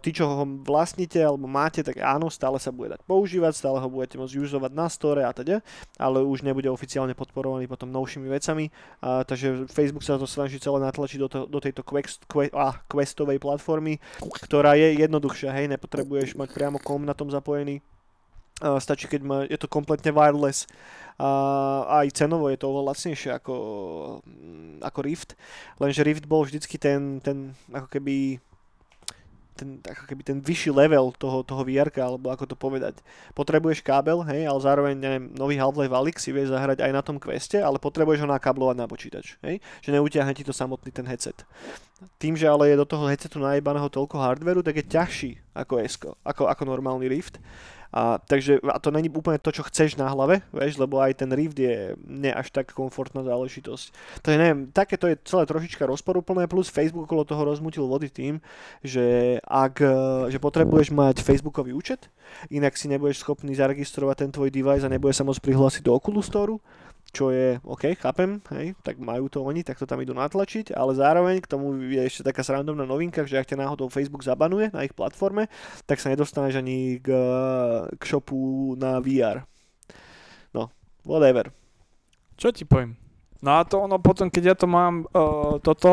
Tí, 0.00 0.10
čo 0.14 0.24
ho 0.28 0.44
vlastníte 0.62 1.18
alebo 1.20 1.50
máte, 1.50 1.82
tak 1.82 1.98
áno, 2.00 2.30
stále 2.30 2.56
sa 2.62 2.70
bude 2.70 2.94
dať 2.94 3.02
používať, 3.04 3.52
stále 3.58 3.78
ho 3.82 3.88
budete 3.90 4.16
môcť 4.16 4.34
užívať 4.38 4.72
na 4.72 4.86
store 4.86 5.26
a 5.26 5.32
teda, 5.34 5.60
ale 5.98 6.22
už 6.22 6.46
nebude 6.46 6.70
oficiálne 6.70 7.12
podporovaný 7.12 7.66
potom 7.66 7.90
novšími 7.90 8.30
vecami. 8.30 8.70
Takže 9.02 9.68
Facebook 9.68 10.06
sa 10.06 10.16
to 10.16 10.28
snaží 10.28 10.62
celé 10.62 10.78
natlačiť 10.80 11.18
do, 11.20 11.28
to, 11.28 11.40
do 11.50 11.58
tejto 11.60 11.82
quest, 11.82 12.24
quest, 12.30 12.54
ah, 12.54 12.78
questovej 12.86 13.42
platformy, 13.42 13.98
ktorá 14.48 14.78
je 14.78 15.02
jednoduchšia, 15.02 15.50
hej, 15.52 15.66
nepotrebuješ 15.76 16.38
mať 16.38 16.48
priamo 16.54 16.78
kom 16.80 17.04
na 17.04 17.12
tom 17.16 17.28
zapojený 17.28 17.82
stačí, 18.78 19.10
keď 19.10 19.20
má, 19.22 19.38
je 19.46 19.58
to 19.58 19.66
kompletne 19.66 20.14
wireless 20.14 20.70
a 21.18 22.02
aj 22.02 22.16
cenovo 22.16 22.48
je 22.48 22.58
to 22.58 22.70
oveľa 22.72 22.96
lacnejšie 22.96 23.30
ako, 23.36 23.54
mm, 24.24 24.80
ako 24.82 24.98
Rift, 25.04 25.30
lenže 25.76 26.02
Rift 26.02 26.24
bol 26.26 26.42
vždycky 26.42 26.80
ten, 26.80 27.20
ten 27.20 27.52
ako 27.70 27.88
keby 27.90 28.40
ten, 29.52 29.78
ako 29.84 30.08
keby 30.08 30.22
ten 30.24 30.38
vyšší 30.40 30.72
level 30.72 31.12
toho, 31.14 31.44
toho 31.44 31.62
vr 31.62 31.92
alebo 32.00 32.32
ako 32.32 32.44
to 32.48 32.56
povedať. 32.56 32.98
Potrebuješ 33.36 33.84
kábel, 33.84 34.24
hej, 34.24 34.48
ale 34.48 34.60
zároveň, 34.64 34.94
neviem, 34.96 35.24
nový 35.36 35.60
Half-Life 35.60 35.92
Alyx 35.92 36.24
si 36.24 36.32
vieš 36.32 36.50
zahrať 36.50 36.80
aj 36.80 36.92
na 36.92 37.04
tom 37.04 37.20
queste, 37.20 37.60
ale 37.60 37.76
potrebuješ 37.76 38.24
ho 38.24 38.28
nakablovať 38.32 38.76
na 38.80 38.88
počítač, 38.88 39.36
hej, 39.44 39.60
že 39.84 39.92
neutiahne 39.92 40.32
ti 40.32 40.42
to 40.42 40.56
samotný 40.56 40.88
ten 40.90 41.04
headset. 41.04 41.44
Tým, 42.18 42.34
že 42.34 42.48
ale 42.48 42.72
je 42.72 42.80
do 42.80 42.88
toho 42.88 43.06
headsetu 43.06 43.38
najebaného 43.38 43.86
toľko 43.86 44.18
hardveru, 44.18 44.64
tak 44.64 44.80
je 44.80 44.84
ťažší 44.88 45.32
ako, 45.54 45.74
S, 45.78 46.00
ako, 46.24 46.48
ako 46.48 46.62
normálny 46.66 47.06
Rift 47.06 47.38
a, 47.92 48.16
takže 48.18 48.58
a 48.64 48.80
to 48.80 48.88
není 48.88 49.12
úplne 49.12 49.36
to, 49.36 49.52
čo 49.52 49.62
chceš 49.68 50.00
na 50.00 50.08
hlave, 50.08 50.40
vieš, 50.48 50.80
lebo 50.80 50.96
aj 50.98 51.20
ten 51.20 51.28
Rift 51.28 51.60
je 51.60 51.92
ne 52.08 52.32
až 52.32 52.48
tak 52.48 52.72
komfortná 52.72 53.20
záležitosť. 53.20 53.92
Takže 54.24 54.38
neviem, 54.40 54.72
takéto 54.72 55.04
je 55.06 55.20
celé 55.28 55.44
trošička 55.44 55.84
rozporúplné, 55.84 56.48
plus 56.48 56.72
Facebook 56.72 57.04
okolo 57.04 57.28
toho 57.28 57.44
rozmutil 57.44 57.84
vody 57.84 58.08
tým, 58.08 58.40
že 58.80 59.36
ak 59.44 59.84
že 60.32 60.38
potrebuješ 60.40 60.88
mať 60.88 61.20
Facebookový 61.20 61.76
účet, 61.76 62.08
inak 62.48 62.80
si 62.80 62.88
nebudeš 62.88 63.20
schopný 63.20 63.52
zaregistrovať 63.52 64.16
ten 64.24 64.30
tvoj 64.32 64.48
device 64.48 64.88
a 64.88 64.92
nebude 64.92 65.12
sa 65.12 65.26
môcť 65.26 65.44
prihlásiť 65.44 65.82
do 65.84 65.92
Oculus 65.92 66.32
Store, 66.32 66.56
čo 67.12 67.28
je, 67.28 67.60
OK, 67.60 67.92
chápem, 68.00 68.40
hej, 68.56 68.72
tak 68.80 68.96
majú 68.96 69.28
to 69.28 69.44
oni, 69.44 69.60
tak 69.60 69.76
to 69.76 69.84
tam 69.84 70.00
idú 70.00 70.16
natlačiť, 70.16 70.72
ale 70.72 70.96
zároveň 70.96 71.44
k 71.44 71.50
tomu 71.52 71.76
je 71.92 72.00
ešte 72.00 72.24
taká 72.24 72.40
srandovná 72.40 72.88
novinka, 72.88 73.28
že 73.28 73.36
ak 73.36 73.52
ťa 73.52 73.60
náhodou 73.60 73.92
Facebook 73.92 74.24
zabanuje 74.24 74.72
na 74.72 74.88
ich 74.88 74.96
platforme, 74.96 75.52
tak 75.84 76.00
sa 76.00 76.08
nedostaneš 76.08 76.64
ani 76.64 77.04
k, 77.04 77.12
k 78.00 78.02
shopu 78.08 78.72
na 78.80 78.96
VR. 79.04 79.44
No, 80.56 80.72
whatever. 81.04 81.52
Čo 82.40 82.48
ti 82.48 82.64
poviem? 82.64 82.96
No 83.44 83.60
a 83.60 83.68
to 83.68 83.84
ono 83.84 84.00
potom, 84.00 84.32
keď 84.32 84.42
ja 84.42 84.56
to 84.56 84.64
mám 84.64 85.04
uh, 85.12 85.60
toto, 85.60 85.90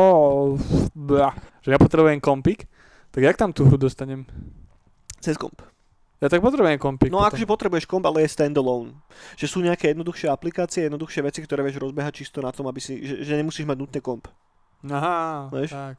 uh, 0.56 1.32
že 1.60 1.68
ja 1.68 1.78
potrebujem 1.78 2.22
kompik, 2.22 2.64
tak 3.12 3.28
jak 3.28 3.36
tam 3.36 3.52
tú 3.52 3.68
hru 3.68 3.76
dostanem? 3.76 4.24
Cez 5.20 5.36
komp. 5.36 5.69
Ja 6.20 6.28
tak 6.28 6.44
potrebujem 6.44 6.76
kompik. 6.76 7.08
No 7.08 7.24
potom. 7.24 7.32
akože 7.32 7.46
potrebuješ 7.48 7.84
komp, 7.88 8.04
ale 8.04 8.28
je 8.28 8.36
standalone. 8.36 8.92
Že 9.40 9.46
sú 9.48 9.58
nejaké 9.64 9.96
jednoduchšie 9.96 10.28
aplikácie, 10.28 10.84
jednoduchšie 10.86 11.24
veci, 11.24 11.40
ktoré 11.40 11.64
vieš 11.64 11.80
rozbehať 11.80 12.12
čisto 12.20 12.44
na 12.44 12.52
tom, 12.52 12.68
aby 12.68 12.76
si, 12.76 13.00
že, 13.00 13.24
že 13.24 13.32
nemusíš 13.40 13.64
mať 13.64 13.78
nutné 13.80 14.00
komp. 14.04 14.28
Aha, 14.84 15.48
Vieš? 15.48 15.72
tak. 15.72 15.96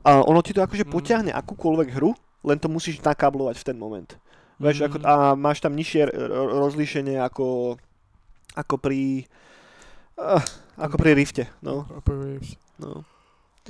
A 0.00 0.24
ono 0.24 0.40
ti 0.40 0.56
to 0.56 0.64
akože 0.64 0.88
mm. 0.88 0.92
potiahne 0.92 1.32
akúkoľvek 1.36 1.88
hru, 1.92 2.16
len 2.44 2.56
to 2.56 2.72
musíš 2.72 3.04
nakablovať 3.04 3.60
v 3.60 3.66
ten 3.68 3.76
moment. 3.76 4.16
Vieš, 4.56 4.80
mm. 4.80 4.84
ako, 4.88 4.96
a 5.04 5.14
máš 5.36 5.60
tam 5.60 5.76
nižšie 5.76 6.08
rozlíšenie 6.64 7.20
ako, 7.20 7.76
ako 8.56 8.74
pri 8.80 9.28
uh, 10.16 10.42
ako 10.80 10.96
pri 10.98 11.10
Rifte. 11.14 11.44
No. 11.62 11.86
No. 12.80 13.06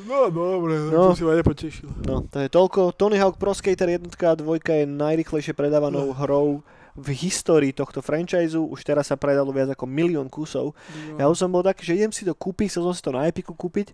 No 0.03 0.27
dobre, 0.27 0.75
no, 0.91 1.15
to 1.15 1.15
si 1.15 1.23
ma 1.23 1.39
nepotešil. 1.39 1.87
No, 2.03 2.27
to 2.27 2.43
je 2.43 2.51
toľko. 2.51 2.99
Tony 2.99 3.15
Hawk 3.15 3.39
Pro 3.39 3.55
Skater 3.55 3.87
1 3.87 4.11
a 4.11 4.35
2 4.35 4.59
je 4.59 4.87
najrychlejšie 4.91 5.55
predávanou 5.55 6.11
no. 6.11 6.19
hrou 6.19 6.67
v 6.95 7.09
histórii 7.27 7.75
tohto 7.75 8.01
franchise. 8.01 8.55
Už 8.55 8.81
teraz 8.87 9.11
sa 9.11 9.19
predalo 9.19 9.51
viac 9.51 9.71
ako 9.75 9.85
milión 9.87 10.31
kusov. 10.31 10.73
No. 11.15 11.19
Ja 11.19 11.27
už 11.27 11.39
som 11.43 11.51
bol 11.51 11.67
taký, 11.67 11.83
že 11.87 11.99
idem 11.99 12.15
si 12.15 12.23
to 12.23 12.35
kúpiť, 12.35 12.71
chcel 12.71 12.87
som 12.87 12.95
si 12.95 13.03
to 13.03 13.11
na 13.11 13.27
Epiku 13.27 13.55
kúpiť 13.55 13.93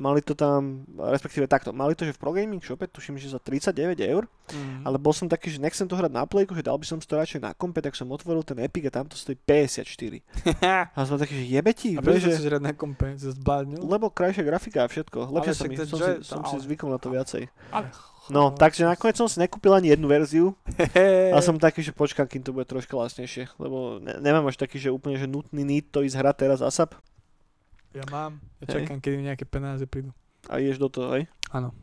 Mali 0.00 0.24
to 0.24 0.32
tam, 0.32 0.88
respektíve 0.96 1.44
takto, 1.44 1.76
mali 1.76 1.92
to, 1.92 2.08
že 2.08 2.16
v 2.16 2.20
Pro 2.24 2.32
Gaming 2.32 2.64
Shope, 2.64 2.88
tuším, 2.88 3.20
že 3.20 3.28
za 3.28 3.36
39 3.36 4.00
eur, 4.00 4.24
mm. 4.48 4.88
ale 4.88 4.96
bol 4.96 5.12
som 5.12 5.28
taký, 5.28 5.52
že 5.52 5.60
nechcem 5.60 5.84
to 5.84 5.92
hrať 5.92 6.08
na 6.08 6.24
Playku, 6.24 6.56
že 6.56 6.64
dal 6.64 6.80
by 6.80 6.88
som 6.88 6.96
to 6.96 7.20
radšej 7.20 7.44
na 7.44 7.52
kompe, 7.52 7.84
tak 7.84 7.92
som 7.92 8.08
otvoril 8.08 8.40
ten 8.40 8.56
Epic 8.64 8.88
a 8.88 8.90
tam 8.96 9.04
to 9.04 9.20
stojí 9.20 9.36
54. 9.44 10.24
a 10.96 10.98
som 11.04 11.20
taký, 11.20 11.44
že 11.44 11.52
jebe 11.52 11.72
ti. 11.76 11.92
A 11.92 12.00
prečo 12.00 12.32
že... 12.32 12.48
hrať 12.48 12.64
na 12.64 12.72
kompe, 12.72 13.12
sa 13.20 13.28
zbláznil? 13.28 13.84
Lebo 13.84 14.08
krajšia 14.08 14.40
grafika 14.40 14.80
a 14.80 14.88
všetko, 14.88 15.36
lepšie 15.36 15.52
som, 15.52 15.68
mi, 15.68 15.76
som, 15.76 15.98
si, 16.00 16.12
som 16.24 16.40
si 16.48 16.56
zvykol 16.64 16.88
na 16.88 16.96
to 16.96 17.12
viacej. 17.12 17.52
Ale 17.68 17.92
No, 18.30 18.54
takže 18.54 18.86
nakoniec 18.86 19.18
som 19.18 19.26
si 19.26 19.42
nekúpil 19.42 19.74
ani 19.74 19.90
jednu 19.90 20.06
verziu 20.06 20.54
a 21.34 21.38
som 21.42 21.58
taký, 21.58 21.82
že 21.82 21.90
počkám, 21.90 22.30
kým 22.30 22.46
to 22.46 22.54
bude 22.54 22.64
troška 22.70 22.94
lacnejšie, 22.94 23.50
lebo 23.58 23.98
ne, 23.98 24.22
nemám 24.22 24.46
až 24.46 24.56
taký, 24.56 24.78
že 24.78 24.94
úplne 24.94 25.18
že 25.18 25.26
nutný 25.26 25.66
need 25.66 25.90
to 25.90 26.06
ísť 26.06 26.14
hrať 26.14 26.36
teraz 26.38 26.58
ASAP. 26.62 26.94
Ja 27.90 28.06
mám. 28.06 28.38
Ja 28.62 28.78
čakám, 28.78 29.02
hej. 29.02 29.02
kedy 29.02 29.16
nejaké 29.26 29.44
peniaze 29.50 29.82
prídu. 29.90 30.14
A 30.46 30.62
ideš 30.62 30.78
do 30.78 30.86
toho, 30.86 31.18
hej? 31.18 31.26
Áno. 31.50 31.74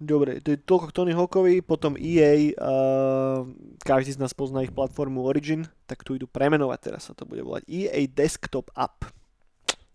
Dobre, 0.00 0.40
to 0.40 0.56
je 0.56 0.58
toľko 0.58 0.86
k 0.90 0.96
Tony 0.96 1.12
Hawkovi, 1.12 1.60
potom 1.60 1.92
EA, 1.94 2.56
uh, 2.56 3.44
každý 3.84 4.16
z 4.16 4.20
nás 4.24 4.32
pozná 4.32 4.64
ich 4.64 4.72
platformu 4.72 5.28
Origin, 5.28 5.68
tak 5.84 6.02
tu 6.02 6.16
idú 6.16 6.24
premenovať, 6.24 6.78
teraz 6.80 7.02
sa 7.06 7.12
to 7.12 7.28
bude 7.28 7.44
volať 7.44 7.68
EA 7.68 8.08
Desktop 8.08 8.72
App. 8.72 9.04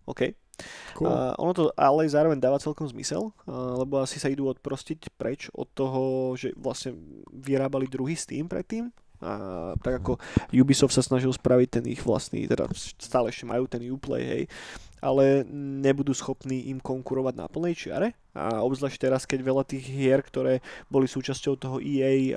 OK. 0.06 0.32
Cool. 0.96 1.08
Uh, 1.08 1.36
ono 1.36 1.52
to 1.52 1.64
ale 1.76 2.08
zároveň 2.08 2.40
dáva 2.40 2.56
celkom 2.56 2.88
zmysel, 2.88 3.28
uh, 3.28 3.76
lebo 3.76 4.00
asi 4.00 4.16
sa 4.16 4.32
idú 4.32 4.48
odprostiť 4.48 5.12
preč 5.20 5.52
od 5.52 5.68
toho, 5.76 6.32
že 6.34 6.56
vlastne 6.56 6.96
vyrábali 7.28 7.84
druhý 7.84 8.16
Steam 8.16 8.48
predtým, 8.48 8.88
a 9.16 9.72
tak 9.80 10.04
ako 10.04 10.20
Ubisoft 10.52 10.92
sa 10.92 11.00
snažil 11.00 11.32
spraviť 11.32 11.68
ten 11.80 11.84
ich 11.88 12.04
vlastný, 12.04 12.44
teda 12.44 12.68
stále 13.00 13.32
ešte 13.32 13.48
majú 13.48 13.64
ten 13.64 13.80
Uplay, 13.88 14.22
hej, 14.24 14.42
ale 15.00 15.44
nebudú 15.80 16.12
schopní 16.12 16.68
im 16.68 16.80
konkurovať 16.80 17.34
na 17.36 17.46
plnej 17.48 17.74
čiare. 17.76 18.08
A 18.36 18.60
obzvlášť 18.60 19.00
teraz, 19.00 19.24
keď 19.24 19.40
veľa 19.40 19.64
tých 19.64 19.88
hier, 19.88 20.20
ktoré 20.20 20.60
boli 20.92 21.08
súčasťou 21.08 21.54
toho 21.56 21.76
EA 21.80 22.12
uh, 22.12 22.34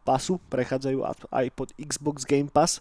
pasu, 0.00 0.40
prechádzajú 0.48 1.04
aj 1.28 1.46
pod 1.52 1.68
Xbox 1.76 2.24
Game 2.24 2.48
Pass, 2.48 2.80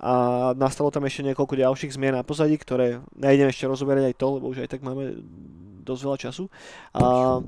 a 0.00 0.12
nastalo 0.56 0.88
tam 0.88 1.04
ešte 1.04 1.28
niekoľko 1.28 1.60
ďalších 1.60 1.92
zmien 1.92 2.16
na 2.16 2.24
pozadí, 2.24 2.56
ktoré 2.56 3.04
nejdem 3.12 3.52
ešte 3.52 3.68
rozoberať 3.68 4.08
aj 4.08 4.14
to, 4.16 4.26
lebo 4.40 4.48
už 4.48 4.64
aj 4.64 4.72
tak 4.72 4.80
máme 4.80 5.20
dosť 5.84 6.02
veľa 6.08 6.18
času. 6.18 6.44
A, 6.96 7.44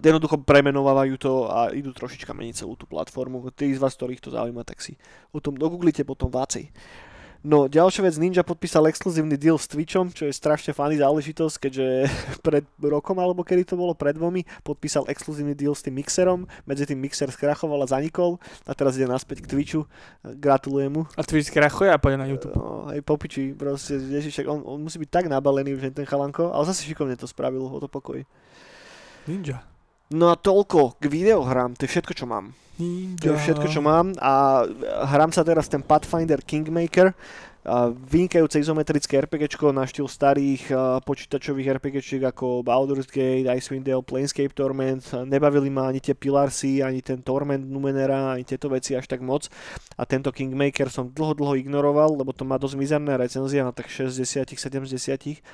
jednoducho 0.00 0.40
premenovávajú 0.40 1.14
to 1.20 1.32
a 1.52 1.68
idú 1.72 1.92
trošička 1.92 2.32
meniť 2.32 2.64
celú 2.64 2.80
tú 2.80 2.88
platformu. 2.88 3.44
Tí 3.52 3.76
z 3.76 3.80
vás, 3.80 3.92
ktorých 3.92 4.24
to 4.24 4.32
zaujíma, 4.32 4.64
tak 4.64 4.80
si 4.80 4.96
o 5.32 5.40
tom 5.40 5.56
dogooglite 5.56 6.00
potom 6.04 6.32
vácej. 6.32 6.72
No, 7.40 7.72
ďalšia 7.72 8.04
vec, 8.04 8.20
Ninja 8.20 8.44
podpísal 8.44 8.84
exkluzívny 8.92 9.40
deal 9.40 9.56
s 9.56 9.64
Twitchom, 9.64 10.12
čo 10.12 10.28
je 10.28 10.32
strašne 10.36 10.76
fany 10.76 11.00
záležitosť, 11.00 11.56
keďže 11.56 11.86
pred 12.46 12.68
rokom, 12.76 13.16
alebo 13.16 13.40
kedy 13.40 13.64
to 13.64 13.80
bolo, 13.80 13.96
pred 13.96 14.12
dvomi, 14.12 14.44
podpísal 14.60 15.08
exkluzívny 15.08 15.56
deal 15.56 15.72
s 15.72 15.80
tým 15.80 15.96
Mixerom, 15.96 16.44
medzi 16.68 16.84
tým 16.84 17.00
Mixer 17.00 17.32
skrachoval 17.32 17.80
a 17.80 17.88
zanikol 17.88 18.36
a 18.68 18.76
teraz 18.76 19.00
ide 19.00 19.08
naspäť 19.08 19.48
k 19.48 19.56
Twitchu. 19.56 19.80
Gratulujem 20.20 20.92
mu. 20.92 21.02
A 21.16 21.24
Twitch 21.24 21.48
skrachuje 21.48 21.88
a 21.88 21.96
pôjde 21.96 22.20
na 22.20 22.28
YouTube. 22.28 22.52
No, 22.52 22.92
hej, 22.92 23.00
popiči, 23.00 23.56
proste, 23.56 23.96
ježišek, 23.96 24.44
on, 24.44 24.60
on 24.60 24.84
musí 24.84 25.00
byť 25.00 25.08
tak 25.08 25.24
nabalený, 25.32 25.80
že 25.80 25.96
ten 25.96 26.04
chalanko, 26.04 26.52
ale 26.52 26.68
zase 26.68 26.84
šikovne 26.84 27.16
to 27.16 27.24
spravil, 27.24 27.64
o 27.72 27.80
to 27.80 27.88
pokoj. 27.88 28.20
Ninja. 29.24 29.64
No 30.10 30.30
a 30.30 30.34
toľko 30.34 30.98
k 30.98 31.06
videohrám, 31.06 31.78
to 31.78 31.86
je 31.86 31.92
všetko, 31.94 32.12
čo 32.18 32.26
mám. 32.26 32.50
To 33.20 33.36
je 33.36 33.36
všetko, 33.36 33.68
čo 33.68 33.84
mám 33.84 34.16
a 34.16 34.64
hrám 35.12 35.36
sa 35.36 35.44
teraz 35.44 35.68
ten 35.68 35.84
Pathfinder 35.84 36.40
Kingmaker, 36.40 37.12
a 37.60 37.92
vynikajúce 37.92 38.56
izometrické 38.56 39.20
RPGčko 39.20 39.68
na 39.68 39.84
štýl 39.84 40.08
starých 40.08 40.72
uh, 40.72 40.96
počítačových 41.04 41.76
RPGčiek 41.76 42.24
ako 42.32 42.64
Baldur's 42.64 43.04
Gate, 43.04 43.52
Icewind 43.52 43.84
Dale, 43.84 44.00
Planescape 44.00 44.56
Torment. 44.56 45.04
Nebavili 45.28 45.68
ma 45.68 45.92
ani 45.92 46.00
tie 46.00 46.16
Pilarsy, 46.16 46.80
ani 46.80 47.04
ten 47.04 47.20
Torment 47.20 47.60
Numenera, 47.60 48.32
ani 48.32 48.48
tieto 48.48 48.72
veci 48.72 48.96
až 48.96 49.04
tak 49.04 49.20
moc. 49.20 49.52
A 50.00 50.08
tento 50.08 50.32
Kingmaker 50.32 50.88
som 50.88 51.12
dlho, 51.12 51.36
dlho 51.36 51.60
ignoroval, 51.60 52.16
lebo 52.16 52.32
to 52.32 52.48
má 52.48 52.56
dosť 52.56 52.80
mizerné 52.80 53.12
recenzie 53.20 53.60
na 53.60 53.76
tak 53.76 53.92
60 53.92 54.24
70 54.24 55.44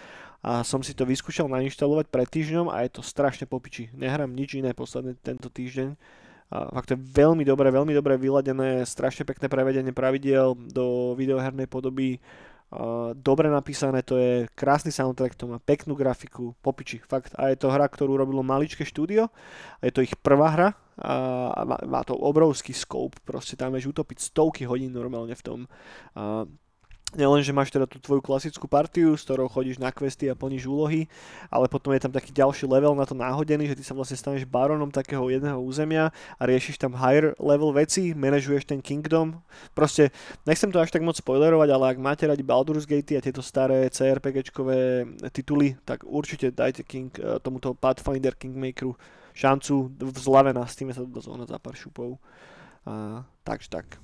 a 0.47 0.62
som 0.62 0.78
si 0.78 0.94
to 0.94 1.03
vyskúšal 1.03 1.51
nainštalovať 1.51 2.07
pred 2.07 2.30
týždňom 2.30 2.70
a 2.70 2.86
je 2.86 2.94
to 2.94 3.03
strašne 3.03 3.51
popiči. 3.51 3.90
Nehrám 3.90 4.30
nič 4.30 4.55
iné 4.55 4.70
posledný 4.70 5.18
tento 5.18 5.51
týždeň. 5.51 5.99
A 6.55 6.70
fakt 6.70 6.86
to 6.86 6.94
je 6.94 7.03
veľmi 7.03 7.42
dobré, 7.42 7.74
veľmi 7.74 7.90
dobre 7.90 8.14
vyladené, 8.14 8.86
strašne 8.86 9.26
pekné 9.26 9.51
prevedenie 9.51 9.90
pravidiel 9.90 10.55
do 10.55 11.18
videohernej 11.18 11.66
podoby. 11.66 12.22
Uh, 12.66 13.11
dobre 13.18 13.51
napísané, 13.51 14.07
to 14.07 14.18
je 14.18 14.47
krásny 14.55 14.94
soundtrack, 14.94 15.34
to 15.34 15.51
má 15.51 15.59
peknú 15.59 15.99
grafiku, 15.99 16.55
popiči, 16.62 17.03
fakt. 17.03 17.34
A 17.34 17.51
je 17.51 17.59
to 17.59 17.70
hra, 17.70 17.90
ktorú 17.90 18.14
robilo 18.14 18.47
maličké 18.47 18.86
štúdio, 18.86 19.26
a 19.78 19.82
je 19.82 19.94
to 19.94 20.03
ich 20.03 20.14
prvá 20.18 20.55
hra, 20.55 20.68
a 20.99 21.62
má, 21.62 21.76
má 21.86 22.01
to 22.03 22.16
obrovský 22.16 22.74
scope, 22.74 23.18
proste 23.22 23.55
tam 23.55 23.74
vieš 23.74 23.92
utopiť 23.92 24.18
stovky 24.32 24.66
hodín 24.66 24.90
normálne 24.94 25.34
v 25.34 25.42
tom. 25.42 25.59
A 26.14 26.47
Nielen, 27.16 27.40
že 27.40 27.56
máš 27.56 27.72
teda 27.72 27.88
tú 27.88 27.96
tvoju 27.96 28.20
klasickú 28.20 28.68
partiu, 28.68 29.16
s 29.16 29.24
ktorou 29.24 29.48
chodíš 29.48 29.80
na 29.80 29.88
questy 29.88 30.28
a 30.28 30.36
plníš 30.36 30.68
úlohy, 30.68 31.08
ale 31.48 31.64
potom 31.64 31.96
je 31.96 32.04
tam 32.04 32.12
taký 32.12 32.28
ďalší 32.28 32.68
level 32.68 32.92
na 32.92 33.08
to 33.08 33.16
náhodený, 33.16 33.72
že 33.72 33.76
ty 33.80 33.84
sa 33.88 33.96
vlastne 33.96 34.20
staneš 34.20 34.44
baronom 34.44 34.92
takého 34.92 35.24
jedného 35.32 35.56
územia 35.56 36.12
a 36.36 36.42
riešiš 36.44 36.76
tam 36.76 36.92
higher 36.92 37.32
level 37.40 37.72
veci, 37.72 38.12
manažuješ 38.12 38.68
ten 38.68 38.84
kingdom. 38.84 39.40
Proste, 39.72 40.12
nechcem 40.44 40.68
to 40.68 40.76
až 40.76 40.92
tak 40.92 41.00
moc 41.00 41.16
spoilerovať, 41.16 41.68
ale 41.72 41.84
ak 41.96 42.04
máte 42.04 42.28
radi 42.28 42.44
Baldur's 42.44 42.84
Gate 42.84 43.16
a 43.16 43.24
tieto 43.24 43.40
staré 43.40 43.88
CRPGčkové 43.88 45.08
tituly, 45.32 45.80
tak 45.88 46.04
určite 46.04 46.52
dajte 46.52 46.84
King, 46.84 47.08
eh, 47.16 47.40
tomuto 47.40 47.72
Pathfinder 47.72 48.36
Kingmakeru 48.36 48.92
šancu 49.36 49.92
v 49.92 50.16
zlave 50.20 50.52
na 50.56 50.64
Steam 50.64 50.88
sa 50.92 51.04
dá 51.04 51.20
zohnať 51.20 51.48
za 51.52 51.58
pár 51.60 51.76
šupov. 51.76 52.16
A, 52.88 53.24
takže 53.44 53.68
tak. 53.68 54.00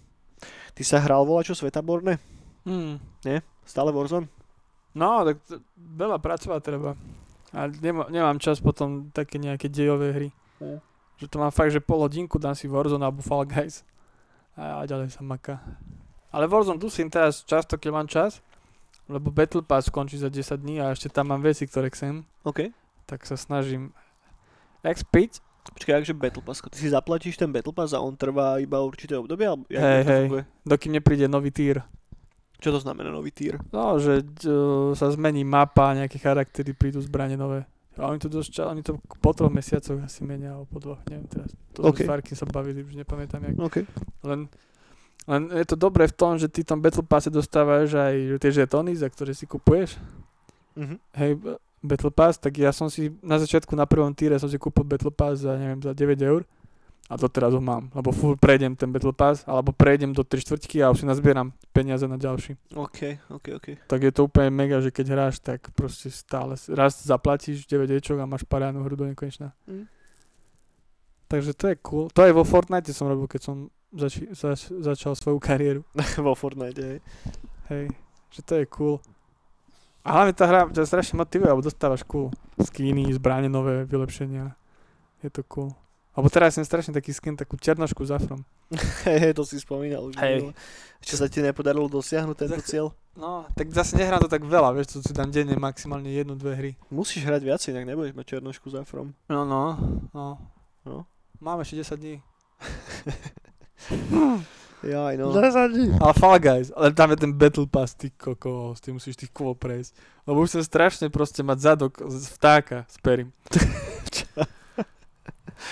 Ty 0.76 0.82
sa 0.84 1.00
hral 1.00 1.24
čo 1.40 1.56
Svetaborne? 1.56 2.20
Hmm. 2.62 2.98
Nie? 3.26 3.42
Stále 3.66 3.90
Warzone? 3.90 4.26
No, 4.92 5.24
tak 5.24 5.40
t- 5.46 5.60
veľa 5.76 6.20
pracovať 6.20 6.60
treba. 6.62 6.94
A 7.52 7.68
nemá, 7.68 8.08
nemám 8.08 8.40
čas 8.40 8.60
potom 8.60 9.12
také 9.12 9.36
nejaké 9.36 9.68
dejové 9.68 10.12
hry. 10.12 10.28
Mm. 10.60 10.80
Že 11.20 11.26
to 11.28 11.36
mám 11.36 11.52
fakt, 11.52 11.72
že 11.72 11.84
pol 11.84 12.00
hodinku 12.04 12.40
dám 12.40 12.56
si 12.56 12.68
Warzone 12.68 13.04
alebo 13.04 13.20
Fall 13.20 13.44
Guys. 13.44 13.84
A, 14.56 14.80
a 14.80 14.88
ďalej 14.88 15.12
sa 15.12 15.24
maká. 15.24 15.60
Ale 16.32 16.48
Warzone 16.48 16.80
dusím 16.80 17.12
teraz 17.12 17.44
často, 17.44 17.76
keď 17.76 17.90
mám 17.92 18.08
čas. 18.08 18.40
Lebo 19.10 19.34
Battle 19.34 19.66
Pass 19.66 19.90
skončí 19.90 20.16
za 20.16 20.30
10 20.30 20.56
dní 20.62 20.80
a 20.80 20.94
ešte 20.94 21.10
tam 21.10 21.28
mám 21.34 21.42
veci, 21.42 21.66
ktoré 21.66 21.90
chcem. 21.90 22.22
OK. 22.46 22.70
Tak 23.04 23.26
sa 23.26 23.36
snažím 23.36 23.92
expiť. 24.86 25.42
Počkaj, 25.62 25.94
akže 26.02 26.14
Battle 26.14 26.42
Pass, 26.42 26.58
ty 26.58 26.78
si 26.78 26.88
zaplatíš 26.90 27.38
ten 27.38 27.50
Battle 27.52 27.74
Pass 27.74 27.94
a 27.94 28.00
on 28.02 28.16
trvá 28.16 28.58
iba 28.58 28.82
určité 28.82 29.14
obdobie? 29.14 29.46
Alebo 29.46 29.68
Hej, 29.68 30.02
hej. 30.06 30.26
Dokým 30.66 30.96
nepríde 30.96 31.30
nový 31.30 31.54
týr. 31.54 31.82
Čo 32.62 32.78
to 32.78 32.80
znamená 32.80 33.10
nový 33.10 33.34
tier? 33.34 33.58
No, 33.74 33.98
že 33.98 34.22
uh, 34.22 34.94
sa 34.94 35.10
zmení 35.10 35.42
mapa, 35.42 35.98
nejaké 35.98 36.22
charaktery, 36.22 36.70
prídu 36.78 37.02
zbranie 37.02 37.34
nové. 37.34 37.66
A 37.98 38.08
oni 38.08 38.22
to 38.22 38.30
dosť 38.30 38.64
oni 38.64 38.80
to 38.80 38.96
po 39.20 39.36
troch 39.36 39.52
mesiacoch 39.52 40.00
asi 40.00 40.24
menia, 40.24 40.54
alebo 40.54 40.70
po 40.70 40.78
dvoch, 40.78 41.02
neviem 41.10 41.28
teraz. 41.28 41.50
To 41.76 41.90
OK. 41.90 42.00
okay. 42.00 42.04
s 42.06 42.08
Farkin 42.08 42.36
sa 42.38 42.46
bavili, 42.46 42.80
už 42.86 42.96
nepamätám 42.96 43.42
jak. 43.50 43.54
OK. 43.58 43.76
Len, 44.24 44.48
len 45.28 45.42
je 45.52 45.66
to 45.68 45.76
dobré 45.76 46.08
v 46.08 46.14
tom, 46.16 46.38
že 46.40 46.48
ty 46.48 46.64
v 46.64 46.70
tom 46.72 46.80
Battle 46.80 47.04
Passe 47.04 47.28
dostávaš 47.28 47.92
aj 47.98 48.40
tie 48.40 48.50
žetóny, 48.64 48.96
za 48.96 49.10
ktoré 49.10 49.34
si 49.36 49.44
kupuješ. 49.44 49.98
Mhm. 50.78 50.96
Hej, 51.18 51.32
Battle 51.82 52.14
Pass, 52.14 52.38
tak 52.38 52.62
ja 52.62 52.70
som 52.70 52.86
si 52.86 53.10
na 53.20 53.42
začiatku 53.42 53.74
na 53.74 53.90
prvom 53.90 54.14
týre 54.14 54.38
som 54.38 54.46
si 54.46 54.54
kúpil 54.54 54.86
Battle 54.86 55.10
Pass 55.10 55.42
za, 55.42 55.58
neviem, 55.58 55.82
za 55.82 55.90
9 55.90 56.22
eur. 56.22 56.46
A 57.12 57.20
to 57.20 57.28
teraz 57.28 57.52
ho 57.52 57.60
mám, 57.60 57.92
lebo 57.92 58.08
furt 58.08 58.40
prejdem 58.40 58.72
ten 58.72 58.88
Battle 58.88 59.12
Pass, 59.12 59.44
alebo 59.44 59.68
prejdem 59.76 60.16
do 60.16 60.24
3 60.24 60.40
štvrťky 60.40 60.80
a 60.80 60.88
už 60.88 61.04
si 61.04 61.06
nazbieram 61.06 61.52
peniaze 61.76 62.08
na 62.08 62.16
ďalší. 62.16 62.56
OK, 62.72 63.28
OK, 63.28 63.46
OK. 63.60 63.66
tak 63.84 64.00
je 64.00 64.12
to 64.16 64.24
úplne 64.24 64.48
mega, 64.48 64.80
že 64.80 64.88
keď 64.88 65.06
hráš, 65.12 65.36
tak 65.44 65.68
proste 65.76 66.08
stále 66.08 66.56
raz 66.72 67.04
zaplatíš 67.04 67.68
9 67.68 67.92
ečok 68.00 68.16
a 68.16 68.24
máš 68.24 68.48
pariadnu 68.48 68.80
hru 68.80 68.96
do 68.96 69.04
nekonečna. 69.04 69.52
Mm. 69.68 69.84
Takže 71.28 71.52
to 71.52 71.68
je 71.68 71.76
cool. 71.84 72.08
To 72.16 72.24
aj 72.24 72.32
vo 72.32 72.44
Fortnite 72.48 72.96
som 72.96 73.08
robil, 73.12 73.28
keď 73.28 73.40
som 73.44 73.56
zači- 73.92 74.32
zač- 74.32 74.72
začal 74.72 75.12
svoju 75.12 75.36
kariéru. 75.36 75.84
Vo 76.24 76.32
Fortnite, 76.32 76.80
hej. 76.80 76.98
Hej, 77.68 77.84
že 78.32 78.40
to 78.40 78.52
je 78.56 78.64
cool. 78.72 79.00
A 80.04 80.16
hlavne 80.16 80.32
tá 80.32 80.44
hra 80.48 80.68
ťa 80.68 80.88
strašne 80.88 81.20
motivuje, 81.20 81.48
lebo 81.48 81.64
dostávaš 81.64 82.04
cool 82.08 82.32
skiny, 82.60 83.12
zbranie 83.16 83.48
nové, 83.48 83.84
vylepšenia. 83.84 84.56
Je 85.24 85.30
to 85.30 85.44
cool. 85.48 85.72
Alebo 86.12 86.28
teraz 86.28 86.60
som 86.60 86.64
strašne 86.64 86.92
taký 86.92 87.08
skin, 87.16 87.40
takú 87.40 87.56
černošku 87.56 88.04
s 88.04 88.12
afrom. 88.12 88.44
Hej, 89.08 89.32
to 89.32 89.48
si 89.48 89.56
spomínal. 89.56 90.12
Hej. 90.20 90.52
Čo 91.00 91.16
sa 91.16 91.26
ti 91.26 91.40
nepodarilo 91.40 91.88
dosiahnuť 91.88 92.36
tento 92.36 92.60
Zach- 92.60 92.68
cieľ? 92.68 92.86
No, 93.16 93.44
tak 93.56 93.68
zase 93.72 93.96
nehrám 93.96 94.24
to 94.24 94.28
tak 94.28 94.44
veľa, 94.44 94.72
vieš, 94.72 94.96
to 94.96 95.04
si 95.04 95.12
dám 95.12 95.28
denne 95.28 95.56
maximálne 95.56 96.08
jednu, 96.08 96.32
dve 96.36 96.52
hry. 96.56 96.72
Musíš 96.88 97.28
hrať 97.28 97.42
viac, 97.44 97.60
inak 97.68 97.84
nebudeš 97.84 98.16
mať 98.16 98.26
černošku 98.36 98.72
s 98.72 98.76
afrom. 98.76 99.12
No, 99.28 99.44
no, 99.44 99.76
no. 100.16 100.40
No. 100.84 101.04
Máme 101.40 101.64
ešte 101.64 101.80
10 101.80 101.96
dní. 102.00 102.16
Jaj, 104.82 105.14
no. 105.16 105.32
10 105.32 105.68
dní. 105.72 105.86
Ale 106.00 106.12
Fall 106.12 106.38
Guys, 106.38 106.72
ale 106.74 106.92
tam 106.92 107.10
je 107.10 107.16
ten 107.16 107.32
Battle 107.32 107.66
Pass, 107.66 107.94
ty 107.94 108.10
kokos, 108.10 108.80
ty 108.80 108.92
musíš 108.92 109.16
tých 109.16 109.30
kôl 109.30 109.54
prejsť. 109.54 109.94
Lebo 110.26 110.42
už 110.42 110.56
chcem 110.56 110.64
strašne 110.64 111.06
proste 111.10 111.44
mať 111.44 111.58
zadok 111.60 112.02
z 112.04 112.26
vtáka 112.32 112.84
s 112.88 112.96
perím. 112.98 113.32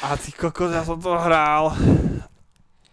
A 0.01 0.17
ty 0.17 0.33
kokos, 0.33 0.73
ja 0.73 0.83
som 0.83 0.97
to 0.97 1.13
hral. 1.13 1.75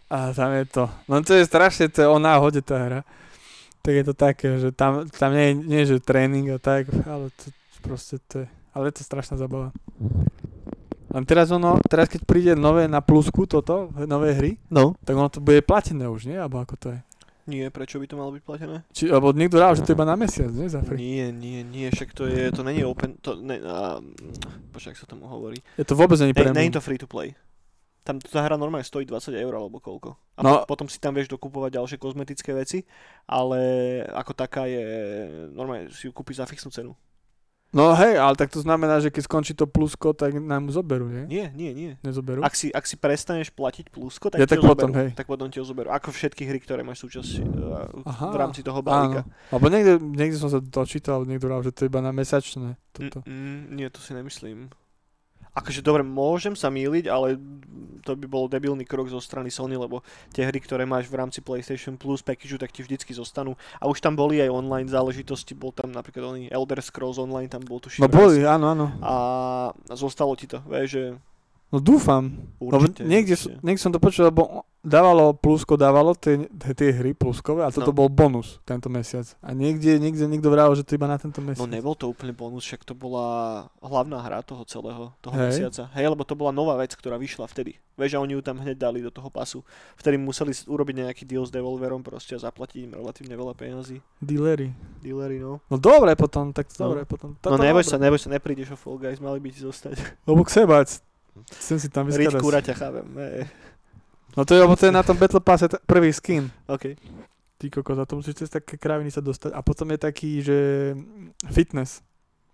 A 0.08 0.32
tam 0.32 0.52
je 0.56 0.66
to. 0.66 0.84
No 1.08 1.20
to 1.24 1.36
je 1.36 1.44
strašne, 1.44 1.92
to 1.92 2.00
je 2.04 2.08
o 2.08 2.20
náhode 2.20 2.64
tá 2.64 2.80
hra. 2.80 3.02
Tak 3.84 3.94
je 3.94 4.04
to 4.04 4.16
také, 4.16 4.48
že 4.60 4.70
tam, 4.76 5.08
tam 5.08 5.32
nie, 5.32 5.56
nie 5.56 5.88
že 5.88 6.04
tréning 6.04 6.52
a 6.52 6.60
tak, 6.60 6.92
ale 7.08 7.32
to 7.40 7.52
proste 7.80 8.20
to 8.28 8.44
je, 8.44 8.48
ale 8.76 8.92
je 8.92 9.00
to 9.00 9.04
strašná 9.08 9.40
zabava. 9.40 9.72
Len 11.08 11.24
teraz 11.24 11.48
ono, 11.56 11.80
teraz 11.88 12.12
keď 12.12 12.22
príde 12.28 12.52
nové 12.52 12.84
na 12.92 13.00
plusku 13.00 13.48
toto, 13.48 13.88
nové 13.96 14.36
hry, 14.36 14.52
No. 14.68 14.92
tak 15.08 15.16
ono 15.16 15.32
to 15.32 15.40
bude 15.40 15.64
platené 15.64 16.04
už, 16.12 16.28
nie? 16.28 16.36
Alebo 16.36 16.60
ako 16.60 16.76
to 16.76 16.88
je? 16.92 17.00
Nie, 17.48 17.72
prečo 17.72 17.96
by 17.96 18.06
to 18.12 18.20
malo 18.20 18.36
byť 18.36 18.44
platené? 18.44 18.84
Či, 18.92 19.08
alebo 19.08 19.32
niekto 19.32 19.56
dal, 19.56 19.72
že 19.72 19.88
to 19.88 19.96
iba 19.96 20.04
na 20.04 20.20
mesiac, 20.20 20.52
nie? 20.52 20.68
Za 20.68 20.84
free. 20.84 21.00
Nie, 21.00 21.32
nie, 21.32 21.64
nie, 21.64 21.88
však 21.88 22.12
to 22.12 22.28
je, 22.28 22.52
to 22.52 22.60
není 22.60 22.84
open, 22.84 23.16
to, 23.24 23.40
ne, 23.40 23.64
a, 23.64 24.04
počkaj, 24.76 24.92
ak 24.92 25.00
sa 25.00 25.08
tomu 25.08 25.32
hovorí. 25.32 25.64
Je 25.80 25.88
to 25.88 25.96
vôbec 25.96 26.20
není 26.20 26.36
Ne, 26.36 26.44
premium. 26.44 26.60
je 26.68 26.76
to 26.76 26.84
free 26.84 27.00
to 27.00 27.08
play. 27.08 27.32
Tam 28.04 28.20
tá 28.20 28.44
hra 28.44 28.56
normálne 28.60 28.84
stojí 28.88 29.08
20 29.08 29.36
eur 29.36 29.52
alebo 29.56 29.80
koľko. 29.80 30.16
A 30.36 30.44
no. 30.44 30.64
potom 30.68 30.88
si 30.92 31.00
tam 31.00 31.16
vieš 31.16 31.32
dokupovať 31.32 31.80
ďalšie 31.80 31.98
kozmetické 32.00 32.52
veci, 32.52 32.84
ale 33.28 33.60
ako 34.12 34.32
taká 34.36 34.64
je, 34.68 34.84
normálne 35.52 35.88
si 35.92 36.08
ju 36.08 36.12
kúpiš 36.12 36.40
za 36.40 36.48
fixnú 36.48 36.72
cenu. 36.72 36.92
No 37.76 37.92
hej, 38.00 38.16
ale 38.16 38.40
tak 38.40 38.48
to 38.48 38.64
znamená, 38.64 39.04
že 39.04 39.12
keď 39.12 39.28
skončí 39.28 39.52
to 39.52 39.68
plusko, 39.68 40.16
tak 40.16 40.32
nám 40.40 40.72
zoberú, 40.72 41.12
nie? 41.12 41.28
Nie, 41.28 41.52
nie, 41.52 41.76
nie. 41.76 41.92
Nezoberú? 42.00 42.40
Ak 42.40 42.56
si, 42.56 42.72
ak 42.72 42.88
si 42.88 42.96
prestaneš 42.96 43.52
platiť 43.52 43.92
plusko, 43.92 44.32
tak, 44.32 44.40
Ja 44.40 44.48
tak 44.48 44.64
potom, 44.64 44.88
zoberú. 44.88 45.04
hej. 45.04 45.10
Tak 45.12 45.28
potom 45.28 45.52
ti 45.52 45.60
ho 45.60 45.66
zoberú. 45.68 45.92
Ako 45.92 46.16
všetky 46.16 46.48
hry, 46.48 46.64
ktoré 46.64 46.88
máš 46.88 47.04
súčasť 47.04 47.44
uh, 47.44 48.08
Aha, 48.08 48.32
v 48.32 48.38
rámci 48.40 48.64
toho 48.64 48.80
Áno. 48.80 48.88
balíka. 48.88 49.22
Alebo 49.52 49.68
niekde, 49.68 50.00
niekde 50.00 50.40
som 50.40 50.48
sa 50.48 50.64
dočítal, 50.64 51.28
niekto 51.28 51.52
že 51.60 51.76
to 51.76 51.80
je 51.84 51.92
iba 51.92 52.00
na 52.00 52.16
mesačné. 52.16 52.80
Toto. 52.96 53.20
Mm, 53.28 53.36
mm, 53.36 53.62
nie, 53.76 53.88
to 53.92 54.00
si 54.00 54.16
nemyslím. 54.16 54.72
Akože 55.58 55.82
dobre, 55.82 56.06
môžem 56.06 56.54
sa 56.54 56.70
míliť, 56.70 57.10
ale 57.10 57.42
to 58.06 58.14
by 58.16 58.30
bol 58.30 58.46
debilný 58.48 58.86
krok 58.88 59.12
zo 59.12 59.20
strany 59.20 59.52
Sony, 59.52 59.76
lebo 59.76 60.00
tie 60.32 60.48
hry, 60.48 60.62
ktoré 60.62 60.88
máš 60.88 61.12
v 61.12 61.20
rámci 61.20 61.44
PlayStation 61.44 62.00
Plus 62.00 62.24
packageu, 62.24 62.56
tak 62.56 62.72
ti 62.72 62.86
vždycky 62.86 63.12
zostanú. 63.12 63.58
A 63.82 63.90
už 63.90 64.00
tam 64.00 64.16
boli 64.16 64.40
aj 64.40 64.54
online 64.54 64.88
záležitosti, 64.88 65.58
bol 65.58 65.76
tam 65.76 65.92
napríklad 65.92 66.24
oný 66.38 66.48
Elder 66.48 66.80
Scrolls 66.80 67.20
Online, 67.20 67.52
tam 67.52 67.66
bol 67.66 67.84
tuším 67.84 68.06
No 68.06 68.08
raz. 68.08 68.16
boli, 68.16 68.46
áno, 68.48 68.66
áno. 68.72 68.86
A 69.04 69.14
zostalo 69.92 70.38
ti 70.40 70.48
to, 70.48 70.64
vieš, 70.70 70.88
že 70.88 71.04
No 71.68 71.78
dúfam. 71.78 72.32
Lebo 72.58 72.80
určite. 72.80 73.04
niekde, 73.04 73.36
určite. 73.36 73.60
niekde 73.60 73.82
som 73.82 73.92
to 73.92 74.00
počul, 74.00 74.24
lebo 74.26 74.64
dávalo 74.80 75.36
plusko, 75.36 75.76
dávalo 75.76 76.16
tie, 76.16 76.48
tie 76.72 76.90
hry 76.92 77.12
pluskové 77.12 77.60
a 77.60 77.70
toto 77.70 77.92
No. 77.92 77.98
bol 77.98 78.08
bonus 78.08 78.64
tento 78.64 78.88
mesiac. 78.88 79.28
A 79.42 79.52
niekde, 79.52 79.98
niekde 79.98 80.24
niekto 80.24 80.48
vral, 80.48 80.72
že 80.72 80.82
to 80.82 80.96
iba 80.96 81.06
na 81.06 81.20
tento 81.20 81.38
mesiac. 81.38 81.60
No 81.60 81.68
nebol 81.68 81.92
to 81.92 82.08
úplne 82.08 82.32
bonus, 82.32 82.64
však 82.64 82.82
to 82.84 82.94
bola 82.94 83.28
hlavná 83.78 84.16
hra 84.18 84.40
toho 84.42 84.64
celého, 84.64 85.12
toho 85.18 85.36
Hej. 85.36 85.44
mesiaca. 85.46 85.84
Hej, 85.92 86.08
lebo 86.08 86.24
to 86.24 86.34
bola 86.34 86.50
nová 86.50 86.78
vec, 86.78 86.96
ktorá 86.96 87.16
vyšla 87.16 87.44
vtedy. 87.46 87.76
Vieš, 87.94 88.16
a 88.16 88.22
oni 88.22 88.32
ju 88.32 88.42
tam 88.42 88.58
hneď 88.58 88.78
dali 88.78 89.02
do 89.02 89.10
toho 89.10 89.28
pasu. 89.28 89.60
Vtedy 89.98 90.16
museli 90.16 90.54
urobiť 90.54 90.96
nejaký 91.02 91.24
deal 91.26 91.44
s 91.44 91.52
Devolverom 91.52 92.00
proste 92.00 92.32
a 92.32 92.40
zaplatiť 92.40 92.80
im 92.82 92.94
relatívne 92.94 93.34
veľa 93.34 93.52
peniazí. 93.52 94.00
Dealery. 94.18 94.72
Dealery, 95.02 95.36
no. 95.38 95.60
No 95.66 95.76
dobre 95.76 96.14
potom, 96.14 96.54
tak 96.54 96.72
No. 96.72 96.88
dobre 96.88 97.04
potom. 97.04 97.34
No 97.34 97.42
Toto 97.42 97.60
neboj 97.60 97.82
dobre. 97.82 97.92
sa, 97.92 98.00
neboj 98.00 98.20
sa, 98.22 98.30
neprídeš 98.30 98.72
o 98.72 98.78
Fall 98.78 99.02
Guys, 99.02 99.20
mali 99.20 99.42
by 99.42 99.50
ti 99.50 99.60
zostať. 99.60 100.00
Lebo 100.24 100.46
ksebať. 100.46 101.04
Chcem 101.52 101.78
si 101.78 101.88
tam 101.88 102.06
vyskadať. 102.06 102.42
kuraťa, 102.42 102.74
chápem. 102.74 103.08
Hej. 103.16 103.46
No 104.34 104.46
to 104.46 104.54
je, 104.54 104.62
lebo 104.62 104.74
to 104.74 104.86
je 104.86 104.94
na 104.94 105.02
tom 105.02 105.18
Battle 105.18 105.40
Passe 105.40 105.66
t- 105.66 105.82
prvý 105.84 106.14
skin. 106.14 106.50
OK. 106.66 106.94
Ty 107.58 107.66
kokos, 107.72 107.98
a 107.98 108.06
to 108.06 108.16
musíš 108.16 108.38
cez 108.38 108.50
také 108.50 108.78
kraviny 108.78 109.10
sa 109.10 109.18
dostať. 109.18 109.50
A 109.50 109.62
potom 109.62 109.90
je 109.90 109.98
taký, 109.98 110.42
že 110.42 110.58
fitness. 111.50 112.06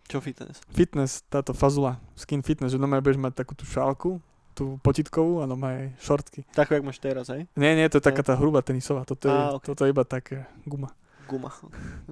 Čo 0.03 0.19
fitness? 0.19 0.63
Fitness, 0.69 1.23
táto 1.27 1.51
fazula. 1.51 1.99
Skin 2.13 2.39
fitness, 2.39 2.71
že 2.71 2.79
normálne 2.79 3.03
budeš 3.03 3.19
mať 3.19 3.33
takú 3.35 3.51
tú 3.51 3.63
šálku, 3.63 4.23
tú 4.51 4.79
potitkovú 4.79 5.39
a 5.39 5.45
normálne 5.45 5.91
šortky. 5.97 6.47
Tak, 6.49 6.71
jak 6.71 6.83
máš 6.83 6.99
teraz, 6.99 7.27
hej? 7.27 7.47
Nie, 7.53 7.75
nie, 7.75 7.83
to 7.87 7.99
je 7.99 8.05
taká 8.05 8.23
tá 8.23 8.35
hrubá 8.35 8.59
tenisová. 8.59 9.03
Toto 9.03 9.27
je, 9.27 9.35
Á, 9.35 9.51
ok. 9.51 9.63
toto 9.65 9.83
je 9.83 9.91
iba 9.91 10.03
také 10.03 10.47
guma. 10.63 10.91
Guma. 11.25 11.51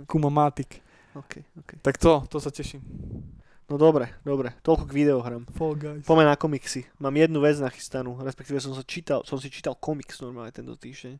Gumamatic. 0.03 0.83
OK, 1.13 1.43
OK. 1.59 1.71
Tak 1.79 1.95
to, 1.95 2.23
to 2.27 2.39
sa 2.39 2.47
teším. 2.47 2.79
No 3.71 3.79
dobre, 3.79 4.11
dobre. 4.27 4.51
Toľko 4.67 4.83
k 4.83 4.91
videohrám. 4.91 5.47
Fall 5.55 5.79
Guys. 5.79 6.03
Poďme 6.03 6.27
na 6.27 6.35
komiksy. 6.35 6.83
Mám 6.99 7.15
jednu 7.15 7.39
vec 7.39 7.55
nachystanú, 7.55 8.19
respektíve 8.19 8.59
som, 8.59 8.75
sa 8.75 8.83
čítal, 8.83 9.23
som 9.23 9.39
si 9.39 9.47
čítal 9.47 9.79
komiks 9.79 10.19
normálne 10.19 10.51
tento 10.51 10.75
týždeň. 10.75 11.15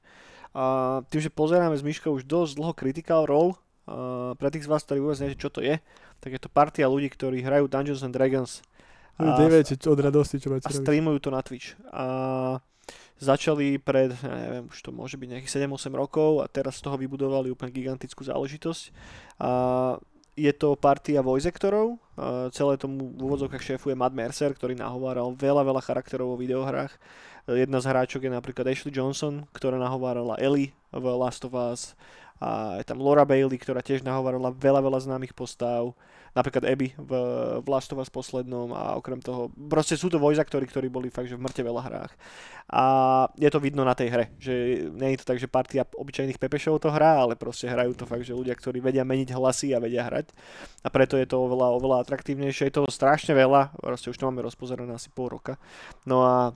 A 0.52 0.64
tým, 1.08 1.24
že 1.24 1.32
pozeráme 1.32 1.80
s 1.80 1.84
Myškou 1.88 2.12
už 2.12 2.28
dosť 2.28 2.60
dlho 2.60 2.76
Critical 2.76 3.24
Role, 3.24 3.56
a 3.88 4.36
pre 4.36 4.52
tých 4.52 4.68
z 4.68 4.72
vás, 4.72 4.84
ktorí 4.84 5.00
vôbec 5.00 5.16
neviete, 5.24 5.40
čo 5.40 5.48
to 5.48 5.64
je, 5.64 5.80
tak 6.20 6.36
je 6.36 6.42
to 6.44 6.52
partia 6.52 6.92
ľudí, 6.92 7.08
ktorí 7.08 7.40
hrajú 7.40 7.72
Dungeons 7.72 8.04
and 8.04 8.12
Dragons 8.12 8.60
A- 9.16 9.40
Neviete 9.40 9.80
od 9.88 10.00
radosti, 10.00 10.44
čo 10.44 10.52
a 10.52 10.60
budete 10.60 10.70
robiť. 10.70 10.84
streamujú 10.84 11.18
to 11.24 11.30
na 11.32 11.40
Twitch. 11.40 11.80
A 11.88 12.06
začali 13.22 13.78
pred, 13.78 14.12
ja 14.12 14.36
neviem, 14.50 14.66
už 14.68 14.82
to 14.82 14.92
môže 14.92 15.16
byť 15.16 15.28
nejakých 15.30 15.54
7-8 15.66 15.94
rokov 15.94 16.42
a 16.44 16.50
teraz 16.52 16.82
z 16.82 16.90
toho 16.90 16.98
vybudovali 17.00 17.54
úplne 17.54 17.72
gigantickú 17.72 18.26
záležitosť. 18.26 18.84
A 19.40 19.50
je 20.36 20.52
to 20.56 20.80
partia 20.80 21.20
voice 21.20 21.48
actorov, 21.48 22.00
a 22.16 22.48
celé 22.54 22.78
tomu 22.78 23.12
v 23.18 23.22
úvodzovkách 23.26 23.64
šéfuje 23.64 23.98
Matt 23.98 24.16
Mercer, 24.16 24.54
ktorý 24.54 24.78
nahováral 24.78 25.34
veľa, 25.36 25.66
veľa 25.66 25.82
charakterov 25.84 26.36
vo 26.36 26.38
videohrách. 26.40 26.94
Jedna 27.50 27.82
z 27.82 27.90
hráčok 27.90 28.30
je 28.30 28.32
napríklad 28.32 28.70
Ashley 28.70 28.94
Johnson, 28.94 29.50
ktorá 29.52 29.82
nahovárala 29.82 30.38
Ellie 30.38 30.78
v 30.94 31.06
Last 31.18 31.42
of 31.44 31.58
Us. 31.58 31.98
A 32.42 32.82
je 32.82 32.86
tam 32.90 32.98
Laura 32.98 33.22
Bailey, 33.22 33.62
ktorá 33.62 33.86
tiež 33.86 34.02
nahovárala 34.02 34.50
veľa, 34.50 34.82
veľa 34.82 35.00
známych 35.06 35.38
postav. 35.38 35.94
Napríklad 36.34 36.64
Abby 36.64 36.96
v, 36.98 37.12
v 37.62 37.68
Last 37.70 37.94
of 37.94 38.02
Us 38.02 38.10
poslednom 38.10 38.74
a 38.74 38.98
okrem 38.98 39.22
toho, 39.22 39.54
proste 39.54 39.94
sú 39.94 40.10
to 40.10 40.18
voice 40.18 40.42
actory, 40.42 40.66
ktorí 40.66 40.88
boli 40.90 41.14
fakt, 41.14 41.30
že 41.30 41.38
v 41.38 41.44
mŕte 41.44 41.62
veľa 41.62 41.82
hrách. 41.86 42.14
A 42.72 42.84
je 43.36 43.52
to 43.52 43.60
vidno 43.62 43.86
na 43.86 43.92
tej 43.92 44.10
hre, 44.10 44.26
že 44.42 44.88
nie 44.90 45.14
je 45.14 45.22
to 45.22 45.28
tak, 45.28 45.38
že 45.44 45.52
partia 45.52 45.84
obyčajných 45.84 46.40
pepešov 46.40 46.82
to 46.82 46.90
hrá, 46.90 47.20
ale 47.20 47.38
proste 47.38 47.68
hrajú 47.68 47.94
to 47.94 48.08
fakt, 48.08 48.24
že 48.24 48.34
ľudia, 48.34 48.56
ktorí 48.56 48.80
vedia 48.82 49.04
meniť 49.04 49.36
hlasy 49.36 49.76
a 49.76 49.84
vedia 49.84 50.08
hrať. 50.08 50.32
A 50.82 50.90
preto 50.90 51.20
je 51.20 51.28
to 51.28 51.36
oveľa, 51.36 51.78
oveľa 51.78 52.08
atraktívnejšie. 52.08 52.72
Je 52.72 52.80
to 52.80 52.88
strašne 52.88 53.36
veľa, 53.36 53.76
proste 53.78 54.10
už 54.10 54.18
to 54.18 54.26
máme 54.32 54.42
rozpozerané 54.42 54.96
asi 54.96 55.12
pol 55.12 55.30
roka. 55.30 55.60
No 56.08 56.24
a 56.24 56.56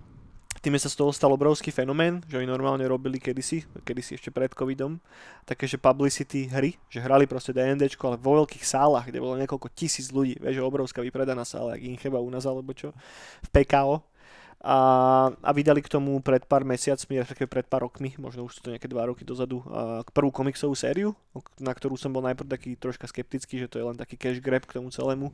tým 0.66 0.82
sa 0.82 0.90
z 0.90 0.98
toho 0.98 1.14
stal 1.14 1.30
obrovský 1.30 1.70
fenomén, 1.70 2.26
že 2.26 2.42
oni 2.42 2.50
normálne 2.50 2.82
robili 2.90 3.22
kedysi, 3.22 3.70
kedysi 3.86 4.18
ešte 4.18 4.34
pred 4.34 4.50
covidom, 4.50 4.98
také, 5.46 5.70
že 5.70 5.78
publicity 5.78 6.50
hry, 6.50 6.74
že 6.90 7.06
hrali 7.06 7.30
proste 7.30 7.54
D&Dčko, 7.54 8.02
ale 8.10 8.18
vo 8.18 8.42
veľkých 8.42 8.66
sálach, 8.66 9.06
kde 9.06 9.22
bolo 9.22 9.38
niekoľko 9.38 9.70
tisíc 9.78 10.10
ľudí, 10.10 10.42
vieš, 10.42 10.66
obrovská 10.66 11.06
vypredaná 11.06 11.46
sála, 11.46 11.78
jak 11.78 11.86
Incheba 11.86 12.18
u 12.18 12.34
nás 12.34 12.50
alebo 12.50 12.74
čo, 12.74 12.98
v 13.46 13.50
PKO. 13.54 14.02
A, 14.66 14.78
a 15.30 15.52
vydali 15.54 15.78
k 15.86 15.94
tomu 15.94 16.18
pred 16.26 16.42
pár 16.42 16.66
mesiacmi, 16.66 17.22
respektíve 17.22 17.46
pred 17.46 17.70
pár 17.70 17.86
rokmi, 17.86 18.18
možno 18.18 18.50
už 18.50 18.58
sú 18.58 18.60
to 18.66 18.74
nejaké 18.74 18.90
dva 18.90 19.06
roky 19.06 19.22
dozadu, 19.22 19.62
a, 19.70 20.02
prvú 20.10 20.34
komiksovú 20.34 20.74
sériu, 20.74 21.14
na 21.62 21.70
ktorú 21.70 21.94
som 21.94 22.10
bol 22.10 22.26
najprv 22.26 22.50
taký 22.50 22.74
troška 22.74 23.06
skeptický, 23.06 23.62
že 23.62 23.70
to 23.70 23.78
je 23.78 23.86
len 23.86 23.94
taký 23.94 24.18
cash 24.18 24.42
grab 24.42 24.66
k 24.66 24.82
tomu 24.82 24.90
celému, 24.90 25.30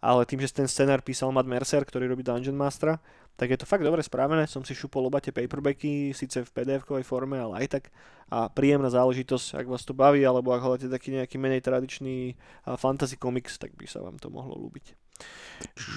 ale 0.00 0.24
tým, 0.24 0.40
že 0.40 0.48
ten 0.48 0.64
scenár 0.64 1.04
písal 1.04 1.28
Matt 1.28 1.44
Mercer, 1.44 1.84
ktorý 1.84 2.08
robí 2.08 2.24
Dungeon 2.24 2.56
Mastera, 2.56 2.96
tak 3.36 3.52
je 3.52 3.60
to 3.60 3.68
fakt 3.68 3.84
dobre 3.84 4.00
spravené, 4.00 4.48
som 4.48 4.64
si 4.64 4.72
šupol 4.72 5.12
oba 5.12 5.20
tie 5.20 5.32
paperbacky, 5.32 6.16
síce 6.16 6.40
v 6.40 6.48
PDF-kovej 6.48 7.04
forme, 7.04 7.36
ale 7.36 7.64
aj 7.64 7.66
tak 7.76 7.84
a 8.30 8.46
príjemná 8.46 8.86
záležitosť, 8.88 9.58
ak 9.58 9.66
vás 9.66 9.82
to 9.82 9.90
baví, 9.90 10.22
alebo 10.22 10.54
ak 10.54 10.62
hľadáte 10.62 10.86
taký 10.86 11.10
nejaký 11.18 11.36
menej 11.36 11.66
tradičný 11.66 12.38
fantasy 12.78 13.18
komiks, 13.18 13.58
tak 13.58 13.74
by 13.74 13.90
sa 13.90 14.00
vám 14.00 14.22
to 14.22 14.30
mohlo 14.30 14.54
ľúbiť. 14.54 14.94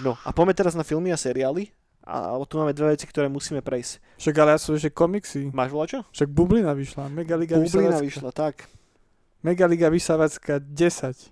No 0.01 0.17
a 0.25 0.33
poďme 0.33 0.57
teraz 0.57 0.73
na 0.73 0.81
filmy 0.81 1.13
a 1.13 1.19
seriály. 1.19 1.69
A 2.03 2.35
tu 2.43 2.59
máme 2.59 2.75
dve 2.75 2.91
veci, 2.91 3.07
ktoré 3.07 3.31
musíme 3.31 3.63
prejsť. 3.63 4.19
Však 4.19 4.35
ale 4.43 4.49
ja 4.55 4.59
som, 4.59 4.75
že 4.75 4.91
komiksy. 4.91 5.55
Máš 5.55 5.71
čo? 5.87 5.99
Však 6.11 6.27
Bublina 6.27 6.75
vyšla. 6.75 7.07
Megaliga 7.07 7.55
Bublina 7.55 7.95
Vysávacká. 7.95 8.03
vyšla, 8.03 8.29
tak. 8.35 8.55
Megaliga 9.39 9.87
Vysávacká 9.87 10.59
10. 10.59 11.31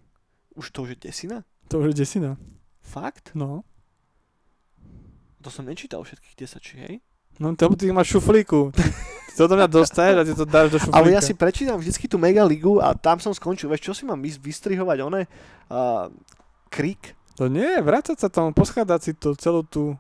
Už 0.56 0.66
to 0.72 0.88
už 0.88 0.96
je 0.96 1.12
desina? 1.12 1.44
To 1.68 1.84
už 1.84 1.92
je 1.92 2.08
desina. 2.08 2.40
Fakt? 2.80 3.36
No. 3.36 3.68
To 5.44 5.52
som 5.52 5.68
nečítal 5.68 6.04
všetkých 6.08 6.36
10, 6.40 6.64
či 6.64 6.74
hej? 6.80 6.94
No 7.40 7.52
to 7.56 7.68
ty 7.76 7.92
máš 7.92 8.16
šuflíku. 8.16 8.72
To 9.40 9.48
do 9.48 9.56
mňa 9.56 9.72
dostaneš 9.72 10.16
a 10.20 10.24
ty 10.28 10.34
to 10.36 10.44
dáš 10.44 10.68
do 10.76 10.78
šuflíka. 10.78 10.98
Ale 11.00 11.16
ja 11.16 11.24
si 11.24 11.32
prečítam 11.32 11.80
vždycky 11.80 12.04
tú 12.04 12.20
Mega 12.20 12.44
Ligu 12.44 12.84
a 12.84 12.92
tam 12.92 13.16
som 13.24 13.32
skončil. 13.32 13.72
Vieš, 13.72 13.88
čo 13.88 13.94
si 13.96 14.04
mám 14.04 14.20
vys- 14.20 14.36
vystrihovať 14.36 14.98
one? 15.08 15.24
Uh, 15.72 16.12
krik? 16.68 17.16
To 17.40 17.48
nie, 17.48 17.80
vrácať 17.80 18.20
sa 18.20 18.28
tam, 18.28 18.52
poschádať 18.52 19.00
si 19.00 19.12
to 19.16 19.32
celú 19.40 19.64
tú, 19.64 19.96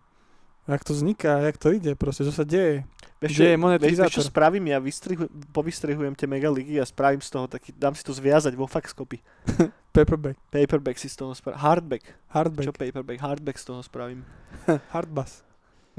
jak 0.74 0.84
to 0.84 0.93
vzniká, 0.93 1.39
jak 1.43 1.57
to 1.57 1.72
ide, 1.72 1.95
proste, 1.95 2.24
čo 2.24 2.32
sa 2.32 2.43
deje. 2.43 2.84
Vieš, 3.22 3.32
Kde 3.38 3.45
je 3.45 3.49
vieš, 3.49 3.53
vieš, 3.53 3.61
monetizátor? 3.61 4.13
čo 4.17 4.24
spravím? 4.26 4.65
Ja 4.74 4.82
vystrihu, 4.82 5.30
povystrihujem 5.53 6.13
tie 6.17 6.26
Mega 6.26 6.49
Ligy 6.49 6.82
a 6.82 6.86
spravím 6.86 7.22
z 7.22 7.30
toho 7.30 7.45
taký, 7.45 7.69
dám 7.76 7.93
si 7.93 8.01
to 8.01 8.11
zviazať 8.11 8.57
vo 8.57 8.65
faxkopy. 8.65 9.22
Paperback, 9.95 10.39
Paperback 10.49 10.97
si 10.97 11.11
z 11.11 11.15
toho 11.19 11.36
spravím. 11.36 11.59
Hardback. 11.59 12.03
Čo 12.07 12.13
hardback, 12.32 12.78
paperback? 12.80 13.17
Hardback 13.22 13.57
z 13.59 13.65
toho 13.67 13.82
spravím. 13.84 14.24
hardbass. 14.95 15.43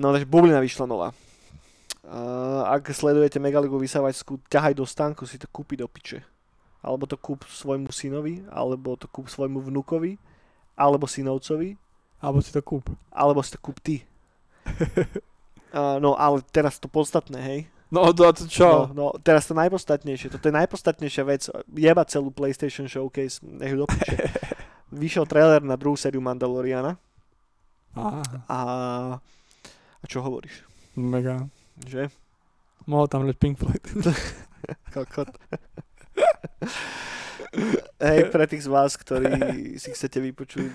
No 0.01 0.11
takže 0.11 0.27
Bublina 0.27 0.59
vyšla 0.59 0.89
nová. 0.89 1.13
Uh, 2.03 2.67
ak 2.67 2.91
sledujete 2.91 3.39
Megaligu 3.39 3.79
vysávačskú, 3.79 4.43
ťahaj 4.51 4.75
do 4.75 4.83
stánku, 4.83 5.23
si 5.23 5.39
to 5.39 5.47
kúpi 5.47 5.79
do 5.79 5.87
piče. 5.87 6.25
Alebo 6.83 7.07
to 7.07 7.15
kúp 7.15 7.47
svojmu 7.47 7.95
synovi, 7.95 8.43
alebo 8.51 8.99
to 8.99 9.07
kúp 9.07 9.31
svojmu 9.31 9.63
vnukovi, 9.63 10.19
alebo 10.75 11.07
synovcovi, 11.07 11.79
Alebo 12.19 12.43
si 12.43 12.51
to 12.51 12.59
kúp. 12.59 12.91
alebo 13.15 13.39
si 13.39 13.55
to 13.55 13.59
kúp 13.63 13.79
ty. 13.79 14.03
Uh, 15.73 15.97
no 16.05 16.13
ale 16.21 16.45
teraz 16.53 16.77
to 16.77 16.85
podstatné, 16.85 17.41
hej. 17.41 17.61
No 17.89 18.13
to, 18.13 18.29
a 18.29 18.37
to 18.37 18.45
čo? 18.45 18.93
No, 18.93 18.93
no, 18.93 19.07
teraz 19.25 19.49
to 19.49 19.57
najpodstatnejšie. 19.57 20.29
Toto 20.29 20.45
je 20.45 20.53
najpodstatnejšia 20.53 21.25
vec. 21.25 21.49
Jeba 21.73 22.05
celú 22.05 22.29
PlayStation 22.29 22.85
Showcase, 22.85 23.41
nech 23.41 23.73
do. 23.73 23.89
Vyšiel 24.93 25.25
trailer 25.25 25.65
na 25.65 25.81
druhú 25.81 25.97
sériu 25.97 26.21
Mandaloriana 26.21 27.01
Á, 27.97 28.21
a, 28.53 28.59
a 29.97 30.05
čo 30.05 30.21
hovoríš? 30.21 30.61
mega. 30.93 31.49
Že? 31.89 32.13
Mohol 32.85 33.07
tam 33.09 33.25
hrať 33.25 33.37
Pink 33.41 33.57
Floyd. 33.57 33.85
Kokot. 34.93 35.33
Hej, 37.97 38.29
pre 38.29 38.45
tých 38.45 38.65
z 38.65 38.73
vás, 38.73 38.93
ktorí 39.01 39.33
si 39.81 39.89
chcete 39.89 40.21
vypočuť 40.21 40.69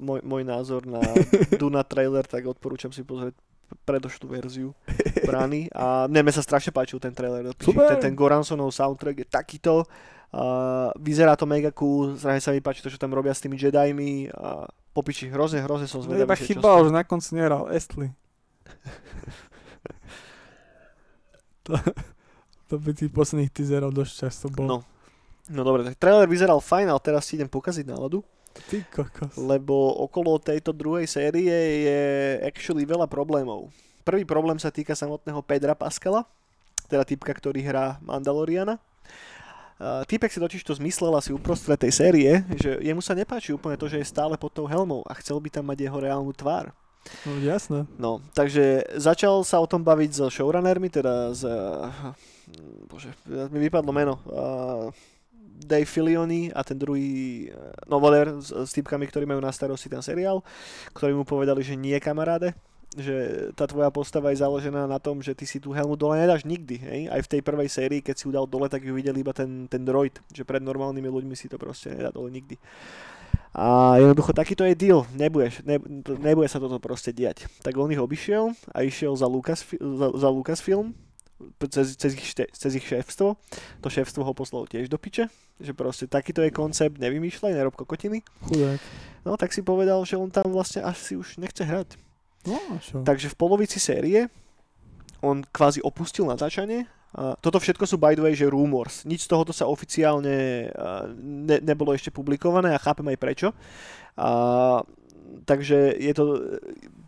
môj, 0.00 0.24
môj 0.24 0.42
názor 0.42 0.88
na 0.88 0.98
Duna 1.60 1.84
trailer, 1.84 2.24
tak 2.24 2.48
odporúčam 2.48 2.90
si 2.90 3.04
pozrieť 3.04 3.36
predošlú 3.86 4.26
verziu 4.26 4.74
brány. 5.22 5.70
A 5.70 6.10
mne 6.10 6.34
sa 6.34 6.42
strašne 6.42 6.74
páčil 6.74 6.98
ten 6.98 7.14
trailer. 7.14 7.46
Super. 7.60 7.94
Ten, 7.94 8.10
ten 8.10 8.14
Goransonov 8.18 8.74
soundtrack 8.74 9.22
je 9.22 9.28
takýto. 9.28 9.86
Uh, 10.30 10.94
vyzerá 10.98 11.34
to 11.34 11.42
mega 11.42 11.74
cool, 11.74 12.14
zrazu 12.14 12.38
sa 12.38 12.54
mi 12.54 12.62
páči 12.62 12.86
to, 12.86 12.90
čo 12.90 13.02
tam 13.02 13.10
robia 13.10 13.34
s 13.34 13.42
tými 13.42 13.58
Jedimi. 13.58 14.30
A 14.30 14.66
popiči, 14.94 15.30
hrozne, 15.30 15.62
hrozne 15.62 15.86
som 15.86 16.02
zvedavý. 16.02 16.26
iba 16.26 16.36
chyba, 16.38 16.82
že 16.86 16.90
na 16.94 17.02
konci 17.06 17.38
nehral 17.38 17.70
Estli. 17.70 18.10
to, 21.66 21.74
to 22.70 22.74
by 22.78 22.90
tých 22.94 23.10
posledných 23.10 23.50
teaserov 23.50 23.94
dosť 23.94 24.12
často 24.26 24.46
bol. 24.50 24.66
No. 24.66 24.78
No 25.50 25.66
dobre, 25.66 25.82
tak 25.82 25.98
trailer 25.98 26.30
vyzeral 26.30 26.62
fajn, 26.62 26.94
ale 26.94 27.02
teraz 27.02 27.26
si 27.26 27.34
idem 27.34 27.50
pokaziť 27.50 27.82
náladu. 27.82 28.22
Ty 28.50 28.82
kokos. 28.90 29.38
lebo 29.38 29.94
okolo 30.02 30.38
tejto 30.42 30.74
druhej 30.74 31.06
série 31.06 31.50
je 31.86 32.00
actually 32.42 32.82
veľa 32.82 33.06
problémov. 33.06 33.70
Prvý 34.02 34.26
problém 34.26 34.58
sa 34.58 34.74
týka 34.74 34.96
samotného 34.96 35.38
Pedra 35.44 35.76
Pascala, 35.78 36.26
teda 36.90 37.06
typka, 37.06 37.30
ktorý 37.30 37.62
hrá 37.62 38.02
Mandaloriana. 38.02 38.82
Uh, 39.80 40.04
typek 40.04 40.28
si 40.28 40.36
totiž 40.36 40.60
to 40.60 40.76
zmyslel 40.76 41.16
asi 41.16 41.32
uprostred 41.32 41.80
tej 41.80 41.94
série, 41.94 42.44
že 42.60 42.84
jemu 42.84 43.00
sa 43.00 43.16
nepáči 43.16 43.56
úplne 43.56 43.80
to, 43.80 43.88
že 43.88 43.96
je 44.02 44.12
stále 44.12 44.36
pod 44.36 44.52
tou 44.52 44.68
helmou 44.68 45.00
a 45.08 45.16
chcel 45.16 45.40
by 45.40 45.48
tam 45.48 45.64
mať 45.72 45.88
jeho 45.88 45.96
reálnu 45.96 46.36
tvár. 46.36 46.68
No 47.24 47.40
jasné. 47.40 47.88
No, 47.96 48.20
takže 48.36 48.84
začal 49.00 49.40
sa 49.40 49.56
o 49.56 49.64
tom 49.64 49.80
baviť 49.80 50.10
so 50.12 50.28
showrunnermi, 50.28 50.92
teda 50.92 51.32
z... 51.32 51.48
Uh, 51.48 52.12
bože, 52.92 53.08
mi 53.48 53.58
vypadlo 53.64 53.88
meno. 53.88 54.20
Uh, 54.28 54.92
Dave 55.60 55.88
Filioni 55.88 56.48
a 56.50 56.64
ten 56.64 56.80
druhý, 56.80 57.48
uh, 57.52 57.72
no 57.86 58.00
whatever, 58.00 58.40
s, 58.40 58.50
s 58.50 58.70
typkami, 58.72 59.04
ktorí 59.06 59.28
majú 59.28 59.44
na 59.44 59.52
starosti 59.52 59.92
ten 59.92 60.00
seriál, 60.00 60.40
ktorí 60.96 61.12
mu 61.12 61.28
povedali, 61.28 61.60
že 61.60 61.76
nie 61.76 61.96
kamaráde, 62.00 62.56
že 62.98 63.48
tá 63.54 63.70
tvoja 63.70 63.86
postava 63.94 64.34
je 64.34 64.42
založená 64.42 64.90
na 64.90 64.98
tom, 64.98 65.22
že 65.22 65.30
ty 65.30 65.46
si 65.46 65.62
tú 65.62 65.70
helmu 65.70 65.94
dole 65.94 66.18
nedáš 66.18 66.42
nikdy, 66.42 66.76
hej? 66.82 67.00
Aj 67.06 67.22
v 67.22 67.30
tej 67.30 67.40
prvej 67.46 67.70
sérii, 67.70 68.02
keď 68.02 68.14
si 68.18 68.26
ju 68.26 68.34
dal 68.34 68.50
dole, 68.50 68.66
tak 68.66 68.82
ju 68.82 68.90
videli 68.90 69.22
iba 69.22 69.30
ten, 69.30 69.70
ten 69.70 69.86
droid, 69.86 70.18
že 70.34 70.42
pred 70.42 70.58
normálnymi 70.58 71.06
ľuďmi 71.06 71.34
si 71.38 71.46
to 71.46 71.54
proste 71.54 71.94
nedá 71.94 72.10
dole 72.10 72.34
nikdy. 72.34 72.58
A 73.54 73.98
jednoducho 73.98 74.30
takýto 74.30 74.62
je 74.62 74.78
deal, 74.78 75.02
nebudeš, 75.14 75.62
ne, 75.66 75.78
nebude 76.22 76.46
sa 76.46 76.62
toto 76.62 76.78
proste 76.78 77.10
diať. 77.10 77.50
Tak 77.62 77.74
on 77.78 77.90
ich 77.90 77.98
obišiel 77.98 78.54
a 78.74 78.82
išiel 78.86 79.14
za, 79.18 79.26
Lucas, 79.26 79.66
za, 79.78 80.08
za 80.14 80.28
Lucasfilm, 80.30 80.94
cez, 81.70 81.96
cez, 81.96 82.12
ich, 82.14 82.34
cez 82.34 82.72
ich 82.74 82.86
šéfstvo. 82.86 83.36
To 83.80 83.88
šéfstvo 83.88 84.24
ho 84.24 84.32
poslalo 84.36 84.68
tiež 84.68 84.92
do 84.92 85.00
piče, 85.00 85.28
že 85.58 85.72
proste 85.72 86.06
takýto 86.06 86.44
je 86.44 86.52
koncept, 86.52 87.00
nevymýšľaj, 87.00 87.56
nerob 87.56 87.76
kokotiny. 87.76 88.24
Chudák. 88.48 88.80
No 89.24 89.36
tak 89.36 89.52
si 89.52 89.60
povedal, 89.60 90.00
že 90.04 90.16
on 90.16 90.32
tam 90.32 90.52
vlastne 90.52 90.84
asi 90.84 91.16
už 91.16 91.36
nechce 91.40 91.60
hrať. 91.60 92.00
No 92.48 92.56
čo? 92.80 93.04
Takže 93.04 93.32
v 93.32 93.36
polovici 93.36 93.76
série 93.76 94.32
on 95.20 95.44
kvázi 95.44 95.84
opustil 95.84 96.24
natáčanie. 96.24 96.88
A 97.10 97.34
toto 97.36 97.58
všetko 97.58 97.84
sú 97.90 97.98
by 97.98 98.14
the 98.14 98.22
way, 98.22 98.38
že 98.38 98.46
rumors. 98.46 99.02
Nič 99.02 99.26
z 99.26 99.30
tohoto 99.34 99.50
sa 99.50 99.66
oficiálne 99.66 100.70
ne, 101.20 101.56
nebolo 101.58 101.90
ešte 101.90 102.14
publikované 102.14 102.70
a 102.70 102.80
chápem 102.80 103.04
aj 103.10 103.18
prečo. 103.18 103.48
A, 104.14 104.80
takže 105.44 105.98
je 105.98 106.12
to 106.14 106.24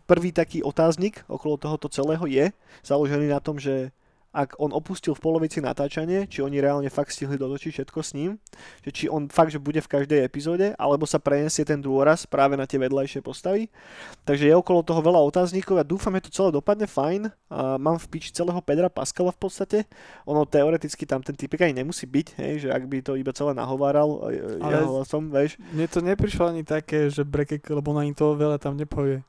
prvý 0.03 0.35
taký 0.35 0.59
otáznik 0.59 1.23
okolo 1.31 1.55
tohoto 1.55 1.87
celého 1.87 2.27
je 2.27 2.51
založený 2.83 3.31
na 3.31 3.39
tom, 3.39 3.55
že 3.55 3.95
ak 4.33 4.57
on 4.57 4.73
opustil 4.73 5.13
v 5.13 5.21
polovici 5.21 5.61
natáčanie, 5.61 6.25
či 6.25 6.41
oni 6.41 6.57
reálne 6.57 6.89
fakt 6.89 7.13
stihli 7.13 7.37
dotočiť 7.37 7.69
všetko 7.69 7.99
s 8.01 8.11
ním, 8.17 8.41
že 8.81 8.89
či 8.89 9.05
on 9.05 9.29
fakt, 9.29 9.53
že 9.53 9.61
bude 9.61 9.77
v 9.77 9.85
každej 9.85 10.25
epizóde, 10.25 10.73
alebo 10.81 11.05
sa 11.05 11.21
prenesie 11.21 11.61
ten 11.61 11.77
dôraz 11.77 12.25
práve 12.25 12.57
na 12.57 12.65
tie 12.65 12.81
vedľajšie 12.81 13.21
postavy. 13.21 13.69
Takže 14.25 14.49
je 14.49 14.55
okolo 14.57 14.81
toho 14.81 15.05
veľa 15.05 15.21
otáznikov 15.21 15.77
a 15.77 15.85
dúfam, 15.85 16.17
že 16.17 16.27
to 16.27 16.31
celé 16.33 16.49
dopadne 16.49 16.89
fajn. 16.89 17.29
A 17.53 17.77
mám 17.77 18.01
v 18.01 18.09
piči 18.09 18.33
celého 18.33 18.57
Pedra 18.65 18.89
Pascala 18.89 19.29
v 19.29 19.37
podstate. 19.37 19.77
Ono 20.25 20.49
teoreticky 20.49 21.05
tam 21.05 21.21
ten 21.21 21.37
typek 21.37 21.69
ani 21.69 21.85
nemusí 21.85 22.09
byť, 22.09 22.27
hej, 22.41 22.53
že 22.65 22.69
ak 22.73 22.89
by 22.89 23.05
to 23.05 23.13
iba 23.13 23.29
celé 23.37 23.53
nahováral 23.53 24.33
e, 24.33 24.57
Ale- 24.57 24.81
jeho 24.81 24.89
hlasom, 24.97 25.29
vieš. 25.29 25.61
Mne 25.69 25.85
to 25.85 26.01
neprišlo 26.01 26.49
ani 26.49 26.65
také, 26.65 27.13
že 27.13 27.21
brekek, 27.21 27.61
lebo 27.69 27.93
ani 27.93 28.17
toho 28.17 28.33
veľa 28.33 28.57
tam 28.57 28.73
nepovie. 28.73 29.21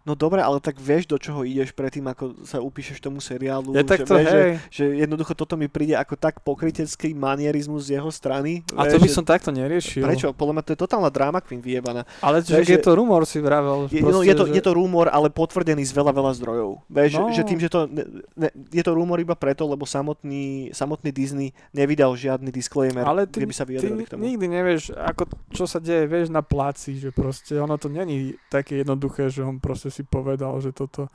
No 0.00 0.14
dobre, 0.14 0.40
ale 0.40 0.58
tak 0.58 0.76
vieš, 0.76 1.04
do 1.04 1.14
čoho 1.14 1.42
ideš 1.42 1.70
predtým, 1.70 2.06
ako 2.06 2.32
sa 2.42 2.56
upíšeš 2.56 2.98
tomu 2.98 3.20
seriálu. 3.20 3.72
Ja 3.72 3.84
tak 3.84 4.00
že, 4.00 4.04
to, 4.04 4.14
vieš, 4.14 4.26
že, 4.26 4.40
hej. 4.40 4.52
že 4.68 4.84
jednoducho 4.98 5.32
toto 5.34 5.54
mi 5.54 5.66
príde 5.66 5.92
ako 5.92 6.16
tak 6.16 6.40
pokrytecký 6.40 7.12
manierizmus 7.12 7.84
z 7.84 7.96
jeho 7.96 8.08
strany. 8.08 8.64
A 8.72 8.84
vieš, 8.84 8.90
to 8.90 8.98
by 8.98 9.06
že- 9.06 9.14
som 9.14 9.24
takto 9.24 9.50
neriešil. 9.50 10.00
Prečo? 10.00 10.32
Podľa 10.32 10.52
mňa 10.52 10.62
to 10.62 10.70
je 10.70 10.78
totálna 10.78 11.10
drama 11.10 11.38
queen 11.38 11.60
vyjebaná. 11.60 12.08
Ale 12.18 12.40
Vieš, 12.40 12.64
že 12.64 12.64
je 12.66 12.80
že- 12.80 12.82
to 12.82 12.92
rumor, 12.92 13.22
si 13.22 13.38
vravel. 13.38 13.86
Je, 13.86 14.00
proste, 14.00 14.08
no, 14.10 14.20
je, 14.22 14.32
to, 14.32 14.44
že... 14.44 14.52
je 14.56 14.62
to 14.62 14.72
rumor, 14.72 15.06
ale 15.06 15.28
potvrdený 15.28 15.82
z 15.82 15.92
veľa, 15.92 16.12
veľa 16.12 16.32
zdrojov. 16.34 16.70
Vieš, 16.86 17.10
No. 17.12 17.28
že 17.28 17.42
tým, 17.44 17.58
že 17.58 17.68
to... 17.68 17.84
Ne, 17.86 18.04
ne, 18.34 18.48
je 18.68 18.80
to 18.80 18.92
rumor 18.92 19.16
iba 19.16 19.34
preto, 19.34 19.64
lebo 19.64 19.84
samotný, 19.84 20.70
samotný 20.70 21.10
Disney 21.10 21.52
nevydal 21.70 22.12
žiadny 22.12 22.48
disclaimer, 22.48 23.04
Ale 23.04 23.24
ty, 23.24 23.38
kde 23.38 23.46
by 23.46 23.54
sa 23.54 23.62
ty 23.62 23.76
vyjadrili 23.76 24.02
k 24.02 24.10
tomu. 24.10 24.24
nikdy 24.24 24.46
nevieš, 24.48 24.82
ako, 24.92 25.22
čo 25.50 25.64
sa 25.64 25.76
deje, 25.76 26.04
vieš, 26.04 26.28
na 26.28 26.40
pláci, 26.40 26.96
že 26.96 27.10
proste 27.10 27.54
ono 27.54 27.76
to 27.76 27.86
není 27.86 28.32
také 28.48 28.80
jednoduché, 28.80 29.28
že 29.28 29.42
on 29.42 29.60
proste 29.60 29.90
si 29.90 29.99
povedal, 30.06 30.56
že 30.60 30.70
toto, 30.70 31.08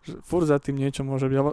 že 0.00 0.16
furt 0.22 0.46
za 0.46 0.56
tým 0.56 0.76
niečo 0.76 1.02
môže 1.02 1.26
byť. 1.26 1.38
ale 1.38 1.50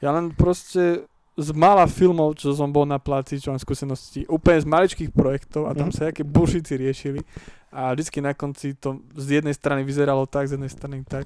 Ja 0.00 0.10
len 0.10 0.34
proste 0.34 1.06
z 1.32 1.48
mála 1.56 1.88
filmov, 1.88 2.36
čo 2.36 2.52
som 2.52 2.68
bol 2.68 2.84
na 2.84 3.00
pláci, 3.00 3.40
čo 3.40 3.54
mám 3.54 3.62
skúsenosti, 3.62 4.28
úplne 4.28 4.60
z 4.60 4.68
maličkých 4.68 5.10
projektov 5.16 5.64
a 5.64 5.72
tam 5.72 5.88
Mhm. 5.88 5.94
sa 5.96 6.00
nejaké 6.08 6.24
bušici 6.28 6.76
riešili 6.76 7.20
a 7.72 7.96
vždycky 7.96 8.20
na 8.20 8.36
konci 8.36 8.76
to 8.76 9.00
z 9.16 9.40
jednej 9.40 9.56
strany 9.56 9.80
vyzeralo 9.80 10.28
tak, 10.28 10.44
z 10.44 10.60
jednej 10.60 10.68
strany 10.68 11.00
tak, 11.08 11.24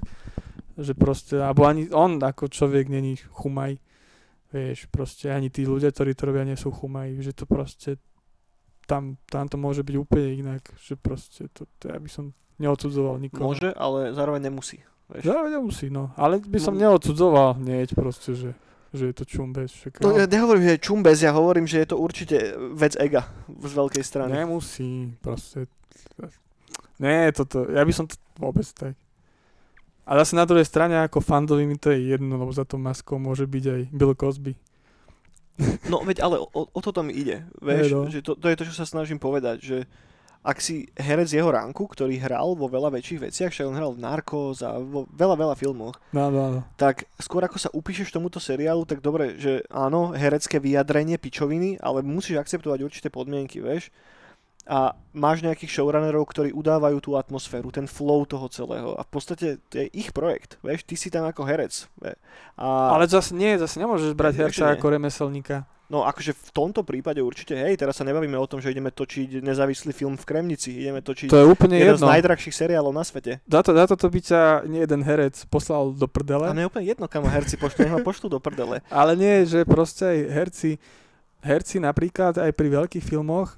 že 0.79 0.95
proste, 0.95 1.35
alebo 1.43 1.67
ani 1.67 1.91
on 1.91 2.23
ako 2.23 2.47
človek 2.47 2.87
není 2.87 3.19
chumaj, 3.35 3.75
vieš, 4.47 4.87
proste 4.87 5.27
ani 5.27 5.51
tí 5.51 5.67
ľudia, 5.67 5.91
ktorí 5.91 6.15
to 6.15 6.31
robia, 6.31 6.47
nie 6.47 6.55
sú 6.55 6.71
chumaj, 6.71 7.19
že 7.19 7.35
to 7.35 7.43
proste 7.43 7.99
tam, 8.87 9.19
tam 9.27 9.51
to 9.51 9.59
môže 9.59 9.83
byť 9.83 9.95
úplne 9.99 10.39
inak, 10.39 10.63
že 10.79 10.95
proste 10.95 11.51
to, 11.51 11.67
to 11.83 11.91
ja 11.91 11.99
by 11.99 12.07
som 12.07 12.31
neodsudzoval 12.57 13.17
nikoho. 13.17 13.43
Môže, 13.49 13.69
ale 13.73 14.11
zároveň 14.13 14.49
nemusí. 14.49 14.81
Vieš. 15.07 15.23
Ja 15.23 15.39
nemusí, 15.41 15.87
no. 15.87 16.11
Ale 16.19 16.43
by 16.43 16.59
som 16.59 16.75
No. 16.75 16.83
neodsudzoval 16.83 17.63
hneď 17.63 17.95
proste, 17.95 18.35
že, 18.35 18.51
že 18.91 19.07
je 19.07 19.15
to 19.15 19.23
čumbez. 19.23 19.71
Však, 19.71 20.03
No, 20.03 20.11
ja 20.11 20.27
nehovorím, 20.27 20.67
že 20.67 20.73
je 20.75 20.83
čumbez, 20.83 21.17
ja 21.23 21.31
hovorím, 21.31 21.63
že 21.63 21.79
je 21.79 21.87
to 21.87 21.95
určite 21.95 22.37
vec 22.75 22.99
ega 22.99 23.23
z 23.47 23.71
veľkej 23.71 24.03
strany. 24.03 24.35
Nemusí, 24.35 25.15
proste. 25.23 25.71
Nie, 26.97 27.29
toto, 27.31 27.69
ja 27.69 27.85
by 27.85 27.93
som 27.93 28.09
to 28.09 28.17
vôbec 28.35 28.65
tak. 28.73 28.97
A 30.07 30.15
zase 30.23 30.33
na 30.33 30.47
druhej 30.47 30.65
strane 30.65 30.97
ako 31.03 31.19
fandovi 31.19 31.67
mi 31.67 31.75
to 31.77 31.91
je 31.91 32.15
jedno, 32.15 32.39
lebo 32.39 32.49
za 32.49 32.63
to 32.63 32.79
maskou 32.79 33.19
môže 33.19 33.43
byť 33.45 33.63
aj 33.63 33.81
Bill 33.91 34.15
Cosby. 34.15 34.55
No 35.89 36.01
veď 36.01 36.21
ale 36.21 36.37
o, 36.39 36.47
o 36.53 36.79
toto 36.81 37.01
mi 37.01 37.11
ide. 37.11 37.43
Vieš, 37.59 37.85
no. 37.91 38.07
že 38.07 38.21
to, 38.21 38.37
to 38.37 38.47
je 38.47 38.55
to, 38.55 38.63
čo 38.65 38.75
sa 38.77 38.85
snažím 38.85 39.17
povedať, 39.17 39.57
že 39.59 39.77
ak 40.47 40.63
si 40.63 40.87
herec 40.95 41.27
jeho 41.27 41.51
ránku, 41.51 41.83
ktorý 41.91 42.15
hral 42.23 42.55
vo 42.55 42.71
veľa 42.71 42.87
väčších 42.95 43.19
veciach, 43.27 43.51
však 43.51 43.67
on 43.67 43.75
hral 43.75 43.91
v 43.91 43.99
Narcos 43.99 44.63
a 44.63 44.79
vo 44.79 45.03
veľa, 45.11 45.35
veľa 45.35 45.55
filmoch, 45.59 45.99
No, 46.15 46.31
no, 46.31 46.43
no. 46.55 46.59
tak 46.79 47.03
skôr 47.19 47.43
ako 47.43 47.59
sa 47.59 47.69
upíšeš 47.75 48.15
tomuto 48.15 48.39
seriálu, 48.39 48.87
tak 48.87 49.03
dobre, 49.03 49.35
že 49.35 49.67
áno, 49.67 50.15
herecké 50.15 50.63
vyjadrenie 50.63 51.19
pičoviny, 51.19 51.83
ale 51.83 51.99
musíš 51.99 52.39
akceptovať 52.39 52.79
určité 52.79 53.11
podmienky, 53.11 53.59
vieš. 53.59 53.91
A 54.67 54.91
máš 55.15 55.39
nejakých 55.47 55.71
showrunnerov, 55.79 56.27
ktorí 56.27 56.51
udávajú 56.51 56.99
tú 56.99 57.15
atmosféru, 57.15 57.71
ten 57.71 57.87
flow 57.87 58.27
toho 58.27 58.51
celého. 58.51 58.99
A 58.99 59.07
v 59.07 59.09
podstate 59.09 59.63
to 59.71 59.79
je 59.79 59.87
ich 59.95 60.11
projekt, 60.11 60.59
vieš, 60.59 60.83
ty 60.83 60.99
si 60.99 61.07
tam 61.07 61.23
ako 61.23 61.47
herec. 61.47 61.87
A... 62.59 62.93
Ale 62.99 63.07
zase 63.07 63.31
nie, 63.31 63.55
zase 63.55 63.79
nemôžeš 63.79 64.11
brať 64.11 64.43
herca 64.43 64.63
nie. 64.67 64.75
ako 64.75 64.85
remeselníka. 64.91 65.63
No 65.87 66.03
akože 66.03 66.35
v 66.35 66.51
tomto 66.51 66.83
prípade 66.83 67.23
určite, 67.23 67.55
hej, 67.55 67.79
teraz 67.79 67.95
sa 67.95 68.03
nebavíme 68.03 68.35
o 68.35 68.43
tom, 68.43 68.59
že 68.59 68.75
ideme 68.75 68.91
točiť 68.91 69.39
nezávislý 69.39 69.95
film 69.95 70.19
v 70.19 70.27
Kremnici, 70.27 70.75
ideme 70.75 70.99
točiť 70.99 71.31
To 71.31 71.39
je 71.39 71.47
úplne 71.47 71.79
jeden 71.79 71.95
z 71.95 72.03
jedno. 72.03 72.11
najdrahších 72.11 72.51
seriálov 72.51 72.91
na 72.91 73.07
svete. 73.07 73.39
Za 73.47 73.63
to, 73.63 73.71
za 73.71 73.87
toto 73.95 74.11
by 74.11 74.19
ťa 74.19 74.67
nie 74.67 74.83
jeden 74.83 74.99
herec 75.07 75.47
poslal 75.47 75.95
do 75.95 76.03
A 76.03 76.11
prdele. 76.11 76.51
mne 76.51 76.67
je 76.67 76.69
úplne 76.75 76.85
jedno, 76.91 77.07
kam 77.07 77.23
herci 77.23 77.55
pošlu, 77.55 77.87
nech 77.87 77.95
ma 77.95 78.03
pošlu 78.03 78.27
do 78.27 78.43
prdele. 78.43 78.83
Ale 78.91 79.15
nie, 79.15 79.47
že 79.47 79.63
proste 79.63 80.03
aj 80.11 80.19
herci, 80.27 80.69
herci 81.39 81.79
napríklad 81.79 82.35
aj 82.35 82.51
pri 82.51 82.67
veľkých 82.67 83.07
filmoch 83.07 83.55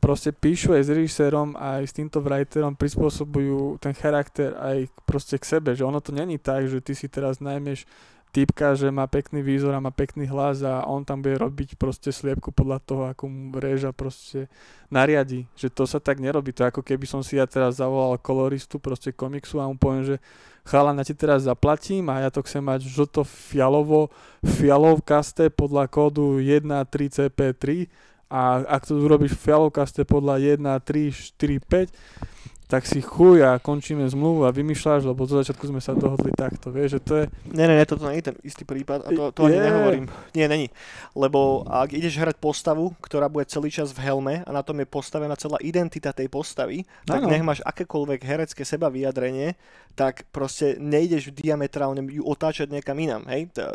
proste 0.00 0.32
píšu 0.32 0.72
aj 0.72 0.88
s 0.88 0.90
režisérom, 0.90 1.52
aj 1.54 1.84
s 1.84 1.92
týmto 1.92 2.24
writerom, 2.24 2.72
prispôsobujú 2.74 3.76
ten 3.78 3.92
charakter 3.92 4.56
aj 4.56 4.88
proste 5.04 5.36
k 5.36 5.44
sebe, 5.44 5.76
že 5.76 5.84
ono 5.84 6.00
to 6.00 6.10
není 6.10 6.40
tak, 6.40 6.66
že 6.66 6.80
ty 6.80 6.96
si 6.96 7.06
teraz 7.06 7.38
najmeš 7.38 7.84
typka, 8.30 8.78
že 8.78 8.94
má 8.94 9.10
pekný 9.10 9.42
výzor 9.42 9.74
a 9.74 9.82
má 9.82 9.90
pekný 9.90 10.30
hlas 10.30 10.62
a 10.62 10.86
on 10.86 11.02
tam 11.02 11.18
bude 11.20 11.36
robiť 11.36 11.74
proste 11.74 12.14
sliepku 12.14 12.54
podľa 12.54 12.78
toho, 12.82 13.02
ako 13.10 13.26
mu 13.26 13.58
reža 13.58 13.90
proste 13.90 14.46
nariadi. 14.88 15.50
Že 15.58 15.68
to 15.74 15.84
sa 15.86 15.98
tak 15.98 16.22
nerobí. 16.22 16.54
To 16.54 16.70
ako 16.70 16.86
keby 16.86 17.06
som 17.10 17.26
si 17.26 17.36
ja 17.36 17.46
teraz 17.50 17.82
zavolal 17.82 18.16
koloristu 18.22 18.78
proste 18.78 19.10
komiksu 19.10 19.58
a 19.58 19.66
mu 19.66 19.74
poviem, 19.74 20.14
že 20.14 20.16
chalan, 20.62 21.02
ja 21.02 21.04
ti 21.04 21.14
teraz 21.18 21.42
zaplatím 21.42 22.06
a 22.06 22.22
ja 22.22 22.30
to 22.30 22.46
chcem 22.46 22.62
mať 22.62 22.86
žlto-fialovo, 22.86 24.14
fialovkasté 24.46 25.50
podľa 25.50 25.90
kódu 25.90 26.38
13CP3 26.38 27.90
a 28.30 28.62
ak 28.62 28.86
to 28.86 28.94
urobíš 29.02 29.34
fialovkasté 29.34 30.06
podľa 30.06 30.38
1, 30.38 30.62
3, 30.62 31.34
4, 31.34 31.58
5, 31.58 32.49
tak 32.70 32.86
si 32.86 33.02
chuj 33.02 33.42
a 33.42 33.58
končíme 33.58 34.06
zmluvu 34.06 34.46
a 34.46 34.54
vymýšľaš, 34.54 35.02
lebo 35.02 35.26
zo 35.26 35.42
začiatku 35.42 35.66
sme 35.66 35.82
sa 35.82 35.90
dohodli 35.90 36.30
takto, 36.30 36.70
vieš, 36.70 36.96
že 36.96 37.00
to 37.02 37.12
je, 37.18 37.24
Ne, 37.50 37.66
ne, 37.66 37.74
ne, 37.74 37.82
toto 37.82 38.06
nie 38.06 38.22
je 38.22 38.30
ten 38.30 38.36
istý 38.46 38.62
prípad 38.62 39.04
a 39.04 39.08
to, 39.10 39.22
to 39.34 39.50
ani 39.50 39.58
Je. 39.58 39.66
nehovorím. 39.66 40.04
Nie, 40.32 40.46
není. 40.46 40.70
Lebo 41.12 41.66
ak 41.66 41.90
ideš 41.90 42.22
hrať 42.22 42.38
postavu, 42.38 42.94
ktorá 43.02 43.26
bude 43.26 43.50
celý 43.50 43.74
čas 43.74 43.90
v 43.90 44.06
helme 44.06 44.46
a 44.46 44.50
na 44.54 44.62
tom 44.62 44.78
je 44.78 44.86
postavená 44.86 45.34
celá 45.34 45.58
identita 45.58 46.14
tej 46.14 46.30
postavy, 46.30 46.86
tak 47.02 47.26
Áno. 47.26 47.34
nech 47.34 47.42
máš 47.42 47.58
akékoľvek 47.66 48.22
herecké 48.22 48.62
seba 48.62 48.86
vyjadrenie, 48.86 49.58
tak 49.98 50.22
proste 50.30 50.78
nejdeš 50.78 51.34
diametrálne 51.34 52.06
ju 52.06 52.22
otáčať 52.22 52.70
niekam 52.70 52.94
inám, 52.94 53.26
hej? 53.34 53.50
T- 53.50 53.66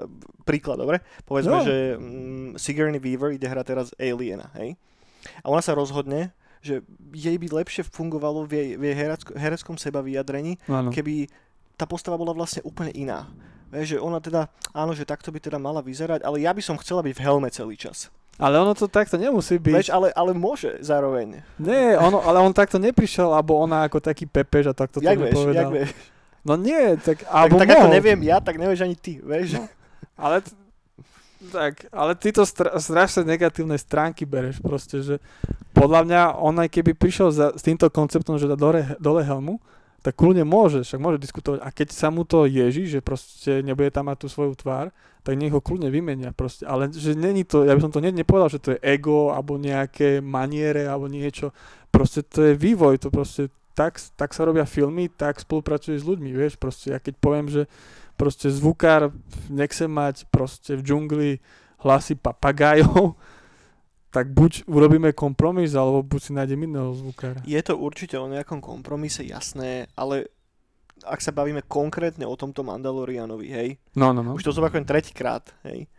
príklad, 0.47 0.80
dobre? 0.80 1.03
Povedzme, 1.27 1.59
Jo. 1.59 1.65
že 1.67 1.76
mm, 1.99 2.55
Sigourney 2.55 3.03
Weaver 3.03 3.35
ide 3.35 3.51
hrať 3.51 3.65
teraz 3.67 3.88
Aliena, 3.99 4.47
hej? 4.55 4.80
A 5.43 5.51
ona 5.51 5.59
sa 5.59 5.76
rozhodne, 5.76 6.31
že 6.65 6.75
jej 7.13 7.37
by 7.37 7.47
lepšie 7.61 7.85
fungovalo 7.85 8.43
v 8.43 8.51
jej, 8.51 8.69
v 8.75 8.83
jej 8.89 8.95
herecko, 8.97 9.31
hereckom 9.37 9.77
seba 9.77 10.01
vyjadrení, 10.01 10.57
áno. 10.65 10.89
keby 10.89 11.29
tá 11.77 11.85
postava 11.85 12.17
bola 12.17 12.33
vlastne 12.33 12.65
úplne 12.65 12.89
iná. 12.91 13.29
Vieš, 13.69 13.87
že 13.93 13.97
ona 13.99 14.17
teda, 14.17 14.49
áno, 14.71 14.97
že 14.97 15.05
takto 15.05 15.29
by 15.29 15.37
teda 15.37 15.61
mala 15.61 15.85
vyzerať, 15.85 16.25
ale 16.25 16.41
ja 16.41 16.49
by 16.49 16.61
som 16.63 16.79
chcela 16.81 17.05
byť 17.05 17.13
v 17.13 17.21
helme 17.21 17.49
celý 17.53 17.75
čas. 17.75 18.09
Ale 18.35 18.59
ono 18.59 18.75
to 18.75 18.91
takto 18.91 19.15
nemusí 19.15 19.55
byť. 19.55 19.73
Vieš, 19.75 19.89
ale, 19.95 20.11
ale 20.11 20.35
môže 20.35 20.75
zároveň. 20.83 21.39
Nie, 21.55 21.95
ono, 21.95 22.19
ale 22.19 22.43
on 22.43 22.51
takto 22.51 22.75
neprišiel, 22.75 23.31
alebo 23.31 23.55
ona 23.55 23.87
ako 23.87 24.03
taký 24.03 24.27
pepež 24.27 24.71
a 24.71 24.75
takto 24.75 24.99
to 24.99 25.05
jak 25.05 25.15
vieš, 25.15 25.31
nepovedal. 25.31 25.61
jak 25.61 25.71
vieš. 25.71 25.89
No 26.45 26.53
nie, 26.59 26.99
tak, 26.99 27.23
Tak, 27.23 27.49
tak 27.51 27.69
ako 27.73 27.87
mohol. 27.87 27.95
neviem 27.95 28.19
ja, 28.27 28.37
tak 28.43 28.59
nevieš 28.59 28.83
ani 28.83 28.95
ty, 28.99 29.23
vieš. 29.23 29.55
No. 29.55 29.65
Ale, 30.19 30.43
t- 30.43 30.51
tak, 31.49 31.88
ale 31.93 32.17
ty 32.17 32.30
to 32.34 32.43
stra- 32.43 32.76
strašne 32.77 33.26
negatívne 33.26 33.77
stránky 33.77 34.26
bereš 34.26 34.61
proste, 34.61 35.01
že 35.01 35.15
podľa 35.72 36.01
mňa 36.07 36.22
on 36.39 36.55
aj 36.61 36.69
keby 36.69 36.97
prišiel 36.97 37.30
za, 37.34 37.53
s 37.55 37.61
týmto 37.61 37.89
konceptom, 37.89 38.38
že 38.38 38.49
dá 38.49 38.57
dole, 38.57 38.84
dole 38.97 39.22
helmu, 39.22 39.61
tak 40.05 40.22
kľudne 40.22 40.45
môže, 40.45 40.85
však 40.85 41.01
môže 41.01 41.17
diskutovať. 41.17 41.65
A 41.65 41.73
keď 41.73 41.89
sa 41.89 42.13
mu 42.13 42.22
to 42.30 42.45
ježí, 42.45 42.85
že 42.85 43.01
proste 43.01 43.65
nebude 43.65 43.89
tam 43.89 44.05
mať 44.05 44.22
tú 44.22 44.27
svoju 44.30 44.53
tvár, 44.53 44.93
tak 45.26 45.34
nech 45.34 45.49
ho 45.49 45.57
kľudne 45.57 45.89
vymenia 45.89 46.30
proste. 46.30 46.69
Ale 46.69 46.93
že 46.93 47.17
není 47.17 47.41
to, 47.41 47.65
ja 47.65 47.73
by 47.73 47.81
som 47.81 47.89
to 47.89 48.05
ne, 48.05 48.13
nepovedal, 48.13 48.53
že 48.53 48.61
to 48.61 48.77
je 48.77 48.84
ego, 48.85 49.34
alebo 49.34 49.57
nejaké 49.57 50.22
maniere, 50.22 50.85
alebo 50.85 51.09
niečo. 51.09 51.49
Proste 51.89 52.22
to 52.22 52.45
je 52.45 52.53
vývoj, 52.53 53.01
to 53.01 53.09
proste 53.09 53.49
tak, 53.73 53.97
tak 54.13 54.38
sa 54.38 54.45
robia 54.45 54.69
filmy, 54.69 55.11
tak 55.11 55.41
spolupracuje 55.41 55.99
s 55.99 56.07
ľuďmi, 56.07 56.31
vieš, 56.31 56.55
proste 56.55 56.95
ja 56.95 56.99
keď 57.01 57.13
poviem, 57.19 57.49
že 57.51 57.67
proste 58.15 58.51
zvukár 58.51 59.11
nechce 59.51 59.87
mať 59.87 60.27
proste 60.31 60.75
v 60.79 60.81
džungli 60.83 61.29
hlasy 61.83 62.15
papagájov, 62.17 63.15
tak 64.09 64.31
buď 64.31 64.63
urobíme 64.71 65.11
kompromis, 65.11 65.75
alebo 65.75 65.99
buď 65.99 66.21
si 66.23 66.31
nájdem 66.31 66.63
iného 66.63 66.95
zvukára. 66.95 67.43
Je 67.43 67.59
to 67.59 67.75
určite 67.75 68.15
o 68.15 68.31
nejakom 68.31 68.63
kompromise, 68.63 69.27
jasné, 69.27 69.91
ale 69.99 70.31
ak 71.03 71.19
sa 71.19 71.35
bavíme 71.35 71.67
konkrétne 71.67 72.23
o 72.23 72.39
tomto 72.39 72.63
Mandalorianovi, 72.63 73.47
hej, 73.51 73.69
No, 73.99 74.15
no, 74.15 74.23
no. 74.23 74.39
už 74.39 74.47
to 74.47 74.55
zopakujem 74.55 74.87
tretíkrát, 74.87 75.51
hej, 75.67 75.91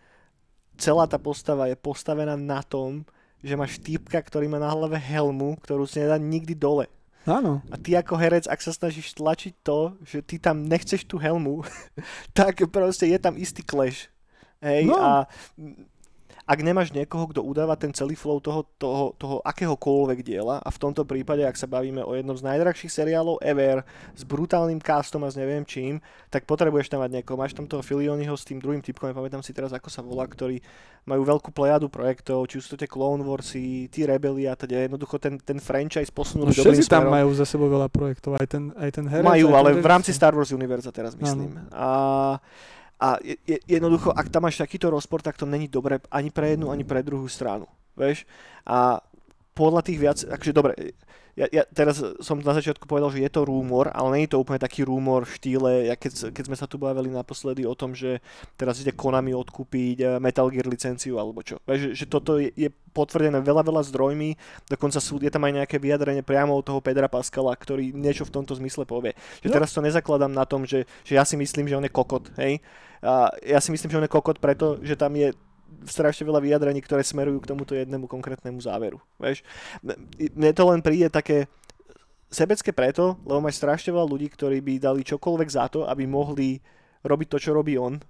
celá 0.81 1.05
tá 1.05 1.21
postava 1.21 1.69
je 1.69 1.77
postavená 1.77 2.41
na 2.41 2.65
tom, 2.65 3.05
že 3.45 3.53
máš 3.53 3.77
týpka, 3.79 4.17
ktorý 4.17 4.49
má 4.49 4.57
na 4.57 4.73
hlave 4.73 4.97
helmu, 4.97 5.61
ktorú 5.61 5.85
si 5.85 6.01
nedá 6.01 6.17
nikdy 6.17 6.57
dole. 6.57 6.89
Áno. 7.27 7.61
A 7.69 7.77
ty 7.77 7.99
ako 7.99 8.15
herec, 8.17 8.47
ak 8.47 8.63
sa 8.63 8.71
snažíš 8.71 9.19
tlačiť 9.19 9.55
to, 9.67 9.99
že 10.07 10.23
ty 10.23 10.39
tam 10.39 10.63
nechceš 10.65 11.03
tú 11.05 11.19
helmu, 11.19 11.67
tak 12.39 12.63
proste 12.71 13.11
je 13.11 13.19
tam 13.19 13.35
istý 13.35 13.67
clash. 13.67 14.07
Hej, 14.63 14.89
No. 14.89 14.97
a 14.97 15.11
ak 16.47 16.63
nemáš 16.63 16.95
niekoho, 16.95 17.27
kto 17.27 17.43
udáva 17.43 17.75
ten 17.75 17.91
celý 17.91 18.15
flow 18.15 18.39
toho, 18.39 18.63
toho, 18.79 19.19
toho 19.19 19.43
akéhokoľvek 19.43 20.23
diela, 20.23 20.63
a 20.63 20.71
v 20.71 20.79
tomto 20.79 21.03
prípade, 21.03 21.43
ak 21.43 21.59
sa 21.59 21.67
bavíme 21.67 22.07
o 22.07 22.15
jednom 22.15 22.39
z 22.39 22.47
najdrahších 22.47 23.03
seriálov 23.03 23.43
ever, 23.43 23.83
s 24.15 24.23
brutálnym 24.23 24.79
castom 24.79 25.27
a 25.27 25.29
s 25.29 25.35
neviem 25.35 25.67
čím, 25.67 25.99
tak 26.31 26.47
potrebuješ 26.47 26.87
tam 26.87 27.03
mať 27.03 27.19
niekoho. 27.19 27.35
Máš 27.35 27.59
tam 27.59 27.67
toho 27.67 27.83
Filioniho 27.83 28.31
s 28.39 28.47
tým 28.47 28.63
druhým 28.63 28.79
typkom, 28.79 29.11
nepamätám 29.11 29.43
si 29.43 29.51
teraz, 29.51 29.75
ako 29.75 29.91
sa 29.91 30.07
volá, 30.07 30.23
ktorí 30.31 30.63
majú 31.03 31.23
veľkú 31.27 31.51
plejadu 31.51 31.91
projektov, 31.91 32.47
či 32.47 32.63
sú 32.63 32.75
to 32.75 32.79
tie 32.79 32.91
Clone 32.91 33.27
Warsy, 33.27 33.91
tí 33.91 34.07
Rebeli 34.07 34.47
a 34.47 34.55
teda 34.55 34.87
jednoducho 34.87 35.19
ten, 35.19 35.43
ten 35.43 35.59
franchise 35.59 36.11
No 36.11 36.19
posunuli 36.19 36.55
dobrým 36.55 36.83
tam 36.87 37.11
smerom. 37.11 37.15
majú 37.15 37.29
za 37.35 37.47
sebou 37.47 37.67
veľa 37.71 37.91
projektov, 37.91 38.39
aj 38.39 38.47
ten, 38.47 38.71
aj 38.79 38.91
ten 38.95 39.07
herec. 39.07 39.27
Majú, 39.27 39.51
aj 39.51 39.55
ten 39.55 39.59
ale 39.59 39.71
v 39.83 39.87
rámci 39.87 40.11
Star 40.15 40.35
Wars 40.35 40.55
univerza 40.55 40.91
teraz 40.95 41.19
myslím. 41.19 41.59
A, 41.75 42.39
a 42.97 43.21
je, 43.21 43.37
je, 43.45 43.59
jednoducho, 43.69 44.13
ak 44.13 44.33
tam 44.33 44.49
máš 44.49 44.57
takýto 44.57 44.89
rozpor, 44.89 45.21
tak 45.21 45.37
to 45.37 45.45
není 45.45 45.69
dobré 45.69 46.01
ani 46.09 46.33
pre 46.33 46.57
jednu, 46.57 46.73
ani 46.73 46.85
pre 46.85 47.05
druhú 47.05 47.29
stranu. 47.29 47.69
Vieš? 47.97 48.25
A 48.65 49.01
podľa 49.53 49.83
tých 49.85 49.99
viac, 50.01 50.19
akože 50.25 50.53
dobre, 50.53 50.73
ja, 51.37 51.47
ja 51.53 51.63
teraz 51.69 52.01
som 52.25 52.41
na 52.41 52.57
začiatku 52.57 52.89
povedal, 52.89 53.13
že 53.13 53.21
je 53.21 53.29
to 53.29 53.45
rúmor, 53.45 53.93
ale 53.93 54.09
nie 54.17 54.25
je 54.25 54.33
to 54.33 54.41
úplne 54.41 54.57
taký 54.57 54.89
rúmor 54.89 55.29
v 55.29 55.37
štýle, 55.37 55.71
ja 55.93 55.95
keď, 55.95 56.33
keď 56.33 56.45
sme 56.49 56.57
sa 56.57 56.65
tu 56.65 56.81
bavili 56.81 57.13
naposledy 57.13 57.69
o 57.69 57.77
tom, 57.77 57.93
že 57.93 58.25
teraz 58.57 58.81
ide 58.81 58.97
Konami 58.97 59.37
odkúpiť 59.37 59.97
eh, 60.01 60.09
Metal 60.17 60.49
Gear 60.49 60.65
licenciu 60.65 61.21
alebo 61.21 61.45
čo. 61.45 61.61
Že, 61.69 61.93
že 61.93 62.05
toto 62.09 62.41
je, 62.41 62.49
je 62.57 62.73
potvrdené 62.97 63.45
veľa, 63.45 63.61
veľa 63.61 63.85
zdrojmi, 63.93 64.41
dokonca 64.73 64.97
sú, 64.97 65.21
je 65.21 65.29
tam 65.29 65.45
aj 65.45 65.61
nejaké 65.61 65.77
vyjadrenie 65.77 66.25
priamo 66.25 66.57
od 66.57 66.65
toho 66.65 66.81
Pedra 66.81 67.13
Pascala, 67.13 67.53
ktorý 67.53 67.93
niečo 67.93 68.25
v 68.25 68.33
tomto 68.33 68.57
zmysle 68.57 68.89
povie. 68.89 69.13
Že 69.45 69.53
No. 69.53 69.55
teraz 69.61 69.77
to 69.77 69.85
nezakladám 69.85 70.33
na 70.33 70.49
tom, 70.49 70.65
že, 70.65 70.89
že 71.05 71.21
ja 71.21 71.25
si 71.29 71.37
myslím, 71.37 71.69
že 71.69 71.77
on 71.77 71.85
je 71.85 71.93
kokot, 71.93 72.33
hej. 72.41 72.65
A 73.05 73.29
ja 73.45 73.61
si 73.61 73.69
myslím, 73.69 73.93
že 73.93 73.99
on 74.01 74.07
je 74.09 74.17
kokot 74.17 74.41
preto, 74.41 74.81
že 74.81 74.97
tam 74.97 75.13
je 75.13 75.37
strašne 75.87 76.27
veľa 76.27 76.43
vyjadrení, 76.43 76.83
ktoré 76.83 77.03
smerujú 77.07 77.43
k 77.43 77.51
tomuto 77.55 77.73
jednému 77.73 78.11
konkrétnemu 78.11 78.59
záveru. 78.59 78.99
Vieš? 79.23 79.47
Mne 80.35 80.51
to 80.53 80.63
len 80.67 80.81
príde 80.83 81.07
také 81.13 81.47
sebecké 82.31 82.75
preto, 82.75 83.15
lebo 83.23 83.39
máš 83.39 83.63
strašne 83.63 83.95
veľa 83.95 84.07
ľudí, 84.07 84.29
ktorí 84.33 84.59
by 84.61 84.83
dali 84.83 85.07
čokoľvek 85.07 85.49
za 85.49 85.71
to, 85.71 85.87
aby 85.87 86.05
mohli 86.05 86.59
robiť 87.07 87.29
to, 87.31 87.39
čo 87.39 87.55
robí 87.55 87.79
on. 87.79 88.03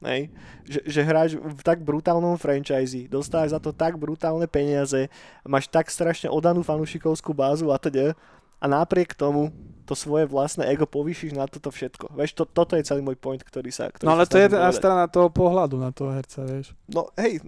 Hej? 0.00 0.32
Že, 0.64 0.80
že 0.88 1.00
hráš 1.04 1.30
v 1.36 1.60
tak 1.60 1.84
brutálnom 1.84 2.40
franchise, 2.40 3.04
dostávaš 3.08 3.52
za 3.52 3.60
to 3.60 3.76
tak 3.76 4.00
brutálne 4.00 4.48
peniaze, 4.48 5.12
máš 5.44 5.68
tak 5.68 5.92
strašne 5.92 6.32
odanú 6.32 6.64
fanúšikovskú 6.64 7.36
bázu 7.36 7.68
a 7.68 7.76
teda 7.76 8.16
a 8.60 8.64
napriek 8.68 9.16
tomu 9.16 9.52
to 9.90 9.98
svoje 9.98 10.30
vlastné 10.30 10.70
ego 10.70 10.86
povýšiš 10.86 11.34
na 11.34 11.50
toto 11.50 11.74
všetko. 11.74 12.14
Vieš, 12.14 12.38
to, 12.38 12.46
toto 12.46 12.78
je 12.78 12.86
celý 12.86 13.02
môj 13.02 13.18
point, 13.18 13.42
ktorý 13.42 13.74
sa... 13.74 13.90
Ktorý 13.90 14.06
No 14.06 14.14
ale 14.14 14.30
to 14.30 14.38
je 14.38 14.46
jedna 14.46 14.70
strana 14.70 15.10
toho 15.10 15.26
pohľadu 15.26 15.82
na 15.82 15.90
toho 15.90 16.14
herca, 16.14 16.46
vieš. 16.46 16.78
No 16.86 17.10
hej, 17.18 17.42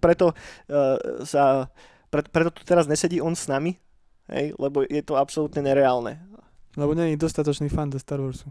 preto 0.00 0.32
uh, 0.32 0.96
sa, 1.28 1.68
pre, 2.08 2.24
preto 2.24 2.56
tu 2.56 2.64
teraz 2.64 2.88
nesedí 2.88 3.20
on 3.20 3.36
s 3.36 3.44
nami, 3.52 3.76
hej, 4.32 4.56
lebo 4.56 4.80
je 4.88 5.04
to 5.04 5.20
absolútne 5.20 5.60
nereálne. 5.60 6.16
Lebo 6.72 6.96
není 6.96 7.20
dostatočný 7.20 7.68
fan 7.68 7.92
do 7.92 8.00
Star 8.00 8.16
Warsu. 8.16 8.48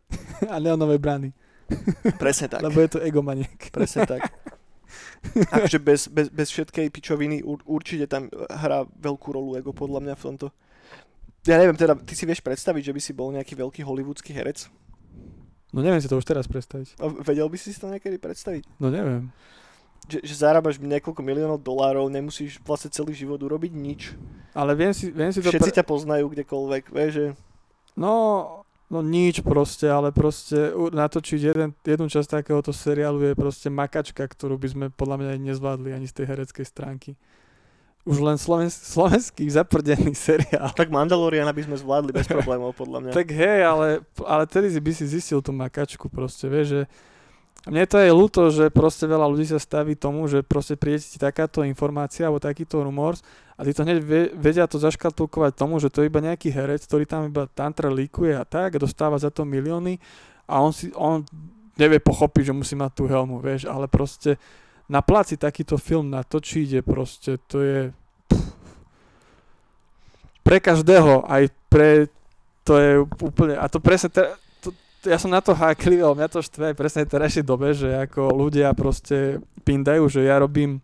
A 0.52 0.60
neonové 0.60 1.00
brany. 1.00 1.32
Presne 2.20 2.52
tak, 2.52 2.60
Lebo 2.60 2.76
je 2.84 2.92
to 2.92 3.00
egomaniak. 3.00 3.72
presne 3.72 4.04
tak. 4.04 4.28
Akože 5.56 5.80
bez, 5.80 6.12
bez, 6.12 6.28
bez 6.28 6.52
všetkej 6.52 6.92
pičoviny 6.92 7.40
ur, 7.40 7.56
určite 7.64 8.04
tam 8.04 8.28
hrá 8.52 8.84
veľkú 8.84 9.32
rolu 9.32 9.56
ego 9.56 9.72
podľa 9.72 10.04
mňa 10.04 10.14
v 10.20 10.22
tomto. 10.28 10.46
Ja 11.44 11.60
neviem, 11.60 11.76
teda, 11.76 11.92
ty 11.92 12.16
si 12.16 12.24
vieš 12.24 12.40
predstaviť, 12.40 12.88
že 12.88 12.94
by 12.96 13.00
si 13.04 13.12
bol 13.12 13.28
nejaký 13.28 13.52
veľký 13.52 13.84
hollywoodský 13.84 14.32
herec? 14.32 14.64
No 15.76 15.84
neviem 15.84 16.00
si 16.00 16.08
to 16.08 16.16
už 16.16 16.24
teraz 16.24 16.48
predstaviť. 16.48 16.96
A 17.02 17.10
vedel 17.10 17.50
by 17.50 17.58
si 17.60 17.74
si 17.74 17.78
to 17.82 17.90
niekedy 17.90 18.16
predstaviť? 18.16 18.64
No 18.80 18.88
neviem. 18.88 19.28
Že, 20.08 20.22
že 20.24 20.34
zarábaš 20.40 20.80
niekoľko 20.80 21.20
miliónov 21.20 21.60
dolárov, 21.60 22.08
nemusíš 22.08 22.62
vlastne 22.64 22.94
celý 22.94 23.12
život 23.12 23.42
urobiť 23.42 23.72
nič. 23.74 24.14
Ale 24.54 24.72
viem 24.78 24.94
si, 24.94 25.10
viem 25.10 25.34
si 25.34 25.42
to... 25.42 25.50
Všetci 25.50 25.82
ťa 25.82 25.84
poznajú 25.84 26.30
kdekoľvek, 26.32 26.94
vieš, 26.94 27.10
že... 27.12 27.26
No, 27.98 28.12
no 28.86 29.02
nič 29.02 29.42
proste, 29.44 29.90
ale 29.90 30.14
proste 30.14 30.72
natočiť 30.72 31.40
jeden, 31.42 31.76
jednu 31.82 32.06
časť 32.06 32.40
takéhoto 32.40 32.72
seriálu 32.72 33.20
je 33.20 33.34
proste 33.34 33.68
makačka, 33.68 34.24
ktorú 34.24 34.56
by 34.56 34.68
sme 34.70 34.86
podľa 34.94 35.16
mňa 35.20 35.30
nezvládli 35.42 35.90
ani 35.92 36.06
z 36.08 36.22
tej 36.22 36.26
hereckej 36.30 36.64
stránky. 36.64 37.18
Už 38.04 38.20
len 38.20 38.36
slovenský, 38.36 38.84
slovenský 38.84 39.44
zaprdený 39.48 40.12
seriál. 40.12 40.76
Tak 40.76 40.92
Mandaloriana 40.92 41.56
by 41.56 41.64
sme 41.64 41.76
zvládli 41.80 42.12
bez 42.12 42.28
problémov, 42.28 42.76
podľa 42.76 43.00
mňa. 43.00 43.12
Tak 43.16 43.28
hej, 43.32 43.60
ale, 43.64 43.88
ale 44.28 44.44
tedy 44.44 44.68
by 44.76 44.92
si 44.92 45.08
zistil 45.08 45.40
tú 45.40 45.56
makačku 45.56 46.12
proste, 46.12 46.44
vieš, 46.52 46.66
že 46.68 46.82
mne 47.64 47.88
to 47.88 47.96
je 47.96 48.12
ľúto, 48.12 48.52
že 48.52 48.68
proste 48.68 49.08
veľa 49.08 49.24
ľudí 49.24 49.48
sa 49.48 49.56
staví 49.56 49.96
tomu, 49.96 50.28
že 50.28 50.44
proste 50.44 50.76
príde 50.76 51.00
ti 51.00 51.16
takáto 51.16 51.64
informácia 51.64 52.28
alebo 52.28 52.36
takýto 52.36 52.84
rumors 52.84 53.24
a 53.56 53.64
ty 53.64 53.72
to 53.72 53.88
hneď 53.88 54.04
vedia 54.36 54.68
to 54.68 54.76
zaškatulkovať 54.76 55.56
tomu, 55.56 55.80
že 55.80 55.88
to 55.88 56.04
je 56.04 56.12
iba 56.12 56.20
nejaký 56.20 56.52
herec, 56.52 56.84
ktorý 56.84 57.08
tam 57.08 57.24
iba 57.24 57.48
tantra 57.48 57.88
líkuje 57.88 58.36
a 58.36 58.44
tak 58.44 58.76
dostáva 58.76 59.16
za 59.16 59.32
to 59.32 59.48
milióny 59.48 59.96
a 60.44 60.60
on 60.60 60.76
si, 60.76 60.92
on 60.92 61.24
nevie 61.80 62.04
pochopiť, 62.04 62.52
že 62.52 62.54
musí 62.54 62.74
mať 62.76 62.92
tú 62.92 63.08
helmu, 63.08 63.40
vieš, 63.40 63.64
ale 63.64 63.88
proste 63.88 64.36
na 64.88 65.00
placi 65.00 65.40
takýto 65.40 65.80
film 65.80 66.12
natočiť 66.12 66.80
je 66.80 66.82
proste, 66.84 67.32
to 67.48 67.58
je 67.64 67.80
pre 70.44 70.58
každého, 70.60 71.24
aj 71.24 71.48
pre 71.72 72.12
to 72.64 72.80
je 72.80 72.92
úplne, 73.20 73.60
a 73.60 73.68
to 73.68 73.76
presne, 73.76 74.08
te, 74.08 74.24
to, 74.64 74.72
to, 75.04 75.12
ja 75.12 75.20
som 75.20 75.28
na 75.28 75.44
to 75.44 75.52
háklivý, 75.52 76.00
ale 76.00 76.16
mňa 76.16 76.28
to 76.32 76.40
štve 76.40 76.72
presne 76.72 77.04
v 77.04 77.44
dobe, 77.44 77.76
že 77.76 77.92
ako 78.08 78.32
ľudia 78.32 78.72
proste 78.72 79.40
pindajú, 79.64 80.08
že 80.08 80.24
ja 80.24 80.40
robím 80.40 80.80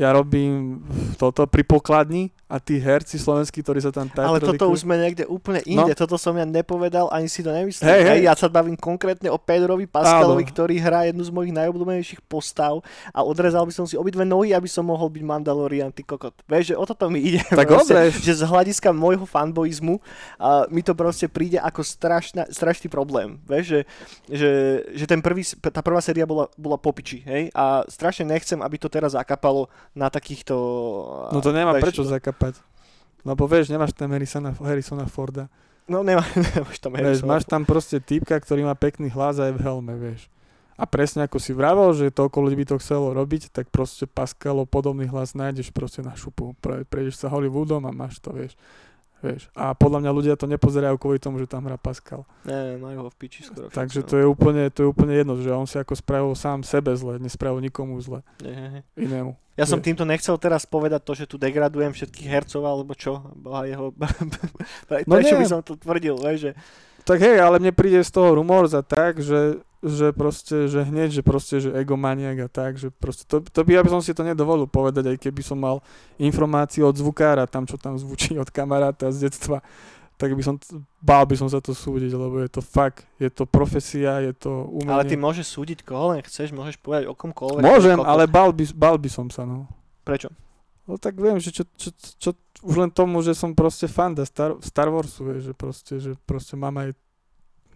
ja 0.00 0.16
robím 0.16 0.80
toto 1.20 1.44
pri 1.44 1.60
pokladni 1.60 2.32
a 2.50 2.58
tí 2.58 2.82
herci 2.82 3.14
slovenskí, 3.14 3.62
ktorí 3.62 3.78
sa 3.78 3.94
tam 3.94 4.10
Ale 4.18 4.42
toto 4.42 4.66
už 4.74 4.82
sme 4.82 4.98
niekde 4.98 5.22
úplne 5.30 5.62
inde. 5.62 5.94
No. 5.94 5.94
Toto 5.94 6.18
som 6.18 6.34
ja 6.34 6.42
nepovedal, 6.42 7.06
ani 7.14 7.30
si 7.30 7.46
to 7.46 7.54
nemyslím. 7.54 7.86
Hej, 7.86 8.02
hej. 8.10 8.20
Ja 8.26 8.34
sa 8.34 8.50
bavím 8.50 8.74
konkrétne 8.74 9.30
o 9.30 9.38
Pedrovi 9.38 9.86
Pascalovi, 9.86 10.42
Áno. 10.42 10.50
ktorý 10.50 10.74
hrá 10.82 11.06
jednu 11.06 11.22
z 11.22 11.30
mojich 11.30 11.54
najobľúbenejších 11.54 12.26
postav 12.26 12.82
a 13.14 13.22
odrezal 13.22 13.62
by 13.62 13.70
som 13.70 13.86
si 13.86 13.94
obidve 13.94 14.26
nohy, 14.26 14.50
aby 14.50 14.66
som 14.66 14.82
mohol 14.82 15.06
byť 15.06 15.22
Mandalorian, 15.22 15.94
ty 15.94 16.02
kokot. 16.02 16.34
Vieš, 16.50 16.74
že 16.74 16.74
o 16.74 16.82
toto 16.82 17.06
mi 17.06 17.22
ide. 17.22 17.46
Tak 17.46 17.70
proste. 17.70 18.10
Že 18.18 18.42
z 18.42 18.44
hľadiska 18.50 18.90
môjho 18.90 19.22
fanboizmu 19.22 20.02
a 20.34 20.66
mi 20.66 20.82
to 20.82 20.98
proste 20.98 21.30
príde 21.30 21.62
ako 21.62 21.86
strašná, 21.86 22.50
strašný 22.50 22.90
problém. 22.90 23.38
Vieš, 23.46 23.64
že, 23.70 23.80
že, 24.26 24.50
že 24.90 25.04
ten 25.06 25.22
prvý, 25.22 25.46
tá 25.70 25.78
prvá 25.86 26.02
séria 26.02 26.26
bola, 26.26 26.50
bola 26.58 26.74
popiči, 26.74 27.22
hej? 27.22 27.54
A 27.54 27.86
strašne 27.86 28.26
nechcem, 28.26 28.58
aby 28.58 28.74
to 28.74 28.90
teraz 28.90 29.14
zakapalo 29.14 29.70
na 29.94 30.10
takýchto... 30.10 30.56
No 31.30 31.38
to 31.38 31.54
nemá 31.54 31.76
vieš, 31.78 31.84
prečo 31.86 32.02
zakapať. 32.02 32.39
Lebo 33.20 33.44
vieš, 33.44 33.68
nemáš 33.68 33.92
tam 33.92 34.16
Harrisona, 34.16 34.56
Harrisona 34.56 35.04
Forda. 35.04 35.52
No 35.84 36.00
nemá, 36.00 36.24
nemáš 36.56 36.80
tam 36.80 36.96
Vieš, 36.96 37.20
Harrisona. 37.20 37.28
máš 37.28 37.44
tam 37.44 37.62
proste 37.68 38.00
týpka, 38.00 38.38
ktorý 38.40 38.64
má 38.64 38.72
pekný 38.72 39.12
hlas 39.12 39.36
aj 39.36 39.52
v 39.52 39.60
helme, 39.60 39.94
vieš. 40.00 40.32
A 40.80 40.88
presne 40.88 41.28
ako 41.28 41.36
si 41.36 41.52
vravel, 41.52 41.92
že 41.92 42.08
toľko 42.08 42.40
ľudí 42.40 42.64
by 42.64 42.66
to 42.72 42.80
chcelo 42.80 43.12
robiť, 43.12 43.52
tak 43.52 43.68
proste 43.68 44.08
Pascalo 44.08 44.64
podobný 44.64 45.04
hlas 45.12 45.36
nájdeš 45.36 45.68
proste 45.76 46.00
na 46.00 46.16
šupu. 46.16 46.56
Pre, 46.56 46.88
prejdeš 46.88 47.20
sa 47.20 47.28
Hollywoodom 47.28 47.84
a 47.84 47.92
máš 47.92 48.16
to, 48.24 48.32
vieš. 48.32 48.56
Vieš. 49.20 49.48
A 49.52 49.72
podľa 49.76 50.04
mňa 50.04 50.10
ľudia 50.10 50.34
to 50.36 50.48
nepozerajú 50.48 50.96
kvôli 50.96 51.20
tomu, 51.20 51.40
že 51.40 51.46
tam 51.46 51.64
hrá 51.68 51.76
Pascal. 51.76 52.24
Ne, 52.44 52.80
majú 52.80 53.06
ho 53.06 53.10
v 53.12 53.16
piči 53.16 53.46
skoro. 53.46 53.68
Takže 53.68 54.02
všetci, 54.04 54.10
to 54.10 54.16
je 54.20 54.26
úplne, 54.26 54.62
to 54.72 54.78
je 54.84 54.88
úplne 54.88 55.14
jedno, 55.14 55.36
že 55.38 55.52
on 55.52 55.68
si 55.68 55.76
ako 55.76 55.94
spravil 55.96 56.32
sám 56.36 56.64
sebe 56.64 56.92
zle, 56.96 57.20
nespravil 57.20 57.60
nikomu 57.60 58.00
zle, 58.00 58.24
no. 58.40 58.48
Nie, 58.48 58.80
nie. 58.80 58.82
inému. 58.96 59.32
Ja 59.60 59.68
som 59.68 59.76
týmto 59.84 60.08
nechcel 60.08 60.40
teraz 60.40 60.64
povedať 60.64 61.04
to, 61.04 61.12
že 61.12 61.28
tu 61.28 61.36
degradujem 61.36 61.92
všetkých 61.92 62.28
hercov, 62.32 62.64
alebo 62.64 62.96
čo, 62.96 63.20
boha 63.36 63.68
jeho... 63.68 63.92
No 65.04 65.20
prečo 65.20 65.36
nie. 65.36 65.44
by 65.44 65.46
som 65.46 65.60
to 65.60 65.76
tvrdil, 65.76 66.16
vieš, 66.16 66.48
že... 66.48 66.52
Tak 67.04 67.18
hej, 67.20 67.40
ale 67.40 67.58
mne 67.58 67.72
príde 67.72 68.00
z 68.00 68.12
toho 68.12 68.36
rumor 68.36 68.68
za 68.68 68.84
tak, 68.84 69.18
že, 69.18 69.60
že 69.80 70.12
proste, 70.12 70.68
že 70.68 70.84
hneď, 70.84 71.20
že 71.20 71.22
proste, 71.24 71.56
že 71.60 71.72
egomaniak 71.72 72.46
a 72.46 72.48
tak, 72.48 72.76
že 72.76 72.92
proste, 72.92 73.24
to, 73.24 73.40
to 73.40 73.60
by, 73.64 73.80
ja 73.80 73.82
by 73.82 73.90
som 73.90 74.02
si 74.04 74.12
to 74.12 74.22
nedovolil 74.22 74.68
povedať, 74.68 75.08
aj 75.10 75.18
keby 75.18 75.40
som 75.40 75.58
mal 75.58 75.80
informáciu 76.20 76.86
od 76.88 76.96
zvukára, 76.96 77.48
tam 77.48 77.64
čo 77.64 77.80
tam 77.80 77.96
zvučí 77.96 78.36
od 78.36 78.52
kamaráta 78.52 79.08
z 79.08 79.28
detstva, 79.28 79.64
tak 80.20 80.36
by 80.36 80.42
som, 80.44 80.60
bál 81.00 81.24
by 81.24 81.32
som 81.32 81.48
sa 81.48 81.64
to 81.64 81.72
súdiť, 81.72 82.12
lebo 82.12 82.44
je 82.44 82.52
to 82.52 82.60
fakt, 82.60 83.08
je 83.16 83.32
to 83.32 83.48
profesia, 83.48 84.20
je 84.20 84.36
to 84.36 84.68
umenie. 84.68 84.92
Ale 84.92 85.08
ty 85.08 85.16
môžeš 85.16 85.48
súdiť 85.48 85.78
koho 85.80 86.12
len 86.12 86.20
chceš, 86.20 86.52
môžeš 86.52 86.76
povedať 86.76 87.08
o 87.08 87.16
komkoľvek. 87.16 87.64
Môžem, 87.64 87.96
ale 88.04 88.28
bál 88.28 88.52
by, 88.52 88.68
bál 88.76 89.00
by 89.00 89.08
som 89.08 89.32
sa, 89.32 89.48
no. 89.48 89.64
Prečo? 90.04 90.28
No 90.88 90.96
tak 90.96 91.16
viem, 91.20 91.36
že 91.38 91.52
čo, 91.54 91.64
čo, 91.76 91.90
čo, 91.96 92.30
už 92.64 92.76
len 92.76 92.90
tomu, 92.90 93.20
že 93.22 93.36
som 93.36 93.54
proste 93.54 93.86
fanda 93.86 94.26
Star, 94.26 94.56
Star 94.64 94.88
Warsu, 94.90 95.22
vieš, 95.22 95.52
že 95.52 95.54
proste, 95.54 95.94
že 96.00 96.10
proste 96.26 96.54
mám 96.58 96.76
aj, 96.80 96.96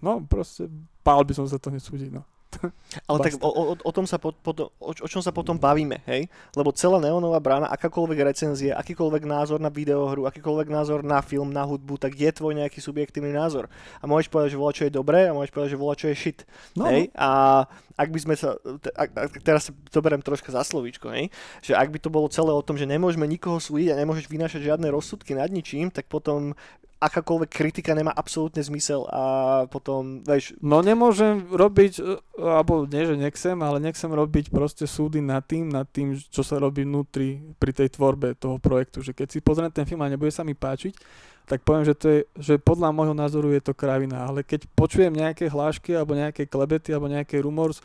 no 0.03 0.25
proste, 0.25 0.67
bál 1.05 1.23
by 1.23 1.33
som 1.37 1.47
sa 1.47 1.61
to 1.61 1.71
nesúdiť, 1.71 2.11
no. 2.11 2.25
Ale 3.11 3.19
tak 3.19 3.35
o, 3.43 3.51
o, 3.51 3.63
o, 3.75 3.91
tom 3.93 4.07
sa 4.07 4.19
po, 4.19 4.31
po, 4.31 4.55
o, 4.55 4.93
o 4.95 5.09
čom 5.11 5.23
sa 5.23 5.35
potom 5.35 5.59
bavíme, 5.59 6.03
hej? 6.07 6.31
Lebo 6.55 6.71
celá 6.75 7.03
neonová 7.03 7.39
brána, 7.43 7.67
akákoľvek 7.71 8.19
recenzie, 8.23 8.71
akýkoľvek 8.71 9.25
názor 9.27 9.59
na 9.59 9.71
videohru, 9.71 10.27
akýkoľvek 10.31 10.69
názor 10.71 11.01
na 11.03 11.19
film, 11.19 11.51
na 11.51 11.67
hudbu, 11.67 11.99
tak 11.99 12.15
je 12.15 12.31
tvoj 12.31 12.55
nejaký 12.55 12.79
subjektívny 12.79 13.35
názor. 13.35 13.67
A 13.99 14.05
môžeš 14.07 14.31
povedať, 14.31 14.55
že 14.55 14.61
volá, 14.61 14.73
čo 14.75 14.87
je 14.87 14.93
dobré 14.95 15.27
a 15.27 15.35
môžeš 15.37 15.53
povedať, 15.53 15.71
že 15.75 15.81
volá, 15.81 15.95
čo 15.99 16.07
je 16.11 16.17
shit. 16.17 16.39
No. 16.79 16.87
Hej? 16.87 17.11
A 17.15 17.65
ak 17.95 18.09
by 18.11 18.19
sme 18.19 18.35
sa, 18.35 18.59
ak, 18.99 19.39
teraz 19.47 19.71
to 19.71 19.99
berem 20.03 20.23
troška 20.23 20.51
za 20.51 20.67
slovíčko, 20.67 21.15
hej? 21.15 21.31
že 21.63 21.79
ak 21.79 21.95
by 21.95 21.99
to 22.03 22.11
bolo 22.11 22.27
celé 22.27 22.51
o 22.51 22.65
tom, 22.65 22.75
že 22.75 22.91
nemôžeme 22.91 23.27
nikoho 23.27 23.63
súdiť 23.63 23.95
a 23.95 24.01
nemôžeš 24.03 24.27
vynášať 24.27 24.67
žiadne 24.67 24.91
rozsudky 24.91 25.39
nad 25.39 25.51
ničím, 25.51 25.95
tak 25.95 26.11
potom 26.11 26.59
akákoľvek 27.05 27.51
kritika 27.53 27.93
nemá 27.93 28.17
absolútne 28.17 28.65
zmysel 28.65 29.05
a 29.13 29.23
potom, 29.69 30.25
vieš... 30.25 30.57
No 30.65 30.81
nemôžem 30.81 31.45
robiť, 31.53 32.01
e, 32.01 32.17
alebo 32.41 32.89
nie, 32.89 33.05
že 33.05 33.21
nechcem, 33.21 33.57
ale 33.61 33.77
nechcem 33.83 34.09
robiť 34.09 34.49
proste 34.49 34.89
súdy 34.89 35.21
nad 35.21 35.45
tým, 35.45 35.69
nad 35.69 35.85
tým, 35.85 36.17
čo 36.17 36.41
sa 36.41 36.57
robí 36.57 36.89
vnútri 36.89 37.45
pri 37.61 37.77
tej 37.77 37.93
tvorbe 37.93 38.33
toho 38.41 38.57
projektu, 38.57 39.05
že 39.05 39.13
keď 39.13 39.37
si 39.37 39.45
pozriem 39.45 39.69
ten 39.69 39.85
film 39.85 40.01
a 40.01 40.09
nebude 40.09 40.33
sa 40.33 40.47
mi 40.47 40.57
páčiť, 40.57 40.97
tak 41.45 41.61
poviem, 41.61 41.85
že, 41.85 41.95
to 41.95 42.07
je, 42.09 42.21
že 42.41 42.55
podľa 42.57 42.89
môjho 42.93 43.13
názoru 43.13 43.53
je 43.53 43.61
to 43.61 43.77
kravina, 43.77 44.25
ale 44.25 44.41
keď 44.41 44.65
počujem 44.73 45.13
nejaké 45.13 45.53
hlášky 45.53 45.93
alebo 45.93 46.17
nejaké 46.17 46.49
klebety 46.49 46.97
alebo 46.97 47.13
nejaké 47.13 47.45
rumors 47.45 47.85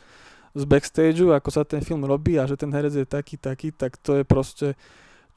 z 0.56 0.64
backstageu, 0.64 1.30
ako 1.36 1.48
sa 1.52 1.62
ten 1.62 1.84
film 1.84 2.02
robí 2.08 2.40
a 2.40 2.48
že 2.48 2.56
ten 2.56 2.72
herec 2.72 2.96
je 2.96 3.06
taký, 3.06 3.36
taký, 3.36 3.68
tak 3.70 4.00
to 4.00 4.20
je 4.20 4.24
proste 4.24 4.74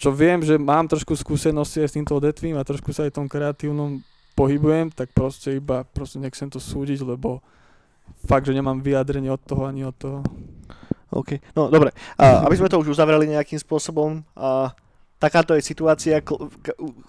čo 0.01 0.09
viem, 0.09 0.41
že 0.41 0.57
mám 0.57 0.89
trošku 0.89 1.13
skúsenosti 1.13 1.79
aj 1.79 1.87
s 1.87 1.95
týmto 1.95 2.17
odetvím 2.17 2.57
a 2.57 2.67
trošku 2.67 2.91
sa 2.91 3.05
aj 3.05 3.15
tom 3.15 3.29
kreatívnom 3.29 4.01
pohybujem, 4.33 4.89
tak 4.89 5.13
proste 5.13 5.61
iba 5.61 5.85
proste 5.85 6.17
nechcem 6.17 6.49
to 6.49 6.57
súdiť, 6.57 7.05
lebo 7.05 7.39
fakt, 8.25 8.49
že 8.49 8.57
nemám 8.57 8.81
vyjadrenie 8.81 9.29
od 9.29 9.41
toho 9.45 9.69
ani 9.69 9.85
od 9.85 9.95
toho. 9.95 10.19
OK, 11.13 11.37
no 11.53 11.69
dobre. 11.69 11.93
A, 12.17 12.41
aby 12.43 12.57
sme 12.57 12.67
to 12.67 12.81
už 12.81 12.97
uzavreli 12.97 13.29
nejakým 13.29 13.61
spôsobom, 13.61 14.25
a 14.33 14.73
takáto 15.23 15.55
je 15.55 15.63
situácia, 15.63 16.19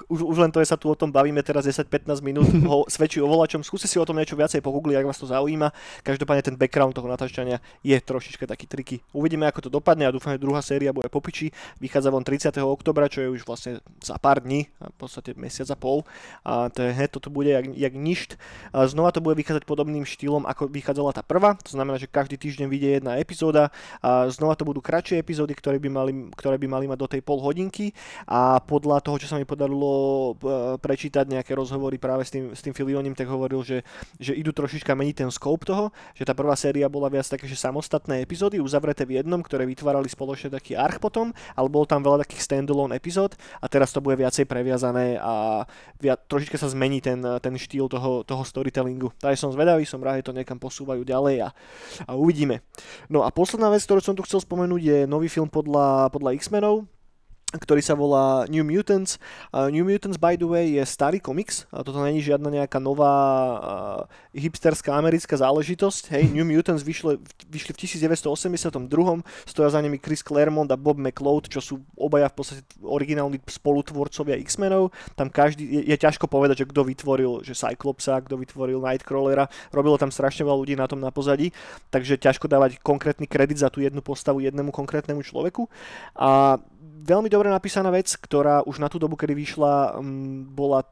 už, 0.07 0.21
už 0.23 0.37
len 0.39 0.55
to, 0.55 0.63
že 0.63 0.71
sa 0.71 0.79
tu 0.79 0.87
o 0.87 0.95
tom 0.95 1.11
bavíme 1.11 1.43
teraz 1.43 1.67
10-15 1.67 2.23
minút, 2.23 2.47
ho 2.71 2.87
svedčí 2.87 3.19
o 3.19 3.27
volačom. 3.27 3.67
Skúste 3.67 3.91
si 3.91 3.99
o 3.99 4.07
tom 4.07 4.15
niečo 4.15 4.39
viacej 4.39 4.63
pogoogliť, 4.63 5.03
ak 5.03 5.09
vás 5.11 5.19
to 5.19 5.27
zaujíma. 5.27 5.75
Každopádne 6.07 6.47
ten 6.47 6.55
background 6.55 6.95
toho 6.95 7.11
natáčania 7.11 7.59
je 7.83 7.99
trošička 7.99 8.47
taký 8.47 8.71
triky. 8.71 9.03
Uvidíme, 9.11 9.51
ako 9.51 9.67
to 9.67 9.71
dopadne 9.75 10.07
a 10.07 10.15
dúfam, 10.15 10.31
že 10.31 10.39
druhá 10.39 10.63
séria 10.63 10.95
bude 10.95 11.11
popiči. 11.11 11.51
Vychádza 11.83 12.15
von 12.15 12.23
30. 12.23 12.55
oktobra, 12.63 13.11
čo 13.11 13.27
je 13.27 13.29
už 13.35 13.43
vlastne 13.43 13.83
za 13.99 14.15
pár 14.23 14.47
dní, 14.47 14.71
v 14.79 14.95
podstate 14.95 15.35
mesiac 15.35 15.67
a 15.75 15.77
pol. 15.77 16.07
A 16.47 16.71
to 16.71 16.87
je, 16.87 16.95
toto 17.11 17.35
bude 17.35 17.51
jak, 17.51 17.67
jak 17.67 17.95
ništ. 17.99 18.39
A 18.71 18.87
znova 18.87 19.11
to 19.11 19.19
bude 19.19 19.35
vychádzať 19.35 19.67
podobným 19.67 20.07
štýlom, 20.07 20.47
ako 20.47 20.71
vychádzala 20.71 21.11
tá 21.11 21.27
prvá. 21.27 21.59
To 21.67 21.75
znamená, 21.75 21.99
že 21.99 22.07
každý 22.07 22.39
týždeň 22.39 22.71
vyjde 22.71 22.89
jedna 23.03 23.19
epizóda. 23.19 23.75
A 23.99 24.31
znova 24.31 24.55
to 24.55 24.63
budú 24.63 24.79
kratšie 24.79 25.19
epizódy, 25.19 25.57
ktoré 25.59 25.83
by 25.83 25.91
mali, 25.91 26.13
ktoré 26.39 26.61
by 26.61 26.69
mali 26.71 26.87
mať 26.87 26.99
do 27.01 27.09
tej 27.11 27.21
pol 27.25 27.43
hodinky 27.43 27.97
a 28.25 28.59
podľa 28.63 29.01
toho, 29.05 29.17
čo 29.21 29.29
sa 29.31 29.37
mi 29.37 29.47
podarilo 29.47 29.93
e, 29.93 30.33
prečítať 30.81 31.25
nejaké 31.29 31.53
rozhovory 31.55 32.01
práve 32.01 32.25
s 32.25 32.31
tým, 32.33 32.53
s 32.53 32.61
tým 32.65 32.73
Filionim, 32.73 33.13
tak 33.13 33.29
hovoril, 33.29 33.61
že, 33.63 33.83
že 34.17 34.33
idú 34.35 34.51
trošička 34.55 34.93
meniť 34.93 35.27
ten 35.27 35.31
scope 35.31 35.67
toho, 35.67 35.93
že 36.17 36.25
tá 36.25 36.33
prvá 36.33 36.55
séria 36.55 36.89
bola 36.89 37.11
viac 37.13 37.27
také, 37.27 37.45
že 37.49 37.59
samostatné 37.59 38.23
epizódy 38.25 38.59
uzavreté 38.61 39.05
v 39.05 39.21
jednom, 39.21 39.41
ktoré 39.41 39.65
vytvárali 39.69 40.09
spoločne 40.09 40.53
taký 40.55 40.75
arch 40.75 40.99
potom, 40.99 41.31
ale 41.55 41.69
bolo 41.69 41.85
tam 41.85 42.01
veľa 42.01 42.25
takých 42.27 42.45
standalone 42.45 42.97
epizód 42.97 43.37
a 43.61 43.67
teraz 43.69 43.93
to 43.93 44.01
bude 44.01 44.17
viacej 44.21 44.45
previazané 44.49 45.21
a 45.21 45.65
viac, 46.01 46.25
trošička 46.29 46.57
sa 46.57 46.69
zmení 46.71 47.05
ten, 47.05 47.21
ten 47.21 47.55
štýl 47.57 47.89
toho, 47.89 48.25
toho 48.25 48.43
storytellingu. 48.43 49.13
Takže 49.21 49.41
som 49.41 49.51
zvedavý, 49.53 49.85
som 49.85 50.03
rád, 50.03 50.25
že 50.25 50.29
to 50.31 50.37
niekam 50.37 50.59
posúvajú 50.61 51.03
ďalej 51.05 51.45
a, 51.45 51.49
a 52.09 52.13
uvidíme. 52.17 52.65
No 53.09 53.23
a 53.23 53.33
posledná 53.33 53.69
vec, 53.73 53.85
ktorú 53.85 54.01
som 54.01 54.17
tu 54.17 54.25
chcel 54.25 54.41
spomenúť, 54.41 54.81
je 54.83 54.99
nový 55.05 55.29
film 55.29 55.49
podľa, 55.49 56.09
podľa 56.11 56.35
X-menov, 56.41 56.89
ktorý 57.55 57.81
sa 57.81 57.95
volá 57.95 58.45
New 58.51 58.67
Mutants. 58.67 59.23
Uh, 59.55 59.71
New 59.71 59.87
Mutants, 59.87 60.19
by 60.19 60.35
the 60.35 60.47
way, 60.47 60.75
je 60.75 60.83
starý 60.83 61.23
komiks. 61.23 61.71
Uh, 61.71 61.87
toto 61.87 62.03
není 62.03 62.19
žiadna 62.19 62.51
nejaká 62.51 62.83
nová 62.83 63.15
uh, 63.15 64.01
hipsterská 64.35 64.95
americká 64.95 65.39
záležitosť. 65.39 66.11
Hej, 66.11 66.35
New 66.35 66.47
Mutants 66.47 66.83
vyšli, 66.83 67.23
vyšli 67.47 67.71
v 67.73 67.79
1982. 67.87 68.91
Stoja 69.47 69.71
za 69.71 69.81
nimi 69.81 70.03
Chris 70.03 70.27
Claremont 70.27 70.67
a 70.71 70.79
Bob 70.79 70.99
McLeod, 70.99 71.47
čo 71.47 71.63
sú 71.63 71.75
obaja 71.95 72.27
v 72.31 72.37
podstate 72.43 72.63
originálni 72.83 73.39
spolutvorcovia 73.47 74.35
X-menov. 74.43 74.91
Tam 75.15 75.31
každý, 75.31 75.63
je, 75.63 75.81
je 75.95 75.97
ťažko 75.97 76.27
povedať, 76.27 76.67
že 76.67 76.71
kto 76.71 76.83
vytvoril 76.83 77.47
že 77.47 77.55
Cyclopsa, 77.55 78.19
kto 78.27 78.35
vytvoril 78.41 78.83
Nightcrawlera. 78.83 79.47
Robilo 79.71 79.95
tam 80.01 80.11
strašne 80.11 80.43
veľa 80.43 80.59
ľudí 80.59 80.75
na 80.75 80.91
tom 80.91 80.99
na 80.99 81.15
pozadí, 81.15 81.55
takže 81.95 82.19
ťažko 82.19 82.51
dávať 82.51 82.83
konkrétny 82.83 83.31
kredit 83.31 83.63
za 83.63 83.71
tú 83.71 83.79
jednu 83.79 84.03
postavu 84.03 84.43
jednému 84.43 84.75
konkrétnemu 84.75 85.23
človeku. 85.23 85.71
A 86.19 86.59
veľmi 87.05 87.29
dobre 87.29 87.53
napísaná 87.53 87.93
vec, 87.93 88.09
ktorá 88.17 88.65
už 88.65 88.81
na 88.81 88.89
tú 88.89 88.97
dobu, 88.97 89.17
kedy 89.17 89.37
vyšla, 89.37 90.01
mm, 90.01 90.57
bola 90.57 90.85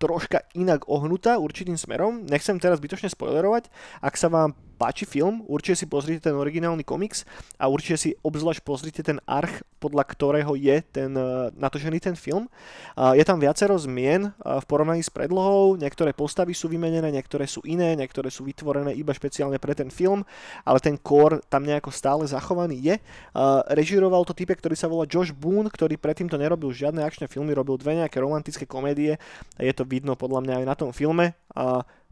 troška 0.00 0.48
inak 0.56 0.88
ohnutá 0.88 1.36
určitým 1.36 1.76
smerom. 1.76 2.24
Nechcem 2.24 2.56
teraz 2.56 2.80
bytočne 2.80 3.12
spoilerovať. 3.12 3.68
Ak 4.00 4.16
sa 4.16 4.32
vám 4.32 4.56
páči 4.80 5.04
film, 5.04 5.44
určite 5.44 5.84
si 5.84 5.86
pozrite 5.86 6.24
ten 6.24 6.32
originálny 6.32 6.80
komiks 6.80 7.28
a 7.60 7.68
určite 7.68 8.00
si 8.00 8.10
obzvlášť 8.24 8.64
pozrite 8.64 9.04
ten 9.04 9.20
arch, 9.28 9.60
podľa 9.76 10.08
ktorého 10.08 10.56
je 10.56 10.80
ten 10.88 11.12
uh, 11.12 11.52
natočený 11.52 12.00
ten 12.00 12.16
film. 12.16 12.48
Je 12.96 13.24
tam 13.28 13.36
viacero 13.36 13.76
zmien 13.76 14.32
uh, 14.32 14.60
v 14.60 14.64
porovnaní 14.64 15.04
s 15.04 15.12
predlohou, 15.12 15.76
niektoré 15.76 16.16
postavy 16.16 16.56
sú 16.56 16.72
vymenené, 16.72 17.12
niektoré 17.12 17.44
sú 17.44 17.60
iné, 17.68 17.92
niektoré 17.92 18.32
sú 18.32 18.48
vytvorené 18.48 18.96
iba 18.96 19.12
špeciálne 19.12 19.60
pre 19.60 19.76
ten 19.76 19.92
film, 19.92 20.24
ale 20.64 20.80
ten 20.80 20.96
core 20.96 21.44
tam 21.52 21.68
nejako 21.68 21.92
stále 21.92 22.24
zachovaný 22.24 22.80
je. 22.80 22.94
Uh, 23.36 23.60
režiroval 23.76 24.24
to 24.24 24.32
type, 24.32 24.56
ktorý 24.56 24.72
sa 24.72 24.88
volá 24.88 25.04
Josh 25.04 25.36
Boone, 25.36 25.68
ktorý 25.68 26.00
predtým 26.00 26.32
to 26.32 26.40
nerobil 26.40 26.72
žiadne 26.72 27.04
akčné 27.04 27.28
filmy, 27.28 27.52
robil 27.52 27.76
dve 27.76 28.00
nejaké 28.00 28.16
romantické 28.16 28.64
komédie 28.64 29.20
je 29.58 29.72
to 29.74 29.84
vidno 29.84 30.14
podľa 30.16 30.40
mňa 30.44 30.54
aj 30.62 30.66
na 30.66 30.74
tom 30.76 30.90
filme. 30.94 31.36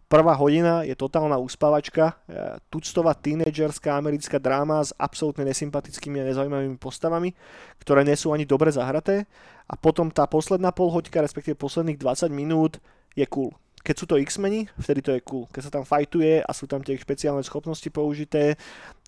Prvá 0.08 0.32
hodina 0.40 0.88
je 0.88 0.96
totálna 0.96 1.36
uspávačka, 1.36 2.16
e, 2.24 2.56
tuctová 2.72 3.12
tínedžerská 3.12 3.92
americká 3.92 4.40
dráma 4.40 4.80
s 4.80 4.96
absolútne 4.96 5.44
nesympatickými 5.44 6.24
a 6.24 6.28
nezaujímavými 6.32 6.80
postavami, 6.80 7.36
ktoré 7.84 8.08
nie 8.08 8.16
sú 8.16 8.32
ani 8.32 8.48
dobre 8.48 8.72
zahraté. 8.72 9.28
A 9.68 9.76
potom 9.76 10.08
tá 10.08 10.24
posledná 10.24 10.72
polhoďka, 10.72 11.20
respektíve 11.20 11.60
posledných 11.60 12.00
20 12.00 12.32
minút 12.32 12.80
je 13.12 13.28
cool 13.28 13.52
keď 13.82 13.94
sú 13.96 14.04
to 14.10 14.20
X-meni, 14.20 14.66
vtedy 14.76 15.00
to 15.00 15.10
je 15.14 15.20
cool. 15.24 15.46
Keď 15.50 15.62
sa 15.64 15.72
tam 15.72 15.84
fajtuje 15.86 16.44
a 16.44 16.50
sú 16.52 16.66
tam 16.66 16.82
tie 16.84 16.98
špeciálne 16.98 17.42
schopnosti 17.46 17.86
použité, 17.88 18.58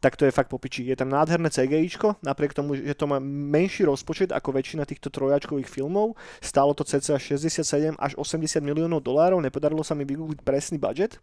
tak 0.01 0.17
to 0.17 0.25
je 0.25 0.33
fakt 0.33 0.49
popičí. 0.49 0.87
Je 0.89 0.97
tam 0.97 1.13
nádherné 1.13 1.53
CGIčko, 1.53 2.23
napriek 2.25 2.57
tomu, 2.57 2.79
že 2.79 2.97
to 2.97 3.05
má 3.05 3.21
menší 3.21 3.85
rozpočet 3.85 4.33
ako 4.33 4.57
väčšina 4.57 4.89
týchto 4.89 5.13
trojačkových 5.13 5.69
filmov. 5.69 6.17
Stálo 6.41 6.73
to 6.73 6.87
cca 6.87 7.21
67 7.21 8.01
až 8.01 8.13
80 8.17 8.65
miliónov 8.65 9.05
dolárov, 9.05 9.43
nepodarilo 9.45 9.85
sa 9.85 9.93
mi 9.93 10.09
vygoogliť 10.09 10.41
presný 10.41 10.81
budget, 10.81 11.21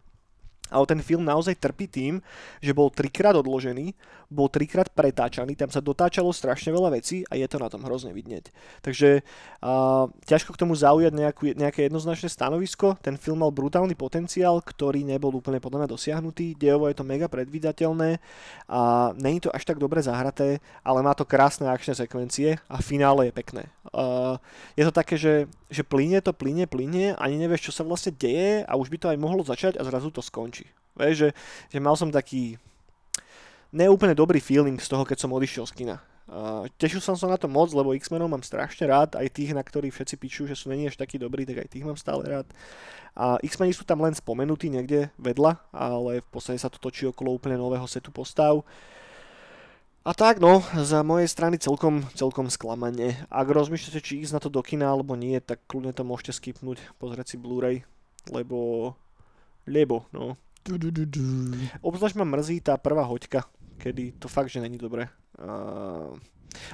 ale 0.70 0.86
ten 0.86 1.00
film 1.00 1.24
naozaj 1.24 1.60
trpí 1.60 1.88
tým, 1.88 2.20
že 2.60 2.76
bol 2.76 2.92
trikrát 2.92 3.36
odložený, 3.36 3.96
bol 4.28 4.52
trikrát 4.52 4.92
pretáčaný, 4.92 5.56
tam 5.56 5.72
sa 5.72 5.80
dotáčalo 5.80 6.36
strašne 6.36 6.76
veľa 6.76 7.00
vecí 7.00 7.24
a 7.32 7.40
je 7.40 7.48
to 7.48 7.64
na 7.64 7.72
tom 7.72 7.80
hrozne 7.88 8.12
vidieť. 8.12 8.52
Takže 8.84 9.24
uh, 9.64 10.12
ťažko 10.28 10.52
k 10.52 10.62
tomu 10.68 10.76
zaujať 10.76 11.14
nejakú, 11.16 11.44
nejaké 11.56 11.88
jednoznačné 11.88 12.28
stanovisko. 12.28 13.00
Ten 13.00 13.16
film 13.16 13.40
mal 13.40 13.56
brutálny 13.56 13.96
potenciál, 13.96 14.60
ktorý 14.60 15.08
nebol 15.08 15.32
úplne 15.32 15.64
podľa 15.64 15.86
mňa 15.86 15.94
dosiahnutý. 15.96 16.60
Dejovo 16.60 16.92
je 16.92 16.98
to 17.00 17.08
mega 17.08 17.32
predvídateľné 17.32 18.20
a 18.68 19.12
není 19.16 19.40
to 19.40 19.48
až 19.56 19.64
tak 19.64 19.80
dobre 19.80 20.04
zahraté, 20.04 20.60
ale 20.84 21.00
má 21.00 21.16
to 21.16 21.24
krásne 21.24 21.72
akčné 21.72 21.96
sekvencie 21.96 22.60
a 22.68 22.84
finále 22.84 23.32
je 23.32 23.34
pekné. 23.36 23.64
Uh, 23.96 24.36
je 24.76 24.84
to 24.84 24.92
také, 24.92 25.16
že, 25.16 25.48
že 25.72 25.88
plyne 25.88 26.20
to, 26.20 26.36
plyne, 26.36 26.68
plyne, 26.68 27.16
ani 27.16 27.40
nevieš, 27.40 27.72
čo 27.72 27.76
sa 27.80 27.84
vlastne 27.88 28.12
deje 28.12 28.68
a 28.68 28.74
už 28.76 28.92
by 28.92 28.98
to 29.00 29.08
aj 29.08 29.18
mohlo 29.22 29.40
začať 29.46 29.80
a 29.80 29.86
zrazu 29.88 30.12
to 30.12 30.20
skončí. 30.20 30.57
Vieš, 30.98 31.16
že, 31.16 31.30
že 31.70 31.80
mal 31.80 31.94
som 31.94 32.10
taký 32.10 32.58
neúplne 33.72 34.18
dobrý 34.18 34.42
feeling 34.42 34.82
z 34.82 34.90
toho, 34.90 35.06
keď 35.06 35.18
som 35.22 35.34
odišiel 35.34 35.66
z 35.70 35.74
kina. 35.78 35.98
Uh, 36.28 36.68
tešil 36.76 37.00
som 37.00 37.16
sa 37.16 37.32
na 37.32 37.40
to 37.40 37.48
moc, 37.48 37.72
lebo 37.72 37.96
X-menov 37.96 38.28
mám 38.28 38.44
strašne 38.44 38.84
rád, 38.84 39.16
aj 39.16 39.32
tých, 39.32 39.56
na 39.56 39.64
ktorých 39.64 39.96
všetci 39.96 40.16
píšu, 40.20 40.44
že 40.44 40.60
sú 40.60 40.68
není 40.68 40.84
až 40.84 41.00
takí 41.00 41.16
dobrí, 41.16 41.48
tak 41.48 41.64
aj 41.64 41.72
tých 41.72 41.88
mám 41.88 41.96
stále 41.96 42.28
rád. 42.28 42.48
A 43.16 43.40
X-meni 43.40 43.72
sú 43.72 43.88
tam 43.88 44.04
len 44.04 44.12
spomenutí 44.12 44.68
niekde 44.68 45.08
vedľa, 45.16 45.56
ale 45.72 46.20
v 46.20 46.28
podstate 46.28 46.60
sa 46.60 46.68
to 46.68 46.84
točí 46.84 47.08
okolo 47.08 47.32
úplne 47.32 47.56
nového 47.56 47.88
setu 47.88 48.12
postav. 48.12 48.60
A 50.04 50.12
tak 50.12 50.44
no, 50.44 50.64
za 50.84 51.00
mojej 51.04 51.32
strany 51.32 51.60
celkom, 51.60 52.04
celkom 52.12 52.52
sklamanie. 52.52 53.16
Ak 53.32 53.48
rozmýšľate, 53.48 54.04
či 54.04 54.20
ísť 54.24 54.36
na 54.36 54.44
to 54.44 54.52
do 54.52 54.60
kina 54.60 54.92
alebo 54.92 55.16
nie, 55.16 55.40
tak 55.40 55.64
kľudne 55.68 55.96
to 55.96 56.04
môžete 56.04 56.36
skipnúť, 56.44 56.80
pozrieť 57.00 57.36
si 57.36 57.38
Blu-ray, 57.40 57.88
lebo... 58.32 58.92
Lebo, 59.68 60.08
no. 60.16 60.40
Obzvlášť 61.80 62.16
ma 62.20 62.26
mrzí 62.28 62.60
tá 62.60 62.76
prvá 62.76 63.08
hoďka, 63.08 63.48
kedy 63.80 64.20
to 64.20 64.28
fakt, 64.28 64.52
že 64.52 64.60
není 64.60 64.76
dobré. 64.76 65.08
Uh, 65.40 66.14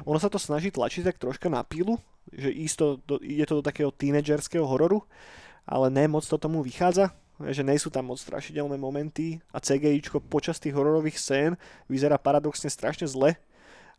ono 0.08 0.18
sa 0.18 0.32
to 0.32 0.42
snaží 0.42 0.72
tlačiť 0.72 1.14
tak 1.14 1.22
troška 1.22 1.52
na 1.52 1.62
pílu, 1.62 2.00
že 2.32 2.50
isto 2.50 3.00
do, 3.06 3.20
ide 3.20 3.46
to 3.46 3.60
do 3.60 3.64
takého 3.66 3.92
tínedžerského 3.92 4.64
hororu, 4.64 5.04
ale 5.68 5.92
ne 5.92 6.08
moc 6.08 6.24
to 6.26 6.38
tomu 6.40 6.64
vychádza. 6.64 7.12
že 7.44 7.66
nie 7.66 7.76
sú 7.82 7.90
tam 7.90 8.14
moc 8.14 8.22
strašidelné 8.22 8.78
momenty 8.78 9.42
a 9.50 9.58
CGIčko 9.58 10.22
počas 10.22 10.62
tých 10.62 10.78
hororových 10.78 11.18
scén 11.18 11.52
vyzerá 11.90 12.22
paradoxne 12.22 12.70
strašne 12.70 13.10
zle. 13.10 13.36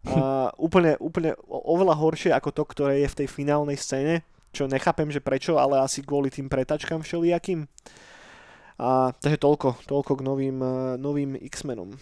A 0.06 0.48
úplne, 0.66 0.96
úplne 1.02 1.34
oveľa 1.48 1.94
horšie 1.98 2.30
ako 2.32 2.50
to, 2.54 2.62
ktoré 2.64 2.94
je 3.04 3.10
v 3.10 3.18
tej 3.24 3.28
finálnej 3.28 3.76
scéne, 3.76 4.22
čo 4.54 4.70
nechápem, 4.70 5.10
že 5.10 5.18
prečo, 5.18 5.58
ale 5.58 5.82
asi 5.82 6.00
kvôli 6.00 6.30
tým 6.30 6.46
pretačkám 6.46 7.02
všelijakým. 7.02 7.66
A, 8.74 9.14
takže 9.14 9.38
toľko, 9.38 9.86
toľko 9.86 10.12
k 10.18 10.20
novým, 10.26 10.58
eh, 10.58 10.98
novým 10.98 11.38
X-menom. 11.38 11.94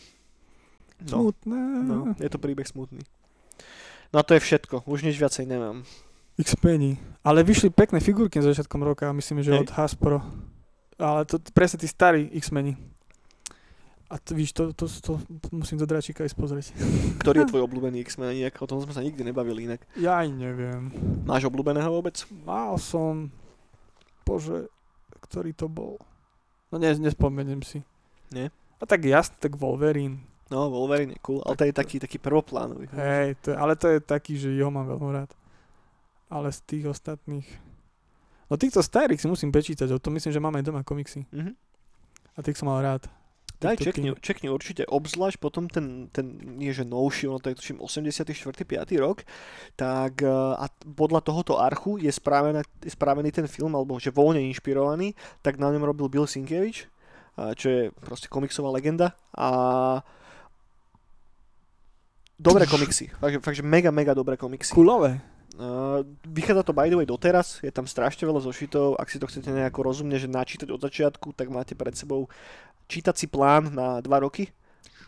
No, 1.02 1.34
Smutné. 1.34 1.60
no, 1.82 1.96
je 2.14 2.30
to 2.30 2.38
príbeh 2.38 2.62
smutný. 2.62 3.02
No 4.14 4.20
a 4.20 4.22
to 4.22 4.38
je 4.38 4.44
všetko, 4.44 4.86
už 4.86 5.02
nič 5.02 5.18
viacej 5.18 5.50
nemám. 5.50 5.82
X-Penny. 6.38 6.96
Ale 7.26 7.44
vyšli 7.44 7.74
pekné 7.74 8.00
figurky 8.00 8.38
na 8.38 8.48
začiatkom 8.48 8.80
roka, 8.80 9.10
myslím, 9.12 9.42
že 9.42 9.52
Hej. 9.52 9.66
od 9.66 9.70
Hasbro. 9.74 10.18
Ale 10.96 11.26
to 11.26 11.42
presne 11.52 11.82
tí 11.82 11.88
starí 11.90 12.30
X-Meni. 12.38 12.78
A 14.12 14.20
to, 14.20 14.36
víš, 14.36 14.52
to, 14.52 14.76
to, 14.76 14.84
to, 14.84 15.16
to 15.24 15.48
musím 15.50 15.80
do 15.80 15.88
dračíka 15.88 16.20
ísť 16.24 16.36
pozrieť. 16.36 16.66
Ktorý 17.24 17.42
je 17.42 17.48
tvoj 17.52 17.64
obľúbený 17.64 18.04
X-Men? 18.04 18.36
Nejak, 18.36 18.60
o 18.60 18.68
tom 18.68 18.78
sme 18.84 18.92
sa 18.92 19.00
nikdy 19.00 19.24
nebavili 19.24 19.64
inak. 19.64 19.80
Ja 19.96 20.20
aj 20.20 20.28
neviem. 20.28 20.92
Máš 21.24 21.48
obľúbeného 21.48 21.88
vôbec? 21.88 22.20
Mal 22.44 22.76
som... 22.76 23.32
Bože, 24.22 24.70
ktorý 25.24 25.50
to 25.56 25.66
bol? 25.66 25.98
No 26.72 26.80
ne, 26.80 26.96
nespomeniem 26.96 27.60
si. 27.60 27.84
Nie? 28.32 28.48
A 28.80 28.88
tak 28.88 29.04
jasne, 29.04 29.36
tak 29.36 29.60
Wolverine. 29.60 30.24
No, 30.48 30.72
Wolverine 30.72 31.14
je 31.14 31.20
cool, 31.20 31.44
ale 31.44 31.54
to 31.56 31.64
je 31.68 31.72
taký, 31.76 31.96
taký 32.00 32.16
prvoplánový. 32.16 32.88
Hej, 32.96 33.36
to, 33.44 33.52
ale 33.52 33.76
to 33.76 33.92
je 33.92 34.00
taký, 34.00 34.40
že 34.40 34.48
ho 34.56 34.72
mám 34.72 34.88
veľmi 34.88 35.12
rád. 35.12 35.30
Ale 36.32 36.48
z 36.48 36.60
tých 36.64 36.84
ostatných... 36.88 37.46
No 38.48 38.56
týchto 38.56 38.80
starých 38.80 39.20
si 39.20 39.28
musím 39.28 39.52
prečítať, 39.52 39.88
o 39.92 40.00
to 40.00 40.12
myslím, 40.12 40.32
že 40.32 40.40
máme 40.40 40.60
aj 40.60 40.66
doma 40.66 40.82
komiksy. 40.82 41.28
Mhm. 41.28 41.52
A 42.32 42.38
tých 42.40 42.56
som 42.56 42.72
mal 42.72 42.80
rád. 42.80 43.04
Daj, 43.62 43.78
čekni, 43.78 44.10
čekni 44.18 44.50
určite, 44.50 44.82
obzvlášť 44.90 45.38
potom 45.38 45.70
ten, 45.70 46.10
ten 46.10 46.34
nie 46.58 46.74
že 46.74 46.82
novší, 46.82 47.30
ono 47.30 47.38
to 47.38 47.54
je 47.54 47.58
tuším 47.62 47.78
84. 47.78 48.26
5. 48.26 48.98
rok, 48.98 49.22
tak 49.78 50.18
eh, 50.18 50.28
a 50.58 50.66
podľa 50.82 51.22
tohoto 51.22 51.62
archu 51.62 52.02
je 52.02 52.10
spravený, 52.10 52.66
je 52.82 52.90
spravený 52.90 53.30
ten 53.30 53.46
film, 53.46 53.78
alebo 53.78 54.02
že 54.02 54.10
voľne 54.10 54.42
inšpirovaný, 54.50 55.14
tak 55.46 55.62
na 55.62 55.70
ňom 55.70 55.86
robil 55.86 56.10
Bill 56.10 56.26
Sienkiewicz, 56.26 56.90
a 57.38 57.54
čo 57.54 57.66
je 57.70 57.82
proste 58.02 58.26
komiksová 58.26 58.68
legenda 58.74 59.16
a 59.32 59.48
dobré 62.36 62.66
komiksy, 62.66 63.14
fakt, 63.14 63.32
že- 63.38 63.42
fakt, 63.46 63.56
že 63.56 63.64
mega, 63.64 63.94
mega 63.94 64.12
dobré 64.12 64.34
komiksy. 64.34 64.74
Kulové. 64.74 65.22
Uh, 65.52 66.00
vychádza 66.24 66.64
to 66.64 66.72
by 66.72 66.88
the 66.88 66.96
way 66.96 67.04
doteraz, 67.04 67.60
je 67.60 67.68
tam 67.68 67.84
strašne 67.84 68.24
veľa 68.24 68.40
zošitov, 68.40 68.96
ak 68.96 69.12
si 69.12 69.20
to 69.20 69.28
chcete 69.28 69.52
nejako 69.52 69.84
rozumne, 69.84 70.16
že 70.16 70.24
načítať 70.24 70.72
od 70.72 70.80
začiatku, 70.80 71.36
tak 71.36 71.52
máte 71.52 71.76
pred 71.76 71.92
sebou 71.92 72.32
čítací 72.92 73.24
plán 73.24 73.72
na 73.72 74.04
dva 74.04 74.20
roky. 74.20 74.52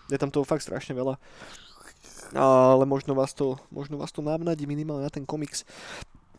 Je 0.08 0.16
tam 0.16 0.32
toho 0.32 0.48
fakt 0.48 0.64
strašne 0.64 0.96
veľa. 0.96 1.20
Ale 2.32 2.84
možno 2.88 3.12
vás 3.12 3.36
to, 3.36 3.60
možno 3.68 4.00
vás 4.00 4.10
to 4.10 4.24
navnadí 4.24 4.64
minimálne 4.64 5.04
na 5.04 5.12
ten 5.12 5.28
komiks. 5.28 5.68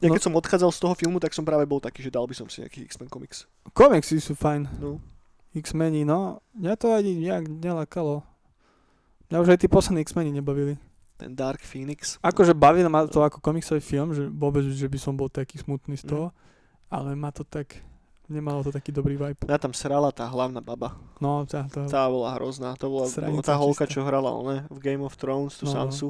Ja 0.04 0.12
No. 0.12 0.18
keď 0.18 0.24
som 0.28 0.36
odchádzal 0.36 0.72
z 0.76 0.82
toho 0.82 0.94
filmu, 0.98 1.18
tak 1.24 1.32
som 1.32 1.48
práve 1.48 1.64
bol 1.64 1.80
taký, 1.80 2.04
že 2.04 2.12
dal 2.12 2.28
by 2.28 2.36
som 2.36 2.52
si 2.52 2.60
nejaký 2.60 2.84
X-Men 2.90 3.08
komiks. 3.08 3.48
Komiksy 3.72 4.20
sú 4.20 4.36
fajn. 4.36 4.82
No. 4.82 5.00
X-meni, 5.56 6.04
no, 6.04 6.44
mňa 6.52 6.74
to 6.76 6.92
ani 6.92 7.16
nejak 7.16 7.48
nelakalo. 7.48 8.28
Mňa 9.32 9.38
už 9.40 9.50
aj 9.56 9.60
tí 9.64 9.68
poslední 9.72 10.04
X-meni 10.04 10.36
nebavili. 10.36 10.76
Ten 11.16 11.32
Dark 11.32 11.64
Phoenix. 11.64 12.20
Akože 12.20 12.52
bavil 12.52 12.92
ma 12.92 13.08
to 13.08 13.24
ako 13.24 13.40
komiksový 13.40 13.80
film, 13.80 14.12
že 14.12 14.28
vôbec, 14.28 14.68
že 14.68 14.92
by 14.92 15.00
som 15.00 15.16
bol 15.16 15.32
taký 15.32 15.64
smutný 15.64 15.96
z 15.96 16.12
toho, 16.12 16.36
ale 16.92 17.16
ma 17.16 17.32
to 17.32 17.48
tak, 17.48 17.80
nemalo 18.28 18.62
to 18.62 18.72
taký 18.72 18.90
dobrý 18.90 19.16
vibe. 19.16 19.46
Ja 19.46 19.58
tam 19.58 19.72
srala 19.72 20.10
tá 20.10 20.26
hlavná 20.26 20.60
baba. 20.60 20.98
No, 21.22 21.46
tá, 21.46 21.66
tá, 21.70 21.86
Tá 21.86 22.10
bola 22.10 22.34
hrozná. 22.36 22.74
To 22.80 22.90
bola 22.90 23.06
Sranica 23.08 23.46
tá 23.46 23.56
holka, 23.56 23.86
čistá. 23.86 24.02
čo 24.02 24.08
hrala 24.08 24.34
one, 24.34 24.66
v 24.70 24.78
Game 24.82 25.04
of 25.06 25.14
Thrones, 25.16 25.56
tú 25.58 25.66
No, 25.66 25.72
no. 25.72 25.76
Sansu. 25.90 26.10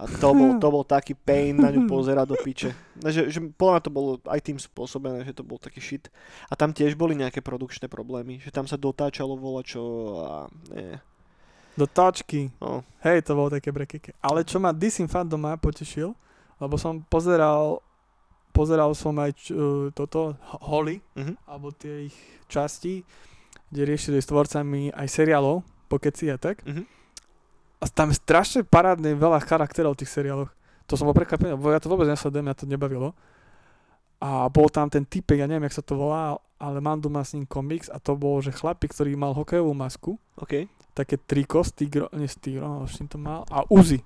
A 0.00 0.08
to 0.08 0.32
bol, 0.32 0.56
to 0.56 0.68
bol 0.72 0.80
taký 0.80 1.12
pain 1.12 1.52
na 1.60 1.68
ňu 1.68 1.84
pozerať 1.92 2.32
do 2.32 2.36
piče. 2.40 2.72
No, 3.04 3.12
Že, 3.12 3.28
že 3.28 3.38
podľa 3.52 3.72
mňa 3.76 3.82
to 3.84 3.92
bolo 3.92 4.10
aj 4.24 4.40
tým 4.40 4.56
spôsobené, 4.56 5.28
že 5.28 5.36
to 5.36 5.44
bol 5.44 5.60
taký 5.60 5.76
shit. 5.76 6.08
A 6.48 6.56
tam 6.56 6.72
tiež 6.72 6.96
boli 6.96 7.12
nejaké 7.12 7.44
produkčné 7.44 7.84
problémy, 7.84 8.40
že 8.40 8.48
tam 8.48 8.64
sa 8.64 8.80
dotáčalo 8.80 9.36
volačo 9.36 9.82
a 10.24 10.32
nie. 10.72 10.96
do 11.76 11.84
táčky. 11.84 12.48
No. 12.64 12.80
Hej, 13.04 13.28
to 13.28 13.36
bolo 13.36 13.52
také 13.52 13.68
brekeke. 13.68 14.16
Ale 14.24 14.40
čo 14.48 14.56
ma 14.56 14.72
DC 14.72 15.04
fandom 15.04 15.44
potešil, 15.60 16.16
lebo 16.56 16.80
som 16.80 17.04
pozeral, 17.04 17.84
pozeral 18.50 18.92
som 18.92 19.14
aj 19.16 19.30
č, 19.34 19.44
uh, 19.50 19.88
toto, 19.90 20.34
Ho- 20.34 20.62
Holly, 20.66 21.00
Mhm. 21.16 21.34
alebo 21.46 21.70
tie 21.70 22.06
ich 22.06 22.16
časti, 22.46 23.02
kde 23.70 23.82
riešili 23.86 24.18
s 24.18 24.26
tvorcami 24.26 24.90
aj 24.90 25.06
seriálov, 25.06 25.62
pokeci 25.86 26.30
a 26.30 26.36
tak. 26.36 26.62
Mhm. 26.66 26.82
A 27.80 27.86
tam 27.88 28.12
je 28.12 28.20
strašne 28.20 28.60
parádne 28.62 29.16
veľa 29.16 29.40
charakterov 29.40 29.96
v 29.96 30.04
tých 30.04 30.12
seriáloch. 30.12 30.50
To 30.84 30.98
som 30.98 31.06
bol 31.06 31.16
prekvapený, 31.16 31.54
lebo 31.56 31.70
ja 31.70 31.80
to 31.80 31.88
vôbec 31.88 32.04
nesledujem, 32.04 32.44
mňa 32.44 32.54
to 32.54 32.66
nebavilo. 32.66 33.14
A 34.20 34.52
bol 34.52 34.68
tam 34.68 34.92
ten 34.92 35.00
typek, 35.00 35.40
ja 35.40 35.48
neviem, 35.48 35.64
jak 35.64 35.80
sa 35.80 35.84
to 35.86 35.96
volá, 35.96 36.36
ale 36.60 36.76
mám 36.84 37.00
doma 37.00 37.24
s 37.24 37.32
ním 37.32 37.48
komiks 37.48 37.88
a 37.88 37.96
to 37.96 38.12
bol, 38.12 38.42
že 38.44 38.52
chlapík, 38.52 38.92
ktorý 38.92 39.16
mal 39.16 39.32
hokejovú 39.32 39.72
masku, 39.72 40.20
OK. 40.36 40.68
také 40.92 41.16
triko 41.16 41.64
s 41.64 41.72
tigro, 41.72 42.10
nie 42.12 42.28
ale 42.60 42.84
s 42.84 43.00
čím 43.00 43.08
to 43.08 43.16
mal, 43.16 43.48
a 43.48 43.64
Uzi. 43.72 44.04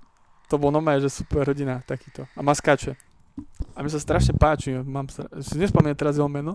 To 0.53 0.61
bol 0.61 0.71
normálne, 0.71 1.03
že 1.03 1.11
super 1.11 1.43
rodina 1.43 1.83
takýto. 1.83 2.31
A 2.37 2.41
maskáče. 2.47 2.95
A 3.75 3.83
mi 3.83 3.91
sa 3.91 3.99
strašne 3.99 4.33
páči, 4.33 4.71
mám 4.79 5.11
si 5.43 5.57
nespomínam 5.59 5.99
teraz 5.99 6.15
jeho 6.15 6.31
meno. 6.31 6.55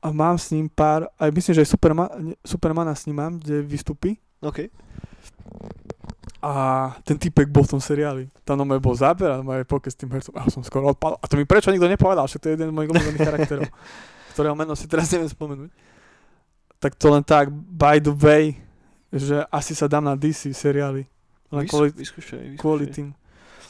A 0.00 0.08
mám 0.08 0.36
s 0.36 0.50
ním 0.50 0.68
pár, 0.68 1.08
aj 1.16 1.30
myslím, 1.30 1.52
že 1.54 1.62
aj 1.64 1.70
Superma, 1.70 2.04
Supermana 2.42 2.92
s 2.92 3.04
ním 3.04 3.16
mám, 3.16 3.32
kde 3.36 3.60
vystupí. 3.60 4.16
OK. 4.40 4.68
A 6.40 6.52
ten 7.02 7.16
typek 7.16 7.48
bol 7.48 7.64
v 7.64 7.76
tom 7.76 7.80
seriáli. 7.80 8.28
Tam 8.44 8.60
normálne 8.60 8.78
bol 8.78 8.94
záber 8.94 9.32
a 9.32 9.42
moje 9.42 9.64
poke 9.64 9.88
s 9.88 9.96
tým 9.96 10.12
hercom. 10.12 10.36
A 10.36 10.46
ja 10.46 10.52
som 10.52 10.62
skoro 10.62 10.92
odpadol. 10.92 11.18
A 11.18 11.26
to 11.26 11.34
mi 11.34 11.48
prečo 11.48 11.72
nikto 11.72 11.88
nepovedal, 11.88 12.28
však 12.28 12.40
to 12.40 12.46
je 12.46 12.54
jeden 12.54 12.68
z 12.70 12.74
mojich 12.76 12.90
obľúbených 12.92 13.24
charakterov, 13.28 13.66
ktorého 14.36 14.54
meno 14.54 14.76
si 14.76 14.86
teraz 14.86 15.08
neviem 15.10 15.26
spomenúť. 15.26 15.70
Tak 16.76 16.92
to 16.94 17.08
len 17.08 17.24
tak, 17.24 17.48
by 17.50 17.98
the 17.98 18.12
way, 18.12 18.60
že 19.08 19.42
asi 19.48 19.72
sa 19.72 19.88
dám 19.88 20.04
na 20.04 20.14
DC 20.14 20.52
seriály. 20.52 21.08
Len 21.48 21.64
Vys- 21.64 21.72
kvôli, 21.72 21.88
vyskúšaj, 21.90 22.40
vyskúšaj. 22.52 22.60
kvôli 22.60 22.84
tým. 22.92 23.08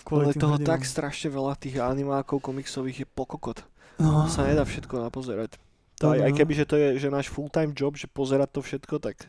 Kvôli 0.07 0.31
Ale 0.31 0.39
toho 0.39 0.55
hrdinom. 0.55 0.71
tak 0.71 0.87
strašne 0.87 1.29
veľa 1.29 1.59
tých 1.59 1.77
animákov 1.77 2.39
komiksových 2.39 3.03
je 3.03 3.07
pokokot. 3.09 3.67
No, 3.99 4.31
sa 4.31 4.47
nedá 4.47 4.63
všetko 4.63 5.03
napozerať. 5.03 5.59
to 5.97 6.13
aj, 6.13 6.21
aj 6.21 6.31
no. 6.31 6.37
keby, 6.37 6.53
že 6.55 6.65
to 6.65 6.77
je 6.77 6.89
že 6.97 7.09
náš 7.09 7.27
full-time 7.27 7.73
job, 7.73 7.97
že 7.97 8.07
pozerať 8.07 8.53
to 8.53 8.61
všetko, 8.61 9.01
tak 9.01 9.27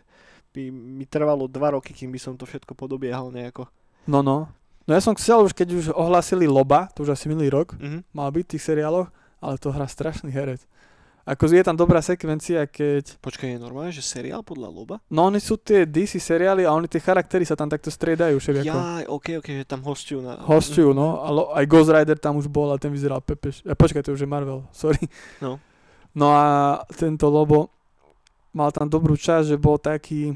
by 0.52 0.70
mi 0.70 1.04
trvalo 1.04 1.48
dva 1.48 1.74
roky, 1.74 1.92
kým 1.92 2.12
by 2.12 2.20
som 2.20 2.36
to 2.36 2.44
všetko 2.44 2.72
podobiehal 2.72 3.32
nejako. 3.32 3.66
No, 4.06 4.22
no. 4.22 4.52
No 4.84 4.92
ja 4.92 5.02
som 5.02 5.12
chcel 5.14 5.42
už, 5.42 5.52
keď 5.52 5.68
už 5.74 5.86
ohlasili 5.92 6.46
Loba, 6.46 6.88
to 6.90 7.02
už 7.02 7.12
asi 7.12 7.26
minulý 7.26 7.50
rok, 7.50 7.74
Mhm. 7.74 8.06
mal 8.12 8.30
byť 8.30 8.44
v 8.44 8.52
tých 8.54 8.64
seriáloch, 8.64 9.10
ale 9.40 9.56
to 9.58 9.70
hrá 9.70 9.84
strašný 9.86 10.30
herec. 10.30 10.62
Ako 11.28 11.52
je 11.52 11.60
tam 11.60 11.76
dobrá 11.76 12.00
sekvencia, 12.00 12.64
keď 12.64 13.20
Počkaj, 13.20 13.52
je 13.52 13.60
normálne, 13.60 13.92
že 13.92 14.00
seriál 14.00 14.48
podľa 14.48 14.72
Loba? 14.72 14.96
No 15.12 15.28
oni 15.28 15.44
sú 15.44 15.60
tie 15.60 15.84
DC 15.84 16.24
seriály 16.24 16.64
a 16.64 16.72
oni 16.72 16.88
tie 16.88 17.04
charaktery 17.04 17.44
sa 17.44 17.60
tam 17.60 17.68
takto 17.68 17.92
striedajú 17.92 18.40
všelijako. 18.40 18.72
Ja, 18.72 19.04
ok, 19.12 19.44
ok, 19.44 19.48
že 19.60 19.66
tam 19.68 19.84
hostujú 19.84 20.24
na... 20.24 20.40
Hostujú, 20.40 20.96
no. 20.96 21.20
A 21.20 21.28
lo, 21.28 21.52
aj 21.52 21.68
Ghost 21.68 21.92
Rider 21.92 22.16
tam 22.16 22.40
už 22.40 22.48
bol 22.48 22.72
a 22.72 22.80
ten 22.80 22.96
vyzeral 22.96 23.20
pepeš. 23.20 23.60
A 23.68 23.76
počkaj, 23.76 24.08
to 24.08 24.16
už 24.16 24.24
je 24.24 24.30
Marvel, 24.30 24.64
sorry. 24.72 25.04
No. 25.44 25.60
No 26.16 26.32
a 26.32 26.80
tento 26.96 27.28
Lobo 27.28 27.76
mal 28.56 28.72
tam 28.72 28.88
dobrú 28.88 29.20
časť, 29.20 29.52
že 29.52 29.58
bol 29.60 29.76
taký, 29.84 30.32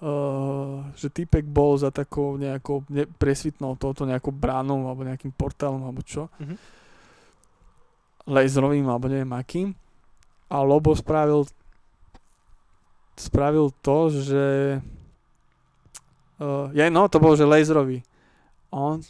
uh, 0.00 0.80
že 0.96 1.12
typek 1.12 1.44
bol 1.44 1.76
za 1.76 1.92
takou 1.92 2.40
nejakou 2.40 2.88
ne, 2.88 3.04
presvitnou 3.04 3.76
touto 3.76 4.08
nejakou 4.08 4.32
bránou 4.32 4.88
alebo 4.88 5.04
nejakým 5.04 5.36
portálom 5.36 5.84
alebo 5.84 6.00
čo. 6.00 6.32
Mhm. 6.40 6.56
Laserovým 8.32 8.88
alebo 8.88 9.12
neviem 9.12 9.36
akým. 9.36 9.76
A 10.46 10.62
Lobo 10.62 10.94
spravil 10.94 11.46
spravil 13.16 13.72
to, 13.80 14.12
že 14.12 14.44
uh, 16.38 16.68
ja, 16.76 16.92
no, 16.92 17.08
to 17.08 17.16
bol, 17.16 17.32
že 17.32 17.48
laserový. 17.48 18.04
On, 18.68 19.00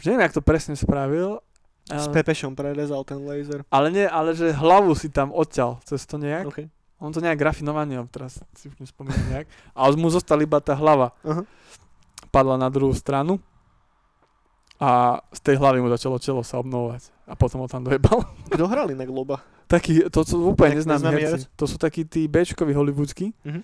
neviem, 0.00 0.24
jak 0.24 0.32
to 0.32 0.40
presne 0.40 0.72
spravil, 0.74 1.44
S 1.90 2.06
ale, 2.06 2.14
Pepešom 2.22 2.54
prerezal 2.56 3.02
ten 3.02 3.20
laser. 3.20 3.66
ale 3.68 3.90
nie, 3.90 4.06
ale 4.06 4.32
že 4.32 4.54
hlavu 4.54 4.94
si 4.94 5.12
tam 5.12 5.34
odťal 5.34 5.82
cez 5.84 6.06
to 6.08 6.16
nejak. 6.16 6.46
OK. 6.48 6.58
On 7.00 7.12
to 7.12 7.20
nejak 7.24 7.40
grafinovaný, 7.40 7.96
teraz 8.12 8.40
si 8.56 8.68
už 8.68 8.76
nespomínam 8.76 9.24
nejak. 9.32 9.48
A 9.72 9.88
mu 9.96 10.12
zostala 10.12 10.44
iba 10.44 10.60
tá 10.60 10.76
hlava. 10.76 11.16
Aha. 11.24 11.42
Padla 12.28 12.60
na 12.60 12.68
druhú 12.68 12.92
stranu 12.92 13.40
a 14.80 15.20
z 15.32 15.40
tej 15.44 15.56
hlavy 15.60 15.80
mu 15.80 15.88
začalo 15.92 16.20
čelo 16.20 16.40
sa 16.44 16.60
obnovovať. 16.60 17.12
A 17.30 17.38
potom 17.38 17.62
ho 17.62 17.68
tam 17.70 17.86
dojebal. 17.86 18.26
Kto 18.52 18.66
hral 18.66 18.90
inak 18.90 19.06
Loba? 19.06 19.38
Taký, 19.70 20.10
to 20.10 20.26
sú 20.26 20.50
úplne 20.50 20.82
neznámi 20.82 21.06
herci. 21.06 21.46
To 21.54 21.70
sú 21.70 21.78
takí 21.78 22.02
tí 22.02 22.26
Bčkoví 22.26 22.74
hollywoodsky. 22.74 23.30
Mhm. 23.46 23.62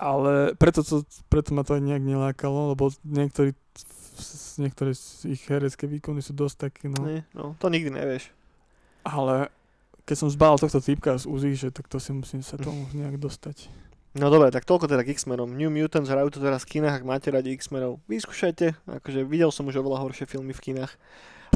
Ale 0.00 0.56
preto, 0.56 0.80
to, 0.80 1.04
preto 1.28 1.52
ma 1.52 1.60
to 1.60 1.76
aj 1.76 1.84
nejak 1.84 2.00
nelákalo, 2.00 2.72
lebo 2.72 2.88
niektorí, 3.04 3.52
niektoré 4.56 4.96
z 4.96 5.36
ich 5.36 5.44
herecké 5.44 5.84
výkony 5.84 6.24
sú 6.24 6.32
dosť 6.32 6.56
také, 6.56 6.88
no. 6.88 7.04
Nie, 7.04 7.28
no, 7.36 7.52
to 7.60 7.68
nikdy 7.68 7.92
nevieš. 7.92 8.32
Ale 9.04 9.52
keď 10.08 10.16
som 10.16 10.32
zbal 10.32 10.56
tohto 10.56 10.80
typka 10.80 11.20
z 11.20 11.28
Uzi, 11.28 11.52
že 11.52 11.68
tak 11.68 11.84
to 11.84 12.00
si 12.00 12.16
musím 12.16 12.40
sa 12.40 12.56
tomu 12.56 12.88
nejak 12.96 13.20
dostať. 13.20 13.68
No 14.10 14.26
dobre, 14.26 14.50
tak 14.50 14.66
toľko 14.66 14.90
teda 14.90 15.06
k 15.06 15.14
X-menom. 15.14 15.54
New 15.54 15.70
Mutants 15.70 16.10
hrajú 16.10 16.34
to 16.34 16.42
teraz 16.42 16.66
v 16.66 16.78
kinách, 16.78 16.98
ak 16.98 17.04
máte 17.06 17.30
radi 17.30 17.54
X-menov, 17.54 18.02
vyskúšajte. 18.10 18.74
Akože 18.98 19.22
videl 19.22 19.54
som 19.54 19.70
už 19.70 19.78
oveľa 19.78 20.02
horšie 20.02 20.26
filmy 20.26 20.50
v 20.50 20.74
kinách. 20.74 20.90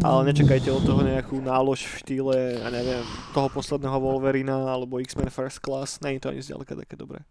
Ale 0.02 0.26
nečakajte 0.31 0.70
od 0.70 0.82
toho 0.86 1.02
nejakú 1.02 1.39
nálož 1.43 1.86
v 1.86 1.94
štýle, 2.02 2.36
ja 2.62 2.68
neviem, 2.70 3.02
toho 3.35 3.51
posledného 3.51 3.98
Wolverina 3.98 4.70
alebo 4.70 5.02
X-Men 5.02 5.35
First 5.35 5.62
Class. 5.62 5.98
Není 6.02 6.22
to 6.22 6.31
ani 6.31 6.43
zďaleka 6.43 6.78
také 6.78 6.94
dobré. 6.94 7.26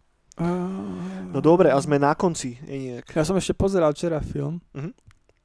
No 1.32 1.38
dobre, 1.40 1.70
a 1.70 1.78
sme 1.80 1.96
na 1.96 2.12
konci, 2.12 2.58
Eniak. 2.66 3.08
Ja 3.14 3.22
som 3.24 3.38
ešte 3.38 3.54
pozeral 3.56 3.96
včera 3.96 4.20
film. 4.20 4.60
Mhm. 4.76 4.92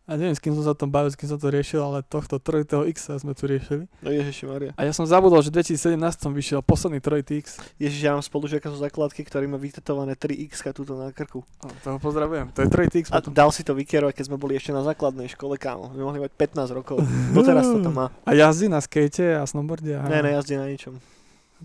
A 0.10 0.18
neviem, 0.18 0.34
s 0.34 0.42
kým 0.42 0.58
som 0.58 0.66
sa 0.66 0.74
tom 0.74 0.90
bavil, 0.90 1.14
s 1.14 1.18
kým 1.20 1.30
som 1.30 1.38
to 1.38 1.54
riešil, 1.54 1.86
ale 1.86 2.02
tohto 2.02 2.42
trojitého 2.42 2.90
X 2.90 3.14
sme 3.22 3.38
tu 3.38 3.46
riešili. 3.46 3.86
No 4.02 4.10
Ježiši 4.10 4.50
Maria. 4.50 4.72
A 4.74 4.90
ja 4.90 4.90
som 4.90 5.06
zabudol, 5.06 5.46
že 5.46 5.54
v 5.54 5.62
2017 5.62 6.02
vyšiel 6.34 6.66
posledný 6.66 6.98
trojitý 6.98 7.46
X. 7.46 7.62
Ježiš, 7.78 8.02
ja 8.02 8.18
mám 8.18 8.26
spolužiaka 8.26 8.74
zo 8.74 8.82
základky, 8.82 9.22
ktorý 9.22 9.46
má 9.46 9.62
vytetované 9.62 10.18
3X 10.18 10.66
túto 10.74 10.98
na 10.98 11.14
krku. 11.14 11.46
O, 11.62 11.68
toho 11.86 12.02
pozdravujem. 12.02 12.50
To 12.58 12.66
je 12.66 12.70
trojitý 12.74 13.06
X 13.06 13.14
A 13.14 13.22
potom. 13.22 13.38
dal 13.38 13.54
si 13.54 13.62
to 13.62 13.78
vykierovať, 13.78 14.18
keď 14.18 14.26
sme 14.34 14.42
boli 14.42 14.58
ešte 14.58 14.74
na 14.74 14.82
základnej 14.82 15.30
škole, 15.30 15.62
kámo. 15.62 15.94
My 15.94 16.02
mohli 16.02 16.26
mať 16.26 16.34
15 16.34 16.74
rokov. 16.74 16.98
Doteraz 17.30 17.70
to 17.70 17.78
tam 17.78 17.94
má. 17.94 18.08
A 18.26 18.34
jazdí 18.34 18.66
na 18.66 18.82
skate 18.82 19.38
a 19.38 19.46
snowboarde. 19.46 19.94
A... 19.94 20.10
Ne, 20.10 20.26
nejazdí 20.26 20.58
na 20.58 20.66
ničom. 20.66 20.98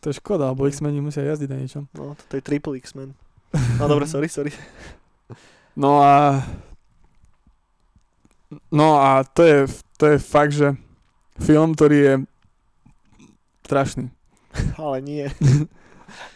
To 0.05 0.12
je 0.12 0.21
škoda, 0.21 0.53
lebo 0.53 0.69
X-meni 0.69 1.01
musia 1.01 1.25
jazdiť 1.25 1.49
na 1.49 1.59
niečom. 1.65 1.89
No, 1.97 2.12
to 2.29 2.37
je 2.37 2.43
triple 2.45 2.77
X-Men. 2.77 3.16
No 3.81 3.89
dobre, 3.89 4.05
sorry, 4.05 4.29
sorry. 4.29 4.53
No 5.75 5.99
a... 6.07 6.39
No 8.72 8.98
a 9.01 9.24
to 9.24 9.43
je, 9.43 9.59
to 9.98 10.05
je 10.14 10.18
fakt, 10.18 10.52
že 10.52 10.74
film, 11.40 11.74
ktorý 11.74 11.97
je 11.98 12.14
strašný. 13.64 14.06
Ale 14.78 15.02
nie. 15.02 15.26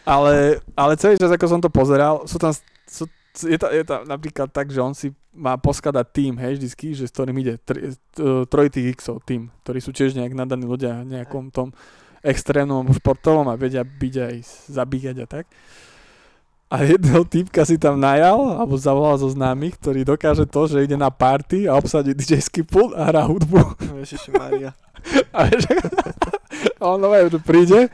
Ale, 0.03 0.59
ale 0.75 0.99
celý 0.99 1.15
čas, 1.15 1.31
ako 1.31 1.45
som 1.47 1.61
to 1.63 1.71
pozeral, 1.71 2.27
sú 2.27 2.35
tam, 2.35 2.51
sú, 2.83 3.07
je, 3.47 3.55
to, 3.55 3.71
je 3.71 3.83
to 3.87 4.03
napríklad 4.03 4.51
tak, 4.51 4.73
že 4.73 4.83
on 4.83 4.91
si 4.91 5.15
má 5.31 5.55
poskladať 5.55 6.05
tým, 6.11 6.33
hej, 6.35 6.59
vždycky, 6.59 6.91
že 6.91 7.07
s 7.07 7.13
ktorým 7.15 7.37
ide 7.39 7.55
tri, 7.63 7.95
t- 7.95 8.43
trojitých 8.49 8.99
Xov 8.99 9.23
tým, 9.23 9.47
ktorí 9.63 9.79
sú 9.79 9.95
tiež 9.95 10.19
nejak 10.19 10.35
nadaní 10.35 10.67
ľudia 10.67 11.07
nejakom 11.07 11.53
tom 11.53 11.71
extrémnom 12.19 12.91
športovom 12.91 13.47
a 13.47 13.55
vedia 13.55 13.85
byť 13.87 14.13
aj 14.19 14.35
zabíjať 14.67 15.15
a 15.23 15.27
tak. 15.29 15.45
A 16.69 16.85
jedného 16.85 17.25
týpka 17.25 17.65
si 17.65 17.81
tam 17.81 17.97
najal, 17.97 18.61
alebo 18.61 18.77
zavolal 18.77 19.17
zo 19.17 19.33
známych, 19.33 19.81
ktorý 19.81 20.05
dokáže 20.05 20.45
to, 20.45 20.69
že 20.69 20.85
ide 20.85 20.93
na 20.93 21.09
party 21.09 21.65
a 21.65 21.73
obsadí 21.73 22.13
DJ-ský 22.13 22.61
pult 22.61 22.93
a 22.93 23.09
hrá 23.09 23.25
hudbu. 23.25 23.57
Ježiši 24.05 24.29
Maria. 24.37 24.77
A 25.33 25.47
a 26.79 26.83
on 26.91 26.99
nové, 26.99 27.23
že 27.31 27.39
príde, 27.39 27.87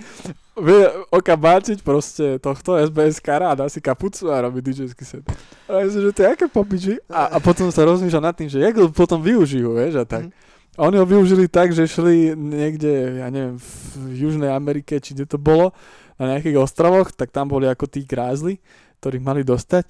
vie 0.57 0.81
oka 1.11 1.35
báčiť 1.35 1.83
proste 1.83 2.39
tohto 2.39 2.79
SBS 2.79 3.19
kara 3.19 3.51
a 3.51 3.57
dá 3.57 3.65
si 3.67 3.83
kapucu 3.83 4.31
a 4.31 4.41
robí 4.41 4.63
DJ-ský 4.63 5.05
set. 5.05 5.25
A 5.67 5.83
ja 5.83 5.89
že 5.91 6.15
to 6.15 6.25
je 6.25 6.29
aké 6.31 6.49
popiči. 6.49 6.95
A, 7.11 7.35
a 7.35 7.37
potom 7.43 7.69
sa 7.69 7.85
rozmýšľa 7.85 8.21
nad 8.31 8.33
tým, 8.33 8.49
že 8.49 8.63
jak 8.63 8.73
ho 8.79 8.87
potom 8.89 9.19
využijú, 9.19 9.75
vieš, 9.75 10.01
a 10.01 10.05
tak. 10.07 10.29
Mhm. 10.29 10.33
A 10.75 10.79
oni 10.91 10.97
ho 10.99 11.07
využili 11.07 11.47
tak, 11.47 11.71
že 11.71 11.87
šli 11.87 12.35
niekde, 12.35 13.23
ja 13.23 13.31
neviem, 13.31 13.55
v 13.95 14.11
Južnej 14.27 14.51
Amerike, 14.51 14.99
či 14.99 15.15
kde 15.15 15.23
to 15.23 15.39
bolo, 15.39 15.71
na 16.15 16.35
nejakých 16.35 16.59
ostrovoch, 16.59 17.11
tak 17.11 17.31
tam 17.31 17.51
boli 17.51 17.67
ako 17.67 17.85
tí 17.87 18.07
grázli, 18.07 18.59
ktorých 19.03 19.23
mali 19.23 19.41
dostať. 19.43 19.83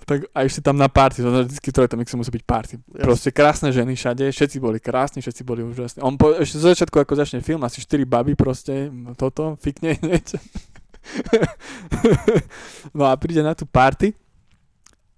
Tak 0.00 0.26
a 0.34 0.42
išli 0.42 0.64
tam 0.64 0.74
na 0.74 0.90
party, 0.90 1.22
vždycky 1.22 1.70
to 1.70 1.86
je 1.86 1.88
tam, 1.92 2.02
musí 2.02 2.32
byť 2.34 2.44
party. 2.48 2.74
Jasne. 2.82 3.04
Proste 3.04 3.30
krásne 3.30 3.68
ženy 3.70 3.94
všade, 3.94 4.26
všetci 4.32 4.58
boli 4.58 4.82
krásni, 4.82 5.22
všetci 5.22 5.42
boli 5.46 5.62
úžasní. 5.62 6.02
On 6.02 6.18
po, 6.18 6.34
ešte 6.34 6.58
zo 6.58 6.66
začiatku, 6.72 6.98
ako 6.98 7.14
začne 7.14 7.44
film, 7.44 7.62
asi 7.62 7.78
4 7.78 8.08
baby 8.10 8.34
proste, 8.34 8.90
toto, 9.14 9.54
fikne 9.62 9.94
niečo. 10.02 10.40
no 12.96 13.06
a 13.06 13.14
príde 13.14 13.44
na 13.44 13.54
tú 13.54 13.70
party 13.70 14.16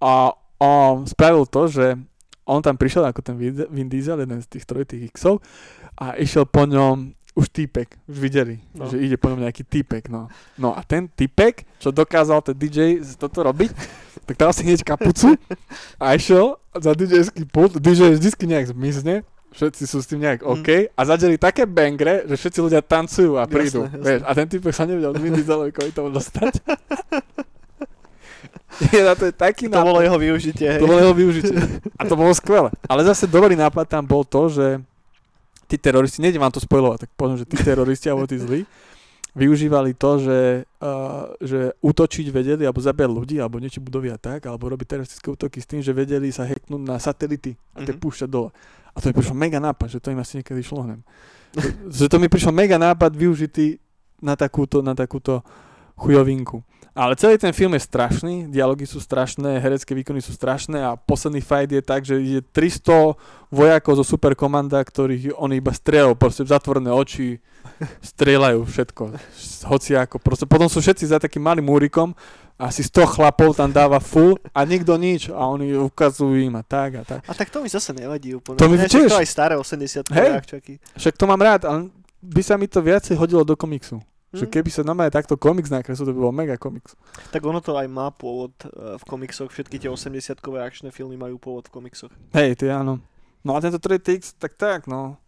a 0.03 0.35
on 0.61 1.09
spravil 1.09 1.49
to, 1.49 1.73
že 1.73 1.87
on 2.43 2.61
tam 2.61 2.75
prišiel 2.75 3.07
ako 3.07 3.23
ten 3.23 3.39
Vin 3.71 3.89
Diesel, 3.89 4.19
jeden 4.19 4.43
z 4.43 4.51
tých 4.51 4.67
trojitých 4.67 5.15
Xov 5.15 5.41
a 5.97 6.19
išiel 6.19 6.45
po 6.45 6.67
ňom 6.67 7.15
už 7.33 7.49
týpek, 7.49 7.97
už 8.05 8.17
videli, 8.19 8.61
No. 8.73 8.87
že 8.87 8.97
ide 8.97 9.17
po 9.17 9.27
ňom 9.27 9.41
nejaký 9.41 9.63
týpek, 9.63 10.07
no. 10.07 10.29
No 10.55 10.73
a 10.73 10.83
ten 10.83 11.09
týpek, 11.09 11.65
čo 11.79 11.89
dokázal 11.89 12.43
ten 12.43 12.53
DJ 12.53 12.79
toto 13.17 13.41
robiť, 13.43 13.73
tak 14.27 14.37
dal 14.37 14.51
si 14.51 14.63
hneď 14.63 14.83
kapucu 14.83 15.41
a 15.97 16.13
išiel 16.13 16.61
za 16.73 16.93
DJ-ský 16.93 17.45
pult, 17.47 17.77
DJ 17.77 18.13
vždycky 18.13 18.45
nejak 18.45 18.69
zmizne, 18.69 19.25
všetci 19.51 19.85
sú 19.85 19.99
s 19.99 20.07
tým 20.07 20.21
nejak 20.21 20.41
Mm. 20.41 20.49
OK 20.51 20.69
a 20.89 21.01
zadeli 21.03 21.37
také 21.37 21.65
bangre, 21.65 22.25
že 22.25 22.37
všetci 22.37 22.59
ľudia 22.63 22.81
tancujú 22.81 23.37
a 23.37 23.45
prídu, 23.45 23.85
jasné. 23.85 23.97
vieš, 23.99 24.21
a 24.23 24.31
ten 24.33 24.47
týpek 24.47 24.73
sa 24.73 24.85
nevedel 24.85 25.13
Dieselovi 25.13 25.71
kvôli 25.71 25.91
tomu 25.91 26.09
dostať. 26.09 26.53
Je 28.89 29.05
na 29.05 29.13
to 29.13 29.29
je 29.29 29.35
taký 29.35 29.69
To 29.69 29.85
bolo 29.85 30.01
jeho 30.01 30.17
využitie, 30.17 30.65
hej. 30.67 30.81
to 30.81 30.89
bolo 30.89 30.97
jeho 30.99 31.13
využitie. 31.15 31.55
A 31.95 32.03
to 32.03 32.17
bolo 32.17 32.33
skvelé. 32.33 32.73
Ale 32.85 33.05
zase 33.05 33.29
dobrý 33.29 33.53
nápad 33.53 33.85
tam 33.87 34.03
bol 34.03 34.25
to, 34.25 34.49
že 34.49 34.81
tí 35.73 35.81
teroristi, 35.81 36.21
nejdem 36.21 36.45
vám 36.45 36.53
to 36.53 36.61
spojovať, 36.61 37.09
tak 37.09 37.11
poviem, 37.17 37.41
že 37.41 37.49
tí 37.49 37.57
teroristi 37.57 38.13
alebo 38.13 38.29
tí 38.29 38.37
zlí, 38.37 38.69
využívali 39.33 39.97
to, 39.97 40.21
že, 40.21 40.41
uh, 40.85 41.33
že 41.41 41.73
útočiť 41.81 42.29
vedeli, 42.29 42.69
alebo 42.69 42.85
zabíjať 42.85 43.09
ľudí, 43.09 43.37
alebo 43.41 43.57
niečo 43.57 43.81
budovy 43.81 44.13
a 44.13 44.21
tak, 44.21 44.45
alebo 44.45 44.69
robiť 44.69 44.85
teroristické 44.85 45.33
útoky 45.33 45.57
s 45.57 45.65
tým, 45.65 45.81
že 45.81 45.97
vedeli 45.97 46.29
sa 46.29 46.45
hacknúť 46.45 46.83
na 46.85 47.01
satelity 47.01 47.57
a 47.73 47.81
tie 47.81 47.97
Mhm. 47.97 48.01
púšťať 48.05 48.29
dole. 48.29 48.53
A 48.93 49.01
to 49.01 49.09
mi 49.09 49.17
prišlo 49.17 49.33
mega 49.33 49.57
nápad, 49.57 49.89
že 49.89 50.05
to 50.05 50.13
im 50.13 50.21
asi 50.21 50.37
niekedy 50.45 50.61
šlo 50.61 50.85
hnem. 50.85 51.01
že 51.89 52.09
to 52.13 52.21
mi 52.21 52.29
prišlo 52.29 52.53
mega 52.53 52.77
nápad 52.77 53.13
využitý 53.17 53.81
na 54.21 54.37
takúto, 54.37 54.85
na 54.85 54.93
takúto 54.93 55.41
chujovinku. 55.97 56.61
Ale 56.93 57.17
celý 57.17 57.41
ten 57.41 57.57
film 57.57 57.73
je 57.73 57.89
strašný, 57.89 58.35
dialógy 58.53 58.85
sú 58.85 59.01
strašné, 59.01 59.65
herecké 59.65 59.97
výkony 59.97 60.21
sú 60.21 60.37
strašné 60.37 60.77
a 60.77 60.93
posledný 60.93 61.41
fight 61.41 61.73
je 61.73 61.81
tak, 61.81 62.05
že 62.05 62.21
je 62.21 62.45
300 62.45 63.17
vojakov 63.49 63.97
zo 63.97 64.05
superkomanda, 64.05 64.77
ktorých 64.77 65.33
oni 65.41 65.57
iba 65.57 65.73
strieľajú, 65.73 66.13
proste 66.21 66.45
zatvorené 66.45 66.93
oči, 66.93 67.41
strieľajú 68.05 68.61
všetko, 68.69 69.03
hoci 69.73 69.91
ako, 69.97 70.21
proste 70.21 70.45
potom 70.45 70.69
sú 70.69 70.85
všetci 70.85 71.09
za 71.09 71.17
takým 71.17 71.41
malým 71.41 71.65
múrikom, 71.65 72.13
asi 72.61 72.85
100 72.85 73.09
chlapov 73.09 73.57
tam 73.57 73.73
dáva 73.73 73.97
full 73.97 74.37
a 74.53 74.63
nikto 74.63 74.95
nič 74.95 75.33
a 75.33 75.49
oni 75.49 75.73
ukazujú 75.75 76.37
im 76.37 76.55
a 76.55 76.63
tak 76.63 77.01
a 77.01 77.03
tak. 77.03 77.21
A 77.25 77.33
tak 77.33 77.49
to 77.49 77.65
mi 77.65 77.73
zase 77.73 77.91
nevadí 77.91 78.37
úplne. 78.37 78.61
To 78.61 78.69
mi 78.69 78.77
Ne, 78.77 78.87
tiež. 78.87 79.09
to 79.09 79.17
aj 79.17 79.27
staré 79.27 79.57
80 79.57 80.13
Hej. 80.13 80.31
akčaky. 80.39 80.73
Však 80.95 81.17
to 81.17 81.25
mám 81.25 81.41
rád, 81.41 81.65
ale 81.65 81.89
by 82.21 82.43
sa 82.45 82.55
mi 82.55 82.69
to 82.69 82.79
viacej 82.79 83.17
hodilo 83.17 83.43
do 83.43 83.57
komiksu. 83.57 83.99
Že 84.33 84.49
Hm. 84.49 84.53
keby 84.53 84.71
sa 84.73 84.81
normálne 84.81 85.13
takto 85.13 85.37
komiks 85.37 85.69
nakreslil, 85.69 86.09
to 86.09 86.17
by 86.17 86.21
bol 86.25 86.33
mega 86.33 86.57
komiks. 86.57 86.97
Tak 87.29 87.45
ono 87.45 87.61
to 87.61 87.77
aj 87.77 87.85
má 87.85 88.09
pôvod 88.09 88.57
eh, 88.65 88.97
v 88.97 89.05
komiksoch. 89.05 89.53
Všetky 89.53 89.77
tie 89.77 89.93
80-kové 89.93 90.65
akčné 90.65 90.89
filmy 90.89 91.21
majú 91.21 91.37
pôvod 91.37 91.69
v 91.69 91.75
komiksoch. 91.77 92.13
Hej, 92.33 92.65
ty 92.65 92.73
áno. 92.73 92.97
No 93.45 93.53
a 93.53 93.61
tento 93.61 93.77
3TX, 93.77 94.41
tak 94.41 94.57
tak, 94.57 94.89
no. 94.89 95.21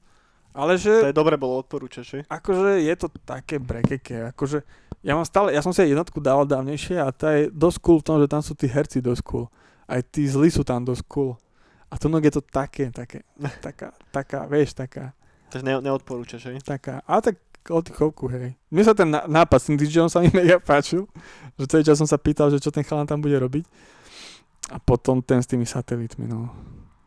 Ale 0.55 0.79
To 0.79 0.87
že, 0.87 1.11
je 1.11 1.17
dobre 1.17 1.35
bolo, 1.35 1.59
odporúčaš, 1.61 2.07
že? 2.07 2.19
akože 2.31 2.79
je 2.87 2.95
to 2.95 3.11
také 3.27 3.59
brekeke, 3.59 4.31
akože 4.31 4.63
ja 5.03 5.19
mám 5.19 5.27
stále, 5.27 5.51
ja 5.51 5.61
som 5.61 5.75
si 5.75 5.83
aj 5.83 5.91
jednotku 5.91 6.23
dával 6.23 6.47
dávnejšie 6.47 6.97
a 7.03 7.11
tá 7.11 7.35
je 7.35 7.51
dosť 7.51 7.79
cool 7.83 7.99
v 7.99 8.07
tom, 8.07 8.17
že 8.23 8.31
tam 8.31 8.41
sú 8.41 8.55
tí 8.55 8.71
herci 8.71 9.03
dosť 9.03 9.23
cool. 9.27 9.47
Aj 9.85 9.99
tí 10.01 10.25
zlí 10.25 10.49
sú 10.49 10.63
tam 10.63 10.87
dosť 10.87 11.03
cool. 11.11 11.35
A 11.91 11.99
tu 11.99 12.07
je 12.09 12.33
to 12.33 12.41
také, 12.41 12.89
také, 12.95 13.27
taká, 13.61 13.93
taká, 14.15 14.47
vieš, 14.49 14.73
taká, 14.79 15.13
Takže 15.51 15.67
ne, 15.67 15.75
neodporúčaš, 15.83 16.43
hej? 16.51 16.59
taká, 16.65 17.03
a 17.05 17.19
tak 17.21 17.37
oddychovku, 17.67 18.29
hej. 18.29 18.57
Mne 18.69 18.83
sa 18.83 18.93
ten 18.93 19.09
ná- 19.09 19.25
nápad 19.25 19.59
s 19.59 19.67
tým 19.67 19.77
DJom 19.77 20.09
sa 20.09 20.21
mi 20.21 20.29
mega 20.35 20.57
páčil, 20.57 21.09
že 21.55 21.65
celý 21.67 21.83
čas 21.83 21.97
som 21.97 22.05
sa 22.05 22.17
pýtal, 22.17 22.49
že 22.49 22.59
čo 22.59 22.69
ten 22.69 22.83
chalan 22.83 23.05
tam 23.05 23.19
bude 23.19 23.35
robiť. 23.35 23.65
A 24.69 24.79
potom 24.79 25.21
ten 25.21 25.39
s 25.39 25.47
tými 25.47 25.65
satelitmi, 25.65 26.25
no. 26.25 26.49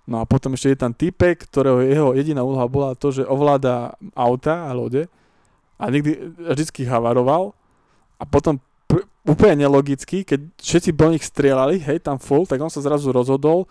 No 0.05 0.21
a 0.21 0.25
potom 0.25 0.53
ešte 0.53 0.71
je 0.71 0.79
tam 0.79 0.93
typek, 0.93 1.35
ktorého 1.43 1.81
jeho 1.81 2.09
jediná 2.13 2.39
úloha 2.39 2.63
bola 2.65 2.93
to, 2.93 3.11
že 3.11 3.21
ovláda 3.21 3.91
auta 4.13 4.65
a 4.65 4.71
lode 4.71 5.09
a 5.75 5.83
nikdy, 5.87 6.31
vždycky 6.47 6.87
havaroval 6.87 7.51
a 8.15 8.23
potom 8.23 8.55
pr- 8.87 9.03
úplne 9.21 9.67
nelogicky, 9.67 10.23
keď 10.23 10.47
všetci 10.55 10.95
do 10.95 11.11
nich 11.11 11.21
strieľali, 11.21 11.83
hej, 11.83 11.99
tam 11.99 12.17
full, 12.17 12.47
tak 12.47 12.55
on 12.57 12.71
sa 12.71 12.79
zrazu 12.79 13.11
rozhodol, 13.11 13.67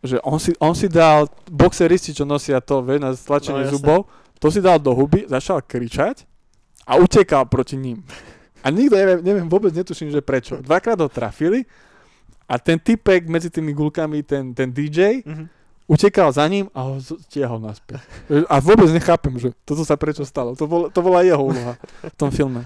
že 0.00 0.16
on 0.24 0.40
si, 0.40 0.56
on 0.56 0.72
si 0.72 0.88
dal 0.88 1.28
boxeristi, 1.44 2.16
čo 2.16 2.24
nosia 2.24 2.56
to, 2.58 2.80
vieš, 2.80 2.98
na 2.98 3.10
stlačenie 3.12 3.60
No, 3.60 3.68
jasné. 3.68 3.74
zubov, 3.76 4.00
to 4.40 4.48
si 4.48 4.58
dal 4.58 4.80
do 4.80 4.90
huby, 4.90 5.28
začal 5.28 5.60
kričať 5.60 6.24
a 6.82 6.96
utekal 6.96 7.44
proti 7.44 7.76
ním. 7.76 8.00
A 8.60 8.68
nikto, 8.68 8.92
neviem, 8.92 9.20
neviem 9.20 9.46
vôbec 9.46 9.70
netuším, 9.70 10.08
že 10.08 10.20
prečo. 10.20 10.58
Dvakrát 10.58 10.96
ho 10.96 11.06
trafili 11.06 11.64
a 12.44 12.56
ten 12.56 12.76
typek 12.76 13.24
medzi 13.24 13.48
tými 13.48 13.70
gulkami, 13.70 14.20
ten, 14.20 14.52
ten 14.52 14.68
DJ, 14.68 15.22
Mhm. 15.22 15.44
utekal 15.86 16.28
za 16.30 16.44
ním 16.44 16.68
a 16.70 16.82
ho 16.82 16.98
stiahol 16.98 17.58
naspäť. 17.58 18.00
A 18.46 18.58
vôbec 18.58 18.88
nechápem, 18.88 19.36
že 19.36 19.52
toto 19.62 19.82
sa 19.82 19.94
prečo 19.94 20.24
stalo. 20.24 20.52
To, 20.54 20.64
bol, 20.64 20.82
to 20.88 21.00
bola 21.00 21.20
jeho 21.20 21.40
úloha 21.40 21.76
v 22.04 22.16
tom 22.16 22.30
filme. 22.30 22.64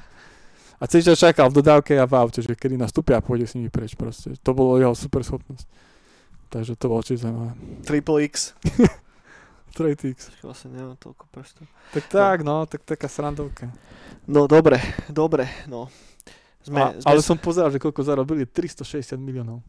A 0.76 0.84
celý 0.84 1.06
čas 1.06 1.16
čakal 1.16 1.48
v 1.48 1.58
dodávke 1.58 1.94
a 1.94 2.04
v 2.04 2.14
aute, 2.14 2.38
že 2.38 2.52
kedy 2.52 2.74
nastúpia 2.74 3.16
a 3.16 3.24
pôjde 3.24 3.46
s 3.46 3.54
nimi 3.54 3.70
preč 3.70 3.94
proste. 3.94 4.34
To 4.42 4.50
bolo 4.52 4.76
jeho 4.76 4.92
super 4.92 5.22
schopnosť. 5.22 5.64
Takže 6.50 6.74
to 6.74 6.86
bolo 6.86 7.00
čiže 7.00 7.24
zaujímavé. 7.24 7.52
Triple 7.82 8.18
X. 8.26 8.34
Trojtix. 9.74 10.30
Vlastne 10.40 10.70
nemám 10.70 10.94
toľko 11.02 11.26
prstov. 11.34 11.66
Tak 11.90 12.04
tak, 12.06 12.36
no, 12.46 12.62
tak 12.64 12.86
taká 12.86 13.10
srandovka. 13.10 13.68
No 14.30 14.46
dobre, 14.46 14.78
dobre, 15.10 15.50
no. 15.66 15.90
Sme, 16.64 16.80
A, 16.80 16.86
sme 16.96 17.04
ale 17.10 17.20
som 17.20 17.36
pozeral, 17.36 17.68
že 17.74 17.82
koľko 17.82 18.00
zarobili, 18.06 18.46
360 18.46 19.18
miliónov 19.18 19.60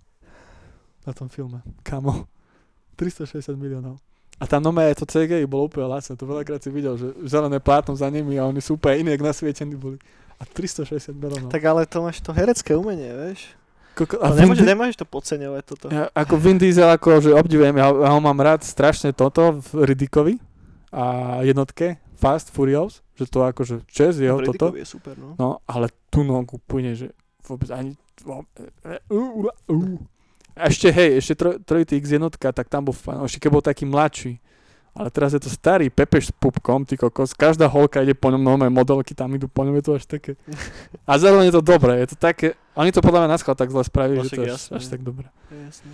na 1.04 1.12
tom 1.12 1.28
filme. 1.28 1.60
Kamo. 1.84 2.30
360 2.96 3.58
miliónov. 3.60 4.00
A 4.40 4.48
tam 4.48 4.64
nové 4.64 4.92
to 4.96 5.08
CGI 5.08 5.48
bolo 5.48 5.72
úplne 5.72 5.88
lacné, 5.88 6.16
to 6.16 6.28
veľakrát 6.28 6.60
si 6.60 6.68
videl, 6.68 7.00
že 7.00 7.08
zelené 7.24 7.60
plátno 7.64 7.96
za 7.96 8.12
nimi 8.12 8.36
a 8.36 8.44
oni 8.44 8.60
sú 8.60 8.76
úplne 8.76 9.04
iní, 9.04 9.10
jak 9.16 9.24
nasvietení 9.24 9.76
boli. 9.80 9.98
A 10.36 10.44
360 10.44 11.16
miliónov. 11.16 11.50
Tak 11.52 11.64
ale 11.64 11.88
to 11.88 12.04
máš 12.04 12.20
to 12.20 12.36
herecké 12.36 12.76
umenie, 12.76 13.08
vieš. 13.12 13.56
Koľko, 13.96 14.20
A 14.20 14.28
a 14.28 14.36
Vin 14.36 14.52
nemôžeš, 14.52 15.00
to 15.00 15.08
podceňovať 15.08 15.64
toto. 15.64 15.86
ja, 15.88 16.12
ako 16.12 16.36
Vin 16.36 16.60
Diesel, 16.60 16.92
ako, 16.92 17.24
že 17.24 17.32
obdivujem, 17.32 17.80
ja, 17.80 17.88
ja 17.88 18.10
ho 18.12 18.20
mám 18.20 18.36
rád 18.44 18.68
strašne 18.68 19.16
toto 19.16 19.64
v 19.72 19.88
Riddickovi 19.88 20.36
a 20.92 21.40
jednotke 21.48 22.04
Fast 22.20 22.52
Furious, 22.52 23.00
že 23.16 23.32
to 23.32 23.48
akože 23.48 23.88
čes 23.88 24.20
jeho 24.20 24.40
toto. 24.44 24.76
Predikovi 24.76 24.84
je 24.84 24.88
super, 24.88 25.16
no. 25.16 25.40
No, 25.40 25.50
ale 25.64 25.92
tu 26.12 26.28
nogu 26.28 26.60
plyne, 26.60 26.92
že 26.96 27.16
vôbec 27.48 27.72
ani... 27.72 27.96
Uh. 29.08 30.00
A 30.56 30.72
ešte, 30.72 30.88
hej, 30.88 31.20
ešte 31.20 31.36
troj, 31.64 31.84
X 31.84 32.16
jednotka, 32.16 32.52
tak 32.56 32.72
tam 32.72 32.88
bol 32.88 32.96
fan, 32.96 33.20
ešte 33.28 33.44
keď 33.44 33.50
bol 33.52 33.64
taký 33.64 33.84
mladší. 33.84 34.40
Ale 34.96 35.12
teraz 35.12 35.36
je 35.36 35.44
to 35.44 35.52
starý 35.52 35.92
Pepeš 35.92 36.32
s 36.32 36.34
pupkom, 36.34 36.88
ty 36.88 36.96
kokos, 36.96 37.36
každá 37.36 37.68
holka 37.68 38.00
ide 38.00 38.16
po 38.16 38.32
ňom, 38.32 38.40
nové 38.40 38.72
modelky 38.72 39.12
tam 39.12 39.28
idú 39.36 39.52
po 39.52 39.68
ňom, 39.68 39.76
je 39.76 39.84
to 39.84 39.92
až 40.00 40.08
také. 40.08 40.40
A 41.04 41.20
zároveň 41.20 41.52
je 41.52 41.56
to 41.60 41.64
dobré, 41.64 42.00
je 42.00 42.16
to 42.16 42.18
také, 42.18 42.56
oni 42.80 42.96
to 42.96 43.04
podľa 43.04 43.28
mňa 43.28 43.30
na 43.36 43.38
tak 43.38 43.70
zle 43.76 43.84
spravili, 43.84 44.24
No 44.24 44.32
že 44.32 44.40
to 44.40 44.44
je 44.48 44.56
až, 44.56 44.64
až 44.72 44.84
tak 44.88 45.04
dobré. 45.04 45.28
Jasne. 45.52 45.92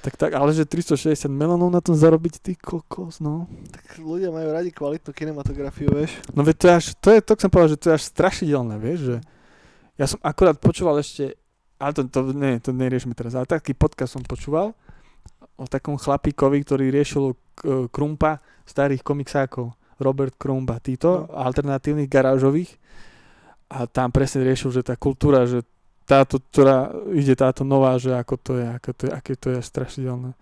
Tak, 0.00 0.16
tak, 0.16 0.32
ale 0.36 0.52
že 0.52 0.64
360 0.64 1.28
melónov 1.28 1.72
na 1.72 1.80
tom 1.80 1.92
zarobiť, 1.92 2.40
ty 2.40 2.52
kokos, 2.56 3.24
no. 3.24 3.48
Tak 3.72 4.00
ľudia 4.00 4.28
majú 4.32 4.48
radi 4.52 4.72
kvalitnú 4.72 5.12
kinematografiu, 5.12 5.88
vieš. 5.92 6.20
No 6.36 6.44
veď 6.44 6.56
to 6.56 6.64
je 6.68 6.72
až, 6.76 6.84
to 7.00 7.08
je, 7.12 7.18
to 7.24 7.32
chcem 7.40 7.50
povedať, 7.52 7.70
že 7.72 7.80
to 7.80 7.86
je 7.88 7.94
až 7.96 8.04
strašidelné, 8.04 8.74
vieš, 8.80 9.00
že 9.00 9.16
ja 10.00 10.06
som 10.08 10.20
akurát 10.20 10.56
počúval 10.60 11.00
ešte, 11.00 11.36
ale 11.76 11.92
to, 11.96 12.04
to, 12.08 12.20
nie, 12.36 12.60
to 12.60 12.72
neriešme 12.72 13.16
teraz, 13.16 13.32
ale 13.32 13.48
taký 13.48 13.72
podcast 13.72 14.16
som 14.16 14.24
počúval 14.24 14.76
o 15.60 15.68
takom 15.68 16.00
chlapíkovi, 16.00 16.64
ktorý 16.64 16.88
riešil 16.88 17.36
k- 17.52 17.86
Krumpa 17.92 18.40
starých 18.64 19.04
komiksákov. 19.04 19.76
Robert 20.00 20.32
Krumba, 20.40 20.80
títo, 20.80 21.28
No. 21.28 21.36
alternatívnych 21.36 22.08
garážových. 22.08 22.80
A 23.68 23.84
tam 23.84 24.08
presne 24.08 24.40
riešil, 24.42 24.72
že 24.72 24.80
tá 24.80 24.96
kultúra, 24.96 25.44
že 25.44 25.60
táto, 26.08 26.40
ktorá 26.40 26.90
ide 27.12 27.36
táto 27.36 27.62
nová, 27.62 27.94
že 28.00 28.10
ako 28.10 28.34
to 28.40 28.52
je, 28.58 28.66
ako 28.66 28.90
to 28.96 29.02
je, 29.06 29.10
aké 29.12 29.32
to 29.36 29.48
je 29.54 29.60
strašidelné. 29.60 30.32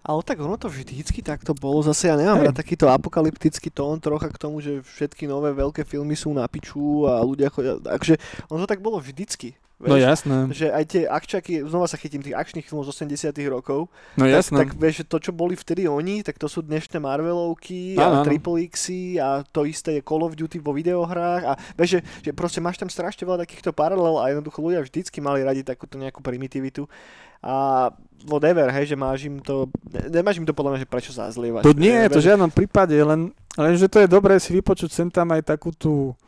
Ale 0.00 0.20
tak 0.24 0.40
ono 0.40 0.56
to 0.56 0.70
vždycky 0.70 1.20
takto 1.20 1.52
bolo. 1.52 1.84
Zase 1.84 2.08
ja 2.08 2.16
nemám 2.16 2.40
Hej. 2.40 2.46
rád 2.48 2.56
takýto 2.62 2.86
apokalyptický 2.88 3.68
tón 3.68 3.98
trocha 4.00 4.30
k 4.30 4.40
tomu, 4.40 4.62
že 4.62 4.80
všetky 4.80 5.26
nové 5.28 5.52
veľké 5.52 5.84
filmy 5.84 6.16
sú 6.16 6.32
na 6.32 6.46
piču 6.48 7.04
a 7.04 7.20
ľudia 7.20 7.50
chodia... 7.52 7.76
Takže 7.76 8.16
ono 8.48 8.64
to 8.64 8.70
tak 8.70 8.80
bolo 8.80 9.02
vždycky. 9.02 9.58
No 9.78 9.94
Vieš? 9.94 10.10
jasné, 10.10 10.36
Že 10.50 10.66
aj 10.74 10.84
tie 10.90 11.02
akčaky, 11.06 11.52
znova 11.62 11.86
sa 11.86 11.94
chytím 11.94 12.18
tých 12.18 12.34
akčných 12.34 12.66
filmov 12.66 12.90
z 12.90 12.98
80 12.98 13.30
rokov, 13.46 13.86
no 14.18 14.26
tak, 14.26 14.34
jasné. 14.34 14.56
tak 14.58 14.68
vieš, 14.74 14.94
že 15.00 15.04
to, 15.06 15.22
čo 15.22 15.30
boli 15.30 15.54
vtedy 15.54 15.86
oni, 15.86 16.26
tak 16.26 16.34
to 16.34 16.50
sú 16.50 16.66
dnešné 16.66 16.98
Marvelovky 16.98 17.94
a 17.94 18.26
Triple 18.26 18.66
Xy 18.66 19.22
a 19.22 19.46
to 19.46 19.62
isté 19.62 20.02
je 20.02 20.02
Call 20.02 20.26
of 20.26 20.34
Duty 20.34 20.58
vo 20.58 20.74
videohrách 20.74 21.42
a 21.46 21.52
vieš, 21.78 22.02
že, 22.02 22.26
že 22.26 22.30
proste 22.34 22.58
máš 22.58 22.74
tam 22.74 22.90
strašne 22.90 23.22
veľa 23.22 23.46
takýchto 23.46 23.70
paralel 23.70 24.18
a 24.18 24.34
jednoducho 24.34 24.58
ľudia 24.58 24.82
vždycky 24.82 25.22
mali 25.22 25.46
radi 25.46 25.62
takúto 25.62 25.94
nejakú 25.94 26.26
primitivitu 26.26 26.90
a 27.38 27.86
whatever, 28.26 28.66
hej, 28.74 28.90
že 28.90 28.96
máš 28.98 29.30
im 29.30 29.38
to, 29.38 29.70
ne- 29.94 30.10
nemáš 30.10 30.42
im 30.42 30.46
to 30.46 30.58
podľa 30.58 30.74
mňa, 30.74 30.80
že 30.82 30.90
prečo 30.90 31.14
zazlievať. 31.14 31.62
To 31.62 31.70
nie 31.78 31.94
je 31.94 32.10
to 32.10 32.18
v 32.18 32.26
žiadnom 32.34 32.50
prípade, 32.50 32.98
len, 32.98 33.30
len 33.54 33.72
že 33.78 33.86
to 33.86 34.02
je 34.02 34.10
dobré 34.10 34.42
si 34.42 34.50
vypočuť 34.58 34.90
sem 34.90 35.06
tam 35.06 35.30
aj 35.30 35.46
takú 35.46 35.70
tú, 35.70 36.18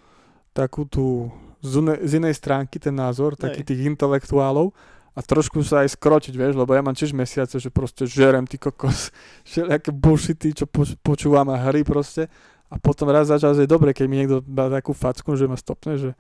takú 0.54 0.86
tú 0.86 1.34
z, 1.60 1.72
une, 1.76 1.94
z 2.02 2.12
inej 2.20 2.34
stránky 2.40 2.80
ten 2.80 2.96
názor, 2.96 3.36
Hej. 3.36 3.64
tých 3.64 3.80
intelektuálov 3.86 4.72
a 5.12 5.20
trošku 5.20 5.60
sa 5.60 5.84
aj 5.84 5.94
skročiť, 5.94 6.34
vieš, 6.34 6.54
lebo 6.56 6.72
ja 6.72 6.80
mám 6.80 6.96
tiež 6.96 7.12
mesiace, 7.12 7.60
že 7.60 7.68
proste 7.68 8.08
žerem 8.08 8.48
ty 8.48 8.56
kokos, 8.56 9.12
všelijaké 9.48 9.90
bullshity, 9.92 10.56
čo 10.56 10.64
poč- 10.64 10.96
počúvam 11.00 11.48
a 11.52 11.60
hry 11.60 11.84
proste 11.84 12.26
a 12.70 12.78
potom 12.78 13.10
raz 13.10 13.28
za 13.28 13.38
čas 13.38 13.58
je 13.58 13.66
dobre, 13.66 13.90
keď 13.90 14.06
mi 14.06 14.16
niekto 14.24 14.40
dá 14.46 14.70
takú 14.70 14.94
facku, 14.94 15.34
že 15.34 15.50
ma 15.50 15.58
stopne, 15.58 15.98
že 15.98 16.12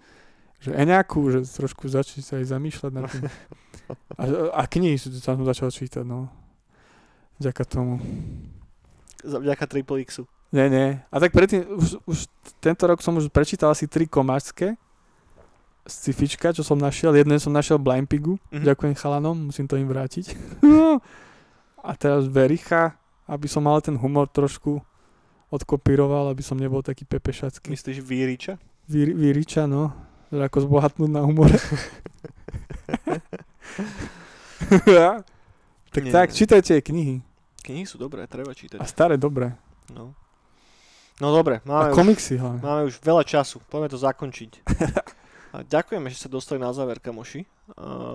že 0.60 0.76
nejakú, 0.76 1.24
že 1.32 1.40
trošku 1.48 1.88
začne 1.88 2.20
sa 2.20 2.36
aj 2.36 2.52
zamýšľať 2.52 2.92
nad 2.92 3.08
tým. 3.08 3.24
A, 4.14 4.22
a 4.54 4.62
knihy 4.70 4.94
som 5.02 5.42
začal 5.42 5.74
čítať, 5.74 6.06
no. 6.06 6.30
Vďaka 7.42 7.66
tomu. 7.66 7.98
Vďaka 9.26 9.66
Triple 9.66 10.06
Xu. 10.06 10.30
Nie, 10.54 10.70
nie. 10.70 10.94
A 11.10 11.16
tak 11.18 11.34
predtým, 11.34 11.66
už, 11.74 11.98
už 12.06 12.30
tento 12.62 12.86
rok 12.86 13.02
som 13.02 13.18
už 13.18 13.26
prečítal 13.34 13.74
asi 13.74 13.90
tri 13.90 14.06
komáčské 14.06 14.78
scifička, 15.90 16.54
čo 16.54 16.62
som 16.62 16.78
našiel. 16.78 17.12
Jedné 17.12 17.36
som 17.36 17.52
našiel 17.52 17.76
Blind 17.76 18.06
Pigu. 18.06 18.38
Mhm. 18.54 18.62
Ďakujem 18.64 18.94
chalanom, 18.94 19.36
musím 19.50 19.66
to 19.66 19.74
im 19.74 19.90
vrátiť. 19.90 20.32
A 21.80 21.90
teraz 21.96 22.28
Vericha, 22.28 22.94
aby 23.24 23.48
som 23.48 23.64
mal 23.64 23.80
ten 23.80 23.96
humor 23.96 24.28
trošku 24.28 24.84
odkopíroval, 25.50 26.30
aby 26.30 26.44
som 26.44 26.54
nebol 26.60 26.84
taký 26.84 27.02
pepešacký. 27.08 27.72
Myslíš 27.72 27.98
Víriča? 28.04 28.60
Vy, 28.86 29.16
Vyriča, 29.16 29.66
no. 29.66 29.90
Že 30.30 30.46
ako 30.46 30.58
zbohatnúť 30.70 31.10
na 31.10 31.26
humore. 31.26 31.58
tak 35.90 36.02
Nie. 36.06 36.12
tak, 36.12 36.30
čítajte 36.30 36.78
knihy. 36.78 37.24
Knihy 37.66 37.84
sú 37.88 37.98
dobré, 37.98 38.24
treba 38.30 38.54
čítať. 38.54 38.78
A 38.78 38.86
staré 38.86 39.18
dobré. 39.18 39.58
No. 39.90 40.14
No 41.20 41.36
dobre, 41.36 41.60
A 41.60 41.68
máme, 41.68 41.90
už, 41.92 41.96
komiksy 42.00 42.40
hlavne. 42.40 42.64
máme 42.64 42.82
už 42.88 42.96
veľa 43.04 43.24
času, 43.28 43.60
poďme 43.68 43.92
to 43.92 43.98
zakončiť. 44.00 44.50
Ďakujeme, 45.50 46.06
že 46.06 46.16
sa 46.16 46.28
dostali 46.28 46.58
na 46.58 46.70
záver, 46.70 46.98
kamoši. 46.98 47.42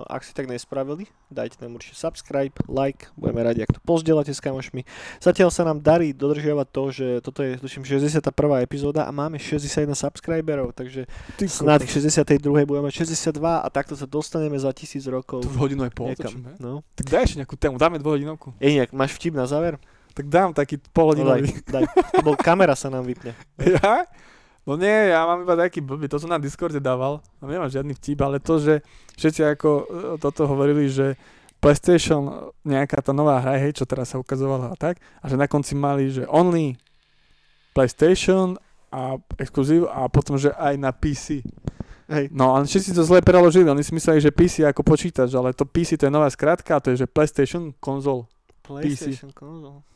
Ak 0.04 0.20
si 0.20 0.32
tak 0.32 0.44
nespravili, 0.46 1.04
dajte 1.28 1.60
nám 1.60 1.76
určite 1.76 1.96
subscribe, 1.96 2.52
like, 2.64 3.08
budeme 3.12 3.40
radi, 3.40 3.60
ak 3.60 3.72
to 3.72 3.80
pozdielate 3.80 4.28
s 4.28 4.40
kamošmi. 4.40 4.84
Zatiaľ 5.16 5.48
sa 5.48 5.64
nám 5.64 5.80
darí 5.80 6.12
dodržiavať 6.12 6.66
to, 6.68 6.82
že 6.92 7.06
toto 7.20 7.40
je, 7.40 7.56
tuším, 7.56 7.84
61. 7.84 8.20
epizóda 8.60 9.04
a 9.04 9.12
máme 9.12 9.36
61 9.36 9.92
subscriberov, 9.92 10.72
takže 10.72 11.08
Ty 11.36 11.44
kokos. 11.48 11.88
k 11.88 11.88
62. 11.88 12.68
budeme 12.68 12.88
mať 12.88 13.04
62 13.04 13.32
a 13.40 13.68
takto 13.68 13.96
sa 13.96 14.04
dostaneme 14.04 14.56
za 14.56 14.68
tisíc 14.72 15.04
rokov 15.04 15.40
To 15.40 15.48
už 15.48 15.56
hodinu 15.56 15.88
aj 15.88 15.92
pol 15.96 16.12
točíme. 16.12 16.56
No. 16.60 16.84
Tak 16.92 17.08
daj 17.08 17.22
ešte 17.24 17.40
nejakú 17.40 17.56
tému, 17.56 17.76
dáme 17.76 17.96
dvojhodinovku. 17.96 18.56
Ejniak, 18.60 18.92
máš 18.92 19.16
vtip 19.16 19.32
na 19.32 19.48
záver? 19.48 19.80
Tak 20.12 20.28
dám 20.28 20.52
taký 20.52 20.76
No, 20.76 20.84
daj, 20.84 20.92
polhodinový. 20.92 21.48
daj. 21.68 21.84
Lebo 22.20 22.36
kamera 22.36 22.72
sa 22.72 22.88
nám 22.88 23.04
vypne. 23.04 23.32
Ja? 23.80 24.04
No 24.66 24.74
nie, 24.74 25.14
ja 25.14 25.22
mám 25.22 25.46
iba 25.46 25.54
taký 25.54 25.78
blbý, 25.78 26.10
to 26.10 26.18
som 26.18 26.26
na 26.26 26.42
Discorde 26.42 26.82
dával, 26.82 27.22
no 27.38 27.44
nemám 27.46 27.70
žiadny 27.70 27.94
vtip, 27.94 28.18
ale 28.18 28.42
to, 28.42 28.58
že 28.58 28.82
všetci 29.14 29.40
ako 29.54 29.70
e, 29.70 29.84
toto 30.18 30.42
hovorili, 30.50 30.90
že 30.90 31.14
PlayStation, 31.62 32.26
e, 32.26 32.34
nejaká 32.74 32.98
tá 32.98 33.14
nová 33.14 33.38
hra, 33.38 33.62
hej, 33.62 33.78
čo 33.78 33.86
teraz 33.86 34.10
sa 34.10 34.18
ukazovala 34.18 34.74
a 34.74 34.76
tak, 34.76 34.98
a 35.22 35.30
že 35.30 35.38
na 35.38 35.46
konci 35.46 35.78
mali, 35.78 36.10
že 36.10 36.26
only 36.26 36.74
PlayStation 37.78 38.58
a 38.90 39.14
exkluzív 39.38 39.86
a 39.86 40.10
potom, 40.10 40.34
že 40.34 40.50
aj 40.50 40.74
na 40.82 40.90
PC. 40.90 41.46
Hej. 42.10 42.34
No, 42.34 42.58
ale 42.58 42.66
všetci 42.66 42.90
to 42.90 43.06
zle 43.06 43.22
preložili, 43.22 43.70
oni 43.70 43.86
si 43.86 43.94
mysleli, 43.94 44.18
že 44.18 44.34
PC 44.34 44.66
je 44.66 44.70
ako 44.70 44.82
počítač, 44.82 45.30
ale 45.38 45.54
to 45.54 45.62
PC 45.62 45.94
to 45.94 46.06
je 46.06 46.12
nová 46.14 46.26
skratka 46.26 46.82
to 46.82 46.90
je, 46.90 47.02
že 47.02 47.10
PlayStation 47.10 47.70
konzol. 47.78 48.26
PlayStation 48.66 49.30
konzol. 49.30 49.86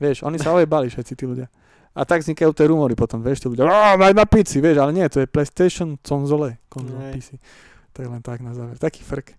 Vieš, 0.00 0.24
oni 0.24 0.40
sa 0.40 0.56
ojebali 0.56 0.88
všetci 0.88 1.12
tí 1.12 1.24
ľudia. 1.28 1.52
A 1.98 2.06
tak 2.06 2.22
vznikajú 2.22 2.54
tie 2.54 2.70
rumory 2.70 2.94
potom, 2.94 3.18
vieš, 3.18 3.42
tí 3.42 3.46
ľudia, 3.50 3.66
"Á, 3.66 3.98
aj 3.98 4.14
na 4.14 4.22
PC, 4.22 4.62
vieš, 4.62 4.78
ale 4.78 4.94
nie, 4.94 5.06
to 5.10 5.18
je 5.18 5.26
PlayStation 5.26 5.98
konzole, 5.98 6.62
konzol 6.70 6.94
Hej. 7.10 7.12
PC. 7.18 7.28
Tak 7.90 8.04
len 8.06 8.22
tak 8.22 8.38
na 8.38 8.54
záver. 8.54 8.78
Taký 8.78 9.02
frk. 9.02 9.34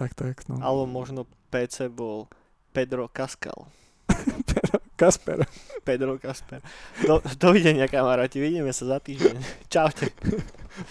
Tak, 0.00 0.16
tak, 0.16 0.48
no. 0.48 0.56
Alebo 0.64 0.88
možno 0.88 1.28
PC 1.52 1.92
bol 1.92 2.24
Pedro 2.72 3.12
Cascal. 3.12 3.68
Kasper. 5.00 5.44
Pedro 5.84 6.16
Kasper. 6.16 6.64
Do, 7.04 7.20
dovidenia 7.36 7.84
kamaráti, 7.84 8.40
vidíme 8.40 8.72
sa 8.72 8.96
za 8.96 8.98
týždeň. 9.02 9.36
Čaute. 9.72 10.08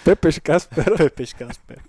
Pepeš 0.05 0.38
Kasper. 0.45 0.93
Pepeš 0.93 1.33
Kasper. 1.33 1.81